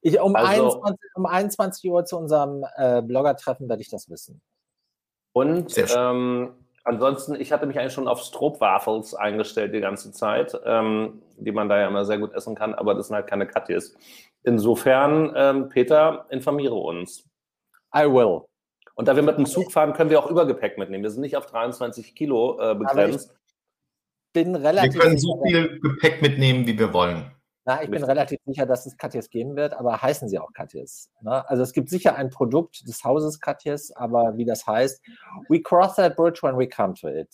Ich, 0.00 0.18
um, 0.18 0.34
also, 0.34 0.82
21, 0.82 1.10
um 1.14 1.26
21 1.26 1.90
Uhr 1.90 2.04
zu 2.04 2.18
unserem 2.18 2.64
äh, 2.76 3.02
Blogger-Treffen 3.02 3.68
werde 3.68 3.82
ich 3.82 3.90
das 3.90 4.08
wissen. 4.08 4.40
Und 5.32 5.74
ähm, 5.96 6.54
ansonsten, 6.84 7.34
ich 7.34 7.52
hatte 7.52 7.66
mich 7.66 7.78
eigentlich 7.78 7.92
schon 7.92 8.08
auf 8.08 8.20
Stroopwafels 8.20 9.14
eingestellt 9.14 9.74
die 9.74 9.80
ganze 9.80 10.12
Zeit, 10.12 10.58
ähm, 10.64 11.22
die 11.36 11.52
man 11.52 11.68
da 11.68 11.78
ja 11.78 11.88
immer 11.88 12.04
sehr 12.04 12.18
gut 12.18 12.32
essen 12.32 12.54
kann, 12.54 12.74
aber 12.74 12.94
das 12.94 13.08
sind 13.08 13.16
halt 13.16 13.26
keine 13.26 13.46
Katjes. 13.46 13.94
Insofern, 14.44 15.32
ähm, 15.36 15.68
Peter, 15.68 16.26
informiere 16.30 16.74
uns. 16.74 17.24
I 17.94 18.04
will. 18.04 18.42
Und 18.94 19.08
da 19.08 19.16
wir 19.16 19.22
mit 19.22 19.38
dem 19.38 19.46
Zug 19.46 19.72
fahren, 19.72 19.92
können 19.92 20.10
wir 20.10 20.20
auch 20.20 20.30
Übergepäck 20.30 20.78
mitnehmen. 20.78 21.02
Wir 21.02 21.10
sind 21.10 21.22
nicht 21.22 21.36
auf 21.36 21.46
23 21.46 22.14
Kilo 22.14 22.58
äh, 22.60 22.74
begrenzt. 22.74 23.34
bin 24.32 24.54
relativ 24.54 24.94
wir 24.94 25.00
können 25.00 25.18
so 25.18 25.42
viel 25.44 25.80
Gepäck 25.80 26.20
mitnehmen, 26.20 26.66
wie 26.66 26.78
wir 26.78 26.92
wollen. 26.92 27.30
Na, 27.64 27.80
ich 27.80 27.90
bin 27.90 28.02
relativ 28.02 28.40
sicher, 28.44 28.66
dass 28.66 28.86
es 28.86 28.96
Katjes 28.96 29.30
geben 29.30 29.54
wird, 29.54 29.72
aber 29.74 30.02
heißen 30.02 30.28
sie 30.28 30.40
auch 30.40 30.52
Katjes? 30.52 31.10
Ne? 31.20 31.48
Also 31.48 31.62
es 31.62 31.72
gibt 31.72 31.90
sicher 31.90 32.16
ein 32.16 32.28
Produkt 32.28 32.88
des 32.88 33.04
Hauses 33.04 33.38
Katjes, 33.38 33.94
aber 33.94 34.36
wie 34.36 34.44
das 34.44 34.66
heißt, 34.66 35.00
we 35.48 35.62
cross 35.62 35.94
that 35.94 36.16
bridge 36.16 36.40
when 36.42 36.58
we 36.58 36.68
come 36.68 36.94
to 36.94 37.06
it. 37.06 37.28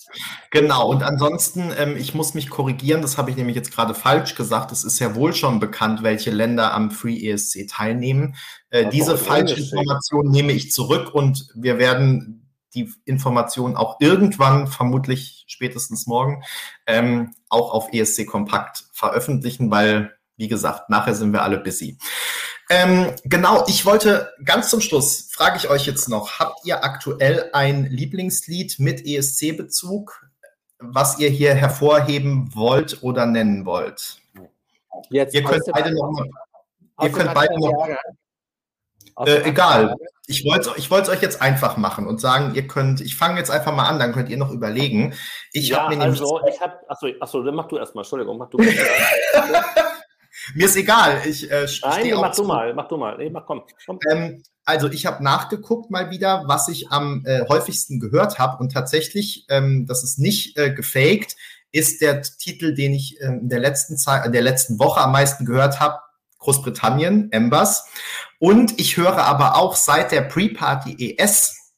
Genau, 0.50 0.90
und 0.90 1.02
ansonsten, 1.02 1.72
ähm, 1.78 1.96
ich 1.96 2.14
muss 2.14 2.34
mich 2.34 2.50
korrigieren, 2.50 3.00
das 3.00 3.16
habe 3.16 3.30
ich 3.30 3.36
nämlich 3.38 3.56
jetzt 3.56 3.72
gerade 3.72 3.94
falsch 3.94 4.34
gesagt. 4.34 4.70
Es 4.70 4.84
ist 4.84 4.98
ja 4.98 5.14
wohl 5.14 5.32
schon 5.32 5.60
bekannt, 5.60 6.02
welche 6.02 6.30
Länder 6.30 6.74
am 6.74 6.90
Free 6.90 7.30
ESC 7.30 7.66
teilnehmen. 7.66 8.34
Äh, 8.68 8.90
diese 8.90 9.16
falsche 9.16 9.58
Information 9.58 10.30
nehme 10.30 10.52
ich 10.52 10.72
zurück 10.72 11.14
und 11.14 11.48
wir 11.54 11.78
werden 11.78 12.44
die 12.74 12.92
Information 13.06 13.76
auch 13.76 13.96
irgendwann, 13.98 14.66
vermutlich 14.66 15.44
spätestens 15.46 16.06
morgen, 16.06 16.42
ähm, 16.86 17.34
auch 17.48 17.72
auf 17.72 17.94
ESC 17.94 18.26
Kompakt 18.26 18.84
veröffentlichen, 18.92 19.70
weil 19.70 20.17
wie 20.38 20.48
gesagt, 20.48 20.88
nachher 20.88 21.14
sind 21.14 21.32
wir 21.32 21.42
alle 21.42 21.58
busy. 21.58 21.98
Ähm, 22.70 23.12
genau, 23.24 23.64
ich 23.66 23.84
wollte 23.84 24.32
ganz 24.44 24.70
zum 24.70 24.80
Schluss, 24.80 25.28
frage 25.30 25.56
ich 25.56 25.68
euch 25.68 25.86
jetzt 25.86 26.08
noch, 26.08 26.38
habt 26.38 26.64
ihr 26.64 26.84
aktuell 26.84 27.50
ein 27.52 27.86
Lieblingslied 27.86 28.78
mit 28.78 29.04
ESC-Bezug, 29.04 30.26
was 30.78 31.18
ihr 31.18 31.28
hier 31.28 31.54
hervorheben 31.54 32.54
wollt 32.54 33.02
oder 33.02 33.26
nennen 33.26 33.66
wollt? 33.66 34.20
Jetzt 35.10 35.34
ihr 35.34 35.42
könnt 35.42 35.64
beide 35.72 35.92
noch 35.92 36.10
mal, 36.10 36.28
ihr 37.02 37.10
könnt 37.10 37.34
beide 37.34 37.58
noch, 37.58 37.88
äh, 39.26 39.42
egal. 39.48 39.96
Ich 40.30 40.44
wollte 40.44 40.70
ich 40.76 40.90
es 40.90 41.08
euch 41.08 41.22
jetzt 41.22 41.40
einfach 41.40 41.78
machen 41.78 42.06
und 42.06 42.20
sagen, 42.20 42.54
ihr 42.54 42.68
könnt, 42.68 43.00
ich 43.00 43.16
fange 43.16 43.38
jetzt 43.38 43.50
einfach 43.50 43.74
mal 43.74 43.88
an, 43.88 43.98
dann 43.98 44.12
könnt 44.12 44.28
ihr 44.28 44.36
noch 44.36 44.50
überlegen. 44.50 45.14
Ich 45.52 45.70
ja, 45.70 45.84
habe 45.84 45.96
mir 45.96 46.02
also, 46.02 46.42
ich 46.46 46.60
habe, 46.60 46.74
achso, 46.86 47.08
achso, 47.18 47.42
dann 47.42 47.54
mach 47.54 47.66
du 47.66 47.78
erstmal, 47.78 48.02
Entschuldigung, 48.04 48.36
mach 48.36 48.50
du. 48.50 48.58
Mir 50.54 50.66
ist 50.66 50.76
egal. 50.76 51.22
Ich, 51.26 51.50
äh, 51.50 51.66
Nein, 51.82 52.12
mach 52.14 52.34
du 52.34 52.44
mal, 52.44 52.74
mach 52.74 52.88
du 52.88 52.96
mal. 52.96 53.16
Nee, 53.18 53.30
mach, 53.30 53.46
komm. 53.46 53.62
komm. 53.86 53.98
Ähm, 54.10 54.42
also 54.64 54.90
ich 54.90 55.06
habe 55.06 55.24
nachgeguckt 55.24 55.90
mal 55.90 56.10
wieder, 56.10 56.44
was 56.46 56.68
ich 56.68 56.90
am 56.90 57.24
äh, 57.24 57.46
häufigsten 57.48 58.00
gehört 58.00 58.38
habe 58.38 58.58
und 58.58 58.70
tatsächlich, 58.72 59.46
ähm, 59.48 59.86
das 59.86 60.04
ist 60.04 60.18
nicht 60.18 60.58
äh, 60.58 60.72
gefaked, 60.72 61.36
ist 61.72 62.00
der 62.02 62.22
Titel, 62.22 62.74
den 62.74 62.92
ich 62.94 63.20
äh, 63.20 63.26
in 63.26 63.48
der 63.48 63.60
letzten 63.60 63.96
Zeit, 63.96 64.26
in 64.26 64.32
der 64.32 64.42
letzten 64.42 64.78
Woche 64.78 65.00
am 65.00 65.12
meisten 65.12 65.44
gehört 65.44 65.80
habe, 65.80 66.00
Großbritannien, 66.38 67.32
Embers. 67.32 67.86
Und 68.38 68.78
ich 68.78 68.96
höre 68.96 69.18
aber 69.18 69.56
auch 69.56 69.74
seit 69.74 70.12
der 70.12 70.22
Pre-Party 70.22 71.16
ES 71.18 71.74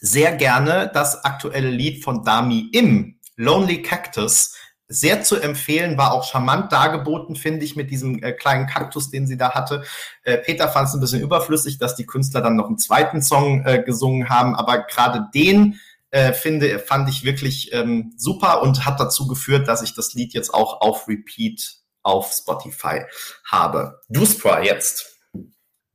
sehr 0.00 0.34
gerne 0.34 0.90
das 0.92 1.24
aktuelle 1.24 1.70
Lied 1.70 2.02
von 2.02 2.24
Dami 2.24 2.70
Im, 2.72 3.18
Lonely 3.36 3.82
Cactus, 3.82 4.56
sehr 4.92 5.22
zu 5.22 5.36
empfehlen, 5.40 5.96
war 5.96 6.12
auch 6.12 6.24
charmant 6.24 6.72
dargeboten, 6.72 7.36
finde 7.36 7.64
ich, 7.64 7.76
mit 7.76 7.90
diesem 7.90 8.22
äh, 8.22 8.32
kleinen 8.32 8.66
Kaktus, 8.66 9.08
den 9.08 9.26
sie 9.26 9.36
da 9.36 9.52
hatte. 9.54 9.84
Äh, 10.24 10.38
Peter 10.38 10.68
fand 10.68 10.88
es 10.88 10.94
ein 10.94 11.00
bisschen 11.00 11.20
überflüssig, 11.20 11.78
dass 11.78 11.94
die 11.94 12.06
Künstler 12.06 12.42
dann 12.42 12.56
noch 12.56 12.66
einen 12.66 12.76
zweiten 12.76 13.22
Song 13.22 13.64
äh, 13.64 13.82
gesungen 13.82 14.28
haben, 14.28 14.56
aber 14.56 14.78
gerade 14.80 15.28
den 15.32 15.78
äh, 16.10 16.32
finde, 16.32 16.80
fand 16.80 17.08
ich 17.08 17.24
wirklich 17.24 17.72
ähm, 17.72 18.12
super 18.16 18.62
und 18.62 18.84
hat 18.84 18.98
dazu 18.98 19.28
geführt, 19.28 19.68
dass 19.68 19.80
ich 19.80 19.94
das 19.94 20.12
Lied 20.14 20.34
jetzt 20.34 20.52
auch 20.52 20.80
auf 20.80 21.06
Repeat 21.06 21.76
auf 22.02 22.32
Spotify 22.32 23.02
habe. 23.44 24.00
Du 24.08 24.26
Spra 24.26 24.60
jetzt. 24.60 25.20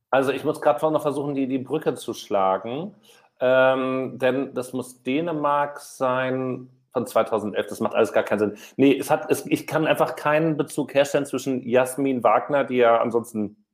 Also 0.09 0.31
ich 0.31 0.45
muss 0.45 0.61
gerade 0.61 0.79
noch 0.89 1.01
versuchen, 1.01 1.35
die, 1.35 1.47
die 1.47 1.57
Brücke 1.57 1.95
zu 1.95 2.13
schlagen. 2.13 2.95
Ähm, 3.41 4.17
denn 4.17 4.53
das 4.53 4.71
muss 4.71 5.03
Dänemark 5.03 5.81
sein, 5.81 6.69
von 6.95 7.05
2011. 7.05 7.67
Das 7.67 7.81
macht 7.81 7.93
alles 7.93 8.13
gar 8.13 8.23
keinen 8.23 8.39
Sinn. 8.39 8.57
Nee, 8.77 8.97
es 8.97 9.11
hat, 9.11 9.29
es, 9.29 9.45
ich 9.47 9.67
kann 9.67 9.85
einfach 9.85 10.15
keinen 10.15 10.55
Bezug 10.55 10.93
herstellen 10.93 11.25
zwischen 11.25 11.61
Jasmin 11.67 12.23
Wagner, 12.23 12.63
die 12.63 12.77
ja 12.77 13.01
ansonsten 13.01 13.65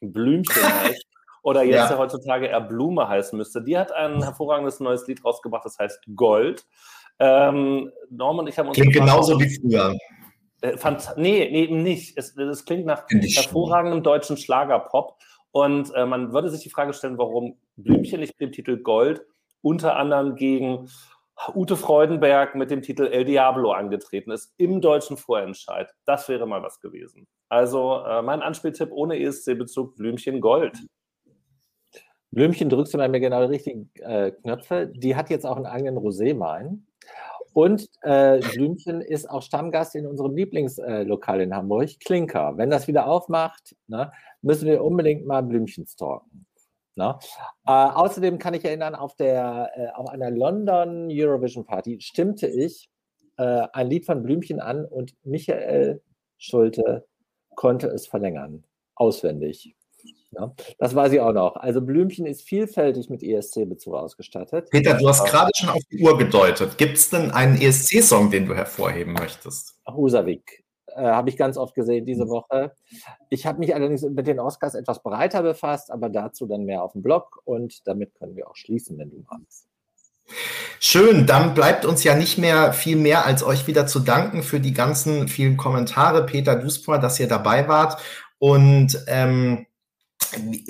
Blümchen 0.00 0.62
heißt, 0.84 1.04
oder 1.42 1.64
jetzt 1.64 1.90
ja. 1.90 1.98
heutzutage 1.98 2.46
eher 2.46 2.60
Blume 2.60 3.08
heißen 3.08 3.36
müsste. 3.36 3.64
Die 3.64 3.76
hat 3.76 3.90
ein 3.90 4.22
hervorragendes 4.22 4.78
neues 4.78 5.08
Lied 5.08 5.24
rausgebracht, 5.24 5.64
das 5.64 5.76
heißt 5.76 6.04
Gold. 6.14 6.66
Ähm, 7.18 7.90
Norman 8.10 8.44
und 8.44 8.48
ich 8.48 8.58
haben 8.60 8.68
uns. 8.68 8.76
Klingt 8.76 8.94
genauso 8.94 9.40
wie 9.40 9.58
früher. 9.58 9.96
Äh, 10.60 10.76
fand, 10.76 11.14
nee, 11.16 11.48
nee, 11.50 11.64
eben 11.64 11.82
nicht. 11.82 12.16
Es, 12.16 12.36
es 12.36 12.64
klingt 12.64 12.86
nach 12.86 13.06
hervorragendem 13.08 14.04
deutschen 14.04 14.36
Schlagerpop. 14.36 15.18
Und 15.50 15.92
äh, 15.94 16.06
man 16.06 16.32
würde 16.32 16.48
sich 16.48 16.62
die 16.62 16.70
Frage 16.70 16.92
stellen, 16.92 17.18
warum 17.18 17.56
Blümchen 17.74 18.20
nicht 18.20 18.38
mit 18.38 18.40
dem 18.40 18.52
Titel 18.52 18.76
Gold 18.76 19.22
unter 19.62 19.96
anderem 19.96 20.36
gegen 20.36 20.88
Ute 21.54 21.76
Freudenberg 21.76 22.54
mit 22.54 22.70
dem 22.70 22.82
Titel 22.82 23.06
El 23.06 23.24
Diablo 23.24 23.72
angetreten 23.72 24.30
ist 24.32 24.52
im 24.56 24.80
deutschen 24.80 25.16
Vorentscheid. 25.16 25.92
Das 26.04 26.28
wäre 26.28 26.46
mal 26.46 26.62
was 26.62 26.80
gewesen. 26.80 27.26
Also 27.48 28.02
äh, 28.04 28.22
mein 28.22 28.42
Anspieltipp 28.42 28.90
ohne 28.92 29.18
ESC-Bezug 29.18 29.96
Blümchen 29.96 30.40
Gold. 30.40 30.78
Blümchen 32.30 32.68
drückst 32.68 32.92
du 32.92 32.98
bei 32.98 33.08
mir 33.08 33.20
genau 33.20 33.40
die 33.46 33.52
richtigen 33.52 33.90
äh, 34.00 34.32
Knöpfe. 34.32 34.88
Die 34.88 35.16
hat 35.16 35.30
jetzt 35.30 35.46
auch 35.46 35.56
einen 35.56 35.66
eigenen 35.66 35.96
Roséwein. 35.96 36.84
Und 37.54 37.88
äh, 38.02 38.40
Blümchen 38.40 39.00
ist 39.00 39.30
auch 39.30 39.42
Stammgast 39.42 39.94
in 39.94 40.06
unserem 40.06 40.36
Lieblingslokal 40.36 41.40
in 41.40 41.54
Hamburg, 41.54 41.88
Klinker. 42.04 42.56
Wenn 42.56 42.70
das 42.70 42.86
wieder 42.86 43.06
aufmacht, 43.06 43.74
ne, 43.86 44.12
müssen 44.42 44.66
wir 44.66 44.84
unbedingt 44.84 45.26
mal 45.26 45.42
Blümchen 45.42 45.86
stalken. 45.86 46.46
Ne? 46.98 47.16
Äh, 47.64 47.70
außerdem 47.70 48.38
kann 48.38 48.54
ich 48.54 48.64
erinnern, 48.64 48.96
auf, 48.96 49.14
der, 49.14 49.70
äh, 49.76 49.86
auf 49.96 50.08
einer 50.08 50.30
London 50.32 51.08
Eurovision 51.10 51.64
Party 51.64 52.00
stimmte 52.00 52.48
ich 52.48 52.90
äh, 53.36 53.68
ein 53.72 53.88
Lied 53.88 54.04
von 54.04 54.22
Blümchen 54.22 54.58
an 54.60 54.84
und 54.84 55.14
Michael 55.22 56.02
Schulte 56.38 57.06
konnte 57.54 57.86
es 57.86 58.08
verlängern, 58.08 58.64
auswendig. 58.96 59.74
Ja, 60.32 60.52
das 60.78 60.94
weiß 60.94 61.12
ich 61.12 61.20
auch 61.20 61.32
noch. 61.32 61.56
Also 61.56 61.80
Blümchen 61.80 62.26
ist 62.26 62.42
vielfältig 62.42 63.08
mit 63.08 63.22
ESC-Bezug 63.22 63.94
ausgestattet. 63.94 64.68
Peter, 64.70 64.94
du 64.94 65.08
hast 65.08 65.24
gerade 65.24 65.50
schon 65.54 65.70
auf 65.70 65.82
die 65.90 66.02
Uhr 66.02 66.18
gedeutet. 66.18 66.76
Gibt 66.78 66.98
es 66.98 67.10
denn 67.10 67.30
einen 67.30 67.60
ESC-Song, 67.60 68.30
den 68.30 68.46
du 68.46 68.54
hervorheben 68.54 69.14
möchtest? 69.14 69.78
Husavik. 69.88 70.64
Äh, 70.98 71.02
habe 71.02 71.30
ich 71.30 71.36
ganz 71.36 71.56
oft 71.56 71.74
gesehen 71.74 72.04
diese 72.04 72.24
mhm. 72.24 72.30
Woche. 72.30 72.72
Ich 73.30 73.46
habe 73.46 73.58
mich 73.60 73.74
allerdings 73.74 74.02
mit 74.02 74.26
den 74.26 74.40
Oscars 74.40 74.74
etwas 74.74 75.02
breiter 75.02 75.42
befasst, 75.42 75.90
aber 75.90 76.08
dazu 76.08 76.46
dann 76.46 76.64
mehr 76.64 76.82
auf 76.82 76.92
dem 76.92 77.02
Blog 77.02 77.40
und 77.44 77.86
damit 77.86 78.14
können 78.14 78.34
wir 78.34 78.48
auch 78.48 78.56
schließen, 78.56 78.98
wenn 78.98 79.10
du 79.10 79.24
magst. 79.30 79.66
Schön, 80.80 81.26
dann 81.26 81.54
bleibt 81.54 81.86
uns 81.86 82.04
ja 82.04 82.14
nicht 82.14 82.36
mehr 82.36 82.72
viel 82.72 82.96
mehr, 82.96 83.24
als 83.24 83.42
euch 83.42 83.66
wieder 83.66 83.86
zu 83.86 84.00
danken 84.00 84.42
für 84.42 84.60
die 84.60 84.74
ganzen 84.74 85.28
vielen 85.28 85.56
Kommentare, 85.56 86.26
Peter 86.26 86.56
Duspor, 86.56 86.98
dass 86.98 87.18
ihr 87.18 87.28
dabei 87.28 87.66
wart. 87.66 88.00
Und 88.38 89.02
ähm, 89.06 89.66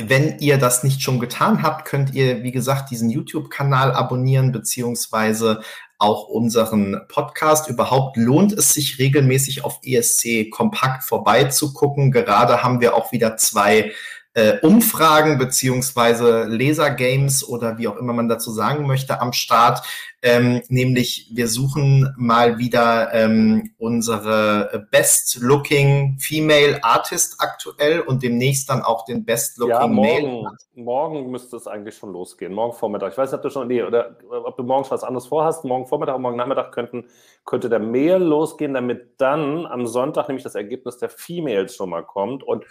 wenn 0.00 0.38
ihr 0.38 0.58
das 0.58 0.84
nicht 0.84 1.02
schon 1.02 1.18
getan 1.18 1.62
habt, 1.62 1.84
könnt 1.84 2.14
ihr, 2.14 2.42
wie 2.42 2.52
gesagt, 2.52 2.90
diesen 2.90 3.10
YouTube-Kanal 3.10 3.92
abonnieren, 3.92 4.52
beziehungsweise 4.52 5.60
auch 5.98 6.28
unseren 6.28 7.00
Podcast. 7.08 7.68
Überhaupt 7.68 8.16
lohnt 8.16 8.52
es 8.52 8.72
sich 8.72 8.98
regelmäßig 8.98 9.64
auf 9.64 9.80
ESC 9.84 10.50
Kompakt 10.50 11.04
vorbeizugucken. 11.04 12.12
Gerade 12.12 12.62
haben 12.62 12.80
wir 12.80 12.94
auch 12.94 13.12
wieder 13.12 13.36
zwei 13.36 13.92
äh, 14.38 14.60
Umfragen 14.62 15.36
beziehungsweise 15.36 16.44
Lasergames 16.44 17.46
oder 17.46 17.76
wie 17.76 17.88
auch 17.88 17.96
immer 17.96 18.12
man 18.12 18.28
dazu 18.28 18.52
sagen 18.52 18.86
möchte 18.86 19.20
am 19.20 19.32
Start. 19.32 19.84
Ähm, 20.20 20.62
nämlich 20.68 21.30
wir 21.32 21.48
suchen 21.48 22.12
mal 22.16 22.58
wieder 22.58 23.12
ähm, 23.14 23.70
unsere 23.78 24.86
Best-Looking 24.90 26.18
Female 26.20 26.78
Artist 26.82 27.36
aktuell 27.38 28.00
und 28.00 28.22
demnächst 28.22 28.68
dann 28.70 28.82
auch 28.82 29.04
den 29.04 29.24
Best-Looking 29.24 29.74
ja, 29.74 29.86
morgen, 29.86 30.42
Male. 30.42 30.56
Morgen 30.74 31.30
müsste 31.30 31.56
es 31.56 31.66
eigentlich 31.66 31.96
schon 31.96 32.12
losgehen. 32.12 32.52
Morgen 32.52 32.74
Vormittag. 32.74 33.12
Ich 33.12 33.18
weiß 33.18 33.30
nicht, 33.30 33.38
ob 33.38 33.42
du 33.42 33.50
schon, 33.50 33.68
nee, 33.68 33.82
oder 33.82 34.16
ob 34.30 34.56
du 34.56 34.62
morgens 34.62 34.90
was 34.90 35.04
anderes 35.04 35.26
vorhast. 35.26 35.64
Morgen 35.64 35.86
Vormittag 35.86 36.16
und 36.16 36.22
morgen 36.22 36.36
Nachmittag 36.36 36.72
könnten, 36.72 37.06
könnte 37.44 37.68
der 37.68 37.80
Male 37.80 38.18
losgehen, 38.18 38.74
damit 38.74 39.20
dann 39.20 39.66
am 39.66 39.86
Sonntag 39.86 40.28
nämlich 40.28 40.44
das 40.44 40.56
Ergebnis 40.56 40.98
der 40.98 41.10
Females 41.10 41.74
schon 41.74 41.90
mal 41.90 42.02
kommt 42.02 42.42
und 42.42 42.64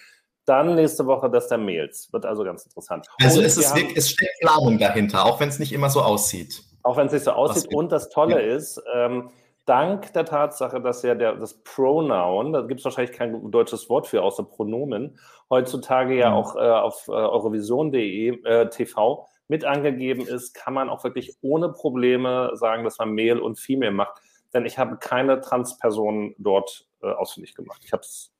dann 0.47 0.75
nächste 0.75 1.05
Woche 1.05 1.29
das 1.29 1.47
der 1.49 1.57
Mails. 1.57 2.11
Wird 2.11 2.25
also 2.25 2.43
ganz 2.43 2.63
interessant. 2.65 3.07
Also 3.21 3.41
es, 3.41 3.57
ist 3.57 3.75
wirklich, 3.75 3.97
es 3.97 4.09
steckt 4.11 4.39
Planung 4.39 4.79
dahinter, 4.79 5.25
auch 5.25 5.39
wenn 5.39 5.49
es 5.49 5.59
nicht 5.59 5.73
immer 5.73 5.89
so 5.89 6.01
aussieht. 6.01 6.63
Auch 6.83 6.97
wenn 6.97 7.07
es 7.07 7.13
nicht 7.13 7.25
so 7.25 7.31
aussieht. 7.31 7.73
Und 7.73 7.91
das 7.91 8.09
Tolle 8.09 8.41
ja. 8.41 8.55
ist, 8.55 8.81
ähm, 8.95 9.29
dank 9.65 10.13
der 10.13 10.23
Tatsache, 10.23 10.79
dass 10.79 11.03
ja 11.03 11.15
der, 11.15 11.35
das 11.35 11.61
Pronoun, 11.63 12.53
da 12.53 12.61
gibt 12.61 12.79
es 12.79 12.85
wahrscheinlich 12.85 13.15
kein 13.15 13.51
deutsches 13.51 13.89
Wort 13.89 14.07
für, 14.07 14.23
außer 14.23 14.43
Pronomen, 14.43 15.19
heutzutage 15.49 16.15
ja 16.15 16.29
mhm. 16.29 16.35
auch 16.35 16.55
äh, 16.55 16.59
auf 16.59 17.07
äh, 17.09 17.11
eurovision.de 17.11 18.43
äh, 18.45 18.69
TV 18.69 19.27
mit 19.49 19.65
angegeben 19.65 20.25
ist, 20.25 20.53
kann 20.53 20.73
man 20.73 20.89
auch 20.89 21.03
wirklich 21.03 21.37
ohne 21.41 21.69
Probleme 21.69 22.51
sagen, 22.53 22.85
dass 22.85 22.97
man 22.99 23.13
Male 23.13 23.41
und 23.41 23.59
Female 23.59 23.91
macht. 23.91 24.21
Denn 24.53 24.65
ich 24.65 24.77
habe 24.77 24.97
keine 24.97 25.41
Transpersonen 25.41 26.35
dort 26.37 26.87
äh, 27.01 27.07
ausfindig 27.07 27.53
gemacht. 27.53 27.81
Ich 27.83 27.91
habe 27.91 28.01
es 28.01 28.31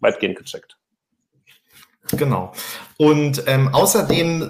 weitgehend 0.00 0.38
gecheckt. 0.38 0.79
Genau. 2.12 2.52
Und 2.96 3.44
ähm, 3.46 3.68
außerdem 3.72 4.42
äh, 4.42 4.46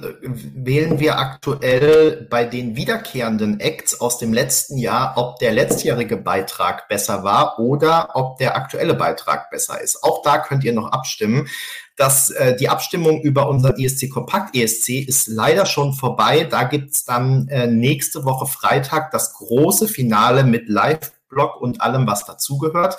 wählen 0.55 0.99
wir 0.99 1.19
aktuell 1.19 2.27
bei 2.31 2.45
den 2.45 2.75
wiederkehrenden 2.75 3.61
Acts 3.61 4.01
aus 4.01 4.19
dem 4.19 4.33
letzten 4.33 4.79
Jahr, 4.79 5.15
ob 5.17 5.39
der 5.39 5.53
letztjährige 5.53 6.17
Beitrag 6.17 6.89
besser 6.89 7.23
war 7.23 7.59
oder 7.59 8.11
ob 8.15 8.39
der 8.39 8.57
aktuelle 8.57 8.95
Beitrag 8.95 9.51
besser 9.51 9.81
ist. 9.81 10.03
Auch 10.03 10.23
da 10.23 10.39
könnt 10.39 10.65
ihr 10.65 10.73
noch 10.73 10.91
abstimmen. 10.91 11.49
Das, 11.97 12.31
äh, 12.31 12.57
die 12.57 12.69
Abstimmung 12.69 13.21
über 13.21 13.49
unser 13.49 13.79
ESC 13.79 14.09
Kompakt 14.09 14.57
ESC 14.57 15.07
ist 15.07 15.29
leider 15.29 15.67
schon 15.67 15.93
vorbei. 15.93 16.45
Da 16.45 16.65
gibt's 16.65 17.05
dann 17.05 17.47
äh, 17.49 17.67
nächste 17.67 18.25
Woche 18.25 18.47
Freitag 18.47 19.11
das 19.11 19.35
große 19.35 19.87
Finale 19.87 20.45
mit 20.45 20.69
Live-Blog 20.69 21.61
und 21.61 21.83
allem, 21.83 22.07
was 22.07 22.25
dazugehört. 22.25 22.97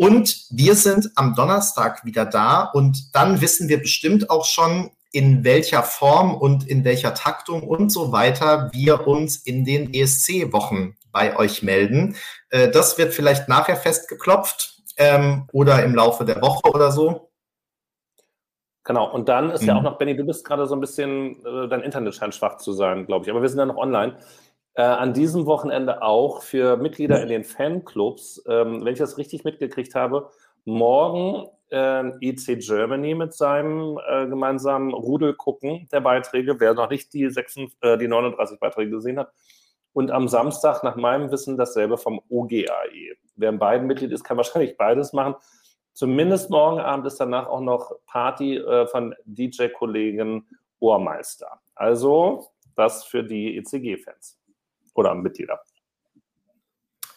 Und 0.00 0.46
wir 0.50 0.76
sind 0.76 1.10
am 1.16 1.34
Donnerstag 1.34 2.04
wieder 2.04 2.24
da 2.24 2.62
und 2.62 3.16
dann 3.16 3.40
wissen 3.40 3.68
wir 3.68 3.80
bestimmt 3.80 4.30
auch 4.30 4.44
schon, 4.44 4.90
in 5.10 5.42
welcher 5.42 5.82
Form 5.82 6.36
und 6.36 6.68
in 6.68 6.84
welcher 6.84 7.14
Taktung 7.14 7.64
und 7.64 7.90
so 7.90 8.12
weiter 8.12 8.70
wir 8.72 9.08
uns 9.08 9.38
in 9.38 9.64
den 9.64 9.92
ESC-Wochen 9.92 10.96
bei 11.10 11.36
euch 11.36 11.64
melden. 11.64 12.14
Äh, 12.50 12.70
das 12.70 12.96
wird 12.96 13.12
vielleicht 13.12 13.48
nachher 13.48 13.74
festgeklopft 13.74 14.82
ähm, 14.98 15.48
oder 15.52 15.82
im 15.82 15.96
Laufe 15.96 16.24
der 16.24 16.40
Woche 16.42 16.70
oder 16.70 16.92
so. 16.92 17.30
Genau, 18.84 19.10
und 19.10 19.28
dann 19.28 19.50
ist 19.50 19.62
mhm. 19.62 19.68
ja 19.68 19.76
auch 19.78 19.82
noch, 19.82 19.98
Benny, 19.98 20.14
du 20.14 20.24
bist 20.24 20.44
gerade 20.44 20.66
so 20.66 20.76
ein 20.76 20.80
bisschen, 20.80 21.44
äh, 21.44 21.68
dein 21.68 21.82
Internet 21.82 22.14
scheint 22.14 22.36
schwach 22.36 22.58
zu 22.58 22.72
sein, 22.72 23.06
glaube 23.06 23.24
ich, 23.24 23.30
aber 23.30 23.42
wir 23.42 23.48
sind 23.48 23.58
ja 23.58 23.66
noch 23.66 23.76
online 23.76 24.16
äh, 24.78 24.82
an 24.82 25.12
diesem 25.12 25.46
Wochenende 25.46 26.02
auch 26.02 26.40
für 26.40 26.76
Mitglieder 26.76 27.20
in 27.20 27.28
den 27.28 27.42
Fanclubs, 27.42 28.44
ähm, 28.46 28.84
wenn 28.84 28.92
ich 28.92 29.00
das 29.00 29.18
richtig 29.18 29.42
mitgekriegt 29.42 29.96
habe, 29.96 30.30
morgen 30.64 31.48
äh, 31.72 32.10
EC 32.20 32.60
Germany 32.60 33.16
mit 33.16 33.34
seinem 33.34 33.98
äh, 34.08 34.28
gemeinsamen 34.28 34.94
Rudel 34.94 35.34
gucken, 35.34 35.88
der 35.90 36.00
Beiträge, 36.00 36.60
wer 36.60 36.74
noch 36.74 36.90
nicht 36.90 37.12
die, 37.12 37.28
6, 37.28 37.56
äh, 37.80 37.98
die 37.98 38.06
39 38.06 38.60
Beiträge 38.60 38.92
gesehen 38.92 39.18
hat. 39.18 39.32
Und 39.94 40.12
am 40.12 40.28
Samstag, 40.28 40.84
nach 40.84 40.94
meinem 40.94 41.32
Wissen, 41.32 41.56
dasselbe 41.56 41.98
vom 41.98 42.20
OGAE. 42.28 43.16
Wer 43.34 43.48
in 43.48 43.58
beiden 43.58 43.88
Mitglied 43.88 44.12
ist, 44.12 44.22
kann 44.22 44.36
wahrscheinlich 44.36 44.76
beides 44.76 45.12
machen. 45.12 45.34
Zumindest 45.92 46.50
morgen 46.50 46.78
Abend 46.78 47.04
ist 47.04 47.18
danach 47.18 47.48
auch 47.48 47.60
noch 47.60 47.96
Party 48.06 48.58
äh, 48.58 48.86
von 48.86 49.12
DJ-Kollegen 49.24 50.46
Ohrmeister. 50.78 51.58
Also 51.74 52.52
das 52.76 53.02
für 53.02 53.24
die 53.24 53.56
ECG-Fans 53.56 54.37
oder 54.98 55.14
Mitglieder. 55.14 55.60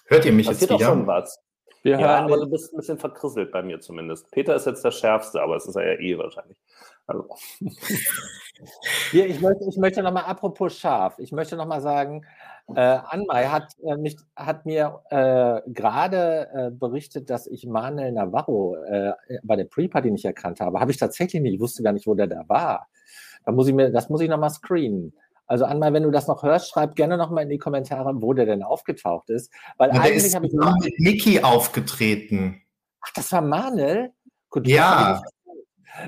Hört 0.06 0.26
ihr 0.26 0.34
mich 0.34 0.48
Passiert 0.48 0.72
jetzt 0.72 0.80
wieder? 0.80 0.90
schon 0.90 1.08
was. 1.08 1.41
Wir 1.84 1.99
ja, 1.99 2.24
aber 2.24 2.38
du 2.38 2.48
bist 2.48 2.72
ein 2.72 2.78
bisschen 2.78 2.99
verkrisselt 2.99 3.52
bei 3.52 3.64
mir 3.64 3.80
zumindest. 3.80 4.30
Peter 4.30 4.56
ist 4.56 4.68
jetzt 4.68 4.86
der 4.86 4.91
Schärfste, 4.91 5.41
aber 5.41 5.56
es 5.56 5.66
ist 5.66 5.76
ja 5.76 5.82
eh 5.82 6.18
wahrscheinlich. 6.18 6.58
Also. 7.08 7.28
Hier, 9.10 9.26
ich 9.26 9.41
möchte, 9.41 9.66
ich 9.68 9.78
möchte 9.78 10.03
nochmal, 10.03 10.26
apropos 10.26 10.78
scharf, 10.78 11.18
ich 11.18 11.32
möchte 11.32 11.56
nochmal 11.56 11.82
sagen, 11.82 12.24
äh, 12.76 12.80
Anmai 12.80 13.45
hat, 13.45 13.74
äh, 13.84 13.98
mich, 13.98 14.18
hat 14.36 14.68
mir 14.68 15.02
äh, 15.10 15.62
gerade 15.72 16.49
äh, 16.53 16.72
berichtet, 16.72 17.32
dass 17.32 17.48
ich 17.48 17.66
Manuel 17.66 18.12
Navarro 18.12 18.76
äh, 18.76 19.14
bei 19.41 19.56
der 19.56 19.66
Pre-Party 19.66 20.12
nicht 20.12 20.26
erkannt 20.26 20.60
habe. 20.60 20.80
Habe 20.80 20.91
ich 20.91 20.98
tatsächlich 20.98 21.41
nicht, 21.41 21.56
ich 21.56 21.60
wusste 21.60 21.82
gar 21.82 21.94
nicht, 21.94 22.06
wo 22.06 22.14
der 22.14 22.28
da 22.28 22.48
war. 22.48 22.88
Da 23.44 23.52
muss 23.52 23.68
ich 23.68 23.74
mir, 23.74 23.91
das 23.91 24.10
muss 24.10 24.22
ich 24.22 24.30
nochmal 24.30 24.52
screenen. 24.52 25.14
Also 25.52 25.65
Anmal, 25.65 25.91
wenn 25.91 26.03
du 26.03 26.11
das 26.11 26.28
noch 26.28 26.44
hörst, 26.44 26.69
schreib 26.69 26.95
gerne 26.95 27.18
noch 27.18 27.30
mal 27.30 27.41
in 27.41 27.49
die 27.49 27.57
Kommentare, 27.57 28.22
wo 28.22 28.32
der 28.32 28.45
denn 28.45 28.64
aufgetaucht 28.64 29.30
ist. 29.30 29.52
Weil 29.78 29.94
ja, 29.94 29.99
eigentlich 29.99 30.34
habe 30.34 30.48
ich 30.48 30.53
mit 30.53 30.99
Niki 30.99 31.41
aufgetreten. 31.41 32.61
Ach, 33.02 33.11
das 33.14 33.34
war 33.34 33.41
Manuel? 33.41 34.14
Gut, 34.49 34.65
ja. 34.65 35.22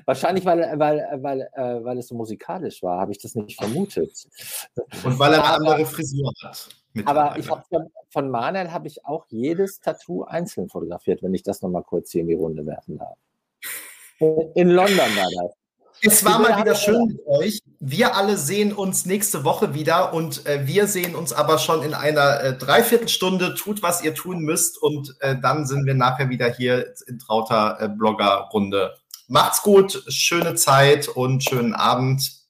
Wahrscheinlich, 0.05 0.45
weil, 0.45 0.79
weil, 0.79 1.05
weil, 1.21 1.41
äh, 1.55 1.83
weil 1.83 1.97
es 1.97 2.07
so 2.07 2.15
musikalisch 2.15 2.81
war, 2.83 3.01
habe 3.01 3.11
ich 3.11 3.17
das 3.17 3.35
nicht 3.35 3.59
vermutet. 3.59 4.13
Und 5.03 5.19
weil 5.19 5.33
er 5.33 5.43
eine 5.43 5.55
andere 5.55 5.85
Frisur 5.87 6.31
hat. 6.41 6.69
Aber 7.03 7.37
ich 7.37 7.49
hab 7.49 7.65
von, 8.11 8.29
Manuel 8.29 8.71
habe 8.71 8.87
ich 8.87 9.03
auch 9.03 9.25
jedes 9.27 9.81
Tattoo 9.81 10.23
einzeln 10.23 10.69
fotografiert, 10.69 11.21
wenn 11.21 11.33
ich 11.33 11.43
das 11.43 11.61
noch 11.61 11.69
mal 11.69 11.83
kurz 11.83 12.11
hier 12.11 12.21
in 12.21 12.27
die 12.27 12.33
Runde 12.33 12.65
werfen 12.65 12.97
darf. 12.97 13.17
In 14.55 14.69
London 14.69 14.97
war 14.99 15.43
das. 15.43 15.62
Es 16.05 16.25
war 16.25 16.37
mal 16.39 16.59
wieder 16.59 16.75
schön 16.75 17.07
mit 17.07 17.25
euch. 17.25 17.59
Wir 17.79 18.15
alle 18.17 18.37
sehen 18.37 18.73
uns 18.73 19.05
nächste 19.05 19.45
Woche 19.45 19.73
wieder 19.73 20.13
und 20.13 20.45
äh, 20.45 20.67
wir 20.67 20.87
sehen 20.87 21.15
uns 21.15 21.31
aber 21.31 21.59
schon 21.59 21.81
in 21.81 21.93
einer 21.93 22.41
äh, 22.41 22.57
Dreiviertelstunde. 22.57 23.55
Tut, 23.55 23.81
was 23.81 24.03
ihr 24.03 24.13
tun 24.13 24.39
müsst 24.39 24.81
und 24.81 25.15
äh, 25.21 25.37
dann 25.41 25.65
sind 25.65 25.85
wir 25.85 25.93
nachher 25.93 26.29
wieder 26.29 26.51
hier 26.51 26.93
in 27.07 27.19
trauter 27.19 27.77
äh, 27.79 27.87
Blogger-Runde. 27.87 28.95
Macht's 29.29 29.61
gut, 29.61 30.03
schöne 30.09 30.55
Zeit 30.55 31.07
und 31.07 31.41
schönen 31.41 31.73
Abend. 31.73 32.41